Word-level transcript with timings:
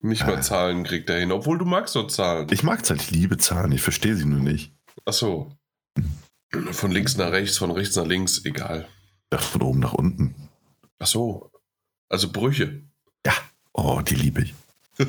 Nicht 0.00 0.26
mal 0.26 0.38
Äh. 0.38 0.40
Zahlen 0.40 0.84
kriegt 0.84 1.10
er 1.10 1.18
hin, 1.18 1.32
obwohl 1.32 1.58
du 1.58 1.64
magst 1.64 1.96
doch 1.96 2.06
Zahlen. 2.06 2.46
Ich 2.50 2.62
mag 2.62 2.84
Zahlen, 2.84 3.00
ich 3.00 3.10
liebe 3.10 3.38
Zahlen, 3.38 3.72
ich 3.72 3.82
verstehe 3.82 4.14
sie 4.14 4.26
nur 4.26 4.40
nicht. 4.40 4.72
Ach 5.04 5.12
so. 5.12 5.52
Von 6.70 6.90
links 6.90 7.16
nach 7.16 7.32
rechts, 7.32 7.58
von 7.58 7.70
rechts 7.70 7.96
nach 7.96 8.06
links, 8.06 8.44
egal. 8.44 8.88
Ja, 9.32 9.38
von 9.38 9.62
oben 9.62 9.80
nach 9.80 9.92
unten. 9.94 10.34
Ach 10.98 11.06
so. 11.06 11.50
Also 12.08 12.30
Brüche. 12.30 12.82
Oh, 13.80 14.00
die 14.00 14.16
liebe 14.16 14.42
ich. 14.42 14.54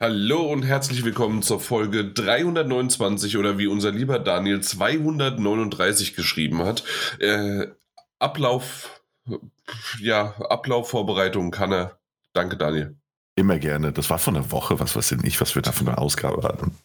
Hallo 0.00 0.50
und 0.50 0.62
herzlich 0.62 1.04
willkommen 1.04 1.42
zur 1.42 1.60
Folge 1.60 2.10
329 2.12 3.36
oder 3.36 3.58
wie 3.58 3.66
unser 3.66 3.90
lieber 3.90 4.18
Daniel 4.18 4.62
239 4.62 6.14
geschrieben 6.14 6.62
hat. 6.62 6.82
Äh, 7.18 7.66
Ablauf, 8.18 9.02
ja, 10.00 10.34
Ablaufvorbereitung 10.40 11.50
kann 11.50 11.72
er. 11.72 11.98
Danke, 12.32 12.56
Daniel. 12.56 12.96
Immer 13.38 13.60
gerne. 13.60 13.92
Das 13.92 14.10
war 14.10 14.18
von 14.18 14.34
der 14.34 14.50
Woche, 14.50 14.80
was 14.80 14.96
weiß 14.96 15.12
ich 15.12 15.22
nicht, 15.22 15.40
was 15.40 15.54
wir 15.54 15.62
da 15.62 15.70
von 15.70 15.86
einer 15.86 16.00
Ausgabe 16.00 16.42
hatten. 16.42 16.76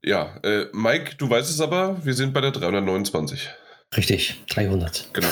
Ja, 0.00 0.36
äh, 0.44 0.66
Mike, 0.72 1.16
du 1.16 1.28
weißt 1.28 1.50
es 1.50 1.60
aber, 1.60 2.04
wir 2.04 2.14
sind 2.14 2.32
bei 2.32 2.40
der 2.40 2.52
329. 2.52 3.50
Richtig, 3.96 4.44
300. 4.50 5.08
Genau. 5.12 5.26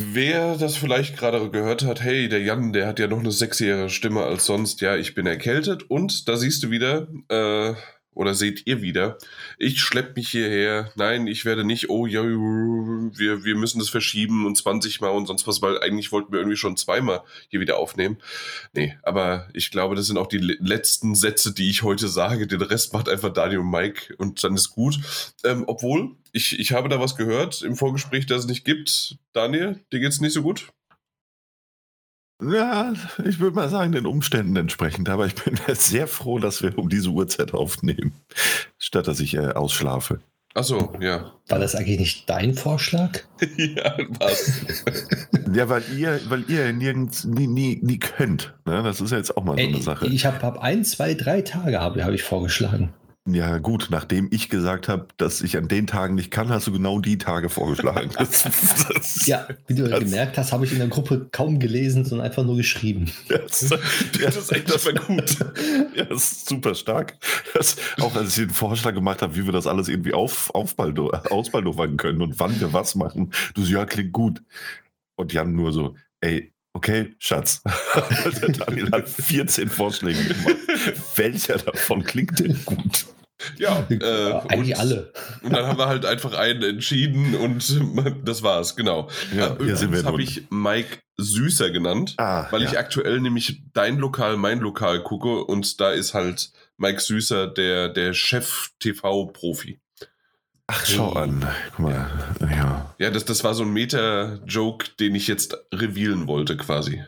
Wer 0.00 0.56
das 0.56 0.78
vielleicht 0.78 1.18
gerade 1.18 1.50
gehört 1.50 1.84
hat, 1.84 2.00
hey, 2.00 2.30
der 2.30 2.40
Jan, 2.40 2.72
der 2.72 2.86
hat 2.86 2.98
ja 2.98 3.06
noch 3.06 3.18
eine 3.18 3.32
sexyere 3.32 3.90
Stimme 3.90 4.22
als 4.24 4.46
sonst. 4.46 4.80
Ja, 4.80 4.96
ich 4.96 5.14
bin 5.14 5.26
erkältet 5.26 5.82
und 5.82 6.26
da 6.26 6.38
siehst 6.38 6.62
du 6.62 6.70
wieder, 6.70 7.06
äh, 7.28 7.74
oder 8.18 8.34
seht 8.34 8.66
ihr 8.66 8.82
wieder, 8.82 9.16
ich 9.58 9.80
schlepp 9.80 10.16
mich 10.16 10.28
hierher. 10.28 10.90
Nein, 10.96 11.28
ich 11.28 11.44
werde 11.44 11.64
nicht, 11.64 11.88
oh 11.88 12.04
ja, 12.06 12.22
wir, 12.24 13.44
wir 13.44 13.54
müssen 13.56 13.78
das 13.78 13.88
verschieben 13.88 14.44
und 14.44 14.56
20 14.56 15.00
Mal 15.00 15.10
und 15.10 15.26
sonst 15.26 15.46
was, 15.46 15.62
weil 15.62 15.80
eigentlich 15.80 16.10
wollten 16.10 16.32
wir 16.32 16.40
irgendwie 16.40 16.56
schon 16.56 16.76
zweimal 16.76 17.22
hier 17.48 17.60
wieder 17.60 17.78
aufnehmen. 17.78 18.18
Nee, 18.74 18.98
aber 19.04 19.48
ich 19.54 19.70
glaube, 19.70 19.94
das 19.94 20.06
sind 20.08 20.18
auch 20.18 20.26
die 20.26 20.38
le- 20.38 20.56
letzten 20.58 21.14
Sätze, 21.14 21.54
die 21.54 21.70
ich 21.70 21.82
heute 21.84 22.08
sage. 22.08 22.46
Den 22.48 22.60
Rest 22.62 22.92
macht 22.92 23.08
einfach 23.08 23.32
Daniel 23.32 23.60
und 23.60 23.70
Mike 23.70 24.14
und 24.18 24.42
dann 24.42 24.54
ist 24.54 24.70
gut. 24.70 24.98
Ähm, 25.44 25.64
obwohl, 25.68 26.16
ich, 26.32 26.58
ich 26.58 26.72
habe 26.72 26.88
da 26.88 26.98
was 27.00 27.14
gehört 27.16 27.62
im 27.62 27.76
Vorgespräch, 27.76 28.26
das 28.26 28.40
es 28.42 28.46
nicht 28.48 28.64
gibt. 28.64 29.16
Daniel, 29.32 29.78
dir 29.92 30.00
geht's 30.00 30.20
nicht 30.20 30.32
so 30.32 30.42
gut? 30.42 30.68
Ja, 32.40 32.92
ich 33.24 33.40
würde 33.40 33.56
mal 33.56 33.68
sagen, 33.68 33.92
den 33.92 34.06
Umständen 34.06 34.54
entsprechend. 34.56 35.08
Aber 35.08 35.26
ich 35.26 35.34
bin 35.34 35.58
sehr 35.74 36.06
froh, 36.06 36.38
dass 36.38 36.62
wir 36.62 36.78
um 36.78 36.88
diese 36.88 37.10
Uhrzeit 37.10 37.52
aufnehmen, 37.52 38.12
statt 38.78 39.08
dass 39.08 39.20
ich 39.20 39.34
äh, 39.34 39.48
ausschlafe. 39.48 40.20
Ach 40.54 40.64
so, 40.64 40.92
ja. 40.98 41.32
War 41.48 41.58
das 41.58 41.74
eigentlich 41.74 41.98
nicht 41.98 42.30
dein 42.30 42.54
Vorschlag? 42.54 43.20
ja, 43.56 43.96
was? 44.18 44.52
Ja, 45.54 45.66
weil 45.70 45.82
ihr, 45.96 46.20
weil 46.28 46.44
ihr 46.50 46.74
nirgends 46.74 47.24
nie, 47.24 47.46
nie, 47.46 47.78
nie 47.82 47.98
könnt. 47.98 48.54
Ne? 48.66 48.82
Das 48.82 49.00
ist 49.00 49.12
ja 49.12 49.16
jetzt 49.16 49.34
auch 49.34 49.44
mal 49.44 49.56
so 49.56 49.64
eine 49.64 49.76
Ey, 49.78 49.82
Sache. 49.82 50.06
ich 50.06 50.26
habe 50.26 50.42
hab 50.42 50.58
ein, 50.58 50.84
zwei, 50.84 51.14
drei 51.14 51.40
Tage 51.40 51.80
habe 51.80 52.04
hab 52.04 52.12
ich 52.12 52.22
vorgeschlagen. 52.22 52.92
Ja, 53.30 53.58
gut, 53.58 53.88
nachdem 53.90 54.28
ich 54.30 54.48
gesagt 54.48 54.88
habe, 54.88 55.08
dass 55.18 55.42
ich 55.42 55.56
an 55.58 55.68
den 55.68 55.86
Tagen 55.86 56.14
nicht 56.14 56.30
kann, 56.30 56.48
hast 56.48 56.66
du 56.66 56.72
genau 56.72 56.98
die 57.00 57.18
Tage 57.18 57.48
vorgeschlagen. 57.50 58.10
Das, 58.18 58.44
das, 58.88 59.26
Ja, 59.26 59.46
wie 59.66 59.74
du 59.74 59.86
Das- 59.88 60.00
gemerkt 60.00 60.38
hast, 60.38 60.52
habe 60.52 60.64
ich 60.64 60.72
in 60.72 60.78
der 60.78 60.88
Gruppe 60.88 61.28
kaum 61.30 61.58
gelesen, 61.58 62.04
sondern 62.04 62.26
einfach 62.26 62.44
nur 62.44 62.56
geschrieben. 62.56 63.10
Das, 63.28 63.68
Das 64.22 64.36
ist 64.36 64.52
echt 64.52 64.70
das, 64.72 64.84
mal 64.86 64.94
gut. 64.94 65.36
Ja, 65.94 66.04
das 66.04 66.32
ist 66.32 66.48
super 66.48 66.74
stark. 66.74 67.16
Auch 68.00 68.14
als 68.16 68.38
ich 68.38 68.46
den 68.46 68.54
Vorschlag 68.54 68.94
gemacht 68.94 69.20
habe, 69.20 69.36
wie 69.36 69.44
wir 69.44 69.52
das 69.52 69.66
alles 69.66 69.88
irgendwie 69.88 70.14
auf, 70.14 70.54
ausbaldowern 70.54 71.96
können 71.96 72.22
und 72.22 72.38
wann 72.40 72.58
wir 72.60 72.72
was 72.72 72.94
machen. 72.94 73.32
Du 73.54 73.64
so, 73.64 73.72
ja, 73.72 73.84
klingt 73.84 74.12
gut. 74.12 74.42
Und 75.16 75.32
Jan 75.32 75.54
nur 75.54 75.72
so, 75.72 75.96
ey, 76.20 76.52
okay, 76.72 77.14
Schatz. 77.18 77.62
Der 78.42 78.50
Daniel 78.50 78.90
hat 78.92 79.08
14 79.08 79.68
Vorschläge 79.68 80.22
gemacht. 80.22 80.56
Welcher 81.16 81.58
davon 81.58 82.04
klingt 82.04 82.38
denn 82.38 82.58
gut? 82.64 83.06
Ja, 83.56 83.86
äh, 83.90 84.32
eigentlich 84.48 84.74
und, 84.76 84.80
alle. 84.80 85.12
Und 85.42 85.52
dann 85.52 85.66
haben 85.66 85.78
wir 85.78 85.86
halt 85.86 86.04
einfach 86.04 86.34
einen 86.34 86.62
entschieden 86.62 87.34
und 87.36 87.80
das 88.24 88.42
war's, 88.42 88.74
genau. 88.76 89.08
Ja, 89.36 89.54
Äh, 89.54 89.64
hier 89.64 89.76
sind 89.76 89.92
wir 89.92 90.00
Übrigens 90.00 90.04
habe 90.06 90.22
ich 90.22 90.42
Mike 90.50 90.98
Süßer 91.18 91.70
genannt, 91.70 92.14
Ah, 92.18 92.46
weil 92.50 92.62
ja. 92.62 92.70
ich 92.70 92.78
aktuell 92.78 93.20
nämlich 93.20 93.62
dein 93.74 93.98
Lokal, 93.98 94.36
mein 94.36 94.60
Lokal 94.60 95.02
gucke 95.02 95.44
und 95.44 95.80
da 95.80 95.90
ist 95.90 96.14
halt 96.14 96.50
Mike 96.76 97.00
Süßer 97.00 97.48
der, 97.48 97.88
der 97.88 98.12
Chef-TV-Profi. 98.12 99.80
Ach, 100.70 100.84
schau 100.86 101.12
an. 101.12 101.46
Guck 101.70 101.78
mal, 101.78 102.10
ja. 102.40 102.94
Ja, 102.98 103.10
das, 103.10 103.24
das 103.24 103.42
war 103.42 103.54
so 103.54 103.62
ein 103.62 103.72
Meta-Joke, 103.72 104.86
den 105.00 105.14
ich 105.14 105.26
jetzt 105.26 105.56
revealen 105.72 106.26
wollte 106.26 106.56
quasi. 106.56 107.02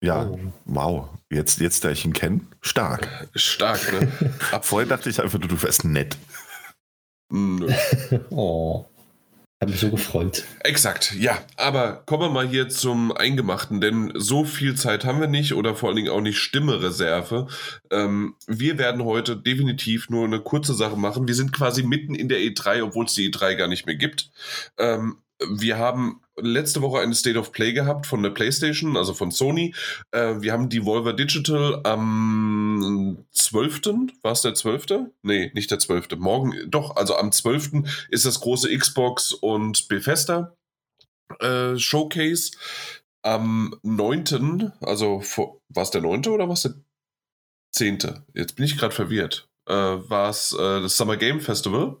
Ja, 0.00 0.24
Oh. 0.26 0.38
wow. 0.64 1.08
Jetzt, 1.30 1.60
jetzt, 1.60 1.84
da 1.84 1.90
ich 1.90 2.04
ihn 2.04 2.12
kenne, 2.12 2.42
stark. 2.60 3.28
Stark, 3.34 3.92
ne? 3.92 4.32
Ab 4.52 4.64
Vorher 4.64 4.88
dachte 4.88 5.10
ich 5.10 5.20
einfach, 5.20 5.38
du, 5.38 5.48
du 5.48 5.60
wärst 5.62 5.84
nett. 5.84 6.16
Nö. 7.30 7.68
Oh, 8.30 8.86
habe 9.60 9.70
mich 9.70 9.80
so 9.80 9.90
gefreut. 9.90 10.44
Exakt, 10.60 11.14
ja. 11.18 11.38
Aber 11.56 12.02
kommen 12.04 12.24
wir 12.24 12.28
mal 12.28 12.46
hier 12.46 12.68
zum 12.68 13.10
Eingemachten, 13.10 13.80
denn 13.80 14.12
so 14.14 14.44
viel 14.44 14.74
Zeit 14.74 15.06
haben 15.06 15.18
wir 15.18 15.28
nicht 15.28 15.54
oder 15.54 15.74
vor 15.74 15.88
allen 15.88 15.96
Dingen 15.96 16.10
auch 16.10 16.20
nicht 16.20 16.38
Stimmereserve. 16.38 17.46
Ähm, 17.90 18.34
wir 18.46 18.76
werden 18.76 19.02
heute 19.02 19.34
definitiv 19.34 20.10
nur 20.10 20.26
eine 20.26 20.40
kurze 20.40 20.74
Sache 20.74 20.96
machen. 20.96 21.26
Wir 21.26 21.34
sind 21.34 21.54
quasi 21.54 21.82
mitten 21.82 22.14
in 22.14 22.28
der 22.28 22.40
E3, 22.40 22.82
obwohl 22.82 23.06
es 23.06 23.14
die 23.14 23.32
E3 23.32 23.54
gar 23.54 23.68
nicht 23.68 23.86
mehr 23.86 23.96
gibt. 23.96 24.30
Ähm, 24.76 25.22
wir 25.48 25.78
haben 25.78 26.20
letzte 26.40 26.82
Woche 26.82 27.00
eine 27.00 27.14
State 27.14 27.38
of 27.38 27.52
Play 27.52 27.72
gehabt 27.72 28.06
von 28.06 28.22
der 28.22 28.30
PlayStation, 28.30 28.96
also 28.96 29.14
von 29.14 29.30
Sony. 29.30 29.74
Äh, 30.10 30.40
wir 30.40 30.52
haben 30.52 30.68
Devolver 30.68 31.12
Digital 31.12 31.80
am 31.84 33.24
12. 33.32 33.82
War 34.22 34.32
es 34.32 34.42
der 34.42 34.54
12.? 34.54 35.08
Nee, 35.22 35.50
nicht 35.54 35.70
der 35.70 35.78
12. 35.78 36.16
Morgen, 36.18 36.54
doch, 36.68 36.96
also 36.96 37.16
am 37.16 37.32
12. 37.32 37.84
ist 38.10 38.26
das 38.26 38.40
große 38.40 38.76
Xbox 38.76 39.32
und 39.32 39.88
Bethesda 39.88 40.54
äh, 41.40 41.76
Showcase. 41.76 42.52
Am 43.22 43.74
9., 43.82 44.72
also 44.80 45.20
war 45.68 45.82
es 45.82 45.90
der 45.90 46.00
9. 46.00 46.26
oder 46.26 46.46
war 46.46 46.54
es 46.54 46.62
der 46.62 46.74
10.? 47.72 47.98
Jetzt 48.34 48.54
bin 48.54 48.64
ich 48.64 48.78
gerade 48.78 48.94
verwirrt. 48.94 49.48
Äh, 49.66 49.74
war 49.74 50.30
es 50.30 50.52
äh, 50.52 50.80
das 50.80 50.96
Summer 50.96 51.16
Game 51.16 51.40
Festival? 51.40 51.96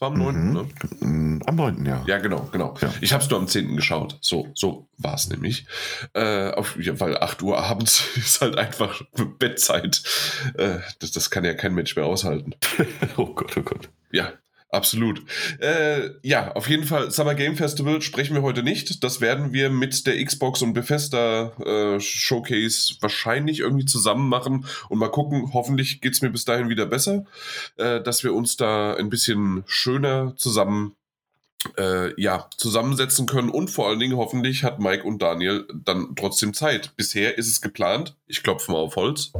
War 0.00 0.08
am 0.08 0.18
9., 0.18 0.52
ne? 0.54 0.68
Mhm. 1.00 1.42
Am 1.44 1.56
9. 1.56 1.84
Ja. 1.84 2.02
Ja, 2.06 2.18
genau, 2.18 2.48
genau. 2.50 2.74
Ja. 2.80 2.92
Ich 3.02 3.12
habe 3.12 3.22
es 3.22 3.28
nur 3.28 3.38
am 3.38 3.46
10. 3.46 3.76
geschaut. 3.76 4.16
So, 4.22 4.48
so 4.54 4.88
war 4.96 5.14
es 5.14 5.28
nämlich. 5.28 5.66
Äh, 6.14 6.52
auf, 6.52 6.78
ja, 6.80 6.98
weil 6.98 7.18
8 7.18 7.42
Uhr 7.42 7.62
abends 7.62 8.02
ist 8.16 8.40
halt 8.40 8.56
einfach 8.56 9.02
Bettzeit. 9.38 10.02
Äh, 10.54 10.78
das, 11.00 11.12
das 11.12 11.30
kann 11.30 11.44
ja 11.44 11.52
kein 11.52 11.74
Mensch 11.74 11.94
mehr 11.96 12.06
aushalten. 12.06 12.54
Oh 13.16 13.26
Gott, 13.26 13.54
oh 13.58 13.62
Gott. 13.62 13.90
Ja, 14.10 14.32
absolut. 14.70 15.22
Äh, 15.58 16.10
ja, 16.22 16.52
auf 16.52 16.68
jeden 16.68 16.84
Fall, 16.84 17.10
Summer 17.10 17.34
Game 17.34 17.56
Festival 17.56 18.02
sprechen 18.02 18.34
wir 18.34 18.42
heute 18.42 18.62
nicht. 18.62 19.02
Das 19.04 19.20
werden 19.20 19.52
wir 19.52 19.70
mit 19.70 20.06
der 20.06 20.24
Xbox 20.24 20.62
und 20.62 20.72
Bethesda 20.72 21.52
äh, 21.64 22.00
Showcase 22.00 22.94
wahrscheinlich 23.00 23.60
irgendwie 23.60 23.86
zusammen 23.86 24.28
machen 24.28 24.66
und 24.88 24.98
mal 24.98 25.10
gucken. 25.10 25.52
Hoffentlich 25.52 26.00
geht's 26.00 26.22
mir 26.22 26.30
bis 26.30 26.44
dahin 26.44 26.68
wieder 26.68 26.86
besser, 26.86 27.24
äh, 27.76 28.00
dass 28.00 28.24
wir 28.24 28.34
uns 28.34 28.56
da 28.56 28.94
ein 28.94 29.10
bisschen 29.10 29.62
schöner 29.66 30.34
zusammen 30.36 30.94
äh, 31.76 32.20
ja, 32.20 32.48
zusammensetzen 32.56 33.26
können 33.26 33.50
und 33.50 33.68
vor 33.68 33.88
allen 33.88 33.98
Dingen 33.98 34.16
hoffentlich 34.16 34.64
hat 34.64 34.80
Mike 34.80 35.04
und 35.04 35.20
Daniel 35.20 35.66
dann 35.74 36.14
trotzdem 36.16 36.54
Zeit. 36.54 36.96
Bisher 36.96 37.36
ist 37.36 37.48
es 37.48 37.60
geplant, 37.60 38.16
ich 38.26 38.42
klopfe 38.42 38.72
mal 38.72 38.78
auf 38.78 38.96
Holz. 38.96 39.32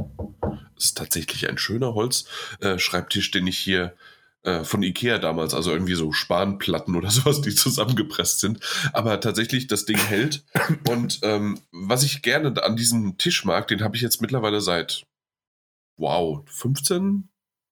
Es 0.77 0.85
ist 0.85 0.97
tatsächlich 0.97 1.49
ein 1.49 1.57
schöner 1.57 1.93
Holz-Schreibtisch, 1.93 3.31
den 3.31 3.47
ich 3.47 3.57
hier 3.57 3.95
äh, 4.43 4.63
von 4.63 4.81
Ikea 4.81 5.19
damals, 5.19 5.53
also 5.53 5.71
irgendwie 5.71 5.93
so 5.93 6.11
Spanplatten 6.11 6.95
oder 6.95 7.09
sowas, 7.11 7.41
die 7.41 7.53
zusammengepresst 7.53 8.39
sind. 8.39 8.59
Aber 8.93 9.19
tatsächlich, 9.19 9.67
das 9.67 9.85
Ding 9.85 9.97
hält. 9.97 10.43
Und 10.89 11.19
ähm, 11.23 11.59
was 11.71 12.03
ich 12.03 12.21
gerne 12.21 12.63
an 12.63 12.75
diesem 12.75 13.17
Tisch 13.17 13.45
mag, 13.45 13.67
den 13.67 13.83
habe 13.83 13.95
ich 13.95 14.01
jetzt 14.01 14.21
mittlerweile 14.21 14.61
seit, 14.61 15.05
wow, 15.97 16.43
15 16.47 17.29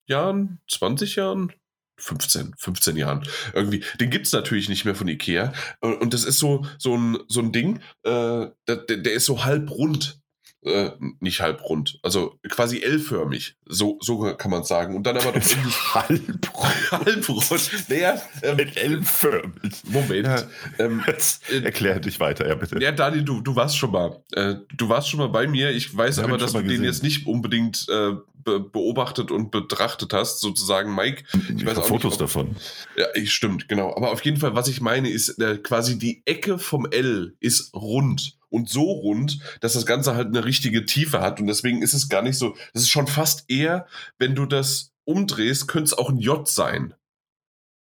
Jahren, 0.07 0.59
20 0.69 1.15
Jahren? 1.15 1.53
15, 1.97 2.53
15 2.57 2.95
Jahren. 2.95 3.27
Irgendwie, 3.53 3.83
den 3.99 4.09
gibt's 4.09 4.31
natürlich 4.31 4.69
nicht 4.69 4.85
mehr 4.85 4.95
von 4.95 5.07
Ikea. 5.07 5.53
Und 5.81 6.01
und 6.01 6.13
das 6.13 6.23
ist 6.23 6.39
so, 6.39 6.65
so, 6.77 6.95
ein, 6.95 7.17
so 7.27 7.41
ein 7.41 7.51
Ding, 7.51 7.81
äh, 8.03 8.47
der, 8.67 8.75
der 8.87 9.13
ist 9.13 9.25
so 9.25 9.43
halb 9.43 9.69
rund. 9.69 10.21
Äh, 10.61 10.91
nicht 11.21 11.39
halb 11.39 11.63
rund, 11.69 11.99
also 12.03 12.37
quasi 12.49 12.81
L-förmig, 12.81 13.55
so, 13.65 13.97
so 14.01 14.19
kann 14.35 14.51
man 14.51 14.65
sagen. 14.65 14.93
Und 14.93 15.03
dann 15.03 15.15
aber 15.15 15.31
doch 15.31 15.41
Halbrund. 15.95 16.51
halbrund. 16.91 17.89
Naja, 17.89 18.21
ähm, 18.43 18.59
L-förmig. 18.75 19.53
Moment. 19.85 20.27
Ja. 20.27 20.43
Ähm, 20.77 21.01
äh, 21.07 21.59
erklär 21.63 22.01
dich 22.01 22.19
weiter, 22.19 22.45
ja 22.45 22.55
bitte. 22.55 22.77
ja, 22.81 22.91
Dani, 22.91 23.23
du, 23.23 23.39
du 23.39 23.55
warst 23.55 23.77
schon 23.77 23.91
mal. 23.91 24.21
Äh, 24.33 24.55
du 24.75 24.89
warst 24.89 25.09
schon 25.09 25.19
mal 25.19 25.29
bei 25.29 25.47
mir. 25.47 25.71
Ich 25.71 25.95
weiß 25.95 26.17
Ja, 26.17 26.23
aber, 26.25 26.35
ich 26.35 26.41
dass 26.41 26.51
du 26.51 26.61
den 26.61 26.83
jetzt 26.83 27.03
nicht 27.03 27.25
unbedingt 27.25 27.85
äh, 27.89 28.11
be 28.43 28.59
beobachtet 28.59 29.31
und 29.31 29.51
betrachtet 29.51 30.11
hast, 30.13 30.41
sozusagen, 30.41 30.93
Mike. 30.93 31.23
ich 31.55 31.65
weiß 31.65 31.75
habe 31.75 31.81
auch 31.83 31.87
Fotos 31.87 32.03
nicht, 32.03 32.13
ob- 32.13 32.19
davon. 32.19 32.55
Ja, 32.97 33.05
ich- 33.15 33.31
stimmt, 33.33 33.69
genau. 33.69 33.95
Aber 33.95 34.11
auf 34.11 34.25
jeden 34.25 34.37
Fall, 34.37 34.55
was 34.55 34.67
ich 34.67 34.81
meine, 34.81 35.09
ist 35.09 35.39
äh, 35.41 35.57
quasi 35.57 35.97
die 35.97 36.21
Ecke 36.25 36.59
vom 36.59 36.85
L 36.91 37.35
ist 37.39 37.73
rund 37.73 38.37
und 38.49 38.69
so 38.69 38.83
rund, 38.83 39.39
dass 39.61 39.73
das 39.73 39.85
Ganze 39.85 40.15
halt 40.15 40.27
eine 40.27 40.45
richtige 40.45 40.85
Tiefe 40.85 41.21
hat. 41.21 41.39
Und 41.39 41.47
deswegen 41.47 41.81
ist 41.81 41.93
es 41.93 42.09
gar 42.09 42.21
nicht 42.21 42.37
so, 42.37 42.55
das 42.73 42.83
ist 42.83 42.89
schon 42.89 43.07
fast 43.07 43.49
eher, 43.49 43.87
wenn 44.17 44.35
du 44.35 44.45
das 44.45 44.91
umdrehst, 45.05 45.67
könnte 45.67 45.85
es 45.85 45.97
auch 45.97 46.09
ein 46.09 46.17
J 46.17 46.47
sein. 46.47 46.93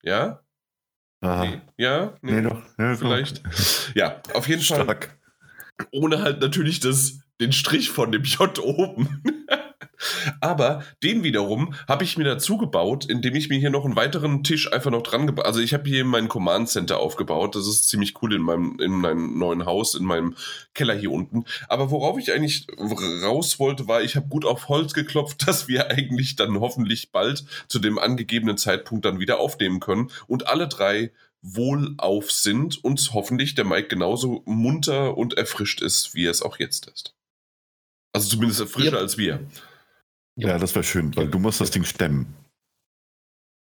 Ja? 0.03 0.43
Aha. 1.21 1.45
Nee. 1.45 1.61
Ja? 1.77 2.15
Nee, 2.23 2.43
doch. 2.43 2.63
Ja, 2.79 2.95
Vielleicht. 2.97 3.43
Ja, 3.95 4.21
auf 4.35 4.49
jeden 4.49 4.63
Fall. 4.63 4.83
Stark. 4.83 5.19
Ohne 5.91 6.23
halt 6.23 6.41
natürlich 6.41 6.81
das, 6.81 7.21
den 7.41 7.53
Strich 7.53 7.91
von 7.91 8.13
dem 8.13 8.25
J 8.25 8.59
oben. 8.59 9.23
Aber 10.41 10.85
den 11.03 11.23
wiederum 11.23 11.75
habe 11.89 12.05
ich 12.05 12.17
mir 12.17 12.25
dazu 12.25 12.57
gebaut, 12.57 13.05
indem 13.05 13.35
ich 13.35 13.49
mir 13.49 13.59
hier 13.59 13.71
noch 13.71 13.85
einen 13.85 13.97
weiteren 13.97 14.45
Tisch 14.45 14.73
einfach 14.73 14.91
noch 14.91 15.03
dran 15.03 15.27
gebaut 15.27 15.47
Also 15.47 15.61
ich 15.61 15.75
habe 15.75 15.89
hier 15.89 16.05
mein 16.05 16.29
Command 16.29 16.69
Center 16.69 16.99
aufgebaut. 16.99 17.55
Das 17.57 17.67
ist 17.67 17.89
ziemlich 17.89 18.21
cool 18.23 18.35
in 18.35 18.43
meinem, 18.43 18.79
in 18.81 18.93
meinem 18.93 19.39
neuen 19.39 19.65
Haus, 19.67 19.95
in 19.95 20.05
meinem 20.05 20.37
Keller 20.75 20.95
hier 20.95 21.11
unten. 21.11 21.45
Aber 21.69 21.91
worauf 21.91 22.19
ich 22.19 22.33
eigentlich 22.33 22.67
raus 22.79 23.59
wollte, 23.59 23.89
war, 23.89 24.03
ich 24.03 24.17
habe 24.17 24.29
gut 24.29 24.45
auf 24.45 24.69
Holz 24.69 24.95
geklopft, 24.95 25.47
dass 25.47 25.69
wir 25.69 25.91
eigentlich 25.91 26.37
dann 26.37 26.61
hoffentlich 26.61 27.13
bald 27.13 27.45
zu 27.69 27.79
dem 27.79 27.99
angegebenen 27.99 28.57
Zeitpunkt 28.57 29.05
dann 29.05 29.21
wieder 29.21 29.39
aufnehmen 29.41 29.81
können. 29.81 30.11
Und 30.27 30.47
alle 30.47 30.69
drei 30.69 31.13
wohlauf 31.43 32.31
sind 32.31 32.83
und 32.85 33.11
hoffentlich 33.13 33.55
der 33.55 33.65
Mike 33.65 33.89
genauso 33.89 34.43
munter 34.47 35.17
und 35.17 35.35
erfrischt 35.35 35.83
ist, 35.83 36.15
wie 36.15 36.27
er 36.27 36.31
es 36.31 36.41
auch 36.41 36.59
jetzt 36.59 36.87
ist. 36.87 37.15
Also 38.13 38.29
zumindest 38.29 38.63
frischer 38.69 38.93
Yep. 38.93 39.01
als 39.01 39.19
wir. 39.19 39.45
Ja, 40.37 40.59
das 40.59 40.75
wäre 40.75 40.85
schön, 40.85 41.15
weil 41.17 41.29
du 41.29 41.39
musst 41.39 41.61
das 41.61 41.71
Ding 41.71 41.85
stemmen. 41.85 42.35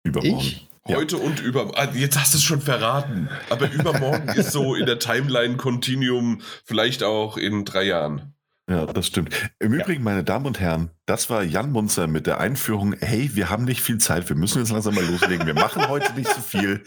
Übermorgen. 0.03 0.39
Ich? 0.39 0.67
Ja. 0.87 0.95
Heute 0.97 1.17
und 1.17 1.41
über. 1.41 1.71
Ah, 1.77 1.91
Jetzt 1.93 2.17
hast 2.17 2.33
du 2.33 2.37
es 2.37 2.43
schon 2.43 2.61
verraten. 2.61 3.29
Aber 3.49 3.69
übermorgen 3.71 4.29
ist 4.29 4.51
so 4.53 4.73
in 4.73 4.85
der 4.85 4.99
Timeline-Continuum 4.99 6.41
vielleicht 6.63 7.03
auch 7.03 7.37
in 7.37 7.65
drei 7.65 7.83
Jahren. 7.83 8.33
Ja, 8.69 8.85
das 8.85 9.07
stimmt. 9.07 9.33
Im 9.59 9.73
Übrigen, 9.73 10.03
meine 10.03 10.23
Damen 10.25 10.45
und 10.45 10.59
Herren, 10.59 10.91
das 11.05 11.29
war 11.29 11.41
Jan 11.43 11.71
Munzer 11.71 12.07
mit 12.07 12.27
der 12.27 12.39
Einführung, 12.41 12.95
hey, 12.99 13.31
wir 13.33 13.49
haben 13.49 13.63
nicht 13.63 13.81
viel 13.81 13.97
Zeit, 13.97 14.27
wir 14.27 14.35
müssen 14.35 14.59
jetzt 14.59 14.71
langsam 14.71 14.95
mal 14.95 15.05
loslegen. 15.05 15.47
Wir 15.47 15.53
machen 15.53 15.87
heute 15.87 16.13
nicht 16.13 16.33
so 16.33 16.41
viel, 16.41 16.83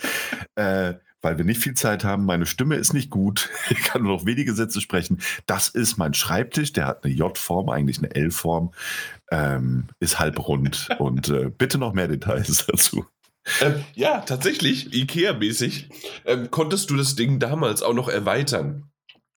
äh, 0.57 0.95
weil 1.23 1.39
wir 1.39 1.45
nicht 1.45 1.63
viel 1.63 1.75
Zeit 1.75 2.05
haben. 2.05 2.25
Meine 2.25 2.47
Stimme 2.47 2.77
ist 2.77 2.93
nicht 2.93 3.11
gut. 3.11 3.49
Ich 3.71 3.85
kann 3.85 4.03
nur 4.03 4.17
noch 4.17 4.27
wenige 4.27 4.53
Sätze 4.55 4.81
sprechen. 4.81 5.21
Das 5.47 5.69
ist 5.69 5.97
mein 5.97 6.13
Schreibtisch, 6.13 6.73
der 6.73 6.87
hat 6.87 7.05
eine 7.05 7.15
J-Form, 7.15 7.69
eigentlich 7.69 7.99
eine 7.99 8.15
L-Form, 8.15 8.73
ähm, 9.31 9.85
ist 10.01 10.19
halbrund. 10.19 10.89
Und 10.99 11.29
äh, 11.29 11.51
bitte 11.57 11.79
noch 11.79 11.93
mehr 11.93 12.09
Details 12.09 12.67
dazu. 12.69 13.07
Ähm, 13.63 13.85
ja, 13.95 14.21
tatsächlich, 14.21 14.93
IKEA-mäßig, 14.93 15.89
ähm, 16.27 16.51
konntest 16.51 16.91
du 16.91 16.97
das 16.97 17.15
Ding 17.15 17.39
damals 17.39 17.83
auch 17.83 17.95
noch 17.95 18.09
erweitern. 18.09 18.90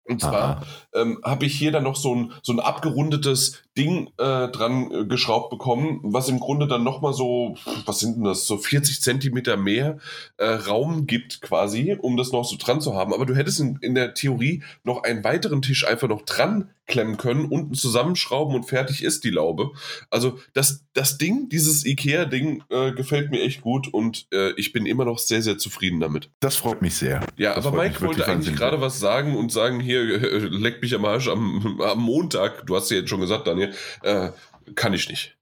Und 0.05 0.19
zwar 0.19 0.65
ähm, 0.93 1.19
habe 1.23 1.45
ich 1.45 1.57
hier 1.57 1.71
dann 1.71 1.83
noch 1.83 1.95
so 1.95 2.13
ein, 2.13 2.33
so 2.41 2.51
ein 2.51 2.59
abgerundetes 2.59 3.63
Ding 3.77 4.07
äh, 4.17 4.49
dran 4.49 4.91
äh, 4.91 5.05
geschraubt 5.05 5.49
bekommen, 5.49 5.99
was 6.03 6.29
im 6.29 6.39
Grunde 6.39 6.67
dann 6.67 6.83
nochmal 6.83 7.13
so, 7.13 7.55
was 7.85 7.99
sind 7.99 8.17
denn 8.17 8.23
das, 8.25 8.45
so 8.45 8.57
40 8.57 9.01
Zentimeter 9.01 9.55
mehr 9.57 9.97
äh, 10.37 10.45
Raum 10.45 11.07
gibt 11.07 11.41
quasi, 11.41 11.97
um 11.99 12.17
das 12.17 12.31
noch 12.31 12.43
so 12.43 12.57
dran 12.59 12.81
zu 12.81 12.95
haben. 12.95 13.13
Aber 13.13 13.25
du 13.25 13.35
hättest 13.35 13.59
in, 13.61 13.77
in 13.81 13.95
der 13.95 14.13
Theorie 14.13 14.63
noch 14.83 15.03
einen 15.03 15.23
weiteren 15.23 15.61
Tisch 15.61 15.87
einfach 15.87 16.09
noch 16.09 16.23
dran 16.23 16.69
klemmen 16.85 17.17
können, 17.17 17.45
unten 17.45 17.75
zusammenschrauben 17.75 18.55
und 18.55 18.63
fertig 18.65 19.03
ist 19.03 19.23
die 19.23 19.29
Laube. 19.29 19.71
Also 20.09 20.39
das, 20.53 20.83
das 20.93 21.17
Ding, 21.17 21.47
dieses 21.47 21.85
Ikea-Ding, 21.85 22.63
äh, 22.69 22.91
gefällt 22.91 23.31
mir 23.31 23.41
echt 23.41 23.61
gut 23.61 23.87
und 23.87 24.27
äh, 24.33 24.51
ich 24.57 24.73
bin 24.73 24.85
immer 24.85 25.05
noch 25.05 25.17
sehr, 25.17 25.41
sehr 25.41 25.57
zufrieden 25.57 26.01
damit. 26.01 26.29
Das 26.41 26.57
freut 26.57 26.81
mich 26.81 26.95
sehr. 26.95 27.25
Ja, 27.37 27.55
Das 27.55 27.65
aber 27.65 27.81
Mike 27.81 28.01
wollte 28.01 28.27
eigentlich 28.27 28.55
gerade 28.55 28.81
was 28.81 28.99
sagen 28.99 29.37
und 29.37 29.51
sagen, 29.51 29.79
hier, 29.79 29.92
äh, 29.99 30.37
leck 30.37 30.81
mich 30.81 30.93
am 30.95 31.05
Arsch 31.05 31.27
am, 31.27 31.81
am 31.81 31.99
Montag, 31.99 32.65
du 32.67 32.75
hast 32.75 32.89
ja 32.91 32.97
jetzt 32.97 33.09
schon 33.09 33.21
gesagt, 33.21 33.47
Daniel, 33.47 33.73
äh, 34.03 34.29
kann 34.75 34.93
ich 34.93 35.09
nicht. 35.09 35.37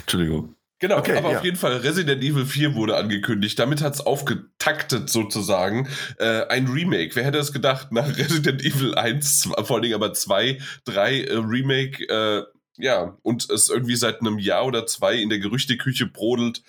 Entschuldigung. 0.00 0.54
Genau, 0.80 0.98
Okay, 0.98 1.16
aber 1.16 1.32
ja. 1.32 1.38
auf 1.38 1.44
jeden 1.44 1.56
Fall 1.56 1.76
Resident 1.78 2.22
Evil 2.22 2.46
4 2.46 2.76
wurde 2.76 2.96
angekündigt. 2.96 3.58
Damit 3.58 3.82
hat 3.82 3.94
es 3.94 4.00
aufgetaktet 4.00 5.10
sozusagen. 5.10 5.88
Äh, 6.18 6.46
ein 6.46 6.68
Remake. 6.68 7.16
Wer 7.16 7.24
hätte 7.24 7.38
es 7.38 7.52
gedacht? 7.52 7.90
Nach 7.90 8.06
Resident 8.16 8.64
Evil 8.64 8.94
1, 8.94 9.40
zwei- 9.40 9.64
vor 9.64 9.76
allen 9.76 9.82
Dingen 9.82 9.96
aber 9.96 10.12
2, 10.14 10.58
3 10.84 11.20
äh, 11.22 11.34
Remake. 11.34 12.04
Äh, 12.08 12.44
ja, 12.78 13.16
und 13.22 13.48
es 13.50 13.68
irgendwie 13.68 13.96
seit 13.96 14.20
einem 14.20 14.38
Jahr 14.38 14.64
oder 14.66 14.86
zwei 14.86 15.16
in 15.16 15.28
der 15.28 15.38
Gerüchteküche 15.38 16.06
brodelt, 16.06 16.62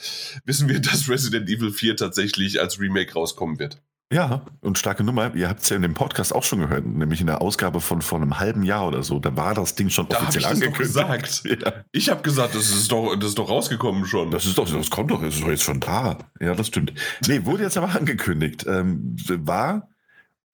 wissen 0.45 0.67
wir, 0.69 0.79
dass 0.79 1.07
Resident 1.09 1.49
Evil 1.49 1.71
4 1.71 1.95
tatsächlich 1.97 2.59
als 2.61 2.79
Remake 2.79 3.13
rauskommen 3.13 3.59
wird. 3.59 3.81
Ja, 4.11 4.47
und 4.61 4.79
starke 4.79 5.03
Nummer. 5.03 5.35
Ihr 5.35 5.47
habt 5.49 5.61
es 5.61 5.69
ja 5.69 5.75
in 5.75 5.83
dem 5.83 5.93
Podcast 5.93 6.33
auch 6.33 6.41
schon 6.41 6.61
gehört, 6.61 6.83
nämlich 6.83 7.21
in 7.21 7.27
der 7.27 7.43
Ausgabe 7.43 7.79
von 7.79 8.01
vor 8.01 8.17
einem 8.19 8.39
halben 8.39 8.63
Jahr 8.63 8.87
oder 8.87 9.03
so. 9.03 9.19
Da 9.19 9.37
war 9.37 9.53
das 9.53 9.75
Ding 9.75 9.91
schon 9.91 10.07
Da 10.09 10.15
hab 10.15 10.29
offiziell 10.29 10.41
ich 10.41 10.49
das 10.49 10.59
doch 10.59 10.65
angekündigt. 10.65 11.43
gesagt. 11.43 11.43
Ja. 11.63 11.83
Ich 11.91 12.09
habe 12.09 12.23
gesagt, 12.23 12.55
das 12.55 12.69
ist 12.71 12.91
doch, 12.91 13.15
das 13.15 13.29
ist 13.29 13.37
doch 13.37 13.47
rausgekommen 13.49 14.07
schon. 14.07 14.31
Das 14.31 14.47
ist 14.47 14.57
doch, 14.57 14.67
das 14.67 14.89
kommt 14.89 15.11
doch, 15.11 15.21
das 15.21 15.35
ist 15.35 15.43
doch 15.43 15.49
jetzt 15.49 15.61
schon 15.61 15.79
da. 15.79 16.17
Ja, 16.39 16.55
das 16.55 16.65
stimmt. 16.65 16.91
Nee, 17.27 17.45
wurde 17.45 17.61
jetzt 17.61 17.77
aber 17.77 17.93
angekündigt. 17.95 18.65
Ähm, 18.67 19.15
war, 19.27 19.89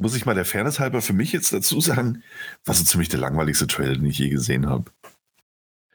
muss 0.02 0.18
ich 0.18 0.26
mal 0.26 0.36
der 0.36 0.44
Fairness 0.44 0.82
halber 0.82 1.02
für 1.02 1.14
mich 1.14 1.32
jetzt 1.32 1.54
dazu 1.54 1.80
sagen, 1.80 2.24
war 2.66 2.76
so 2.76 2.84
ziemlich 2.84 3.08
der 3.08 3.22
langweiligste 3.22 3.68
Trailer, 3.68 3.94
den 3.94 4.06
ich 4.06 4.20
je 4.20 4.28
gesehen 4.28 4.68
habe. 4.68 4.92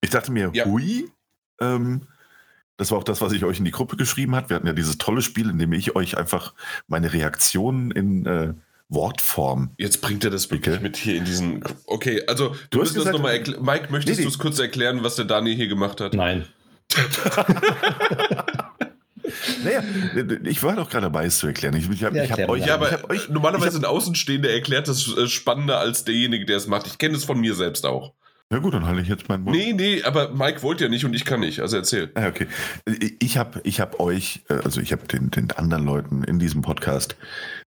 Ich 0.00 0.10
dachte 0.10 0.32
mir, 0.32 0.50
Ja. 0.54 0.64
hui, 0.64 1.10
ähm, 1.60 2.02
das 2.76 2.90
war 2.90 2.98
auch 2.98 3.04
das, 3.04 3.20
was 3.20 3.32
ich 3.32 3.44
euch 3.44 3.58
in 3.58 3.64
die 3.66 3.70
Gruppe 3.70 3.96
geschrieben 3.96 4.34
habe. 4.34 4.48
Wir 4.50 4.56
hatten 4.56 4.66
ja 4.66 4.72
dieses 4.72 4.96
tolle 4.98 5.20
Spiel, 5.22 5.50
in 5.50 5.58
dem 5.58 5.72
ich 5.72 5.94
euch 5.94 6.16
einfach 6.16 6.54
meine 6.88 7.12
Reaktionen 7.12 7.90
in 7.90 8.24
äh, 8.26 8.54
Wortform. 8.88 9.70
Jetzt 9.76 10.00
bringt 10.00 10.24
er 10.24 10.30
das 10.30 10.50
wirklich 10.50 10.74
Okay. 10.76 10.82
mit 10.82 10.96
hier 10.96 11.16
in 11.16 11.24
diesen. 11.24 11.62
Okay, 11.86 12.22
also 12.26 12.48
Du 12.48 12.54
du 12.70 12.80
hast 12.80 12.86
musst 12.88 12.88
das 12.88 12.94
gesagt- 13.04 13.12
nochmal 13.16 13.34
erklären. 13.34 13.62
Mike, 13.64 13.92
möchtest 13.92 14.18
Nee, 14.18 14.24
du 14.24 14.30
es 14.30 14.38
kurz 14.38 14.58
erklären, 14.58 15.02
was 15.04 15.16
der 15.16 15.26
Dani 15.26 15.54
hier 15.54 15.68
gemacht 15.68 16.00
hat? 16.00 16.14
Nein. 16.14 16.46
Naja, 19.62 19.82
ich 20.44 20.62
war 20.62 20.74
doch 20.74 20.88
gerade 20.90 21.04
dabei, 21.06 21.26
es 21.26 21.38
zu 21.38 21.46
erklären. 21.46 21.76
Ich, 21.76 21.88
ich 21.88 22.02
habe 22.02 22.16
Ja, 22.16 22.28
hab 22.28 22.48
euch. 22.48 22.66
Ja, 22.66 22.74
aber 22.74 22.90
hab 22.90 23.08
euch, 23.10 23.28
normalerweise 23.28 23.76
ich 23.78 23.84
ein 23.84 23.88
Außenstehender 23.88 24.50
erklärt 24.50 24.88
das 24.88 25.06
äh, 25.16 25.28
spannender 25.28 25.78
als 25.78 26.04
derjenige, 26.04 26.46
der 26.46 26.56
es 26.56 26.66
macht. 26.66 26.86
Ich 26.88 26.98
kenne 26.98 27.16
es 27.16 27.24
von 27.24 27.38
mir 27.38 27.54
selbst 27.54 27.86
auch. 27.86 28.12
Na 28.52 28.58
gut, 28.58 28.74
dann 28.74 28.84
halte 28.84 29.00
ich 29.00 29.06
jetzt 29.06 29.28
meinen 29.28 29.44
Mund. 29.44 29.56
Nee, 29.56 29.72
nee, 29.72 30.02
aber 30.02 30.34
Mike 30.34 30.62
wollte 30.62 30.82
ja 30.82 30.90
nicht 30.90 31.04
und 31.04 31.14
ich 31.14 31.24
kann 31.24 31.38
nicht. 31.38 31.60
Also 31.60 31.76
erzähl. 31.76 32.10
Ah, 32.16 32.26
okay. 32.26 32.48
Ich 33.20 33.38
habe 33.38 33.60
ich 33.62 33.78
hab 33.80 34.00
euch, 34.00 34.42
äh, 34.48 34.54
also 34.54 34.80
ich 34.80 34.90
habe 34.90 35.06
den, 35.06 35.30
den 35.30 35.52
anderen 35.52 35.84
Leuten 35.84 36.24
in 36.24 36.40
diesem 36.40 36.60
Podcast 36.60 37.14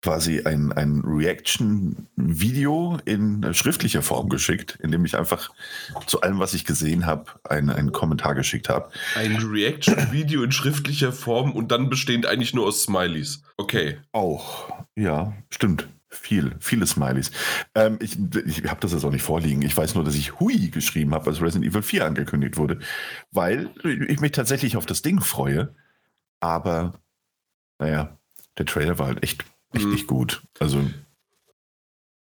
quasi 0.02 0.44
ein, 0.46 0.72
ein 0.72 1.02
Reaction-Video 1.06 2.98
in 3.04 3.54
schriftlicher 3.54 4.02
Form 4.02 4.30
geschickt, 4.30 4.78
in 4.82 4.92
dem 4.92 5.04
ich 5.04 5.18
einfach 5.18 5.50
zu 6.08 6.22
allem, 6.22 6.40
was 6.40 6.54
ich 6.54 6.64
gesehen 6.64 7.06
habe, 7.06 7.26
einen, 7.44 7.72
einen 7.72 7.92
Kommentar 7.92 8.34
geschickt 8.34 8.70
habe. 8.70 8.90
Ein 9.16 9.36
Reaction-Video 9.36 10.44
in 10.44 10.54
schriftlicher 10.54 11.12
Form 11.12 11.52
und 11.52 11.74
dann 11.74 11.90
bestehend 11.90 12.26
eigentlich 12.26 12.54
nur 12.54 12.66
aus 12.66 12.84
Smileys. 12.84 13.44
Okay. 13.58 13.98
Auch, 14.14 14.72
ja, 14.96 15.34
stimmt. 15.50 15.90
Viel, 16.12 16.56
viele 16.60 16.88
Smileys. 16.88 17.30
Ähm, 17.76 18.00
ich 18.02 18.18
ich 18.34 18.64
habe 18.70 18.80
das 18.82 18.94
jetzt 18.94 19.04
auch 19.06 19.12
nicht 19.12 19.22
vorliegen. 19.22 19.62
Ich 19.62 19.78
weiß 19.78 19.94
nur, 19.96 20.04
dass 20.04 20.16
ich 20.16 20.40
Hui 20.40 20.70
geschrieben 20.70 21.14
habe, 21.14 21.30
als 21.30 21.40
Resident 21.42 21.66
Evil 21.72 21.84
4 21.84 22.06
angekündigt 22.06 22.58
wurde, 22.58 22.80
weil 23.32 23.70
ich 24.08 24.20
mich 24.20 24.32
tatsächlich 24.32 24.76
auf 24.76 24.88
das 24.88 25.02
Ding 25.04 25.22
freue. 25.22 25.76
Aber, 26.40 27.00
naja, 27.78 28.18
der 28.58 28.66
Trailer 28.66 28.98
war 28.98 29.08
halt 29.08 29.24
echt, 29.24 29.44
echt 29.74 29.86
Mhm. 29.86 29.92
nicht 29.92 30.08
gut. 30.08 30.42
Also, 30.60 30.82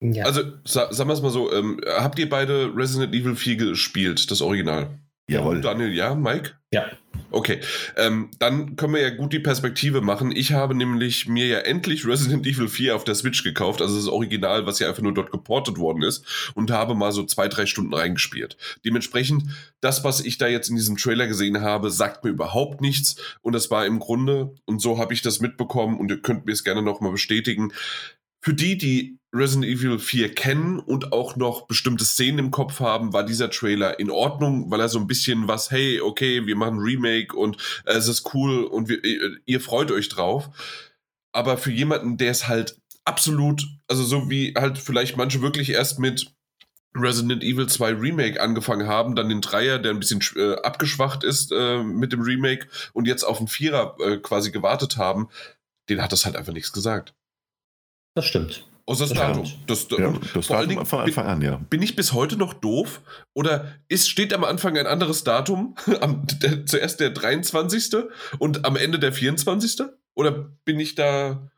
Ja. 0.02 0.26
Also, 0.26 0.42
sa 0.66 0.92
sagen 0.94 1.10
wir 1.10 1.14
es 1.14 1.22
mal 1.22 1.30
so, 1.30 1.52
ähm, 1.54 1.80
habt 1.86 2.20
ihr 2.20 2.30
beide 2.30 2.74
Resident 2.76 3.14
Evil 3.14 3.36
4 3.36 3.56
gespielt, 3.58 4.30
das 4.32 4.42
Original? 4.42 4.90
Jawohl. 5.34 5.62
Daniel, 5.62 5.94
ja, 5.94 6.16
Mike? 6.16 6.52
ja. 6.72 6.86
Okay, 7.32 7.60
ähm, 7.96 8.32
dann 8.40 8.76
können 8.76 8.94
wir 8.94 9.02
ja 9.02 9.10
gut 9.12 9.34
die 9.34 9.40
Perspektive 9.40 10.02
machen. 10.02 10.32
Ich 10.36 10.54
habe 10.54 10.74
nämlich 10.74 11.28
mir 11.28 11.46
ja 11.46 11.60
endlich 11.60 12.08
Resident 12.08 12.46
Evil 12.48 12.68
4 12.68 12.96
auf 12.96 13.04
der 13.04 13.14
Switch 13.14 13.44
gekauft, 13.44 13.82
also 13.82 13.96
das 13.96 14.08
Original, 14.08 14.66
was 14.66 14.80
ja 14.80 14.88
einfach 14.88 15.04
nur 15.04 15.14
dort 15.14 15.32
geportet 15.32 15.78
worden 15.78 16.02
ist, 16.02 16.52
und 16.56 16.72
habe 16.72 16.96
mal 16.96 17.12
so 17.12 17.24
zwei, 17.24 17.48
drei 17.48 17.68
Stunden 17.68 17.94
reingespielt. 17.94 18.58
Dementsprechend, 18.84 19.44
das, 19.80 20.04
was 20.04 20.22
ich 20.22 20.40
da 20.40 20.48
jetzt 20.48 20.70
in 20.70 20.76
diesem 20.76 20.98
Trailer 20.98 21.28
gesehen 21.28 21.62
habe, 21.62 21.92
sagt 21.92 22.24
mir 22.24 22.32
überhaupt 22.32 22.82
nichts. 22.82 23.18
Und 23.42 23.54
das 23.54 23.70
war 23.70 23.86
im 23.86 24.00
Grunde, 24.00 24.56
und 24.66 24.82
so 24.82 24.98
habe 24.98 25.14
ich 25.14 25.22
das 25.22 25.40
mitbekommen, 25.40 26.00
und 26.00 26.10
ihr 26.10 26.22
könnt 26.22 26.46
mir 26.46 26.54
es 26.54 26.64
gerne 26.64 26.82
nochmal 26.82 27.12
bestätigen, 27.12 27.74
für 28.42 28.54
die, 28.54 28.78
die 28.78 29.20
Resident 29.34 29.66
Evil 29.66 30.00
4 30.00 30.34
kennen 30.34 30.80
und 30.80 31.14
auch 31.14 31.36
noch 31.36 31.68
bestimmte 31.68 32.04
Szenen 32.04 32.40
im 32.40 32.52
Kopf 32.52 32.80
haben, 32.80 33.14
war 33.14 33.24
dieser 33.24 33.52
Trailer 33.52 34.00
in 34.00 34.10
Ordnung, 34.10 34.72
weil 34.72 34.80
er 34.80 34.90
so 34.90 35.00
ein 35.00 35.08
bisschen 35.08 35.48
was, 35.48 35.70
hey, 35.70 36.02
okay, 36.02 36.46
wir 36.48 36.56
machen 36.56 36.80
Remake 36.80 37.36
und 37.36 37.58
äh, 37.86 37.94
es 37.94 38.08
ist 38.08 38.34
cool 38.34 38.64
und 38.64 38.90
wir, 38.90 39.04
ihr, 39.04 39.38
ihr 39.46 39.62
freut 39.62 39.92
euch 39.92 40.10
drauf. 40.10 40.50
Aber 41.32 41.58
für 41.58 41.72
jemanden, 41.72 42.18
der 42.18 42.32
es 42.32 42.48
halt 42.48 42.80
absolut, 43.06 43.68
also 43.88 44.04
so 44.04 44.30
wie 44.30 44.54
halt 44.58 44.80
vielleicht 44.80 45.16
manche 45.16 45.42
wirklich 45.42 45.70
erst 45.70 46.00
mit 46.00 46.34
Resident 46.96 47.44
Evil 47.44 47.68
2 47.68 47.94
Remake 47.94 48.42
angefangen 48.42 48.88
haben, 48.88 49.16
dann 49.16 49.30
den 49.30 49.42
Dreier, 49.42 49.78
der 49.78 49.92
ein 49.92 50.00
bisschen 50.00 50.22
äh, 50.36 50.56
abgeschwacht 50.56 51.24
ist 51.24 51.52
äh, 51.52 51.84
mit 51.84 52.14
dem 52.14 52.22
Remake 52.22 52.68
und 52.94 53.08
jetzt 53.08 53.24
auf 53.24 53.38
den 53.38 53.48
Vierer 53.48 53.96
äh, 54.00 54.18
quasi 54.18 54.50
gewartet 54.52 54.98
haben, 54.98 55.30
den 55.90 56.02
hat 56.02 56.12
das 56.12 56.26
halt 56.26 56.36
einfach 56.36 56.54
nichts 56.54 56.74
gesagt. 56.74 57.14
Das 58.16 58.26
stimmt. 58.26 58.66
Außer 58.86 59.06
das 59.06 59.10
Das 59.10 59.18
Datum. 59.20 59.44
Das, 59.68 59.88
Ja, 59.92 60.14
das 60.34 60.48
vor 60.48 60.66
Datum 60.66 60.86
von 60.86 61.00
Anfang 61.02 61.26
an, 61.28 61.42
ja. 61.42 61.58
bin 61.70 61.82
ich 61.84 61.96
bis 61.96 62.12
heute 62.14 62.38
noch 62.38 62.56
doof? 62.56 63.02
Oder 63.36 63.76
ist, 63.88 64.10
steht 64.10 64.34
am 64.34 64.44
Anfang 64.44 64.76
ein 64.78 64.88
anderes 64.88 65.24
Datum? 65.24 65.76
Am, 66.02 66.26
der, 66.42 66.66
zuerst 66.66 67.00
der 67.00 67.12
23. 67.12 67.96
und 68.40 68.66
am 68.66 68.76
Ende 68.76 68.98
der 68.98 69.14
24. 69.14 69.82
Oder 70.16 70.32
bin 70.66 70.80
ich 70.80 70.96
da. 70.96 71.50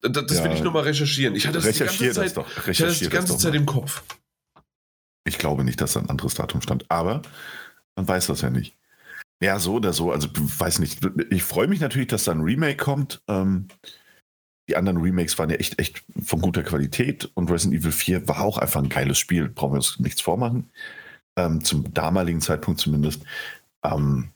Da- 0.00 0.22
Das 0.22 0.38
Ja. 0.38 0.44
will 0.44 0.52
ich 0.52 0.62
nochmal 0.62 0.84
recherchieren. 0.84 1.34
Ich 1.34 1.46
hatte 1.46 1.60
das 1.60 1.70
die 1.76 1.84
ganze 1.84 2.04
das 2.06 2.14
Zeit, 2.14 2.36
doch. 2.36 2.46
ich 2.68 2.78
hatte 2.80 2.88
das 2.88 2.98
die 2.98 3.04
das 3.04 3.12
ganze 3.12 3.36
Zeit 3.38 3.54
im 3.54 3.66
Kopf. 3.66 4.02
Ich 5.24 5.38
glaube 5.38 5.62
nicht, 5.64 5.80
dass 5.80 5.92
da 5.94 6.00
ein 6.00 6.08
anderes 6.08 6.34
Datum 6.34 6.62
stand, 6.62 6.86
aber 6.88 7.20
man 7.96 8.06
weiß 8.08 8.28
das 8.28 8.40
ja 8.42 8.50
nicht. 8.50 8.76
Ja, 9.42 9.58
so 9.58 9.74
oder 9.74 9.92
so. 9.92 10.10
Also, 10.12 10.28
weiß 10.32 10.78
nicht. 10.78 11.00
Ich 11.30 11.42
freue 11.42 11.66
mich 11.66 11.80
natürlich, 11.80 12.08
dass 12.08 12.24
da 12.24 12.32
ein 12.32 12.40
Remake 12.40 12.76
kommt. 12.82 13.20
Ähm, 13.28 13.68
die 14.68 14.76
anderen 14.76 15.00
Remakes 15.00 15.38
waren 15.38 15.50
ja 15.50 15.56
echt, 15.56 15.78
echt 15.78 16.02
von 16.24 16.40
guter 16.40 16.62
Qualität 16.62 17.30
und 17.34 17.50
Resident 17.50 17.80
Evil 17.80 17.92
4 17.92 18.28
war 18.28 18.40
auch 18.40 18.58
einfach 18.58 18.82
ein 18.82 18.88
geiles 18.88 19.18
Spiel. 19.18 19.48
Brauchen 19.48 19.72
wir 19.72 19.76
uns 19.76 20.00
nichts 20.00 20.20
vormachen. 20.20 20.70
Ähm, 21.36 21.62
zum 21.62 21.92
damaligen 21.94 22.40
Zeitpunkt 22.40 22.80
zumindest. 22.80 23.22
Ähm, 23.84 24.30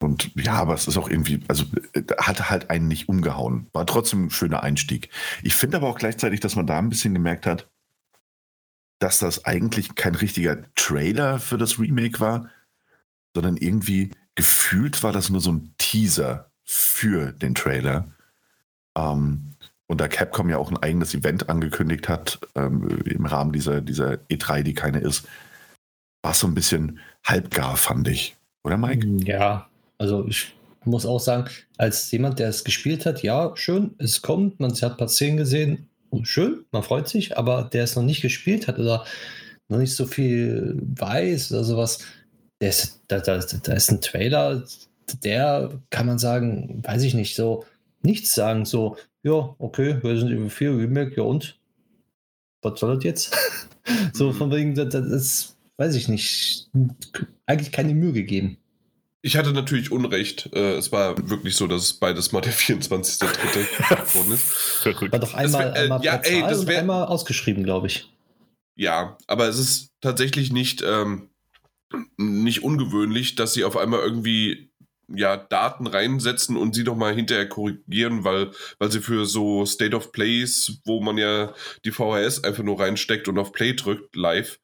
und 0.00 0.30
ja, 0.34 0.54
aber 0.54 0.74
es 0.74 0.86
ist 0.86 0.98
auch 0.98 1.08
irgendwie, 1.08 1.40
also 1.48 1.64
äh, 1.94 2.02
hat 2.18 2.50
halt 2.50 2.68
einen 2.68 2.88
nicht 2.88 3.08
umgehauen. 3.08 3.68
War 3.72 3.86
trotzdem 3.86 4.26
ein 4.26 4.30
schöner 4.30 4.62
Einstieg. 4.62 5.08
Ich 5.42 5.54
finde 5.54 5.78
aber 5.78 5.88
auch 5.88 5.98
gleichzeitig, 5.98 6.40
dass 6.40 6.56
man 6.56 6.66
da 6.66 6.78
ein 6.78 6.90
bisschen 6.90 7.14
gemerkt 7.14 7.46
hat, 7.46 7.68
dass 8.98 9.18
das 9.18 9.44
eigentlich 9.46 9.94
kein 9.94 10.14
richtiger 10.14 10.58
Trailer 10.74 11.38
für 11.38 11.56
das 11.56 11.78
Remake 11.78 12.20
war, 12.20 12.50
sondern 13.34 13.56
irgendwie 13.56 14.10
gefühlt 14.34 15.02
war 15.02 15.12
das 15.12 15.30
nur 15.30 15.40
so 15.40 15.52
ein 15.52 15.74
Teaser 15.78 16.50
für 16.64 17.32
den 17.32 17.54
Trailer. 17.54 18.08
Ähm, 18.96 19.53
und 19.86 20.00
da 20.00 20.08
Capcom 20.08 20.48
ja 20.48 20.58
auch 20.58 20.70
ein 20.70 20.78
eigenes 20.78 21.14
Event 21.14 21.48
angekündigt 21.48 22.08
hat, 22.08 22.38
ähm, 22.54 23.02
im 23.04 23.26
Rahmen 23.26 23.52
dieser, 23.52 23.80
dieser 23.80 24.14
E3, 24.30 24.62
die 24.62 24.74
keine 24.74 25.00
ist, 25.00 25.26
war 26.22 26.32
es 26.32 26.40
so 26.40 26.46
ein 26.46 26.54
bisschen 26.54 27.00
halbgar, 27.24 27.76
fand 27.76 28.08
ich. 28.08 28.36
Oder 28.64 28.78
Mike? 28.78 29.06
Ja, 29.24 29.68
also 29.98 30.26
ich 30.26 30.54
muss 30.84 31.04
auch 31.04 31.20
sagen, 31.20 31.50
als 31.76 32.10
jemand, 32.10 32.38
der 32.38 32.48
es 32.48 32.64
gespielt 32.64 33.04
hat, 33.04 33.22
ja, 33.22 33.52
schön, 33.56 33.94
es 33.98 34.22
kommt, 34.22 34.58
man 34.58 34.72
hat 34.72 34.82
ein 34.82 34.96
paar 34.96 35.08
Szenen 35.08 35.36
gesehen, 35.36 35.88
schön, 36.22 36.64
man 36.70 36.82
freut 36.82 37.08
sich, 37.08 37.36
aber 37.36 37.64
der 37.64 37.84
es 37.84 37.96
noch 37.96 38.02
nicht 38.02 38.22
gespielt 38.22 38.68
hat 38.68 38.78
oder 38.78 39.04
noch 39.68 39.78
nicht 39.78 39.94
so 39.94 40.06
viel 40.06 40.76
weiß 40.80 41.52
oder 41.52 41.64
sowas, 41.64 41.98
der 42.60 42.70
ist, 42.70 43.02
da, 43.08 43.20
da, 43.20 43.38
da 43.38 43.72
ist 43.72 43.90
ein 43.90 44.00
Trailer, 44.00 44.64
der 45.22 45.70
kann 45.90 46.06
man 46.06 46.18
sagen, 46.18 46.82
weiß 46.84 47.02
ich 47.02 47.14
nicht, 47.14 47.34
so 47.36 47.64
nichts 48.02 48.34
sagen, 48.34 48.64
so, 48.64 48.96
ja, 49.24 49.54
okay, 49.58 49.98
Resident 50.04 50.32
Evil 50.38 50.50
4 50.50 50.70
Remake, 50.78 51.16
ja 51.16 51.22
und? 51.24 51.58
Was 52.62 52.78
soll 52.80 52.94
das 52.94 53.04
jetzt? 53.04 53.36
so 54.12 54.28
Mhm. 54.30 54.34
von 54.34 54.50
wegen, 54.52 54.74
das, 54.74 54.90
das 54.90 55.06
ist, 55.06 55.56
weiß 55.76 55.94
ich 55.96 56.08
nicht, 56.08 56.68
eigentlich 57.46 57.72
keine 57.72 57.94
Mühe 57.94 58.12
gegeben. 58.12 58.58
Ich 59.22 59.36
hatte 59.38 59.52
natürlich 59.52 59.90
Unrecht. 59.90 60.50
Äh, 60.54 60.74
es 60.76 60.92
war 60.92 61.16
wirklich 61.30 61.56
so, 61.56 61.66
dass 61.66 61.82
es 61.82 61.92
beides 61.94 62.30
mal 62.32 62.42
der 62.42 62.52
24.3. 62.54 63.26
geworden 64.12 64.32
ist. 64.32 64.84
War 65.12 65.18
doch 65.18 65.32
Das 65.32 65.32
wär- 65.32 65.38
einmal, 65.38 65.66
äh, 65.68 65.78
einmal 65.80 66.04
ja, 66.04 66.16
ey, 66.16 66.40
das 66.42 66.58
und 66.60 66.66
wär- 66.68 66.78
einmal 66.80 67.06
ausgeschrieben, 67.06 67.64
glaube 67.64 67.86
ich. 67.86 68.10
Ja, 68.76 69.16
aber 69.26 69.48
es 69.48 69.58
ist 69.58 69.88
tatsächlich 70.00 70.52
nicht, 70.52 70.82
ähm, 70.86 71.30
nicht 72.18 72.62
ungewöhnlich, 72.64 73.34
dass 73.36 73.54
sie 73.54 73.64
auf 73.64 73.76
einmal 73.76 74.00
irgendwie 74.00 74.68
ja, 75.08 75.36
Daten 75.36 75.86
reinsetzen 75.86 76.56
und 76.56 76.74
sie 76.74 76.82
nochmal 76.82 77.14
hinterher 77.14 77.48
korrigieren, 77.48 78.24
weil, 78.24 78.50
weil 78.78 78.90
sie 78.90 79.00
für 79.00 79.26
so 79.26 79.66
State 79.66 79.96
of 79.96 80.12
Plays, 80.12 80.80
wo 80.84 81.00
man 81.00 81.18
ja 81.18 81.52
die 81.84 81.92
VHS 81.92 82.44
einfach 82.44 82.62
nur 82.62 82.80
reinsteckt 82.80 83.28
und 83.28 83.38
auf 83.38 83.52
Play 83.52 83.74
drückt, 83.74 84.16
live, 84.16 84.58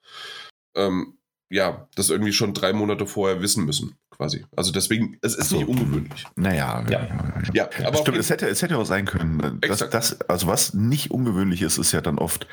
ähm, 0.75 1.19
ja, 1.51 1.89
das 1.97 2.11
irgendwie 2.11 2.33
schon 2.33 2.55
drei 2.55 2.73
Monate 2.73 3.07
vorher 3.07 3.43
wissen 3.43 3.65
müssen, 3.65 3.97
quasi. 4.11 4.45
Also 4.57 4.71
deswegen, 4.71 5.19
es 5.21 5.35
ist 5.35 5.51
so. 5.51 5.57
nicht 5.57 5.69
ungewöhnlich. 5.69 6.25
Naja, 6.37 6.85
Ja. 6.89 7.09
Ja, 7.53 7.69
aber 7.85 7.99
Stimmt, 7.99 8.19
es 8.19 8.31
hätte, 8.31 8.47
es 8.47 8.63
hätte 8.63 8.79
auch 8.79 8.87
sein 8.87 9.05
können. 9.05 9.59
Dass, 9.61 9.79
das, 9.91 10.21
also 10.23 10.47
was 10.47 10.75
nicht 10.75 11.11
ungewöhnlich 11.11 11.63
ist, 11.63 11.79
ist 11.79 11.91
ja 11.93 12.01
dann 12.01 12.19
oft, 12.19 12.47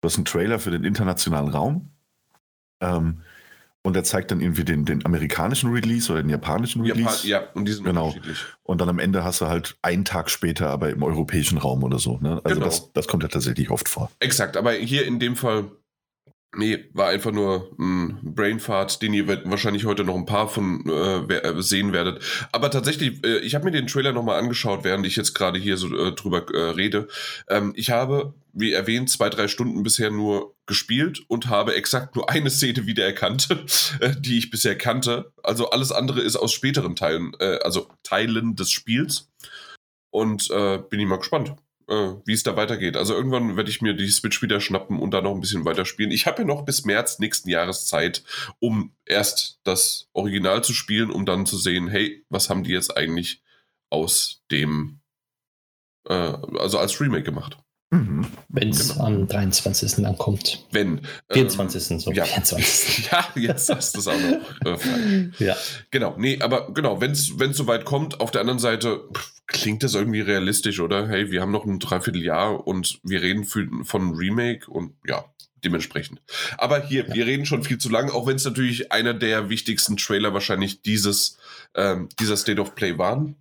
du 0.00 0.06
hast 0.06 0.16
einen 0.16 0.24
Trailer 0.24 0.60
für 0.60 0.70
den 0.70 0.84
internationalen 0.84 1.48
Raum 1.48 1.90
ähm, 2.80 3.22
und 3.86 3.94
der 3.94 4.04
zeigt 4.04 4.30
dann 4.30 4.40
irgendwie 4.40 4.64
den, 4.64 4.84
den 4.84 5.04
amerikanischen 5.06 5.70
Release 5.72 6.12
oder 6.12 6.22
den 6.22 6.28
japanischen 6.30 6.84
Japan, 6.84 7.04
Release. 7.04 7.26
ja, 7.28 7.42
und 7.54 7.66
die 7.66 7.72
sind 7.72 7.84
Genau. 7.84 8.06
unterschiedlich. 8.08 8.38
Und 8.64 8.80
dann 8.80 8.88
am 8.88 8.98
Ende 8.98 9.22
hast 9.24 9.40
du 9.40 9.46
halt 9.46 9.76
einen 9.82 10.04
Tag 10.04 10.28
später 10.28 10.68
aber 10.70 10.90
im 10.90 11.02
europäischen 11.02 11.58
Raum 11.58 11.84
oder 11.84 11.98
so. 11.98 12.18
Ne? 12.18 12.40
Also 12.44 12.56
Genau. 12.56 12.66
das, 12.66 12.92
das 12.92 13.06
kommt 13.06 13.22
ja 13.22 13.28
tatsächlich 13.28 13.70
oft 13.70 13.88
vor. 13.88 14.10
Exakt, 14.20 14.56
aber 14.56 14.72
hier 14.72 15.06
in 15.06 15.18
dem 15.20 15.36
Fall, 15.36 15.70
nee, 16.54 16.84
war 16.92 17.08
einfach 17.08 17.32
nur 17.32 17.70
ein 17.78 18.18
Brainfart, 18.22 19.02
den 19.02 19.14
ihr 19.14 19.28
wahrscheinlich 19.44 19.84
heute 19.84 20.04
noch 20.04 20.14
ein 20.14 20.26
paar 20.26 20.48
von 20.48 20.84
äh, 20.88 21.34
äh, 21.34 21.62
sehen 21.62 21.92
werdet. 21.92 22.22
Aber 22.52 22.70
tatsächlich, 22.70 23.24
äh, 23.24 23.38
ich 23.38 23.54
habe 23.54 23.64
mir 23.64 23.70
den 23.70 23.86
Trailer 23.86 24.12
nochmal 24.12 24.38
angeschaut, 24.38 24.84
während 24.84 25.06
ich 25.06 25.16
jetzt 25.16 25.34
gerade 25.34 25.58
hier 25.58 25.76
so 25.76 25.94
äh, 25.96 26.12
drüber 26.12 26.46
äh, 26.52 26.70
rede. 26.70 27.08
Ähm, 27.48 27.72
ich 27.76 27.90
habe, 27.90 28.34
wie 28.52 28.72
erwähnt, 28.72 29.10
zwei, 29.10 29.28
drei 29.28 29.48
Stunden 29.48 29.82
bisher 29.82 30.10
nur 30.10 30.54
gespielt 30.66 31.22
und 31.28 31.48
habe 31.48 31.74
exakt 31.74 32.16
nur 32.16 32.30
eine 32.30 32.50
Szene 32.50 32.86
wiedererkannt, 32.86 33.48
äh, 34.00 34.14
die 34.18 34.38
ich 34.38 34.50
bisher 34.50 34.76
kannte. 34.76 35.32
Also 35.42 35.70
alles 35.70 35.92
andere 35.92 36.20
ist 36.20 36.36
aus 36.36 36.52
späteren 36.52 36.96
Teilen, 36.96 37.34
also 37.36 37.88
Teilen 38.02 38.56
des 38.56 38.70
Spiels. 38.70 39.30
Und 40.10 40.48
bin 40.48 41.00
ich 41.00 41.06
mal 41.06 41.18
gespannt 41.18 41.54
äh, 41.88 42.12
wie 42.24 42.32
es 42.32 42.42
da 42.42 42.56
weitergeht. 42.56 42.96
Also 42.96 43.14
irgendwann 43.14 43.56
werde 43.56 43.70
ich 43.70 43.80
mir 43.82 43.94
die 43.94 44.08
Switch 44.08 44.42
wieder 44.42 44.60
schnappen 44.60 44.98
und 44.98 45.12
da 45.12 45.20
noch 45.22 45.34
ein 45.34 45.40
bisschen 45.40 45.64
weiterspielen. 45.64 46.10
Ich 46.12 46.26
habe 46.26 46.42
ja 46.42 46.44
noch 46.46 46.64
bis 46.64 46.84
März 46.84 47.18
nächsten 47.18 47.48
Jahres 47.48 47.86
Zeit, 47.86 48.22
um 48.58 48.92
erst 49.04 49.60
das 49.64 50.08
Original 50.12 50.64
zu 50.64 50.72
spielen, 50.72 51.10
um 51.10 51.26
dann 51.26 51.46
zu 51.46 51.56
sehen, 51.58 51.88
hey, 51.88 52.24
was 52.28 52.50
haben 52.50 52.64
die 52.64 52.72
jetzt 52.72 52.96
eigentlich 52.96 53.42
aus 53.90 54.42
dem, 54.50 55.00
äh, 56.08 56.14
also 56.14 56.78
als 56.78 57.00
Remake 57.00 57.22
gemacht. 57.24 57.58
Mhm. 57.90 58.26
Wenn 58.48 58.70
es 58.70 58.94
Genau. 58.94 59.04
am 59.04 59.28
23. 59.28 60.04
ankommt. 60.04 60.66
Wenn. 60.72 61.02
24. 61.30 61.90
Ähm, 61.92 62.00
so. 62.00 62.10
ja. 62.10 62.24
24. 62.24 63.08
ja, 63.12 63.28
jetzt 63.36 63.68
hast 63.68 63.94
du 63.94 64.00
es 64.00 64.08
auch 64.08 64.18
noch. 64.18 64.80
Äh, 64.82 65.30
ja. 65.38 65.56
genau, 65.92 66.16
nee, 66.18 66.40
aber 66.40 66.72
genau, 66.74 67.00
wenn 67.00 67.12
es 67.12 67.28
soweit 67.52 67.84
kommt, 67.84 68.20
auf 68.20 68.32
der 68.32 68.40
anderen 68.40 68.58
Seite 68.58 69.04
pff, 69.14 69.35
klingt 69.46 69.82
das 69.82 69.94
irgendwie 69.94 70.20
realistisch, 70.20 70.80
oder? 70.80 71.08
Hey, 71.08 71.30
wir 71.30 71.40
haben 71.40 71.52
noch 71.52 71.64
ein 71.64 71.78
Dreivierteljahr 71.78 72.66
und 72.66 73.00
wir 73.02 73.22
reden 73.22 73.44
für, 73.44 73.68
von 73.84 74.14
Remake 74.14 74.70
und 74.70 74.94
ja, 75.06 75.24
dementsprechend. 75.64 76.20
Aber 76.58 76.82
hier, 76.82 77.12
wir 77.12 77.26
reden 77.26 77.46
schon 77.46 77.62
viel 77.62 77.78
zu 77.78 77.88
lang, 77.88 78.10
auch 78.10 78.26
wenn 78.26 78.36
es 78.36 78.44
natürlich 78.44 78.92
einer 78.92 79.14
der 79.14 79.48
wichtigsten 79.48 79.96
Trailer 79.96 80.34
wahrscheinlich 80.34 80.82
dieses, 80.82 81.38
ähm, 81.74 82.08
dieser 82.18 82.36
State 82.36 82.60
of 82.60 82.74
Play 82.74 82.98
waren. 82.98 83.36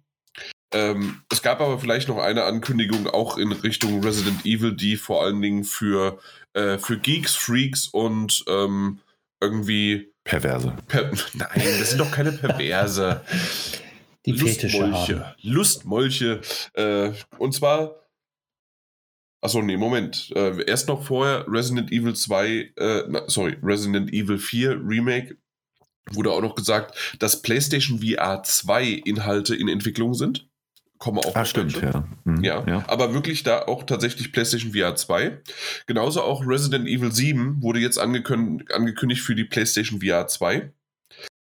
Ähm, 0.74 1.22
es 1.32 1.42
gab 1.42 1.62
aber 1.62 1.80
vielleicht 1.80 2.08
noch 2.08 2.18
eine 2.18 2.44
Ankündigung 2.44 3.08
auch 3.08 3.38
in 3.38 3.52
Richtung 3.52 4.04
Resident 4.04 4.46
Evil, 4.46 4.76
die 4.76 4.98
vor 4.98 5.24
allen 5.24 5.42
Dingen 5.42 5.64
für, 5.64 6.20
äh, 6.54 6.78
für 6.78 6.98
Geeks, 6.98 7.36
Freaks 7.36 7.88
und 7.88 8.44
ähm, 8.48 9.00
irgendwie. 9.40 10.12
Perverse. 10.24 10.74
Per 10.88 11.04
Nein, 11.34 11.50
das 11.80 11.92
sind 11.92 12.00
doch 12.00 12.12
keine 12.12 12.32
Perverse. 12.32 13.22
Die. 14.26 14.32
Lustmolche. 14.32 15.36
Lustmolche. 15.42 16.42
Äh, 16.74 17.12
und 17.38 17.54
zwar. 17.54 17.96
Achso, 19.42 19.62
nee, 19.62 19.78
Moment. 19.78 20.32
Äh, 20.36 20.64
erst 20.66 20.88
noch 20.88 21.04
vorher 21.04 21.46
Resident 21.48 21.92
Evil 21.92 22.16
2, 22.16 22.72
äh, 22.78 23.04
na, 23.08 23.24
sorry, 23.28 23.58
Resident 23.62 24.12
Evil 24.12 24.40
4 24.40 24.72
Remake 24.84 25.38
wurde 26.12 26.32
auch 26.32 26.42
noch 26.42 26.56
gesagt, 26.56 27.16
dass 27.20 27.42
PlayStation 27.42 28.00
VR 28.00 28.42
2 28.44 28.86
Inhalte 29.06 29.56
in 29.56 29.68
Entwicklung 29.68 30.14
sind. 30.14 30.48
Kommen 30.98 31.20
auch 31.20 31.36
Ah, 31.36 31.46
stimmt, 31.46 31.80
ja. 31.82 32.08
Mhm, 32.24 32.44
Ja, 32.44 32.84
aber 32.88 33.14
wirklich 33.14 33.44
da 33.44 33.64
auch 33.64 33.84
tatsächlich 33.84 34.32
PlayStation 34.32 34.72
VR 34.74 34.96
2. 34.96 35.42
Genauso 35.88 36.22
auch 36.22 36.48
Resident 36.48 36.88
Evil 36.88 37.12
7 37.12 37.62
wurde 37.62 37.80
jetzt 37.80 38.00
angekündigt, 38.00 38.74
angekündigt 38.74 39.22
für 39.22 39.36
die 39.36 39.44
PlayStation 39.44 40.02
VR 40.02 40.28
2. 40.28 40.72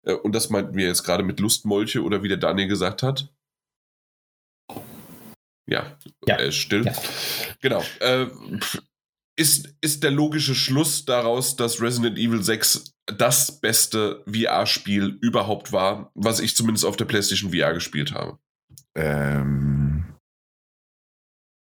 Äh, 0.06 0.14
Und 0.14 0.34
das 0.34 0.50
meinten 0.50 0.76
wir 0.76 0.88
jetzt 0.88 1.04
gerade 1.04 1.24
mit 1.24 1.40
Lustmolche 1.40 2.04
oder 2.04 2.24
wie 2.24 2.28
der 2.30 2.38
Daniel 2.38 2.68
gesagt 2.68 3.04
hat. 3.04 3.30
Ja, 5.68 5.98
Ja. 6.28 6.36
er 6.36 6.46
ist 6.46 6.56
still. 6.56 6.86
Ja. 6.86 6.94
Genau. 7.62 7.84
Äh, 8.00 8.28
ist, 9.38 9.76
ist 9.82 10.04
der 10.04 10.12
logische 10.12 10.56
Schluss 10.56 11.06
daraus, 11.06 11.56
dass 11.56 11.82
Resident 11.82 12.18
Evil 12.18 12.42
6 12.44 12.94
das 13.08 13.60
beste 13.60 14.24
VR-Spiel 14.28 15.18
überhaupt 15.22 15.72
war, 15.72 16.12
was 16.16 16.40
ich 16.40 16.56
zumindest 16.56 16.86
auf 16.86 16.96
der 16.98 17.06
PlayStation 17.06 17.52
VR 17.52 17.74
gespielt 17.74 18.14
habe? 18.14 18.38
Ähm, 18.96 20.06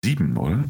sieben, 0.05 0.37
oder? 0.37 0.65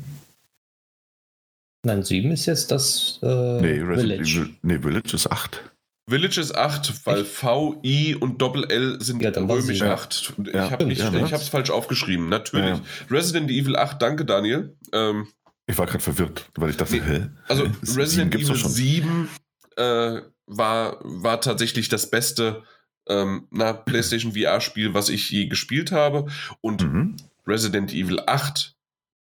Nein, 1.85 2.03
7 2.03 2.33
ist 2.33 2.47
jetzt 2.47 2.71
das 2.71 3.21
äh, 3.23 3.61
nee, 3.61 3.81
Resident 3.81 4.27
Village. 4.27 4.41
Evil. 4.41 4.55
Nee, 4.63 4.79
Village 4.81 5.15
ist 5.15 5.27
acht. 5.31 5.71
Village 6.09 6.41
ist 6.41 6.55
8, 6.55 7.07
weil 7.07 7.25
V, 7.25 7.81
I 7.85 8.15
und 8.15 8.41
Doppel 8.41 8.65
L 8.71 9.01
sind 9.01 9.23
Ja, 9.23 9.31
römisch 9.31 9.81
ja. 9.81 9.93
8. 9.95 10.35
Ich 10.47 10.55
Ja, 10.55 10.71
habe 10.71 10.93
ja, 10.93 11.37
es 11.37 11.49
falsch 11.49 11.71
aufgeschrieben, 11.71 12.29
natürlich. 12.29 12.79
Ja, 12.79 12.83
Resident 13.11 13.51
Evil 13.51 13.77
8, 13.77 14.01
danke 14.01 14.25
Daniel. 14.25 14.77
Ähm, 14.93 15.29
Ich 15.67 15.77
war 15.79 15.87
gerade 15.87 16.03
verwirrt, 16.03 16.47
weil 16.57 16.71
ich 16.71 16.77
dachte, 16.77 16.95
Nee, 16.95 17.03
hä? 17.05 17.27
also 17.49 17.67
Resident 17.95 18.35
Evil 18.35 18.57
7 18.57 19.29
äh, 19.77 20.23
war, 20.47 20.97
war 21.03 21.41
tatsächlich 21.41 21.89
das 21.89 22.11
beste 22.11 22.63
ähm, 23.09 23.47
na, 23.51 23.73
PlayStation 23.73 24.33
VR-Spiel, 24.33 24.95
was 24.95 25.09
ich 25.09 25.31
je 25.31 25.47
gespielt 25.47 25.93
habe. 25.93 26.27
Und 26.61 26.83
Mhm. 26.83 27.17
Resident 27.47 27.93
Evil 27.93 28.21
8, 28.27 28.75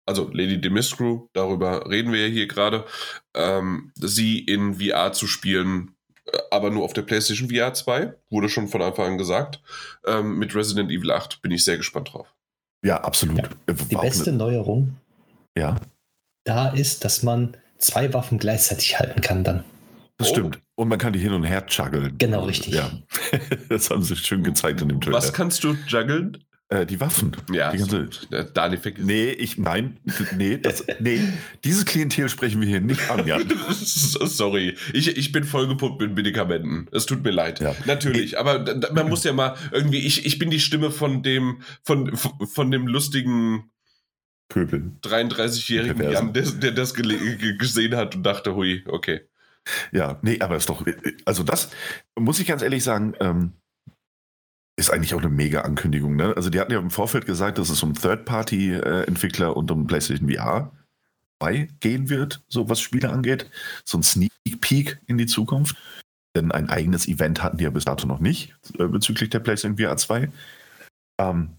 also 0.07 0.29
Lady 0.33 0.61
Dimitrescu, 0.61 1.29
darüber 1.33 1.89
reden 1.91 2.13
wir 2.13 2.27
ja 2.27 2.33
hier 2.33 2.47
gerade, 2.49 2.85
ähm, 3.35 3.93
sie 3.97 4.39
in 4.41 4.75
VR 4.81 5.13
zu 5.13 5.27
spielen, 5.27 5.96
aber 6.51 6.71
nur 6.71 6.85
auf 6.85 6.93
der 6.93 7.03
PlayStation 7.03 7.49
VR 7.51 7.73
2, 7.75 8.15
wurde 8.31 8.49
schon 8.49 8.69
von 8.69 8.83
Anfang 8.83 9.13
an 9.13 9.19
gesagt. 9.19 9.61
Ähm, 10.07 10.39
mit 10.39 10.55
Resident 10.55 10.91
Evil 10.91 11.11
8 11.11 11.43
bin 11.43 11.53
ich 11.53 11.65
sehr 11.65 11.77
gespannt 11.77 12.13
drauf. 12.13 12.35
Ja, 12.85 13.01
absolut. 13.03 13.39
Ja. 13.39 13.45
Äh, 13.67 13.75
Die 13.91 13.97
beste 13.97 14.31
ne- 14.33 14.39
Neuerung 14.39 14.97
ja, 15.59 15.77
da 16.45 16.69
ist, 16.69 17.05
dass 17.05 17.23
man 17.23 17.57
zwei 17.79 18.13
Waffen 18.13 18.39
gleichzeitig 18.39 18.99
halten 18.99 19.21
kann 19.23 19.43
dann. 19.43 19.65
das 20.19 20.29
Oh. 20.29 20.33
stimmt. 20.33 20.61
Und 20.75 20.89
man 20.89 20.99
kann 20.99 21.13
die 21.15 21.19
hin 21.19 21.33
und 21.33 21.45
her 21.45 21.65
juggeln. 21.69 22.15
Genau, 22.19 22.45
richtig. 22.45 22.75
Ja, 22.75 22.91
das 23.71 23.89
haben 23.91 24.03
sie 24.03 24.15
schön 24.17 24.43
gezeigt 24.45 24.83
in 24.83 24.89
dem 24.91 25.01
Trailer. 25.01 25.17
Was 25.17 25.33
kannst 25.33 25.65
du 25.65 25.75
juggeln? 25.89 26.45
Äh, 26.69 26.85
die 26.85 27.01
Waffen. 27.01 27.37
Ja, 27.53 27.71
Die 27.71 27.79
ganze, 27.79 28.09
äh, 28.33 28.45
Daniel 28.53 28.81
vergisst. 28.81 29.07
nee, 29.07 29.31
ich, 29.31 29.57
nein, 29.57 30.01
nee, 30.37 30.59
das, 30.59 30.85
nee, 30.99 31.21
dieses 31.63 31.85
Klientel 31.85 32.29
sprechen 32.29 32.61
wir 32.61 32.67
hier 32.67 32.81
nicht 32.81 33.09
an, 33.09 33.25
Jan. 33.25 33.45
Sorry, 33.71 34.77
ich, 34.93 35.17
ich 35.17 35.31
bin 35.31 35.45
vollgepumpt 35.45 36.01
mit 36.01 36.17
Medikamenten. 36.17 36.89
Es 36.91 37.07
tut 37.07 37.23
mir 37.23 37.31
leid. 37.31 37.61
Ja. 37.61 37.77
Natürlich, 37.87 38.37
aber 38.41 38.59
da- 38.59 38.75
da- 38.75 38.93
man 38.93 39.09
muss 39.09 39.23
ja 39.23 39.33
mal 39.33 39.57
irgendwie, 39.71 39.99
ich, 40.01 40.27
ich 40.27 40.41
bin 40.41 40.51
die 40.51 40.59
Stimme 40.59 40.91
von 40.91 41.23
dem, 41.23 41.61
von, 41.85 42.17
von 42.17 42.71
dem 42.73 42.89
lustigen 42.89 43.71
Pöbel. 44.49 44.91
33-jährigen 45.05 45.97
Perversen. 45.99 46.27
Jan, 46.27 46.33
der, 46.33 46.51
der 46.51 46.73
das 46.73 46.95
gesehen 46.95 47.95
hat 47.95 48.17
und 48.17 48.25
dachte, 48.25 48.57
hui, 48.57 48.83
okay. 48.89 49.21
Ja, 49.93 50.19
nee, 50.23 50.41
aber 50.41 50.57
ist 50.57 50.69
doch, 50.69 50.85
also 51.27 51.43
das 51.45 51.71
muss 52.19 52.41
ich 52.41 52.47
ganz 52.49 52.63
ehrlich 52.63 52.83
sagen, 52.83 53.15
ähm, 53.21 53.53
ist 54.77 54.91
eigentlich 54.91 55.15
auch 55.15 55.21
eine 55.21 55.31
mega 55.31 55.63
Ankündigung. 55.63 56.17
Ne? 56.17 56.35
Also 56.37 56.51
die 56.51 56.61
hatten 56.61 56.73
ja 56.73 56.79
im 56.79 56.91
Vorfeld 56.91 57.25
gesagt, 57.25 57.59
dass 57.59 57.71
es 57.71 57.83
um 57.83 57.95
Third-Party-Entwickler 57.95 59.57
und 59.57 59.71
um 59.71 59.87
PlayStation 59.87 60.31
VR 60.31 60.71
2 61.41 61.69
gehen 61.81 62.09
wird, 62.11 62.43
so 62.49 62.69
was 62.69 62.81
Spiele 62.81 63.11
angeht. 63.11 63.51
So 63.85 63.99
ein 63.99 64.03
Sneak 64.03 64.33
Peek 64.61 65.01
in 65.07 65.19
die 65.19 65.27
Zukunft. 65.27 65.77
Denn 66.37 66.53
ein 66.53 66.69
eigenes 66.69 67.09
Event 67.09 67.43
hatten 67.43 67.57
die 67.57 67.65
ja 67.65 67.71
bis 67.71 67.87
dato 67.87 68.07
noch 68.07 68.21
nicht 68.21 68.55
äh, 68.79 68.87
bezüglich 68.87 69.31
der 69.31 69.41
PlayStation 69.41 69.79
VR 69.79 69.97
2. 69.97 70.31
Ähm, 71.19 71.57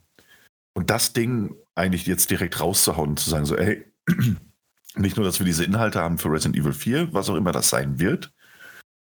und 0.75 0.91
das 0.91 1.13
Ding 1.13 1.55
eigentlich 1.73 2.05
jetzt 2.05 2.29
direkt 2.29 2.59
rauszuhauen 2.61 3.11
und 3.11 3.19
zu 3.19 3.31
sagen, 3.31 3.45
so, 3.45 3.55
ey, 3.55 3.83
nicht 4.95 5.17
nur, 5.17 5.25
dass 5.25 5.39
wir 5.39 5.45
diese 5.45 5.63
Inhalte 5.63 5.99
haben 5.99 6.19
für 6.19 6.31
Resident 6.31 6.55
Evil 6.55 6.73
4, 6.73 7.13
was 7.13 7.29
auch 7.29 7.35
immer 7.35 7.51
das 7.51 7.69
sein 7.69 7.99
wird, 7.99 8.31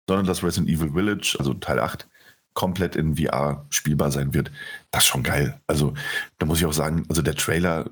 sondern 0.08 0.26
dass 0.26 0.44
Resident 0.44 0.70
Evil 0.70 0.94
Village, 0.94 1.36
also 1.38 1.54
Teil 1.54 1.80
8, 1.80 2.08
komplett 2.54 2.96
in 2.96 3.16
VR 3.16 3.66
spielbar 3.70 4.12
sein 4.12 4.34
wird. 4.34 4.52
Das 4.92 5.04
ist 5.04 5.08
schon 5.10 5.24
geil. 5.24 5.60
Also, 5.68 5.94
da 6.38 6.46
muss 6.46 6.60
ich 6.60 6.66
auch 6.66 6.74
sagen, 6.74 7.06
also 7.10 7.22
der 7.22 7.36
Trailer, 7.36 7.90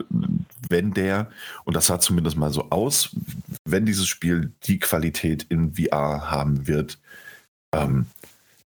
wenn 0.69 0.93
der, 0.93 1.29
und 1.63 1.75
das 1.75 1.87
sah 1.87 1.99
zumindest 1.99 2.37
mal 2.37 2.51
so 2.51 2.69
aus, 2.69 3.15
wenn 3.65 3.85
dieses 3.85 4.07
Spiel 4.07 4.51
die 4.63 4.79
Qualität 4.79 5.43
in 5.49 5.75
VR 5.75 6.29
haben 6.29 6.67
wird, 6.67 6.99
ähm, 7.73 8.07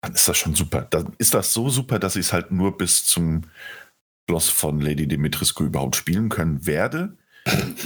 dann 0.01 0.15
ist 0.15 0.29
das 0.29 0.37
schon 0.37 0.55
super. 0.55 0.87
Dann 0.91 1.15
ist 1.19 1.35
das 1.35 1.53
so 1.53 1.71
super, 1.71 1.99
dass 1.99 2.17
ich 2.17 2.27
es 2.27 2.33
halt 2.33 2.51
nur 2.51 2.77
bis 2.77 3.05
zum 3.05 3.43
Schloss 4.29 4.49
von 4.49 4.81
Lady 4.81 5.07
Dimitrescu 5.07 5.65
überhaupt 5.65 5.97
spielen 5.97 6.29
können 6.29 6.67
werde. 6.67 7.17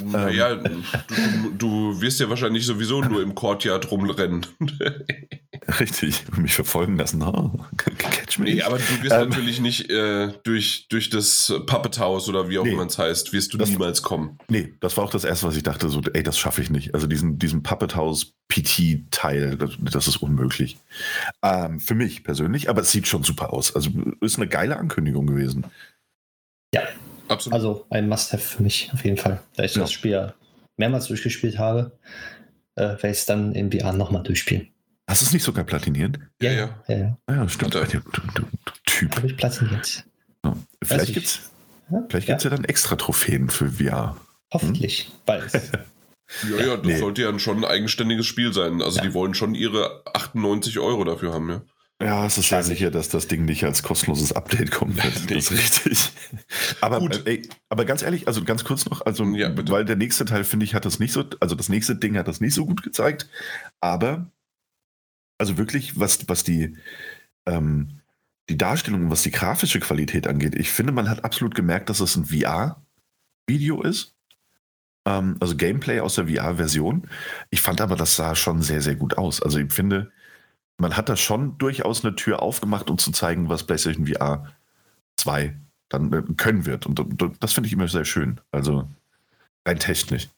Naja, 0.05 0.57
du, 0.57 1.51
du, 1.57 2.01
wirst 2.01 2.21
ja 2.21 2.29
wahrscheinlich 2.29 2.67
sowieso 2.67 3.01
nur 3.03 3.23
im 3.23 3.35
Courtyard 3.35 3.91
rumrennen. 3.91 4.47
Richtig, 5.81 6.25
mich 6.37 6.55
verfolgen 6.55 6.97
lassen. 6.97 7.23
Oh, 7.23 7.53
catch 7.77 8.39
me. 8.39 8.47
nee, 8.47 8.63
aber 8.63 8.79
du 8.79 9.03
wirst 9.03 9.13
Ähm. 9.15 9.29
natürlich 9.29 9.61
nicht 9.61 9.89
äh, 9.91 10.33
durch, 10.45 10.89
durch 10.89 11.09
das 11.09 11.53
Puppet 11.67 11.99
House 11.99 12.29
oder 12.29 12.49
wie 12.49 12.59
auch 12.59 12.65
Nee. 12.65 12.73
immer 12.73 12.87
es 12.87 12.99
heißt, 12.99 13.33
wirst 13.33 13.55
du 13.55 13.59
Das- 13.59 13.69
niemals 13.71 14.03
kommen. 14.03 14.39
Nee, 14.49 14.75
das 14.81 14.97
war 14.97 15.05
auch 15.05 15.11
das 15.11 15.25
Erste, 15.25 15.47
was 15.47 15.57
ich 15.57 15.63
dachte, 15.63 15.89
so, 15.89 16.01
ey, 16.13 16.23
das 16.23 16.39
schaffe 16.39 16.63
ich 16.63 16.71
nicht. 16.71 16.95
Also 16.95 17.07
diesen, 17.07 17.39
diesen 17.39 17.63
Puppet 17.63 17.95
House 17.95 18.33
PT-Teil, 18.49 19.57
das, 19.57 19.71
das 19.81 20.09
ist 20.09 20.17
unmöglich. 20.17 20.79
Ähm, 21.43 21.79
für 21.81 21.95
mich 21.95 22.25
persönlich, 22.25 22.69
aber 22.69 22.81
es 22.83 22.91
sieht 22.91 23.07
schon 23.07 23.23
super 23.23 23.53
aus. 23.53 23.75
Also 23.75 23.91
ist 24.21 24.37
eine 24.37 24.49
geile 24.49 24.77
Ankündigung 24.77 25.27
gewesen. 25.27 25.67
Absolut. 27.33 27.55
Also 27.55 27.87
ein 27.91 28.09
Must-Have 28.09 28.43
für 28.43 28.63
mich 28.63 28.91
auf 28.93 29.05
jeden 29.05 29.17
Fall. 29.17 29.41
Da 29.57 29.65
ich 29.65 29.75
Ja. 29.75 29.83
das 29.83 29.93
Spiel 29.93 30.13
ja 30.13 30.35
mehrmals 30.77 31.07
durchgespielt 31.07 31.59
habe, 31.59 31.99
äh, 32.77 32.83
werde 32.83 33.09
ich 33.11 33.19
es 33.19 33.27
dann 33.27 33.53
in 33.55 33.71
VR 33.73 33.93
nochmal 33.93 34.23
durchspielen. 34.23 34.69
Hast 35.09 35.21
du 35.23 35.27
es 35.27 35.33
nicht 35.33 35.43
sogar 35.43 35.65
platiniert? 35.65 36.19
Ja, 36.41 36.53
ja. 36.53 36.83
ja. 36.89 36.95
ja, 36.97 37.17
ja. 37.29 37.35
Ja, 37.35 37.49
stimmt. 37.49 37.75
Du, 37.75 37.81
du, 37.85 38.43
Typ. 38.87 39.17
Habe 39.17 39.27
ich 39.27 39.37
platiniert. 39.37 40.05
Ja. 40.45 40.57
Vielleicht 40.83 41.09
ich. 41.09 41.15
gibt 41.15 41.27
es 41.27 41.41
Ja, 41.91 42.03
vielleicht 42.09 42.29
ja, 42.29 42.35
gibt's 42.35 42.45
ja 42.45 42.51
dann 42.51 42.65
extra 42.65 42.97
Trophäen 42.97 43.51
für 43.51 43.71
VR. 43.73 44.17
Hoffentlich. 44.53 45.11
Bald. 45.27 45.51
Ja, 46.49 46.65
ja, 46.65 46.77
das 46.79 46.87
Nee. 46.87 46.97
sollte 46.97 47.21
ja 47.21 47.39
schon 47.39 47.59
ein 47.59 47.65
eigenständiges 47.67 48.25
Spiel 48.25 48.55
sein. 48.55 48.81
Also 48.81 48.97
Ja. 48.99 49.03
die 49.03 49.13
wollen 49.13 49.35
schon 49.35 49.55
ihre 49.55 50.03
98 50.15 50.79
Euro 50.79 51.05
dafür 51.05 51.35
haben, 51.35 51.51
ja. 51.51 51.63
Ja, 52.05 52.27
es 52.27 52.39
ist 52.39 52.51
ich. 52.51 52.67
sicher, 52.67 52.91
dass 52.91 53.09
das 53.09 53.29
Ding 53.29 53.45
nicht 53.45 53.65
als 53.65 53.83
kostenloses 53.83 54.33
Update 54.33 54.71
kommen 54.73 54.97
wird. 54.97 55.31
Das 55.31 55.51
ist 55.51 55.53
richtig. 55.87 56.13
Aber, 56.81 56.99
Gut. 56.99 57.27
äh, 57.27 57.31
ey, 57.31 57.49
aber 57.69 57.85
ganz 57.85 58.03
ehrlich, 58.03 58.27
also 58.27 58.45
ganz 58.45 58.65
kurz 58.65 58.87
noch, 58.87 59.05
also 59.07 59.25
Ja, 59.25 59.51
weil 59.69 59.85
der 59.85 59.97
nächste 59.97 60.25
Teil, 60.25 60.45
finde 60.45 60.65
ich, 60.65 60.75
hat 60.75 60.85
das 60.85 60.99
nicht 60.99 61.13
so, 61.13 61.25
also 61.41 61.55
das 61.55 61.69
nächste 61.69 61.97
Ding 61.97 62.17
hat 62.19 62.29
das 62.29 62.41
nicht 62.41 62.55
so 62.55 62.67
gut 62.67 62.83
gezeigt. 62.83 63.29
Aber 63.81 64.31
also 65.39 65.59
wirklich, 65.59 65.99
was, 65.99 66.29
was 66.29 66.45
die, 66.45 66.77
ähm, 67.47 68.01
die 68.49 68.59
Darstellung, 68.59 69.11
was 69.11 69.23
die 69.23 69.31
grafische 69.31 69.81
Qualität 69.81 70.27
angeht, 70.27 70.55
ich 70.55 70.71
finde, 70.71 70.93
man 70.93 71.09
hat 71.11 71.25
absolut 71.25 71.55
gemerkt, 71.55 71.91
dass 71.91 72.01
es 72.01 72.17
ein 72.17 72.27
VR-Video 72.27 73.83
ist. 73.83 74.15
ähm, 75.07 75.37
also 75.41 75.57
Gameplay 75.57 76.01
aus 76.01 76.17
der 76.17 76.29
VR-Version. 76.29 77.09
Ich 77.51 77.63
fand 77.63 77.81
aber, 77.81 77.97
das 77.97 78.17
sah 78.17 78.35
schon 78.35 78.63
sehr, 78.63 78.83
sehr 78.83 78.97
gut 78.97 79.19
aus. 79.19 79.43
Also 79.43 79.59
ich 79.59 79.73
finde, 79.73 80.13
man 80.83 80.97
hat 80.97 81.09
da 81.09 81.17
schon 81.17 81.57
durchaus 81.59 82.05
eine 82.05 82.17
Tür 82.17 82.43
aufgemacht, 82.43 82.91
um 82.91 82.99
zu 82.99 83.13
zeigen, 83.13 83.49
was 83.49 83.65
PlayStation 83.65 84.07
VR 84.07 84.53
2 85.17 85.57
dann 85.89 86.13
äh, 86.13 86.23
können 86.37 86.67
wird. 86.67 86.87
Und, 86.87 86.99
und 86.99 87.37
das 87.41 87.53
finde 87.53 87.69
ich 87.69 87.73
immer 87.73 87.87
sehr 87.87 88.05
schön. 88.05 88.41
Also 88.51 88.89
rein 89.67 89.79
technisch. 89.79 90.29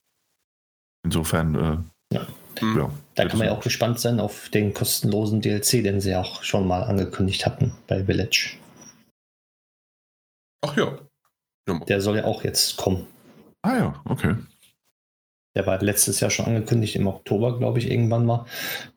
Insofern, 1.02 1.54
äh, 1.54 2.14
ja. 2.14 2.26
ja. 2.60 2.90
Da 3.14 3.26
kann 3.26 3.38
man 3.38 3.48
ja 3.48 3.54
auch 3.54 3.62
gespannt 3.62 3.98
sein 4.00 4.20
auf 4.20 4.50
den 4.50 4.74
kostenlosen 4.74 5.40
DLC, 5.40 5.82
den 5.82 6.02
sie 6.02 6.14
auch 6.14 6.42
schon 6.42 6.68
mal 6.68 6.82
angekündigt 6.84 7.46
hatten 7.46 7.72
bei 7.86 8.04
Village. 8.04 8.58
Ach 10.60 10.76
ja. 10.76 10.98
Der 11.88 12.02
soll 12.02 12.16
ja 12.18 12.24
auch 12.24 12.44
jetzt 12.44 12.76
kommen. 12.76 13.06
Ah 13.62 13.76
ja, 13.76 14.02
okay. 14.04 14.36
Der 15.54 15.66
war 15.66 15.80
letztes 15.80 16.20
Jahr 16.20 16.30
schon 16.30 16.46
angekündigt, 16.46 16.96
im 16.96 17.06
Oktober, 17.06 17.58
glaube 17.58 17.78
ich, 17.78 17.90
irgendwann 17.90 18.26
mal. 18.26 18.44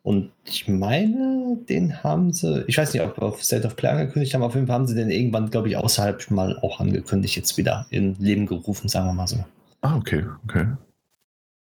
Und 0.02 0.32
ich 0.44 0.66
meine, 0.66 1.56
den 1.68 2.02
haben 2.02 2.32
sie, 2.32 2.64
ich 2.66 2.78
weiß 2.78 2.92
nicht, 2.92 3.02
ob 3.02 3.18
auf 3.22 3.44
State 3.44 3.66
of 3.66 3.76
Play 3.76 3.90
angekündigt 3.90 4.34
haben, 4.34 4.42
auf 4.42 4.54
jeden 4.54 4.66
Fall 4.66 4.74
haben 4.74 4.86
sie 4.86 4.96
den 4.96 5.10
irgendwann, 5.10 5.50
glaube 5.50 5.68
ich, 5.68 5.76
außerhalb 5.76 6.30
mal 6.30 6.58
auch 6.58 6.80
angekündigt, 6.80 7.36
jetzt 7.36 7.56
wieder 7.56 7.86
in 7.90 8.16
Leben 8.18 8.46
gerufen, 8.46 8.88
sagen 8.88 9.06
wir 9.06 9.12
mal 9.12 9.28
so. 9.28 9.44
Ah, 9.82 9.96
okay, 9.96 10.24
okay. 10.44 10.66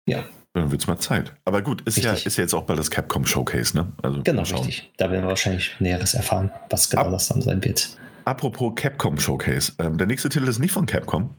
Ja. 0.07 0.23
Dann 0.53 0.71
wird 0.71 0.81
es 0.81 0.87
mal 0.87 0.97
Zeit. 0.99 1.33
Aber 1.43 1.61
gut, 1.61 1.81
ist 1.81 1.97
ja, 1.97 2.13
ist 2.13 2.37
ja 2.37 2.43
jetzt 2.43 2.53
auch 2.53 2.63
bald 2.63 2.79
das 2.79 2.89
Capcom 2.89 3.25
Showcase, 3.25 3.75
ne? 3.75 3.91
Also, 4.01 4.21
genau, 4.23 4.43
richtig. 4.43 4.91
Da 4.97 5.11
werden 5.11 5.23
wir 5.23 5.29
wahrscheinlich 5.29 5.75
Näheres 5.79 6.13
erfahren, 6.13 6.51
was 6.69 6.89
genau 6.89 7.03
Ab 7.03 7.11
das 7.11 7.27
dann 7.27 7.41
sein 7.41 7.63
wird. 7.63 7.97
Apropos 8.23 8.73
Capcom 8.75 9.19
Showcase. 9.19 9.73
Ähm, 9.79 9.97
der 9.97 10.07
nächste 10.07 10.29
Titel 10.29 10.47
ist 10.47 10.59
nicht 10.59 10.71
von 10.71 10.85
Capcom, 10.85 11.35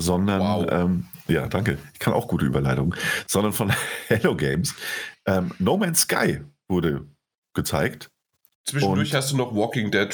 sondern, 0.00 0.40
wow. 0.40 0.66
ähm, 0.70 1.06
ja, 1.28 1.46
danke, 1.46 1.78
ich 1.92 1.98
kann 1.98 2.12
auch 2.12 2.28
gute 2.28 2.46
Überleitungen, 2.46 2.94
sondern 3.26 3.52
von 3.52 3.72
Hello 4.08 4.34
Games. 4.34 4.74
Ähm, 5.26 5.52
no 5.58 5.76
Man's 5.76 6.00
Sky 6.00 6.40
wurde 6.68 7.06
gezeigt. 7.54 8.10
Zwischendurch 8.64 9.10
und 9.10 9.16
hast 9.16 9.32
du 9.32 9.36
noch 9.36 9.54
Walking 9.54 9.90
Dead 9.90 10.08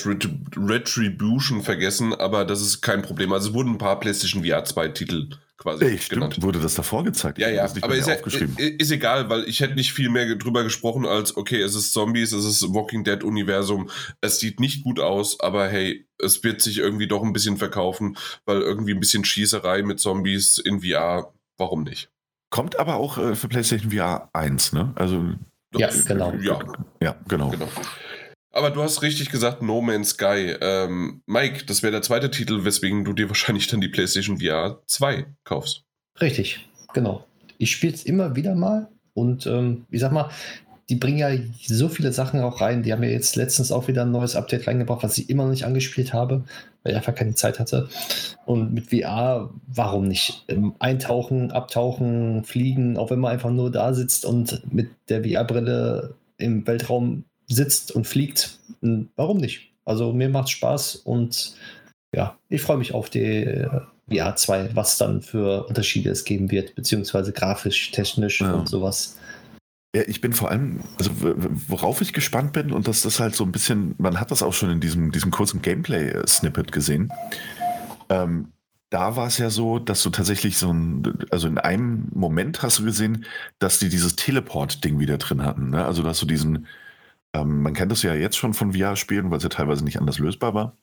Retribution 0.56 1.62
vergessen, 1.62 2.14
aber 2.14 2.44
das 2.44 2.62
ist 2.62 2.80
kein 2.80 3.02
Problem. 3.02 3.32
Also 3.32 3.48
es 3.48 3.54
wurden 3.54 3.72
ein 3.72 3.78
paar 3.78 4.00
PlayStation 4.00 4.44
VR 4.44 4.64
2 4.64 4.88
Titel 4.88 5.30
quasi 5.56 5.84
Ey, 5.84 5.96
genannt. 6.08 6.34
Stimmt, 6.34 6.46
wurde 6.46 6.60
das 6.60 6.74
davor 6.74 7.04
gezeigt? 7.04 7.38
Ja, 7.38 7.48
ja, 7.48 7.64
aber 7.80 7.96
ist, 7.96 8.06
ja, 8.06 8.14
ist, 8.14 8.90
egal, 8.90 9.28
weil 9.30 9.44
ich 9.48 9.60
hätte 9.60 9.74
nicht 9.74 9.92
viel 9.92 10.10
mehr 10.10 10.34
drüber 10.36 10.64
gesprochen 10.64 11.06
als, 11.06 11.36
okay, 11.36 11.60
es 11.60 11.74
ist 11.74 11.92
Zombies, 11.92 12.32
es 12.32 12.44
ist 12.44 12.74
Walking 12.74 13.04
Dead 13.04 13.22
Universum, 13.22 13.90
es 14.20 14.38
sieht 14.38 14.60
nicht 14.60 14.84
gut 14.84 15.00
aus, 15.00 15.40
aber 15.40 15.68
hey, 15.68 16.06
es 16.18 16.44
wird 16.44 16.60
sich 16.60 16.78
irgendwie 16.78 17.08
doch 17.08 17.22
ein 17.22 17.32
bisschen 17.32 17.56
verkaufen, 17.56 18.16
weil 18.44 18.60
irgendwie 18.60 18.92
ein 18.92 19.00
bisschen 19.00 19.24
Schießerei 19.24 19.82
mit 19.82 20.00
Zombies 20.00 20.58
in 20.58 20.80
VR, 20.80 21.32
warum 21.56 21.84
nicht? 21.84 22.10
Kommt 22.50 22.78
aber 22.78 22.96
auch 22.96 23.18
äh, 23.18 23.34
für 23.34 23.48
PlayStation 23.48 23.90
VR 23.90 24.30
1, 24.32 24.72
ne? 24.72 24.92
Also 24.94 25.24
ja, 25.74 25.90
genau. 26.06 26.32
Ja, 26.40 26.58
ja 27.02 27.16
genau. 27.28 27.50
genau. 27.50 27.68
Aber 28.56 28.70
du 28.70 28.82
hast 28.82 29.02
richtig 29.02 29.28
gesagt, 29.28 29.60
No 29.60 29.82
Man's 29.82 30.10
Sky. 30.10 30.56
Ähm, 30.62 31.20
Mike, 31.26 31.66
das 31.66 31.82
wäre 31.82 31.92
der 31.92 32.00
zweite 32.00 32.30
Titel, 32.30 32.64
weswegen 32.64 33.04
du 33.04 33.12
dir 33.12 33.28
wahrscheinlich 33.28 33.66
dann 33.66 33.82
die 33.82 33.88
PlayStation 33.88 34.40
VR 34.40 34.80
2 34.86 35.26
kaufst. 35.44 35.82
Richtig, 36.22 36.66
genau. 36.94 37.26
Ich 37.58 37.70
spiele 37.70 37.92
es 37.92 38.04
immer 38.04 38.34
wieder 38.34 38.54
mal 38.54 38.88
und 39.12 39.46
ähm, 39.46 39.84
ich 39.90 40.00
sag 40.00 40.10
mal, 40.10 40.30
die 40.88 40.94
bringen 40.94 41.18
ja 41.18 41.28
so 41.66 41.90
viele 41.90 42.12
Sachen 42.12 42.40
auch 42.40 42.62
rein. 42.62 42.82
Die 42.82 42.94
haben 42.94 43.02
ja 43.02 43.10
jetzt 43.10 43.36
letztens 43.36 43.72
auch 43.72 43.88
wieder 43.88 44.02
ein 44.02 44.10
neues 44.10 44.36
Update 44.36 44.66
reingebracht, 44.66 45.02
was 45.02 45.18
ich 45.18 45.28
immer 45.28 45.42
noch 45.42 45.50
nicht 45.50 45.66
angespielt 45.66 46.14
habe, 46.14 46.44
weil 46.82 46.92
ich 46.92 46.96
einfach 46.96 47.14
keine 47.14 47.34
Zeit 47.34 47.58
hatte. 47.58 47.90
Und 48.46 48.72
mit 48.72 48.88
VR, 48.88 49.50
warum 49.66 50.08
nicht? 50.08 50.44
Ähm, 50.48 50.74
eintauchen, 50.78 51.50
abtauchen, 51.50 52.42
fliegen, 52.44 52.96
auch 52.96 53.10
wenn 53.10 53.20
man 53.20 53.32
einfach 53.32 53.50
nur 53.50 53.70
da 53.70 53.92
sitzt 53.92 54.24
und 54.24 54.62
mit 54.72 54.88
der 55.10 55.24
VR-Brille 55.24 56.14
im 56.38 56.66
Weltraum 56.66 57.24
sitzt 57.48 57.92
und 57.92 58.06
fliegt. 58.06 58.58
Warum 59.16 59.38
nicht? 59.38 59.72
Also 59.84 60.12
mir 60.12 60.28
macht 60.28 60.50
Spaß 60.50 60.96
und 60.96 61.54
ja, 62.14 62.38
ich 62.48 62.62
freue 62.62 62.78
mich 62.78 62.94
auf 62.94 63.10
die 63.10 63.20
äh, 63.20 63.80
VR 64.10 64.36
2, 64.36 64.70
was 64.74 64.98
dann 64.98 65.22
für 65.22 65.66
Unterschiede 65.66 66.10
es 66.10 66.24
geben 66.24 66.50
wird, 66.50 66.74
beziehungsweise 66.74 67.32
grafisch, 67.32 67.90
technisch 67.90 68.40
ja. 68.40 68.52
und 68.52 68.68
sowas. 68.68 69.16
Ja, 69.94 70.02
ich 70.06 70.20
bin 70.20 70.32
vor 70.32 70.50
allem, 70.50 70.80
also 70.98 71.10
worauf 71.68 72.00
ich 72.00 72.12
gespannt 72.12 72.52
bin, 72.52 72.72
und 72.72 72.86
das 72.86 73.04
ist 73.04 73.20
halt 73.20 73.34
so 73.34 73.44
ein 73.44 73.52
bisschen, 73.52 73.94
man 73.98 74.20
hat 74.20 74.30
das 74.30 74.42
auch 74.42 74.52
schon 74.52 74.70
in 74.70 74.80
diesem, 74.80 75.10
diesem 75.10 75.30
kurzen 75.30 75.62
Gameplay-Snippet 75.62 76.70
gesehen. 76.70 77.12
Ähm, 78.08 78.52
da 78.90 79.16
war 79.16 79.26
es 79.26 79.38
ja 79.38 79.50
so, 79.50 79.78
dass 79.78 80.02
du 80.02 80.10
tatsächlich 80.10 80.58
so 80.58 80.72
ein, 80.72 81.18
also 81.30 81.48
in 81.48 81.58
einem 81.58 82.08
Moment 82.14 82.62
hast 82.62 82.78
du 82.78 82.84
gesehen, 82.84 83.24
dass 83.58 83.78
die 83.78 83.88
dieses 83.88 84.16
Teleport-Ding 84.16 84.98
wieder 85.00 85.18
drin 85.18 85.42
hatten. 85.42 85.70
Ne? 85.70 85.84
Also 85.84 86.02
dass 86.02 86.20
du 86.20 86.26
diesen, 86.26 86.66
ähm, 87.36 87.62
man 87.62 87.74
kennt 87.74 87.92
das 87.92 88.02
ja 88.02 88.14
jetzt 88.14 88.36
schon 88.36 88.54
von 88.54 88.72
VR-Spielen, 88.72 89.30
weil 89.30 89.38
es 89.38 89.42
ja 89.42 89.48
teilweise 89.48 89.84
nicht 89.84 89.98
anders 89.98 90.18
lösbar 90.18 90.54
war, 90.54 90.76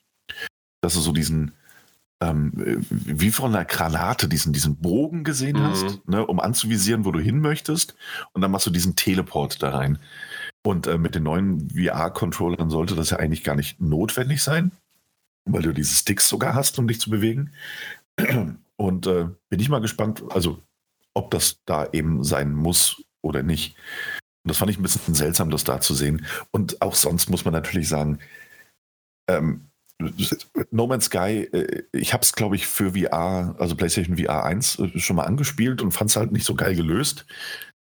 dass 0.80 0.94
du 0.94 1.00
so 1.00 1.12
diesen, 1.12 1.52
ähm, 2.20 2.52
wie 2.90 3.30
von 3.30 3.54
einer 3.54 3.64
Granate, 3.64 4.28
diesen, 4.28 4.52
diesen 4.52 4.76
Bogen 4.76 5.24
gesehen 5.24 5.58
mhm. 5.58 5.64
hast, 5.64 6.08
ne, 6.08 6.26
um 6.26 6.40
anzuvisieren, 6.40 7.04
wo 7.04 7.12
du 7.12 7.20
hin 7.20 7.40
möchtest. 7.40 7.96
Und 8.32 8.42
dann 8.42 8.50
machst 8.50 8.66
du 8.66 8.70
diesen 8.70 8.96
Teleport 8.96 9.62
da 9.62 9.70
rein. 9.70 9.98
Und 10.64 10.86
äh, 10.86 10.98
mit 10.98 11.14
den 11.14 11.24
neuen 11.24 11.70
VR-Controllern 11.70 12.70
sollte 12.70 12.94
das 12.94 13.10
ja 13.10 13.18
eigentlich 13.18 13.44
gar 13.44 13.56
nicht 13.56 13.80
notwendig 13.80 14.42
sein, 14.42 14.72
weil 15.44 15.62
du 15.62 15.72
diese 15.72 15.94
Sticks 15.94 16.28
sogar 16.28 16.54
hast, 16.54 16.78
um 16.78 16.88
dich 16.88 17.00
zu 17.00 17.10
bewegen. 17.10 17.52
Und 18.76 19.06
äh, 19.06 19.28
bin 19.50 19.60
ich 19.60 19.68
mal 19.68 19.80
gespannt, 19.80 20.22
also 20.30 20.62
ob 21.14 21.30
das 21.30 21.60
da 21.64 21.88
eben 21.92 22.24
sein 22.24 22.54
muss 22.54 23.02
oder 23.22 23.42
nicht. 23.42 23.76
Und 24.44 24.50
das 24.50 24.58
fand 24.58 24.70
ich 24.70 24.78
ein 24.78 24.82
bisschen 24.82 25.14
seltsam, 25.14 25.50
das 25.50 25.64
da 25.64 25.80
zu 25.80 25.94
sehen. 25.94 26.26
Und 26.50 26.80
auch 26.82 26.94
sonst 26.94 27.30
muss 27.30 27.44
man 27.44 27.54
natürlich 27.54 27.88
sagen, 27.88 28.18
ähm, 29.28 29.68
No 30.70 30.86
Man's 30.86 31.06
Sky, 31.06 31.48
äh, 31.52 31.84
ich 31.92 32.12
habe 32.12 32.22
es, 32.22 32.32
glaube 32.32 32.56
ich, 32.56 32.66
für 32.66 32.92
VR, 32.92 33.54
also 33.58 33.76
PlayStation 33.76 34.18
VR 34.18 34.44
1, 34.44 34.78
äh, 34.80 34.98
schon 34.98 35.16
mal 35.16 35.24
angespielt 35.24 35.82
und 35.82 35.92
fand 35.92 36.10
es 36.10 36.16
halt 36.16 36.32
nicht 36.32 36.44
so 36.44 36.54
geil 36.54 36.74
gelöst. 36.74 37.26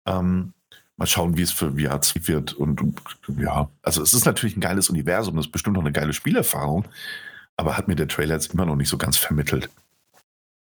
Ähm, 0.06 0.52
mal 0.96 1.06
schauen, 1.06 1.36
wie 1.36 1.42
es 1.42 1.52
für 1.52 1.78
VR 1.78 2.00
2 2.00 2.28
wird. 2.28 2.52
Und, 2.52 2.80
und 2.80 3.00
ja, 3.38 3.68
also 3.82 4.02
es 4.02 4.14
ist 4.14 4.26
natürlich 4.26 4.56
ein 4.56 4.60
geiles 4.60 4.90
Universum, 4.90 5.36
das 5.36 5.46
ist 5.46 5.52
bestimmt 5.52 5.74
noch 5.76 5.82
eine 5.82 5.92
geile 5.92 6.12
Spielerfahrung, 6.12 6.86
aber 7.56 7.76
hat 7.76 7.88
mir 7.88 7.96
der 7.96 8.08
Trailer 8.08 8.34
jetzt 8.34 8.52
immer 8.52 8.66
noch 8.66 8.76
nicht 8.76 8.88
so 8.88 8.98
ganz 8.98 9.16
vermittelt. 9.16 9.70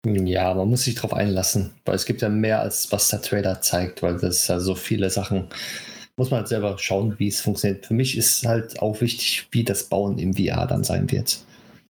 Ja, 0.05 0.53
man 0.53 0.69
muss 0.69 0.83
sich 0.83 0.95
darauf 0.95 1.13
einlassen, 1.13 1.71
weil 1.85 1.95
es 1.95 2.05
gibt 2.05 2.21
ja 2.21 2.29
mehr, 2.29 2.59
als 2.61 2.91
was 2.91 3.09
der 3.09 3.21
Trailer 3.21 3.61
zeigt, 3.61 4.03
weil 4.03 4.17
das 4.17 4.47
ja 4.47 4.59
so 4.59 4.75
viele 4.75 5.09
Sachen, 5.09 5.47
muss 6.17 6.31
man 6.31 6.39
halt 6.41 6.47
selber 6.47 6.77
schauen, 6.77 7.15
wie 7.17 7.27
es 7.27 7.41
funktioniert. 7.41 7.85
Für 7.85 7.93
mich 7.93 8.17
ist 8.17 8.45
halt 8.45 8.81
auch 8.81 9.01
wichtig, 9.01 9.47
wie 9.51 9.63
das 9.63 9.85
Bauen 9.85 10.17
im 10.17 10.33
VR 10.33 10.67
dann 10.67 10.83
sein 10.83 11.11
wird. 11.11 11.39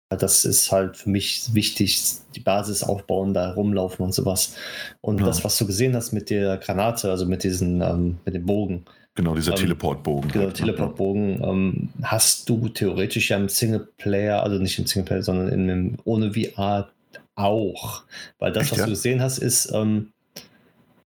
Das 0.09 0.45
ist 0.45 0.71
halt 0.71 0.97
für 0.97 1.11
mich 1.11 1.53
wichtig, 1.53 2.01
die 2.37 2.41
Basis 2.41 2.85
aufbauen, 2.85 3.35
da 3.35 3.53
rumlaufen 3.53 4.05
und 4.05 4.15
sowas. 4.15 4.55
Und 5.01 5.19
ja. 5.19 5.27
das, 5.27 5.43
was 5.43 5.59
du 5.59 5.67
gesehen 5.67 5.97
hast 5.97 6.13
mit 6.13 6.31
der 6.31 6.59
Granate, 6.59 7.11
also 7.11 7.27
mit 7.27 7.43
diesen, 7.43 7.83
ähm, 7.83 8.19
mit 8.25 8.35
dem 8.35 8.47
Bogen. 8.47 8.85
Genau, 9.17 9.35
dieser 9.35 9.53
ähm, 9.53 9.59
Teleportbogen. 9.59 10.31
Genau, 10.31 10.51
Teleportbogen. 10.51 11.43
Ähm, 11.43 11.89
hast 12.03 12.49
du 12.49 12.69
theoretisch 12.69 13.31
ja 13.31 13.37
im 13.37 13.49
Singleplayer, 13.49 14.43
also 14.43 14.59
nicht 14.59 14.79
im 14.79 14.87
Singleplayer, 14.87 15.23
sondern 15.23 15.49
in 15.49 15.63
einem 15.63 15.97
ohne 16.05 16.35
VR 16.35 16.89
auch. 17.37 18.03
Weil 18.39 18.53
das, 18.53 18.65
Echt, 18.65 18.73
was 18.73 18.79
ja? 18.81 18.85
du 18.87 18.91
gesehen 18.91 19.23
hast, 19.23 19.39
ist, 19.39 19.71
ähm, 19.73 20.13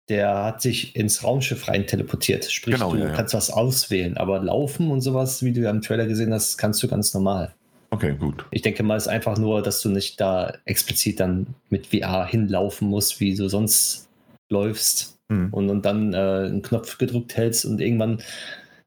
der 0.10 0.43
hat 0.43 0.62
sich 0.62 0.95
ins 0.95 1.23
Raumschiff 1.23 1.67
rein 1.67 1.86
teleportiert. 1.88 2.45
Sprich, 2.45 2.75
genau, 2.75 2.93
du 2.93 2.99
ja, 2.99 3.10
kannst 3.10 3.34
was 3.34 3.51
auswählen, 3.51 4.17
aber 4.17 4.39
laufen 4.39 4.91
und 4.91 5.01
sowas, 5.01 5.43
wie 5.43 5.53
du 5.53 5.62
ja 5.62 5.69
im 5.69 5.82
Trailer 5.82 6.08
gesehen 6.08 6.34
hast, 6.34 6.58
kannst 6.58 6.82
du 6.82 6.88
ganz 6.88 7.13
normal. 7.13 7.53
Okay, 7.91 8.15
gut. 8.15 8.45
Ich 8.51 8.62
denke 8.62 8.84
mal, 8.84 8.97
es 8.97 9.03
ist 9.03 9.10
einfach 9.10 9.38
nur, 9.38 9.62
dass 9.62 9.82
du 9.82 9.89
nicht 9.89 10.19
da 10.19 10.53
explizit 10.65 11.19
dann 11.19 11.47
mit 11.69 11.88
VR 11.88 12.25
hinlaufen 12.25 12.88
musst, 12.88 13.19
wie 13.19 13.36
du 13.36 13.47
sonst 13.49 14.10
läufst 14.49 15.17
hm. 15.32 15.49
und, 15.51 15.69
und 15.69 15.86
dann 15.86 16.13
äh, 16.13 16.17
einen 16.17 16.62
Knopf 16.62 16.97
gedrückt 16.97 17.36
hältst 17.38 17.65
und 17.65 17.82
irgendwann 17.82 18.21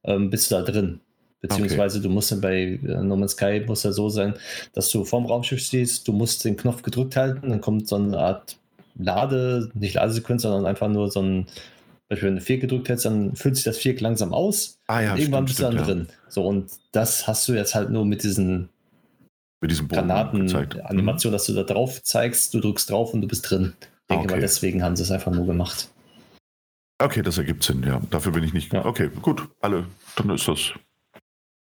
ähm, 0.04 0.30
bist 0.30 0.50
du 0.50 0.56
da 0.56 0.62
drin. 0.62 1.00
Beziehungsweise 1.42 1.98
okay. 1.98 2.08
du 2.08 2.14
musst 2.14 2.30
ja 2.30 2.38
bei 2.38 2.78
äh, 2.82 3.02
No 3.02 3.16
Man's 3.16 3.32
Sky 3.32 3.62
muss 3.66 3.82
ja 3.82 3.92
so 3.92 4.08
sein, 4.08 4.34
dass 4.72 4.88
du 4.90 5.04
vorm 5.04 5.26
Raumschiff 5.26 5.60
stehst, 5.60 6.08
du 6.08 6.12
musst 6.12 6.44
den 6.44 6.56
Knopf 6.56 6.82
gedrückt 6.82 7.16
halten, 7.16 7.50
dann 7.50 7.60
kommt 7.60 7.88
so 7.88 7.96
eine 7.96 8.16
Art 8.16 8.56
Lade, 8.96 9.70
nicht 9.74 9.94
Ladesequenz, 9.94 10.42
sondern 10.42 10.66
einfach 10.66 10.88
nur 10.88 11.10
so 11.10 11.20
ein, 11.20 11.46
Beispiel, 12.08 12.28
wenn 12.28 12.36
du 12.36 12.42
Viereck 12.42 12.60
gedrückt 12.60 12.88
hättest, 12.88 13.06
dann 13.06 13.34
füllt 13.36 13.56
sich 13.56 13.64
das 13.64 13.78
Viereck 13.78 14.00
langsam 14.00 14.32
aus. 14.32 14.78
Ah, 14.86 15.00
ja, 15.00 15.12
und 15.12 15.18
irgendwann 15.18 15.46
stimmt, 15.46 15.48
bist 15.48 15.58
du 15.58 15.62
dann 15.62 15.72
stimmt, 15.72 15.88
drin. 15.88 16.06
Ja. 16.08 16.30
So, 16.30 16.46
und 16.46 16.70
das 16.92 17.26
hast 17.26 17.48
du 17.48 17.54
jetzt 17.54 17.74
halt 17.74 17.90
nur 17.90 18.04
mit 18.04 18.22
diesen 18.22 18.68
mit 19.62 19.70
diesem 19.70 19.88
Granaten-Animation, 19.88 21.30
mhm. 21.30 21.32
dass 21.32 21.46
du 21.46 21.54
da 21.54 21.62
drauf 21.62 22.02
zeigst, 22.02 22.52
du 22.52 22.60
drückst 22.60 22.90
drauf 22.90 23.14
und 23.14 23.22
du 23.22 23.28
bist 23.28 23.48
drin. 23.48 23.74
Ich 23.80 23.88
denke 24.10 24.24
okay. 24.24 24.34
mal, 24.34 24.40
deswegen 24.40 24.82
haben 24.82 24.96
sie 24.96 25.04
es 25.04 25.10
einfach 25.10 25.32
nur 25.32 25.46
gemacht. 25.46 25.88
Okay, 26.98 27.22
das 27.22 27.38
ergibt 27.38 27.62
Sinn, 27.62 27.82
ja. 27.84 28.00
Dafür 28.10 28.32
bin 28.32 28.44
ich 28.44 28.52
nicht. 28.52 28.72
Ja. 28.72 28.84
Okay, 28.84 29.08
gut, 29.22 29.48
alle. 29.60 29.86
Dann 30.16 30.30
ist 30.30 30.46
das 30.48 30.72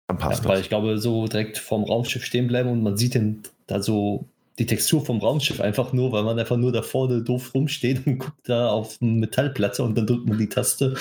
dann 0.10 0.18
passt 0.18 0.44
ja, 0.44 0.50
Weil 0.50 0.60
ich 0.60 0.70
glaube, 0.70 0.98
so 0.98 1.28
direkt 1.28 1.60
vorm 1.60 1.84
Raumschiff 1.84 2.26
stehen 2.26 2.48
bleiben 2.48 2.70
und 2.70 2.82
man 2.82 2.98
sieht 2.98 3.14
den 3.14 3.44
da 3.68 3.82
so 3.82 4.26
die 4.58 4.66
Textur 4.66 5.06
vom 5.06 5.20
Raumschiff 5.20 5.62
einfach 5.62 5.94
nur, 5.94 6.12
weil 6.12 6.24
man 6.24 6.38
einfach 6.38 6.58
nur 6.58 6.72
da 6.72 6.82
vorne 6.82 7.22
doof 7.22 7.54
rumsteht 7.54 8.06
und 8.08 8.18
guckt 8.18 8.50
da 8.50 8.70
auf 8.70 8.98
eine 9.02 9.12
Metallplatte 9.12 9.84
und 9.84 9.96
dann 9.98 10.08
drückt 10.08 10.28
man 10.28 10.40
die 10.40 10.50
Taste. 10.50 10.96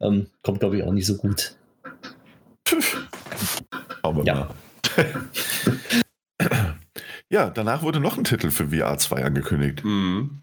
Ähm, 0.00 0.28
kommt, 0.42 0.60
glaube 0.60 0.78
ich, 0.78 0.84
auch 0.84 0.92
nicht 0.92 1.06
so 1.06 1.16
gut. 1.16 1.56
Aber 4.02 4.24
ja. 4.24 4.48
ja, 7.28 7.50
danach 7.50 7.82
wurde 7.82 7.98
noch 7.98 8.16
ein 8.16 8.24
Titel 8.24 8.50
für 8.50 8.68
VR 8.68 8.96
2 8.96 9.24
angekündigt. 9.24 9.84
Mhm. 9.84 10.40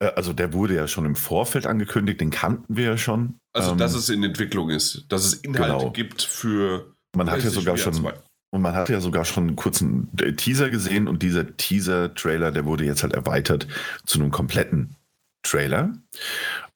Äh, 0.00 0.06
also 0.16 0.32
der 0.32 0.52
wurde 0.52 0.74
ja 0.74 0.88
schon 0.88 1.06
im 1.06 1.14
Vorfeld 1.14 1.66
angekündigt, 1.66 2.20
den 2.20 2.30
kannten 2.30 2.76
wir 2.76 2.84
ja 2.84 2.98
schon. 2.98 3.38
Also 3.52 3.70
ähm, 3.70 3.78
dass 3.78 3.94
es 3.94 4.08
in 4.08 4.22
Entwicklung 4.24 4.70
ist, 4.70 5.06
dass 5.08 5.24
es 5.24 5.34
Inhalte 5.34 5.78
genau. 5.78 5.90
gibt 5.92 6.22
für. 6.22 6.95
Man 7.16 7.30
hat 7.30 7.42
ja 7.42 7.50
sogar 7.50 7.76
schon. 7.76 7.94
2. 7.94 8.12
Und 8.50 8.62
man 8.62 8.74
hat 8.74 8.88
ja 8.88 9.00
sogar 9.00 9.24
schon 9.24 9.48
einen 9.48 9.56
kurzen 9.56 10.08
Teaser 10.36 10.70
gesehen 10.70 11.08
und 11.08 11.22
dieser 11.22 11.56
Teaser-Trailer, 11.56 12.52
der 12.52 12.64
wurde 12.64 12.84
jetzt 12.84 13.02
halt 13.02 13.12
erweitert 13.12 13.66
zu 14.06 14.20
einem 14.20 14.30
kompletten 14.30 14.96
Trailer. 15.42 15.92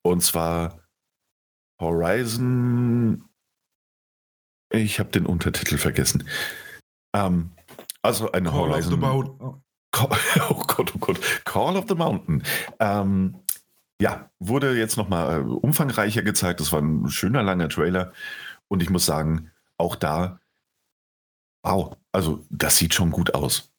Und 0.02 0.22
zwar 0.22 0.80
Horizon. 1.80 3.24
Ich 4.72 4.98
habe 4.98 5.10
den 5.10 5.26
Untertitel 5.26 5.78
vergessen. 5.78 6.24
Ähm, 7.14 7.50
also 8.02 8.32
eine 8.32 8.50
Call 8.50 8.58
Horizon. 8.58 8.92
Of 8.94 9.00
the 9.00 9.06
Mountain. 9.06 9.62
oh 10.50 10.64
Gott, 10.66 10.92
oh 10.94 10.98
Gott. 10.98 11.20
Call 11.44 11.76
of 11.76 11.86
the 11.88 11.94
Mountain. 11.94 12.42
Ähm, 12.78 13.36
ja, 14.00 14.30
wurde 14.38 14.76
jetzt 14.76 14.96
nochmal 14.96 15.40
äh, 15.40 15.42
umfangreicher 15.42 16.22
gezeigt. 16.22 16.60
Das 16.60 16.72
war 16.72 16.80
ein 16.80 17.08
schöner, 17.08 17.42
langer 17.42 17.68
Trailer. 17.68 18.12
Und 18.68 18.82
ich 18.82 18.90
muss 18.90 19.06
sagen, 19.06 19.50
auch 19.80 19.96
da, 19.96 20.40
wow, 21.62 21.96
also 22.12 22.44
das 22.50 22.76
sieht 22.76 22.94
schon 22.94 23.10
gut 23.10 23.34
aus. 23.34 23.70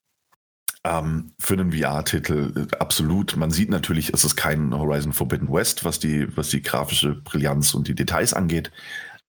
Ähm, 0.84 1.32
für 1.40 1.54
einen 1.54 1.72
VR-Titel 1.72 2.68
äh, 2.72 2.76
absolut. 2.78 3.36
Man 3.36 3.52
sieht 3.52 3.70
natürlich, 3.70 4.14
es 4.14 4.24
ist 4.24 4.36
kein 4.36 4.74
Horizon 4.74 5.14
Forbidden 5.14 5.52
West, 5.52 5.86
was 5.86 6.00
die, 6.00 6.36
was 6.36 6.50
die 6.50 6.64
grafische 6.64 7.14
Brillanz 7.16 7.74
und 7.76 7.88
die 7.88 7.96
Details 7.96 8.34
angeht. 8.34 8.72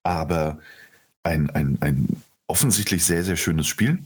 Aber 0.02 0.58
ein, 1.22 1.50
ein, 1.50 1.78
ein 1.80 2.22
offensichtlich 2.46 3.04
sehr, 3.04 3.22
sehr 3.22 3.36
schönes 3.36 3.66
Spiel. 3.66 4.02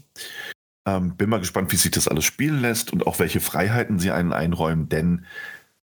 Ähm, 0.86 1.16
bin 1.16 1.30
mal 1.30 1.40
gespannt, 1.40 1.72
wie 1.72 1.76
sich 1.76 1.90
das 1.90 2.08
alles 2.08 2.24
spielen 2.24 2.60
lässt 2.60 2.92
und 2.92 3.06
auch 3.06 3.18
welche 3.18 3.40
Freiheiten 3.40 3.98
sie 3.98 4.10
einen 4.10 4.32
einräumen, 4.32 4.88
denn 4.88 5.24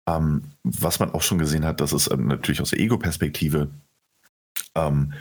ähm, 0.08 0.44
was 0.64 1.00
man 1.00 1.12
auch 1.12 1.22
schon 1.22 1.38
gesehen 1.38 1.66
hat, 1.66 1.82
das 1.82 1.94
ist 1.94 2.10
ähm, 2.12 2.28
natürlich 2.28 2.62
aus 2.62 2.72
der 2.72 2.80
Ego-Perspektive. 2.80 3.70
Ähm, 4.74 5.14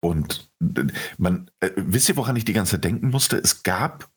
und 0.00 0.50
äh, 0.60 0.86
man, 1.18 1.50
äh, 1.60 1.70
wisst 1.76 2.08
ihr, 2.08 2.16
woran 2.16 2.36
ich 2.36 2.44
die 2.44 2.52
ganze 2.52 2.72
Zeit 2.72 2.84
denken 2.84 3.10
musste? 3.10 3.36
Es 3.36 3.62
gab 3.62 4.10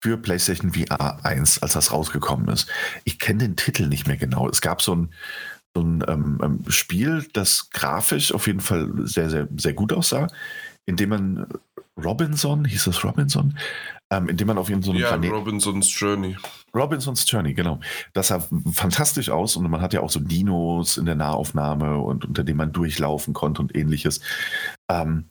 für 0.00 0.16
PlayStation 0.16 0.72
VR 0.72 1.24
1, 1.24 1.62
als 1.62 1.72
das 1.72 1.92
rausgekommen 1.92 2.48
ist. 2.48 2.70
Ich 3.04 3.18
kenne 3.18 3.40
den 3.40 3.56
Titel 3.56 3.88
nicht 3.88 4.06
mehr 4.06 4.16
genau. 4.16 4.48
Es 4.48 4.60
gab 4.60 4.80
so 4.80 4.94
ein, 4.94 5.14
so 5.74 5.82
ein 5.82 6.04
ähm, 6.06 6.38
ähm 6.42 6.70
Spiel, 6.70 7.26
das 7.32 7.70
grafisch 7.70 8.32
auf 8.32 8.46
jeden 8.46 8.60
Fall 8.60 8.92
sehr, 9.06 9.28
sehr, 9.28 9.48
sehr 9.56 9.72
gut 9.72 9.92
aussah, 9.92 10.28
in 10.86 10.96
dem 10.96 11.10
man 11.10 11.46
Robinson, 11.96 12.64
hieß 12.64 12.84
das 12.84 13.02
Robinson, 13.02 13.58
ähm, 14.10 14.28
indem 14.28 14.46
man 14.46 14.58
auf 14.58 14.68
jeden 14.68 14.82
so 14.82 14.92
ja, 14.92 15.08
Planet 15.08 15.32
Robinsons 15.32 15.98
Journey. 15.98 16.36
Robinsons 16.74 17.30
Journey, 17.30 17.54
genau. 17.54 17.80
Das 18.12 18.28
sah 18.28 18.46
fantastisch 18.72 19.30
aus 19.30 19.56
und 19.56 19.68
man 19.70 19.80
hat 19.80 19.92
ja 19.92 20.00
auch 20.00 20.10
so 20.10 20.20
Dinos 20.20 20.96
in 20.96 21.06
der 21.06 21.14
Nahaufnahme 21.14 21.98
und 21.98 22.24
unter 22.24 22.44
dem 22.44 22.56
man 22.56 22.72
durchlaufen 22.72 23.34
konnte 23.34 23.60
und 23.60 23.76
ähnliches. 23.76 24.20
Ähm, 24.88 25.28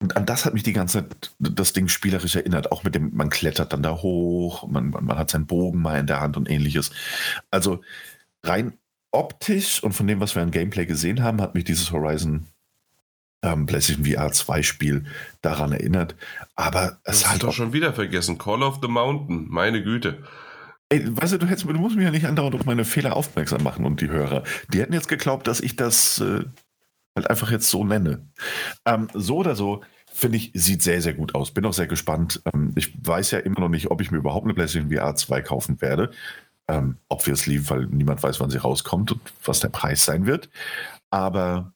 und 0.00 0.16
an 0.16 0.26
das 0.26 0.44
hat 0.44 0.54
mich 0.54 0.62
die 0.62 0.72
ganze 0.72 1.08
Zeit 1.08 1.34
das 1.38 1.72
Ding 1.72 1.88
spielerisch 1.88 2.36
erinnert. 2.36 2.72
Auch 2.72 2.84
mit 2.84 2.94
dem, 2.94 3.14
man 3.14 3.30
klettert 3.30 3.72
dann 3.72 3.82
da 3.82 4.02
hoch, 4.02 4.66
man, 4.68 4.90
man, 4.90 5.04
man 5.04 5.18
hat 5.18 5.30
seinen 5.30 5.46
Bogen 5.46 5.80
mal 5.80 5.98
in 5.98 6.06
der 6.06 6.20
Hand 6.20 6.36
und 6.36 6.50
ähnliches. 6.50 6.90
Also 7.50 7.80
rein 8.42 8.74
optisch 9.12 9.82
und 9.82 9.92
von 9.92 10.06
dem, 10.06 10.20
was 10.20 10.34
wir 10.34 10.42
an 10.42 10.50
Gameplay 10.50 10.86
gesehen 10.86 11.22
haben, 11.22 11.40
hat 11.40 11.54
mich 11.54 11.64
dieses 11.64 11.92
Horizon 11.92 12.46
ähm, 13.44 13.66
PlayStation 13.66 14.06
VR 14.06 14.32
2 14.32 14.62
Spiel 14.62 15.04
daran 15.42 15.72
erinnert. 15.72 16.16
Aber 16.56 16.98
es 17.04 17.20
das 17.20 17.30
halt 17.30 17.42
doch 17.42 17.52
schon 17.52 17.72
wieder 17.72 17.92
vergessen. 17.92 18.38
Call 18.38 18.62
of 18.62 18.78
the 18.82 18.88
Mountain, 18.88 19.46
meine 19.48 19.82
Güte. 19.82 20.18
Ey, 20.88 21.04
weißt 21.04 21.34
du, 21.34 21.38
du, 21.38 21.46
hättest, 21.46 21.68
du 21.68 21.72
musst 21.74 21.96
mich 21.96 22.04
ja 22.04 22.10
nicht 22.10 22.26
andauernd 22.26 22.54
auf 22.54 22.64
meine 22.64 22.84
Fehler 22.84 23.16
aufmerksam 23.16 23.62
machen 23.62 23.84
und 23.84 24.00
die 24.00 24.08
Hörer. 24.08 24.44
Die 24.72 24.80
hätten 24.80 24.92
jetzt 24.92 25.08
geglaubt, 25.08 25.46
dass 25.46 25.60
ich 25.60 25.76
das 25.76 26.20
äh, 26.20 26.44
halt 27.16 27.30
einfach 27.30 27.50
jetzt 27.50 27.68
so 27.68 27.84
nenne. 27.84 28.26
Ähm, 28.86 29.08
so 29.12 29.36
oder 29.38 29.54
so, 29.54 29.82
finde 30.12 30.38
ich, 30.38 30.52
sieht 30.54 30.82
sehr, 30.82 31.02
sehr 31.02 31.14
gut 31.14 31.34
aus. 31.34 31.52
Bin 31.52 31.66
auch 31.66 31.72
sehr 31.72 31.86
gespannt. 31.86 32.42
Ähm, 32.52 32.72
ich 32.76 32.94
weiß 33.06 33.30
ja 33.32 33.38
immer 33.40 33.60
noch 33.60 33.68
nicht, 33.68 33.90
ob 33.90 34.00
ich 34.00 34.10
mir 34.10 34.18
überhaupt 34.18 34.44
eine 34.44 34.54
PlayStation 34.54 34.90
VR 34.90 35.14
2 35.14 35.42
kaufen 35.42 35.80
werde. 35.80 36.10
Ähm, 36.66 36.96
obviously, 37.08 37.68
weil 37.68 37.86
niemand 37.86 38.22
weiß, 38.22 38.40
wann 38.40 38.50
sie 38.50 38.58
rauskommt 38.58 39.12
und 39.12 39.20
was 39.44 39.60
der 39.60 39.68
Preis 39.68 40.04
sein 40.04 40.24
wird. 40.26 40.48
Aber 41.10 41.73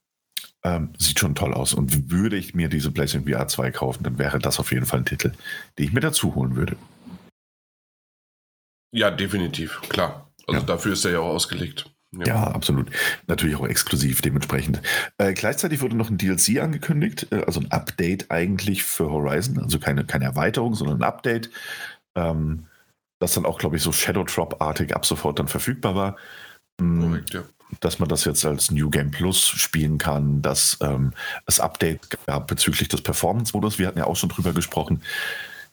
ähm, 0.64 0.92
sieht 0.98 1.18
schon 1.18 1.34
toll 1.34 1.54
aus. 1.54 1.74
Und 1.74 2.10
würde 2.10 2.36
ich 2.36 2.54
mir 2.54 2.68
diese 2.68 2.90
PlayStation 2.90 3.32
VR 3.32 3.48
2 3.48 3.70
kaufen, 3.70 4.02
dann 4.02 4.18
wäre 4.18 4.38
das 4.38 4.58
auf 4.58 4.72
jeden 4.72 4.86
Fall 4.86 5.00
ein 5.00 5.06
Titel, 5.06 5.32
den 5.78 5.86
ich 5.86 5.92
mir 5.92 6.00
dazu 6.00 6.34
holen 6.34 6.56
würde. 6.56 6.76
Ja, 8.92 9.10
definitiv, 9.10 9.80
klar. 9.88 10.30
Also 10.46 10.60
ja. 10.60 10.66
dafür 10.66 10.94
ist 10.94 11.04
er 11.04 11.12
ja 11.12 11.18
auch 11.20 11.34
ausgelegt. 11.34 11.90
Ja. 12.12 12.26
ja. 12.26 12.42
absolut. 12.44 12.90
Natürlich 13.26 13.56
auch 13.56 13.66
exklusiv 13.66 14.22
dementsprechend. 14.22 14.80
Äh, 15.18 15.34
gleichzeitig 15.34 15.82
wurde 15.82 15.96
noch 15.96 16.08
ein 16.08 16.16
DLC 16.16 16.60
angekündigt, 16.60 17.26
äh, 17.30 17.44
also 17.46 17.60
ein 17.60 17.70
Update 17.70 18.30
eigentlich 18.30 18.82
für 18.82 19.10
Horizon, 19.10 19.58
also 19.58 19.78
keine, 19.78 20.04
keine 20.06 20.24
Erweiterung, 20.24 20.74
sondern 20.74 20.98
ein 20.98 21.02
Update, 21.02 21.50
ähm, 22.14 22.66
das 23.20 23.34
dann 23.34 23.44
auch, 23.44 23.58
glaube 23.58 23.76
ich, 23.76 23.82
so 23.82 23.92
Shadow 23.92 24.24
Drop-artig 24.24 24.96
ab 24.96 25.04
sofort 25.04 25.38
dann 25.38 25.48
verfügbar 25.48 25.94
war. 25.94 26.16
Mhm. 26.80 27.02
Korrekt, 27.02 27.34
ja 27.34 27.44
dass 27.81 27.98
man 27.98 28.09
das 28.09 28.24
jetzt 28.24 28.44
als 28.44 28.70
New 28.70 28.90
Game 28.90 29.11
Plus 29.11 29.40
spielen 29.40 29.98
kann, 29.98 30.42
dass 30.42 30.78
ähm, 30.81 31.12
es 31.46 31.61
Update 31.61 32.18
gab 32.26 32.46
bezüglich 32.46 32.88
des 32.88 33.02
Performance-Modus. 33.02 33.78
Wir 33.78 33.87
hatten 33.87 33.98
ja 33.98 34.07
auch 34.07 34.16
schon 34.16 34.28
drüber 34.28 34.52
gesprochen, 34.52 35.02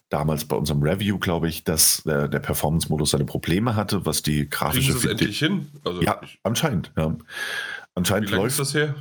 damals 0.08 0.44
bei 0.44 0.56
unserem 0.56 0.82
Review, 0.82 1.18
glaube 1.18 1.48
ich, 1.48 1.64
dass 1.64 2.04
äh, 2.06 2.28
der 2.28 2.40
Performance-Modus 2.40 3.10
seine 3.10 3.24
Probleme 3.24 3.76
hatte, 3.76 4.06
was 4.06 4.22
die 4.22 4.48
grafische... 4.48 4.92
Kriegen 4.92 5.00
Sie 5.00 5.08
das 5.08 5.20
endlich 5.20 5.38
hin? 5.38 5.68
Also 5.84 6.02
ja, 6.02 6.20
anscheinend. 6.42 6.92
Ja. 6.96 7.16
Anscheinend 7.94 8.28
Wie 8.28 8.32
lange 8.32 8.44
läuft 8.44 8.60
ist 8.60 8.60
das 8.60 8.74
her? 8.74 8.94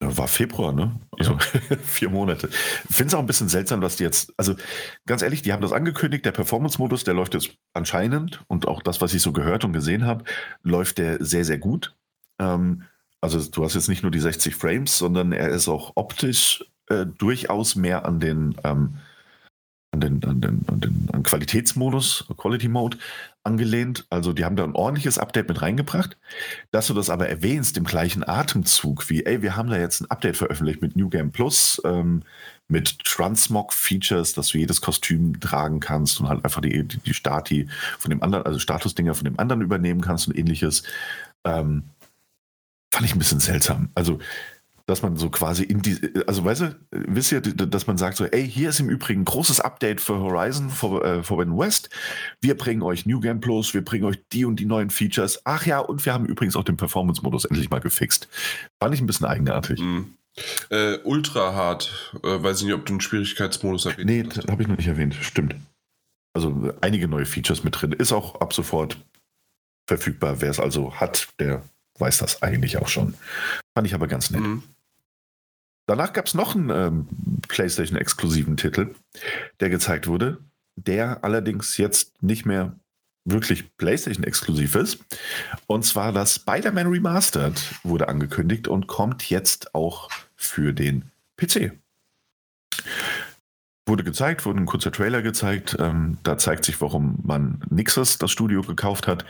War 0.00 0.28
Februar, 0.28 0.72
ne? 0.72 1.00
Also 1.18 1.32
ja. 1.32 1.76
vier 1.84 2.08
Monate. 2.08 2.48
Ich 2.88 2.94
finde 2.94 3.08
es 3.08 3.14
auch 3.14 3.20
ein 3.20 3.26
bisschen 3.26 3.48
seltsam, 3.48 3.80
dass 3.80 3.96
die 3.96 4.04
jetzt, 4.04 4.32
also 4.36 4.54
ganz 5.06 5.22
ehrlich, 5.22 5.42
die 5.42 5.52
haben 5.52 5.62
das 5.62 5.72
angekündigt, 5.72 6.24
der 6.24 6.32
Performance-Modus, 6.32 7.02
der 7.02 7.14
läuft 7.14 7.34
jetzt 7.34 7.50
anscheinend 7.72 8.44
und 8.46 8.68
auch 8.68 8.80
das, 8.82 9.00
was 9.00 9.12
ich 9.12 9.22
so 9.22 9.32
gehört 9.32 9.64
und 9.64 9.72
gesehen 9.72 10.06
habe, 10.06 10.24
läuft 10.62 10.98
der 10.98 11.24
sehr, 11.24 11.44
sehr 11.44 11.58
gut. 11.58 11.96
Ähm, 12.38 12.84
also 13.20 13.42
du 13.50 13.64
hast 13.64 13.74
jetzt 13.74 13.88
nicht 13.88 14.02
nur 14.02 14.12
die 14.12 14.20
60 14.20 14.54
Frames, 14.54 14.96
sondern 14.96 15.32
er 15.32 15.48
ist 15.48 15.66
auch 15.68 15.92
optisch 15.96 16.64
äh, 16.88 17.04
durchaus 17.04 17.74
mehr 17.74 18.06
an 18.06 18.20
den 18.20 18.54
ähm, 18.62 18.98
an 19.90 20.00
den, 20.00 20.24
an 20.24 20.40
den, 20.40 20.64
an 20.68 20.80
den 20.80 21.08
an 21.12 21.22
Qualitätsmodus, 21.22 22.26
Quality 22.36 22.68
Mode 22.68 22.98
angelehnt. 23.42 24.06
Also 24.10 24.32
die 24.32 24.44
haben 24.44 24.56
da 24.56 24.64
ein 24.64 24.74
ordentliches 24.74 25.18
Update 25.18 25.48
mit 25.48 25.62
reingebracht. 25.62 26.16
Dass 26.70 26.88
du 26.88 26.94
das 26.94 27.10
aber 27.10 27.28
erwähnst 27.28 27.76
im 27.76 27.84
gleichen 27.84 28.26
Atemzug 28.26 29.08
wie, 29.08 29.24
ey, 29.24 29.42
wir 29.42 29.56
haben 29.56 29.70
da 29.70 29.78
jetzt 29.78 30.00
ein 30.00 30.10
Update 30.10 30.36
veröffentlicht 30.36 30.82
mit 30.82 30.96
New 30.96 31.08
Game 31.08 31.32
Plus, 31.32 31.80
ähm, 31.84 32.22
mit 32.68 32.98
Transmog-Features, 33.04 34.34
dass 34.34 34.48
du 34.48 34.58
jedes 34.58 34.82
Kostüm 34.82 35.40
tragen 35.40 35.80
kannst 35.80 36.20
und 36.20 36.28
halt 36.28 36.44
einfach 36.44 36.60
die, 36.60 36.84
die, 36.84 36.98
die 36.98 37.14
Stati 37.14 37.66
von 37.98 38.10
dem 38.10 38.22
anderen, 38.22 38.44
also 38.44 38.58
Statusdinger 38.58 39.14
von 39.14 39.24
dem 39.24 39.38
anderen 39.38 39.62
übernehmen 39.62 40.02
kannst 40.02 40.28
und 40.28 40.36
ähnliches. 40.36 40.82
Ähm, 41.44 41.84
fand 42.92 43.06
ich 43.06 43.14
ein 43.14 43.18
bisschen 43.18 43.40
seltsam. 43.40 43.88
Also 43.94 44.18
dass 44.88 45.02
man 45.02 45.16
so 45.16 45.28
quasi 45.28 45.64
in 45.64 45.82
die, 45.82 45.98
also 46.26 46.44
weißt 46.46 46.62
du, 46.62 46.76
wisst 46.90 47.30
ihr, 47.30 47.42
dass 47.42 47.86
man 47.86 47.98
sagt 47.98 48.16
so, 48.16 48.24
ey, 48.24 48.48
hier 48.48 48.70
ist 48.70 48.80
im 48.80 48.88
Übrigen 48.88 49.20
ein 49.20 49.24
großes 49.26 49.60
Update 49.60 50.00
für 50.00 50.18
Horizon 50.18 50.70
for, 50.70 51.04
äh, 51.04 51.22
Forbidden 51.22 51.58
West. 51.58 51.90
Wir 52.40 52.56
bringen 52.56 52.80
euch 52.82 53.04
New 53.04 53.20
Game 53.20 53.40
Plus, 53.40 53.74
wir 53.74 53.84
bringen 53.84 54.04
euch 54.04 54.18
die 54.32 54.46
und 54.46 54.58
die 54.58 54.64
neuen 54.64 54.88
Features. 54.88 55.42
Ach 55.44 55.66
ja, 55.66 55.78
und 55.78 56.06
wir 56.06 56.14
haben 56.14 56.24
übrigens 56.24 56.56
auch 56.56 56.64
den 56.64 56.78
Performance-Modus 56.78 57.44
endlich 57.44 57.68
mal 57.68 57.80
gefixt. 57.80 58.28
Fand 58.82 58.94
ich 58.94 59.02
ein 59.02 59.06
bisschen 59.06 59.26
eigenartig. 59.26 59.78
Mhm. 59.78 60.14
Äh, 60.70 60.96
ultra 61.04 61.52
hart, 61.52 62.14
äh, 62.22 62.42
weiß 62.42 62.60
ich 62.60 62.64
nicht, 62.64 62.74
ob 62.74 62.86
du 62.86 62.94
einen 62.94 63.02
Schwierigkeitsmodus 63.02 63.84
erwähnt 63.84 64.06
Nee, 64.06 64.50
habe 64.50 64.62
ich 64.62 64.68
noch 64.68 64.78
nicht 64.78 64.88
erwähnt, 64.88 65.14
stimmt. 65.20 65.54
Also 66.34 66.72
einige 66.80 67.08
neue 67.08 67.26
Features 67.26 67.62
mit 67.62 67.78
drin. 67.78 67.92
Ist 67.92 68.12
auch 68.12 68.40
ab 68.40 68.54
sofort 68.54 68.96
verfügbar. 69.86 70.40
Wer 70.40 70.50
es 70.50 70.60
also 70.60 70.94
hat, 70.94 71.28
der 71.40 71.62
weiß 71.98 72.18
das 72.18 72.42
eigentlich 72.42 72.78
auch 72.78 72.88
schon. 72.88 73.14
Fand 73.74 73.86
ich 73.86 73.92
aber 73.92 74.06
ganz 74.06 74.30
nett. 74.30 74.40
Mhm. 74.40 74.62
Danach 75.88 76.12
gab 76.12 76.26
es 76.26 76.34
noch 76.34 76.54
einen 76.54 76.68
ähm, 76.68 77.08
PlayStation-exklusiven 77.48 78.58
Titel, 78.58 78.94
der 79.58 79.70
gezeigt 79.70 80.06
wurde, 80.06 80.36
der 80.76 81.24
allerdings 81.24 81.78
jetzt 81.78 82.22
nicht 82.22 82.44
mehr 82.44 82.78
wirklich 83.24 83.74
PlayStation-exklusiv 83.78 84.74
ist. 84.74 84.98
Und 85.66 85.86
zwar 85.86 86.12
das 86.12 86.34
Spider-Man 86.34 86.88
Remastered 86.88 87.58
wurde 87.84 88.08
angekündigt 88.08 88.68
und 88.68 88.86
kommt 88.86 89.30
jetzt 89.30 89.74
auch 89.74 90.10
für 90.36 90.74
den 90.74 91.10
PC. 91.38 91.72
wurde 93.86 94.04
gezeigt, 94.04 94.44
wurde 94.44 94.60
ein 94.60 94.66
kurzer 94.66 94.92
Trailer 94.92 95.22
gezeigt. 95.22 95.74
Ähm, 95.80 96.18
da 96.22 96.36
zeigt 96.36 96.66
sich, 96.66 96.82
warum 96.82 97.18
man 97.22 97.62
Nixus, 97.70 98.18
das 98.18 98.30
Studio, 98.30 98.60
gekauft 98.60 99.06
hat, 99.06 99.24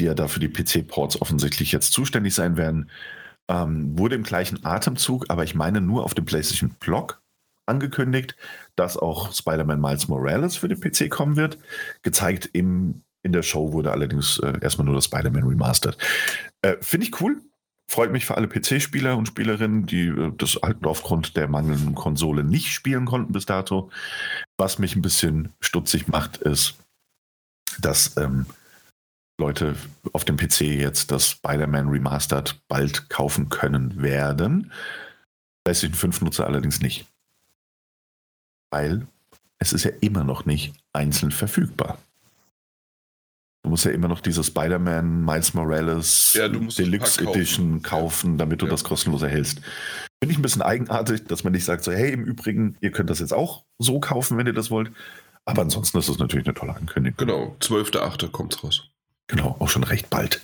die 0.00 0.04
ja 0.04 0.14
da 0.14 0.26
für 0.26 0.40
die 0.40 0.48
PC-Ports 0.48 1.22
offensichtlich 1.22 1.70
jetzt 1.70 1.92
zuständig 1.92 2.34
sein 2.34 2.56
werden. 2.56 2.90
Ähm, 3.52 3.98
wurde 3.98 4.14
im 4.14 4.22
gleichen 4.22 4.64
Atemzug, 4.64 5.26
aber 5.28 5.44
ich 5.44 5.54
meine 5.54 5.82
nur 5.82 6.04
auf 6.04 6.14
dem 6.14 6.24
PlayStation 6.24 6.70
Blog 6.80 7.20
angekündigt, 7.66 8.34
dass 8.76 8.96
auch 8.96 9.30
Spider-Man 9.30 9.78
Miles 9.78 10.08
Morales 10.08 10.56
für 10.56 10.68
den 10.68 10.80
PC 10.80 11.10
kommen 11.10 11.36
wird. 11.36 11.58
Gezeigt 12.00 12.48
im, 12.54 13.02
in 13.22 13.32
der 13.32 13.42
Show 13.42 13.74
wurde 13.74 13.92
allerdings 13.92 14.38
äh, 14.38 14.54
erstmal 14.62 14.86
nur 14.86 14.94
das 14.94 15.04
Spider-Man 15.04 15.44
Remastered. 15.44 15.98
Äh, 16.62 16.76
Finde 16.80 17.06
ich 17.06 17.20
cool. 17.20 17.42
Freut 17.90 18.10
mich 18.10 18.24
für 18.24 18.38
alle 18.38 18.48
PC-Spieler 18.48 19.18
und 19.18 19.26
Spielerinnen, 19.26 19.84
die 19.84 20.06
äh, 20.06 20.32
das 20.38 20.58
halt 20.62 20.86
aufgrund 20.86 21.36
der 21.36 21.46
mangelnden 21.46 21.94
Konsole 21.94 22.44
nicht 22.44 22.72
spielen 22.72 23.04
konnten 23.04 23.34
bis 23.34 23.44
dato. 23.44 23.90
Was 24.56 24.78
mich 24.78 24.96
ein 24.96 25.02
bisschen 25.02 25.52
stutzig 25.60 26.08
macht, 26.08 26.38
ist, 26.38 26.78
dass 27.80 28.16
ähm, 28.16 28.46
Leute 29.38 29.74
auf 30.12 30.24
dem 30.24 30.36
PC 30.36 30.60
jetzt 30.62 31.10
das 31.10 31.28
Spider-Man 31.30 31.88
Remastered 31.88 32.60
bald 32.68 33.08
kaufen 33.08 33.48
können 33.48 34.02
werden. 34.02 34.72
PlayStation 35.64 35.94
5 35.96 36.20
Nutzer 36.22 36.46
allerdings 36.46 36.80
nicht. 36.80 37.06
Weil 38.70 39.06
es 39.58 39.72
ist 39.72 39.84
ja 39.84 39.92
immer 40.00 40.24
noch 40.24 40.44
nicht 40.44 40.74
einzeln 40.92 41.30
verfügbar. 41.32 41.98
Du 43.64 43.70
musst 43.70 43.84
ja 43.84 43.92
immer 43.92 44.08
noch 44.08 44.20
diese 44.20 44.42
Spider-Man 44.42 45.24
Miles 45.24 45.54
Morales 45.54 46.32
Ja, 46.34 46.48
Deluxe. 46.48 47.22
Edition 47.22 47.80
kaufen, 47.82 48.36
damit 48.36 48.60
du 48.60 48.66
Ja. 48.66 48.72
das 48.72 48.82
kostenlos 48.82 49.22
erhältst. 49.22 49.60
Finde 50.20 50.32
ich 50.32 50.38
ein 50.38 50.42
bisschen 50.42 50.62
eigenartig, 50.62 51.24
dass 51.26 51.44
man 51.44 51.52
nicht 51.52 51.64
sagt, 51.64 51.84
so, 51.84 51.92
hey, 51.92 52.12
im 52.12 52.24
Übrigen, 52.24 52.76
ihr 52.80 52.90
könnt 52.90 53.08
das 53.08 53.20
jetzt 53.20 53.32
auch 53.32 53.64
so 53.78 54.00
kaufen, 54.00 54.36
wenn 54.36 54.46
ihr 54.48 54.52
das 54.52 54.70
wollt. 54.70 54.90
Aber 55.44 55.62
ansonsten 55.62 55.98
ist 55.98 56.08
es 56.08 56.18
natürlich 56.18 56.46
eine 56.46 56.54
tolle 56.54 56.74
Ankündigung. 56.74 57.16
Genau, 57.18 57.56
12.8. 57.60 58.28
kommt's 58.30 58.62
raus. 58.64 58.88
Genau, 59.32 59.56
auch 59.60 59.68
schon 59.70 59.82
recht 59.84 60.10
bald. 60.10 60.42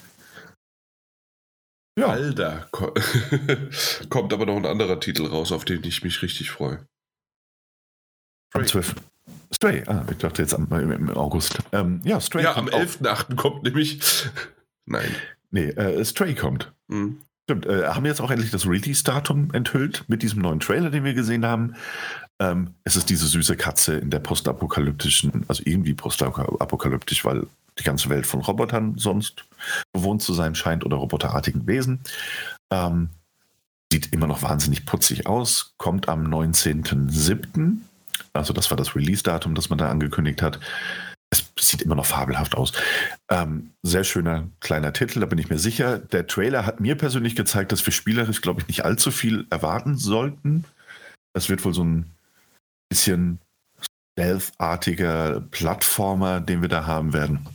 Ja, 1.98 2.06
Alter, 2.06 2.68
ko- 2.70 2.94
kommt 4.08 4.32
aber 4.32 4.46
noch 4.46 4.56
ein 4.56 4.64
anderer 4.64 4.98
Titel 4.98 5.26
raus, 5.26 5.52
auf 5.52 5.66
den 5.66 5.84
ich 5.84 6.02
mich 6.02 6.22
richtig 6.22 6.50
freue. 6.50 6.86
am 8.54 8.66
12. 8.66 8.94
Stray, 9.52 9.82
ah, 9.86 10.06
ich 10.10 10.16
dachte 10.16 10.40
jetzt 10.40 10.54
am, 10.54 10.72
im, 10.72 11.10
August. 11.10 11.58
Ähm, 11.72 12.00
ja, 12.04 12.18
Stray 12.18 12.44
Ja, 12.44 12.54
am 12.56 12.66
kommt 12.70 12.74
auch. 12.74 12.80
11.8. 12.80 13.34
kommt 13.36 13.62
nämlich. 13.64 14.00
Nein. 14.86 15.14
Nee, 15.50 15.68
äh, 15.68 16.02
Stray 16.02 16.34
kommt. 16.34 16.72
Hm. 16.88 17.20
Stimmt, 17.44 17.66
äh, 17.66 17.88
haben 17.88 18.04
wir 18.04 18.10
jetzt 18.10 18.20
auch 18.22 18.30
endlich 18.30 18.50
das 18.50 18.66
Release-Datum 18.66 19.52
enthüllt 19.52 20.04
mit 20.08 20.22
diesem 20.22 20.40
neuen 20.40 20.60
Trailer, 20.60 20.88
den 20.90 21.04
wir 21.04 21.12
gesehen 21.14 21.44
haben. 21.44 21.74
Ähm, 22.40 22.74
es 22.84 22.96
ist 22.96 23.10
diese 23.10 23.26
süße 23.26 23.56
Katze 23.56 23.96
in 23.96 24.10
der 24.10 24.20
postapokalyptischen, 24.20 25.44
also 25.48 25.62
irgendwie 25.66 25.94
postapokalyptisch, 25.94 27.24
weil 27.24 27.46
die 27.78 27.84
ganze 27.84 28.08
Welt 28.08 28.26
von 28.26 28.40
Robotern 28.40 28.96
sonst 28.96 29.44
bewohnt 29.92 30.22
zu 30.22 30.34
sein 30.34 30.54
scheint 30.54 30.84
oder 30.84 30.96
roboterartigen 30.96 31.66
Wesen. 31.66 32.00
Ähm, 32.70 33.10
sieht 33.92 34.12
immer 34.12 34.26
noch 34.26 34.42
wahnsinnig 34.42 34.84
putzig 34.84 35.26
aus, 35.26 35.74
kommt 35.78 36.08
am 36.08 36.26
19.07. 36.26 37.78
Also 38.32 38.52
das 38.52 38.70
war 38.70 38.76
das 38.76 38.94
Release-Datum, 38.94 39.54
das 39.54 39.70
man 39.70 39.78
da 39.78 39.88
angekündigt 39.88 40.42
hat. 40.42 40.60
Es 41.30 41.44
sieht 41.58 41.82
immer 41.82 41.94
noch 41.94 42.06
fabelhaft 42.06 42.56
aus. 42.56 42.72
Ähm, 43.30 43.70
sehr 43.82 44.04
schöner 44.04 44.48
kleiner 44.60 44.92
Titel, 44.92 45.20
da 45.20 45.26
bin 45.26 45.38
ich 45.38 45.50
mir 45.50 45.58
sicher. 45.58 45.98
Der 45.98 46.26
Trailer 46.26 46.64
hat 46.64 46.80
mir 46.80 46.96
persönlich 46.96 47.36
gezeigt, 47.36 47.72
dass 47.72 47.84
wir 47.84 47.92
spielerisch, 47.92 48.40
glaube 48.40 48.62
ich, 48.62 48.68
nicht 48.68 48.84
allzu 48.84 49.10
viel 49.10 49.46
erwarten 49.50 49.96
sollten. 49.96 50.64
Es 51.34 51.48
wird 51.48 51.64
wohl 51.64 51.74
so 51.74 51.84
ein 51.84 52.10
bisschen 52.88 53.40
stealth-artiger 54.14 55.40
Plattformer, 55.50 56.40
den 56.40 56.62
wir 56.62 56.68
da 56.68 56.86
haben 56.86 57.12
werden. 57.12 57.46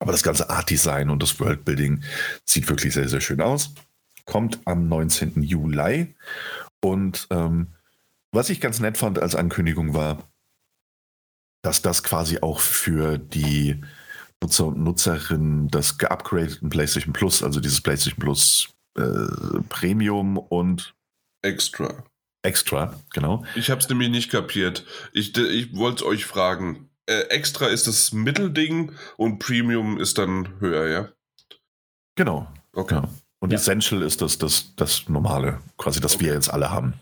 Aber 0.00 0.12
das 0.12 0.22
ganze 0.22 0.48
Art-Design 0.50 1.10
und 1.10 1.22
das 1.22 1.40
Worldbuilding 1.40 2.02
sieht 2.44 2.68
wirklich 2.68 2.94
sehr, 2.94 3.08
sehr 3.08 3.20
schön 3.20 3.40
aus. 3.40 3.74
Kommt 4.24 4.60
am 4.64 4.88
19. 4.88 5.42
Juli. 5.42 6.14
Und 6.80 7.26
ähm, 7.30 7.68
was 8.30 8.50
ich 8.50 8.60
ganz 8.60 8.78
nett 8.78 8.98
fand 8.98 9.18
als 9.18 9.34
Ankündigung 9.34 9.94
war, 9.94 10.22
dass 11.62 11.82
das 11.82 12.02
quasi 12.02 12.38
auch 12.40 12.60
für 12.60 13.18
die 13.18 13.82
Nutzer 14.40 14.66
und 14.66 14.78
Nutzerinnen 14.78 15.68
des 15.68 15.98
geupgradeten 15.98 16.68
PlayStation 16.68 17.12
Plus, 17.12 17.42
also 17.42 17.58
dieses 17.58 17.80
PlayStation 17.80 18.20
Plus 18.20 18.68
äh, 18.96 19.60
Premium 19.68 20.38
und 20.38 20.94
Extra. 21.42 22.04
Extra, 22.48 22.94
genau. 23.12 23.44
Ich 23.56 23.70
habe 23.70 23.80
es 23.82 23.88
nämlich 23.90 24.08
nicht 24.08 24.30
kapiert. 24.30 24.86
Ich, 25.12 25.36
ich 25.36 25.76
wollte 25.76 26.06
euch 26.06 26.24
fragen. 26.24 26.88
Äh, 27.04 27.24
extra 27.28 27.66
ist 27.66 27.86
das 27.86 28.12
Mittelding 28.12 28.92
und 29.18 29.38
Premium 29.38 30.00
ist 30.00 30.16
dann 30.16 30.48
höher, 30.60 30.88
ja? 30.88 31.08
Genau. 32.16 32.48
Okay. 32.72 32.94
Ja. 32.94 33.08
Und 33.40 33.50
Ja. 33.52 33.58
Essential 33.58 34.00
ist 34.02 34.22
das, 34.22 34.38
das, 34.38 34.74
das 34.76 35.08
Normale, 35.10 35.60
quasi, 35.76 36.00
das 36.00 36.20
wir 36.20 36.32
jetzt 36.32 36.48
alle 36.50 36.70
haben. 36.70 36.94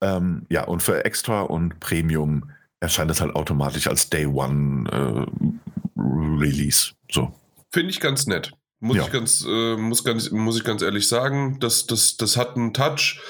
Ähm, 0.00 0.46
ja, 0.48 0.64
und 0.64 0.82
für 0.82 1.04
Extra 1.04 1.42
und 1.42 1.78
Premium 1.78 2.50
erscheint 2.80 3.10
es 3.10 3.20
halt 3.20 3.34
automatisch 3.36 3.86
als 3.86 4.08
Day 4.08 4.24
One 4.26 4.88
äh, 4.90 6.00
Release. 6.00 6.92
So. 7.10 7.34
Finde 7.70 7.90
ich 7.90 8.00
ganz 8.00 8.26
nett. 8.26 8.52
Muss, 8.80 8.96
Ja. 8.96 9.04
ich 9.04 9.12
ganz, 9.12 9.44
äh, 9.46 9.76
muss, 9.76 10.02
ganz, 10.02 10.30
muss 10.30 10.56
ich 10.56 10.64
ganz 10.64 10.80
ehrlich 10.82 11.06
sagen, 11.06 11.60
das, 11.60 11.86
das, 11.86 12.16
das 12.16 12.36
hat 12.36 12.56
einen 12.56 12.72
Touch. 12.74 13.20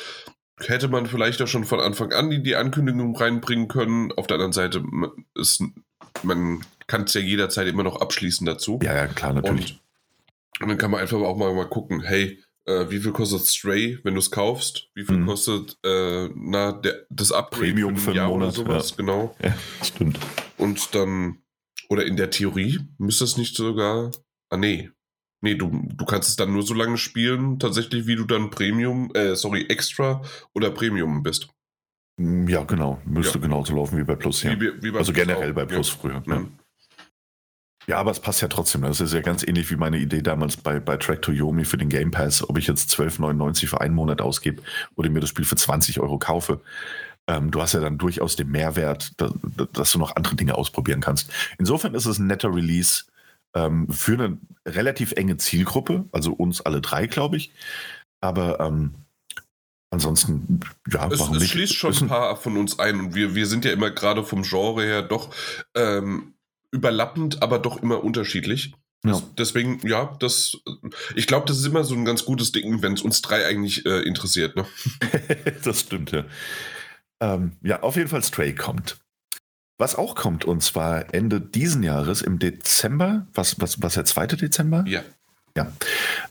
Hätte 0.61 0.88
man 0.88 1.07
vielleicht 1.07 1.41
auch 1.43 1.47
schon 1.49 1.65
von 1.65 1.81
Anfang 1.81 2.12
an 2.12 2.31
in 2.31 2.45
die 2.45 2.57
Ankündigung 2.57 3.17
reinbringen 3.17 3.69
können. 3.69 4.12
Auf 4.12 4.27
der 4.27 4.37
anderen 4.37 4.53
Seite 4.53 4.83
ist, 5.35 5.62
man 6.23 6.65
kann 6.87 7.05
es 7.05 7.15
ja 7.15 7.21
jederzeit 7.21 7.67
immer 7.69 7.83
noch 7.83 8.01
abschließen 8.01 8.47
dazu. 8.47 8.79
Ja, 8.83 8.95
ja, 8.95 9.07
klar, 9.07 9.33
natürlich. 9.33 9.81
Und, 10.59 10.62
und 10.65 10.69
dann 10.69 10.79
kann 10.79 10.91
man 10.91 11.01
einfach 11.01 11.19
auch 11.19 11.37
mal, 11.37 11.53
mal 11.55 11.69
gucken, 11.69 12.03
hey, 12.03 12.38
äh, 12.67 12.91
wie 12.91 13.01
viel 13.01 13.12
kostet 13.12 13.47
Stray, 13.47 13.99
wenn 14.05 14.15
du 14.15 14.21
es 14.21 14.31
kaufst? 14.31 14.88
Wie 14.95 15.05
viel 15.05 15.17
Mhm. 15.17 15.27
kostet 15.27 15.79
äh, 15.85 16.29
na, 16.35 16.73
der, 16.73 17.07
das 17.11 17.33
Upgrade 17.33 17.65
Premium 17.73 17.95
ein 17.95 17.97
für 17.97 18.11
einen 18.11 18.17
Jahr 18.17 18.29
Monat, 18.29 18.57
oder 18.59 18.67
sowas? 18.73 18.97
Genau. 18.97 19.35
Ja, 19.43 19.55
stimmt. 19.83 20.19
Und 20.59 20.95
dann, 20.95 21.38
oder 21.88 22.05
in 22.05 22.17
der 22.17 22.31
Theorie, 22.31 22.79
müsste 22.99 23.25
es 23.25 23.37
nicht 23.37 23.57
sogar. 23.57 24.12
Ah, 24.51 24.57
nee. 24.59 24.91
Nee, 25.45 25.57
du, 25.57 25.71
du 25.93 26.05
kannst 26.05 26.29
es 26.31 26.37
dann 26.37 26.53
nur 26.53 26.63
so 26.63 26.73
lange 26.73 26.97
spielen, 26.97 27.59
tatsächlich, 27.59 28.07
wie 28.07 28.15
du 28.17 28.25
dann 28.25 28.51
Premium, 28.51 29.11
äh, 29.15 29.35
sorry, 29.35 29.67
Extra 29.69 30.23
oder 30.55 30.71
Premium 30.71 31.23
bist. 31.23 31.49
Ja, 32.19 32.63
genau. 32.65 33.01
Müsste 33.05 33.39
Ja. 33.39 33.43
genauso 33.43 33.75
laufen 33.75 33.99
wie 33.99 34.05
bei 34.05 34.15
Plus, 34.15 34.43
ja. 34.45 34.53
Wie, 34.61 34.71
wie 34.83 34.91
bei 34.93 34.99
Also 34.99 35.13
Plus 35.13 35.27
generell 35.27 35.51
auch. 35.51 35.55
bei 35.55 35.65
Plus 35.65 35.89
Ja. 35.91 35.97
früher. 36.01 36.23
Ja. 36.27 36.39
Mhm. 36.39 36.53
ja, 37.89 37.99
aber 37.99 38.13
es 38.13 38.21
passt 38.21 38.41
ja 38.41 38.47
trotzdem. 38.49 38.83
Das 38.83 39.01
ist 39.01 39.13
ja 39.13 39.21
ganz 39.21 39.43
ähnlich 39.43 39.69
wie 39.71 39.77
meine 39.77 39.99
Idee 39.99 40.23
damals 40.23 40.57
bei, 40.57 40.79
bei 40.79 40.97
Track 40.97 41.23
to 41.23 41.33
Yomi 41.33 41.65
für 41.65 41.79
den 41.79 41.89
Game 41.89 42.13
Pass, 42.13 42.49
ob 42.49 42.57
ich 42.59 42.69
jetzt 42.69 42.91
12,99 42.97 43.67
für 43.67 43.81
einen 43.81 43.95
Monat 43.97 44.21
ausgebe 44.21 44.63
oder 44.95 45.11
mir 45.11 45.19
das 45.21 45.31
Spiel 45.31 45.45
für 45.45 45.57
20 45.57 45.99
Euro 45.99 46.19
kaufe. 46.19 46.61
Ähm, 47.27 47.51
du 47.51 47.61
hast 47.61 47.73
ja 47.73 47.81
dann 47.81 47.99
durchaus 47.99 48.37
den 48.37 48.51
Mehrwert, 48.51 49.13
da, 49.17 49.33
da, 49.57 49.65
dass 49.73 49.91
du 49.93 49.99
noch 49.99 50.15
andere 50.15 50.37
Dinge 50.37 50.55
ausprobieren 50.55 51.01
kannst. 51.01 51.31
Insofern 51.59 51.95
ist 51.95 52.07
es 52.07 52.19
ein 52.19 52.27
netter 52.29 52.55
Release 52.55 53.05
ähm, 53.55 53.88
für 53.91 54.15
eine 54.15 54.38
relativ 54.67 55.12
enge 55.12 55.37
Zielgruppe, 55.37 56.05
also 56.12 56.33
uns 56.33 56.61
alle 56.61 56.81
drei, 56.81 57.07
glaube 57.07 57.37
ich. 57.37 57.53
Aber 58.21 58.61
ähm, 58.61 58.95
ansonsten, 59.91 60.61
ja, 60.91 61.09
Es, 61.11 61.19
warum 61.21 61.35
es 61.37 61.43
nicht? 61.43 61.53
schließt 61.53 61.75
schon 61.75 61.95
ein- 61.95 62.09
paar 62.09 62.37
von 62.37 62.57
uns 62.57 62.79
ein 62.79 62.99
und 63.01 63.15
wir, 63.15 63.35
wir 63.35 63.47
sind 63.47 63.65
ja 63.65 63.73
immer 63.73 63.91
gerade 63.91 64.25
vom 64.25 64.43
Genre 64.43 64.83
her 64.83 65.03
doch 65.03 65.35
ähm, 65.75 66.35
überlappend, 66.71 67.43
aber 67.43 67.59
doch 67.59 67.83
immer 67.83 68.03
unterschiedlich. 68.03 68.75
Ja. 69.05 69.21
Deswegen, 69.37 69.81
ja, 69.87 70.17
das, 70.21 70.57
ich 71.17 71.27
glaube, 71.27 71.47
das 71.47 71.59
ist 71.59 71.67
immer 71.67 71.83
so 71.83 71.95
ein 71.97 72.05
ganz 72.05 72.25
gutes 72.25 72.53
Ding, 72.53 72.83
wenn 72.83 72.93
es 72.93 73.03
uns 73.03 73.21
drei 73.21 73.45
eigentlich 73.45 73.85
äh, 73.85 74.01
interessiert. 74.03 74.55
Ne? 74.55 74.65
das 75.65 75.81
stimmt, 75.81 76.12
ja. 76.12 76.25
Ähm, 77.21 77.53
ja, 77.62 77.83
auf 77.83 77.97
jeden 77.97 78.09
Fall 78.09 78.23
Stray 78.23 78.55
kommt. 78.55 78.99
Was 79.79 79.97
auch 79.97 80.15
kommt, 80.15 80.45
und 80.45 80.63
zwar 80.63 81.13
Ende 81.15 81.41
diesen 81.41 81.83
Jahres 81.83 82.23
im 82.23 82.39
Dezember, 82.39 83.27
was, 83.35 83.61
was, 83.61 83.83
was 83.83 83.95
der 83.95 84.05
2. 84.05 84.27
Dezember? 84.29 84.85
Ja. 84.87 85.03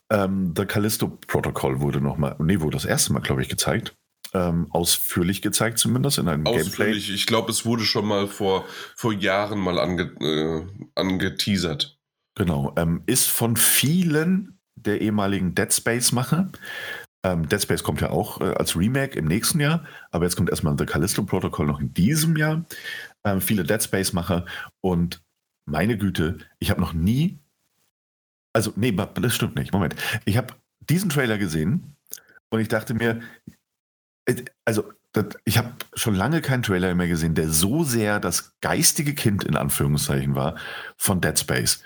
Ähm, 0.09 0.53
The 0.55 0.65
Callisto 0.65 1.19
Protocol 1.27 1.79
wurde 1.79 2.01
nochmal, 2.01 2.35
nee, 2.39 2.59
wurde 2.59 2.77
das 2.77 2.85
erste 2.85 3.13
Mal, 3.13 3.19
glaube 3.19 3.41
ich, 3.41 3.49
gezeigt. 3.49 3.95
Ähm, 4.33 4.67
ausführlich 4.71 5.41
gezeigt 5.41 5.77
zumindest 5.77 6.17
in 6.17 6.29
einem 6.29 6.45
Gameplay. 6.45 6.61
Ausführlich. 6.61 7.13
Ich 7.13 7.25
glaube, 7.25 7.51
es 7.51 7.65
wurde 7.65 7.83
schon 7.83 8.05
mal 8.05 8.27
vor, 8.27 8.65
vor 8.95 9.11
Jahren 9.11 9.59
mal 9.59 9.77
ange, 9.77 10.03
äh, 10.21 10.65
angeteasert. 10.95 11.99
Genau. 12.35 12.73
Ähm, 12.77 13.03
ist 13.07 13.27
von 13.27 13.57
vielen 13.57 14.59
der 14.75 15.01
ehemaligen 15.01 15.53
Dead 15.53 15.71
Space-Macher. 15.71 16.49
Ähm, 17.23 17.47
Dead 17.49 17.61
Space 17.61 17.83
kommt 17.83 18.01
ja 18.01 18.09
auch 18.09 18.41
äh, 18.41 18.53
als 18.53 18.75
Remake 18.75 19.17
im 19.17 19.25
nächsten 19.25 19.59
Jahr, 19.59 19.83
aber 20.09 20.25
jetzt 20.25 20.37
kommt 20.37 20.49
erstmal 20.49 20.75
The 20.77 20.85
Callisto 20.85 21.23
Protocol 21.23 21.67
noch 21.67 21.79
in 21.79 21.93
diesem 21.93 22.35
Jahr. 22.35 22.65
Ähm, 23.23 23.41
viele 23.41 23.63
Dead 23.63 23.81
Space-Macher 23.81 24.45
und 24.81 25.21
meine 25.65 25.97
Güte, 25.97 26.39
ich 26.59 26.71
habe 26.71 26.81
noch 26.81 26.93
nie. 26.93 27.39
Also, 28.53 28.73
nee, 28.75 28.91
das 28.91 29.35
stimmt 29.35 29.55
nicht. 29.55 29.71
Moment. 29.71 29.95
Ich 30.25 30.37
habe 30.37 30.55
diesen 30.79 31.09
Trailer 31.09 31.37
gesehen 31.37 31.95
und 32.49 32.59
ich 32.59 32.67
dachte 32.67 32.93
mir, 32.93 33.21
äh, 34.25 34.43
also 34.65 34.91
das, 35.13 35.25
ich 35.45 35.57
habe 35.57 35.73
schon 35.93 36.15
lange 36.15 36.41
keinen 36.41 36.63
Trailer 36.63 36.93
mehr 36.95 37.07
gesehen, 37.07 37.35
der 37.35 37.49
so 37.49 37.83
sehr 37.83 38.19
das 38.19 38.53
geistige 38.61 39.13
Kind 39.13 39.43
in 39.43 39.55
Anführungszeichen 39.55 40.35
war 40.35 40.57
von 40.97 41.21
Dead 41.21 41.37
Space. 41.37 41.83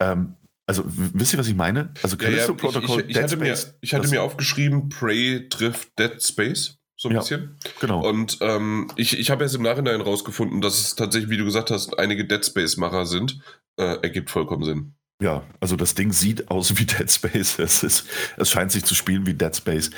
Ähm, 0.00 0.34
also 0.66 0.84
wisst 0.86 1.34
ihr, 1.34 1.38
was 1.38 1.48
ich 1.48 1.54
meine? 1.54 1.92
Also 2.02 2.16
Callisto 2.16 2.52
ja, 2.52 2.58
ja, 2.58 2.70
Protocol, 2.70 3.00
ich, 3.00 3.06
ich, 3.06 3.16
ich 3.16 3.22
hatte, 3.22 3.36
Space, 3.36 3.66
mir, 3.66 3.74
ich 3.80 3.94
hatte 3.94 4.08
mir 4.08 4.22
aufgeschrieben, 4.22 4.88
Prey 4.88 5.48
trifft 5.48 5.98
Dead 5.98 6.22
Space 6.22 6.78
so 7.02 7.08
ein 7.08 7.16
ja, 7.16 7.20
bisschen. 7.20 7.56
Genau. 7.80 8.08
Und 8.08 8.38
ähm, 8.42 8.88
ich, 8.94 9.18
ich 9.18 9.30
habe 9.30 9.42
erst 9.42 9.56
im 9.56 9.62
Nachhinein 9.62 10.00
rausgefunden, 10.00 10.60
dass 10.60 10.78
es 10.78 10.94
tatsächlich, 10.94 11.30
wie 11.30 11.36
du 11.36 11.44
gesagt 11.44 11.72
hast, 11.72 11.98
einige 11.98 12.24
Dead 12.24 12.44
Space-Macher 12.44 13.06
sind. 13.06 13.40
Äh, 13.76 13.96
ergibt 14.02 14.30
vollkommen 14.30 14.62
Sinn. 14.62 14.94
Ja, 15.20 15.42
also 15.58 15.74
das 15.74 15.96
Ding 15.96 16.12
sieht 16.12 16.48
aus 16.48 16.78
wie 16.78 16.84
Dead 16.84 17.10
Space. 17.10 17.58
Es, 17.58 17.82
ist, 17.82 18.06
es 18.36 18.50
scheint 18.50 18.70
sich 18.70 18.84
zu 18.84 18.94
spielen 18.94 19.26
wie 19.26 19.34
Dead 19.34 19.54
Space. 19.54 19.90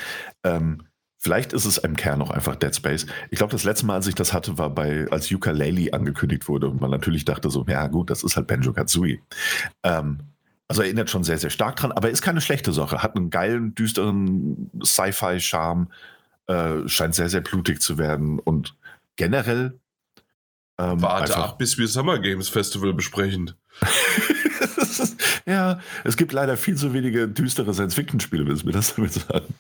Ähm, 0.44 0.86
vielleicht 1.18 1.52
ist 1.52 1.66
es 1.66 1.76
im 1.76 1.94
Kern 1.94 2.22
auch 2.22 2.30
einfach 2.30 2.56
Dead 2.56 2.74
Space. 2.74 3.04
Ich 3.30 3.36
glaube, 3.36 3.52
das 3.52 3.64
letzte 3.64 3.84
Mal, 3.84 3.96
als 3.96 4.06
ich 4.06 4.14
das 4.14 4.32
hatte, 4.32 4.56
war 4.56 4.70
bei, 4.70 5.06
als 5.10 5.30
Ukulele 5.30 5.92
angekündigt 5.92 6.48
wurde 6.48 6.68
und 6.68 6.80
man 6.80 6.90
natürlich 6.90 7.26
dachte 7.26 7.50
so, 7.50 7.66
ja 7.68 7.86
gut, 7.88 8.08
das 8.08 8.22
ist 8.22 8.36
halt 8.36 8.46
Banjo 8.46 8.72
Kazooie. 8.72 9.20
Ähm, 9.82 10.20
also 10.68 10.80
erinnert 10.80 11.10
schon 11.10 11.24
sehr, 11.24 11.36
sehr 11.36 11.50
stark 11.50 11.76
dran, 11.76 11.92
aber 11.92 12.08
ist 12.08 12.22
keine 12.22 12.40
schlechte 12.40 12.72
Sache. 12.72 13.02
Hat 13.02 13.14
einen 13.14 13.28
geilen, 13.28 13.74
düsteren 13.74 14.70
Sci-Fi-Charme 14.82 15.88
äh, 16.46 16.88
scheint 16.88 17.14
sehr, 17.14 17.28
sehr 17.28 17.40
blutig 17.40 17.80
zu 17.80 17.98
werden 17.98 18.38
und 18.38 18.74
generell. 19.16 19.78
Ähm, 20.78 21.00
Warte 21.02 21.36
ab, 21.36 21.58
bis 21.58 21.78
wir 21.78 21.86
Summer 21.86 22.18
Games 22.18 22.48
Festival 22.48 22.92
besprechen. 22.92 23.52
ja, 25.46 25.80
es 26.02 26.16
gibt 26.16 26.32
leider 26.32 26.56
viel 26.56 26.76
zu 26.76 26.92
wenige 26.92 27.28
düstere 27.28 27.72
Science-Fiction-Spiele, 27.72 28.46
willst 28.46 28.62
du 28.62 28.66
mir 28.66 28.72
das 28.72 28.94
damit 28.94 29.12
sagen? 29.12 29.54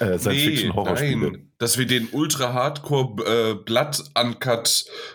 Äh, 0.00 0.18
Science-Fiction-Horrorspiele. 0.18 1.30
Nee, 1.30 1.38
dass 1.58 1.78
wir 1.78 1.86
den 1.86 2.08
Ultra-Hardcore 2.10 3.64
äh, 3.66 3.70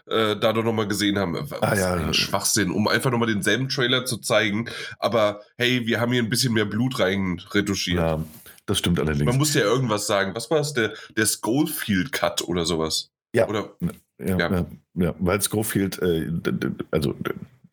äh, 0.10 0.40
da 0.40 0.54
doch 0.54 0.64
nochmal 0.64 0.88
gesehen 0.88 1.20
haben. 1.20 1.36
Was 1.50 1.62
ah, 1.62 1.76
ja. 1.76 1.94
ein 1.96 2.14
Schwachsinn, 2.14 2.72
um 2.72 2.88
einfach 2.88 3.12
nochmal 3.12 3.28
denselben 3.28 3.70
Trailer 3.70 4.06
zu 4.06 4.18
zeigen. 4.18 4.70
Aber 5.00 5.42
hey, 5.58 5.86
wir 5.86 6.00
haben 6.00 6.14
hier 6.14 6.24
ein 6.24 6.30
bisschen 6.30 6.54
mehr 6.54 6.66
Blut 6.66 7.00
rein 7.00 7.42
retuschiert. 7.54 8.00
Ja, 8.00 8.24
das 8.68 8.78
stimmt 8.78 9.00
allerdings. 9.00 9.26
Man 9.26 9.38
muss 9.38 9.54
ja 9.54 9.62
irgendwas 9.62 10.06
sagen. 10.06 10.36
Was 10.36 10.52
war 10.52 10.60
es? 10.60 10.74
Der, 10.74 10.94
der 11.16 11.26
Schofield 11.26 12.12
Cut 12.12 12.42
oder 12.44 12.66
sowas? 12.66 13.12
Ja. 13.34 13.48
Oder, 13.48 13.76
ja, 14.20 14.38
ja. 14.38 14.38
ja, 14.38 14.66
ja 14.96 15.16
weil 15.20 15.42
Schofield, 15.42 16.00
äh, 16.02 16.30
also 16.92 17.16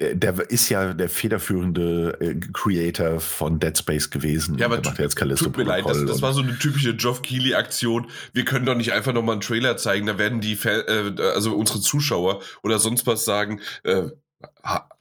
der 0.00 0.50
ist 0.50 0.68
ja 0.68 0.92
der 0.92 1.08
federführende 1.08 2.16
äh, 2.20 2.34
Creator 2.52 3.20
von 3.20 3.60
Dead 3.60 3.76
Space 3.76 4.10
gewesen. 4.10 4.58
Ja, 4.58 4.66
aber 4.66 4.80
macht 4.82 4.98
jetzt 4.98 5.16
Callisto 5.16 5.46
tut 5.46 5.56
mir 5.56 5.64
leid, 5.64 5.84
das, 5.86 6.04
das, 6.04 6.22
war 6.22 6.32
so 6.32 6.42
eine 6.42 6.58
typische 6.58 6.96
Geoff 6.96 7.22
Keighley-Aktion. 7.22 8.08
Wir 8.32 8.44
können 8.44 8.66
doch 8.66 8.74
nicht 8.74 8.92
einfach 8.92 9.12
nochmal 9.12 9.34
einen 9.34 9.40
Trailer 9.40 9.76
zeigen, 9.76 10.06
da 10.06 10.18
werden 10.18 10.40
die, 10.40 10.54
äh, 10.64 11.14
also 11.34 11.54
unsere 11.54 11.80
Zuschauer 11.80 12.42
oder 12.62 12.78
sonst 12.78 13.06
was 13.06 13.24
sagen, 13.24 13.60
äh, 13.84 14.04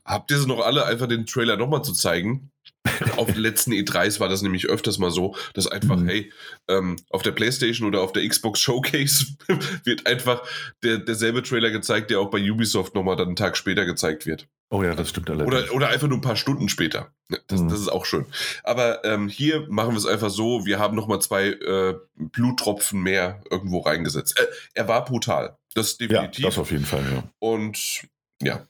habt 0.05 0.31
ihr 0.31 0.37
sie 0.37 0.47
noch 0.47 0.63
alle, 0.63 0.85
einfach 0.85 1.07
den 1.07 1.25
Trailer 1.25 1.57
nochmal 1.57 1.83
zu 1.83 1.93
zeigen? 1.93 2.51
auf 3.17 3.27
den 3.27 3.41
letzten 3.41 3.71
E3s 3.71 4.19
war 4.19 4.29
das 4.29 4.41
nämlich 4.41 4.67
öfters 4.67 4.97
mal 4.97 5.11
so, 5.11 5.35
dass 5.53 5.67
einfach, 5.67 5.97
mhm. 5.97 6.07
hey, 6.07 6.33
ähm, 6.67 6.97
auf 7.09 7.21
der 7.21 7.31
PlayStation 7.31 7.87
oder 7.87 8.01
auf 8.01 8.11
der 8.11 8.27
Xbox 8.27 8.59
Showcase 8.59 9.25
wird 9.83 10.05
einfach 10.05 10.43
der, 10.83 10.97
derselbe 10.97 11.43
Trailer 11.43 11.71
gezeigt, 11.71 12.09
der 12.09 12.19
auch 12.19 12.29
bei 12.29 12.39
Ubisoft 12.39 12.95
nochmal 12.95 13.15
dann 13.15 13.27
einen 13.27 13.35
Tag 13.35 13.55
später 13.55 13.85
gezeigt 13.85 14.25
wird. 14.25 14.47
Oh 14.69 14.81
ja, 14.83 14.95
das 14.95 15.09
stimmt 15.09 15.29
allerdings. 15.29 15.69
Oder, 15.69 15.75
oder 15.75 15.89
einfach 15.89 16.07
nur 16.07 16.17
ein 16.17 16.21
paar 16.21 16.35
Stunden 16.35 16.67
später. 16.67 17.13
Das, 17.47 17.61
mhm. 17.61 17.69
das 17.69 17.79
ist 17.79 17.89
auch 17.89 18.05
schön. 18.05 18.25
Aber 18.63 19.05
ähm, 19.05 19.29
hier 19.29 19.67
machen 19.69 19.91
wir 19.91 19.97
es 19.97 20.05
einfach 20.05 20.31
so, 20.31 20.65
wir 20.65 20.79
haben 20.79 20.95
nochmal 20.95 21.21
zwei 21.21 21.49
äh, 21.49 21.95
Bluttropfen 22.15 23.01
mehr 23.01 23.43
irgendwo 23.49 23.79
reingesetzt. 23.79 24.39
Äh, 24.39 24.47
er 24.73 24.87
war 24.87 25.05
brutal. 25.05 25.57
Das 25.75 25.97
definitiv. 25.97 26.43
Ja, 26.43 26.49
das 26.49 26.57
auf 26.57 26.71
jeden 26.71 26.85
Fall, 26.85 27.03
ja. 27.13 27.23
Und 27.39 28.07
ja. 28.41 28.67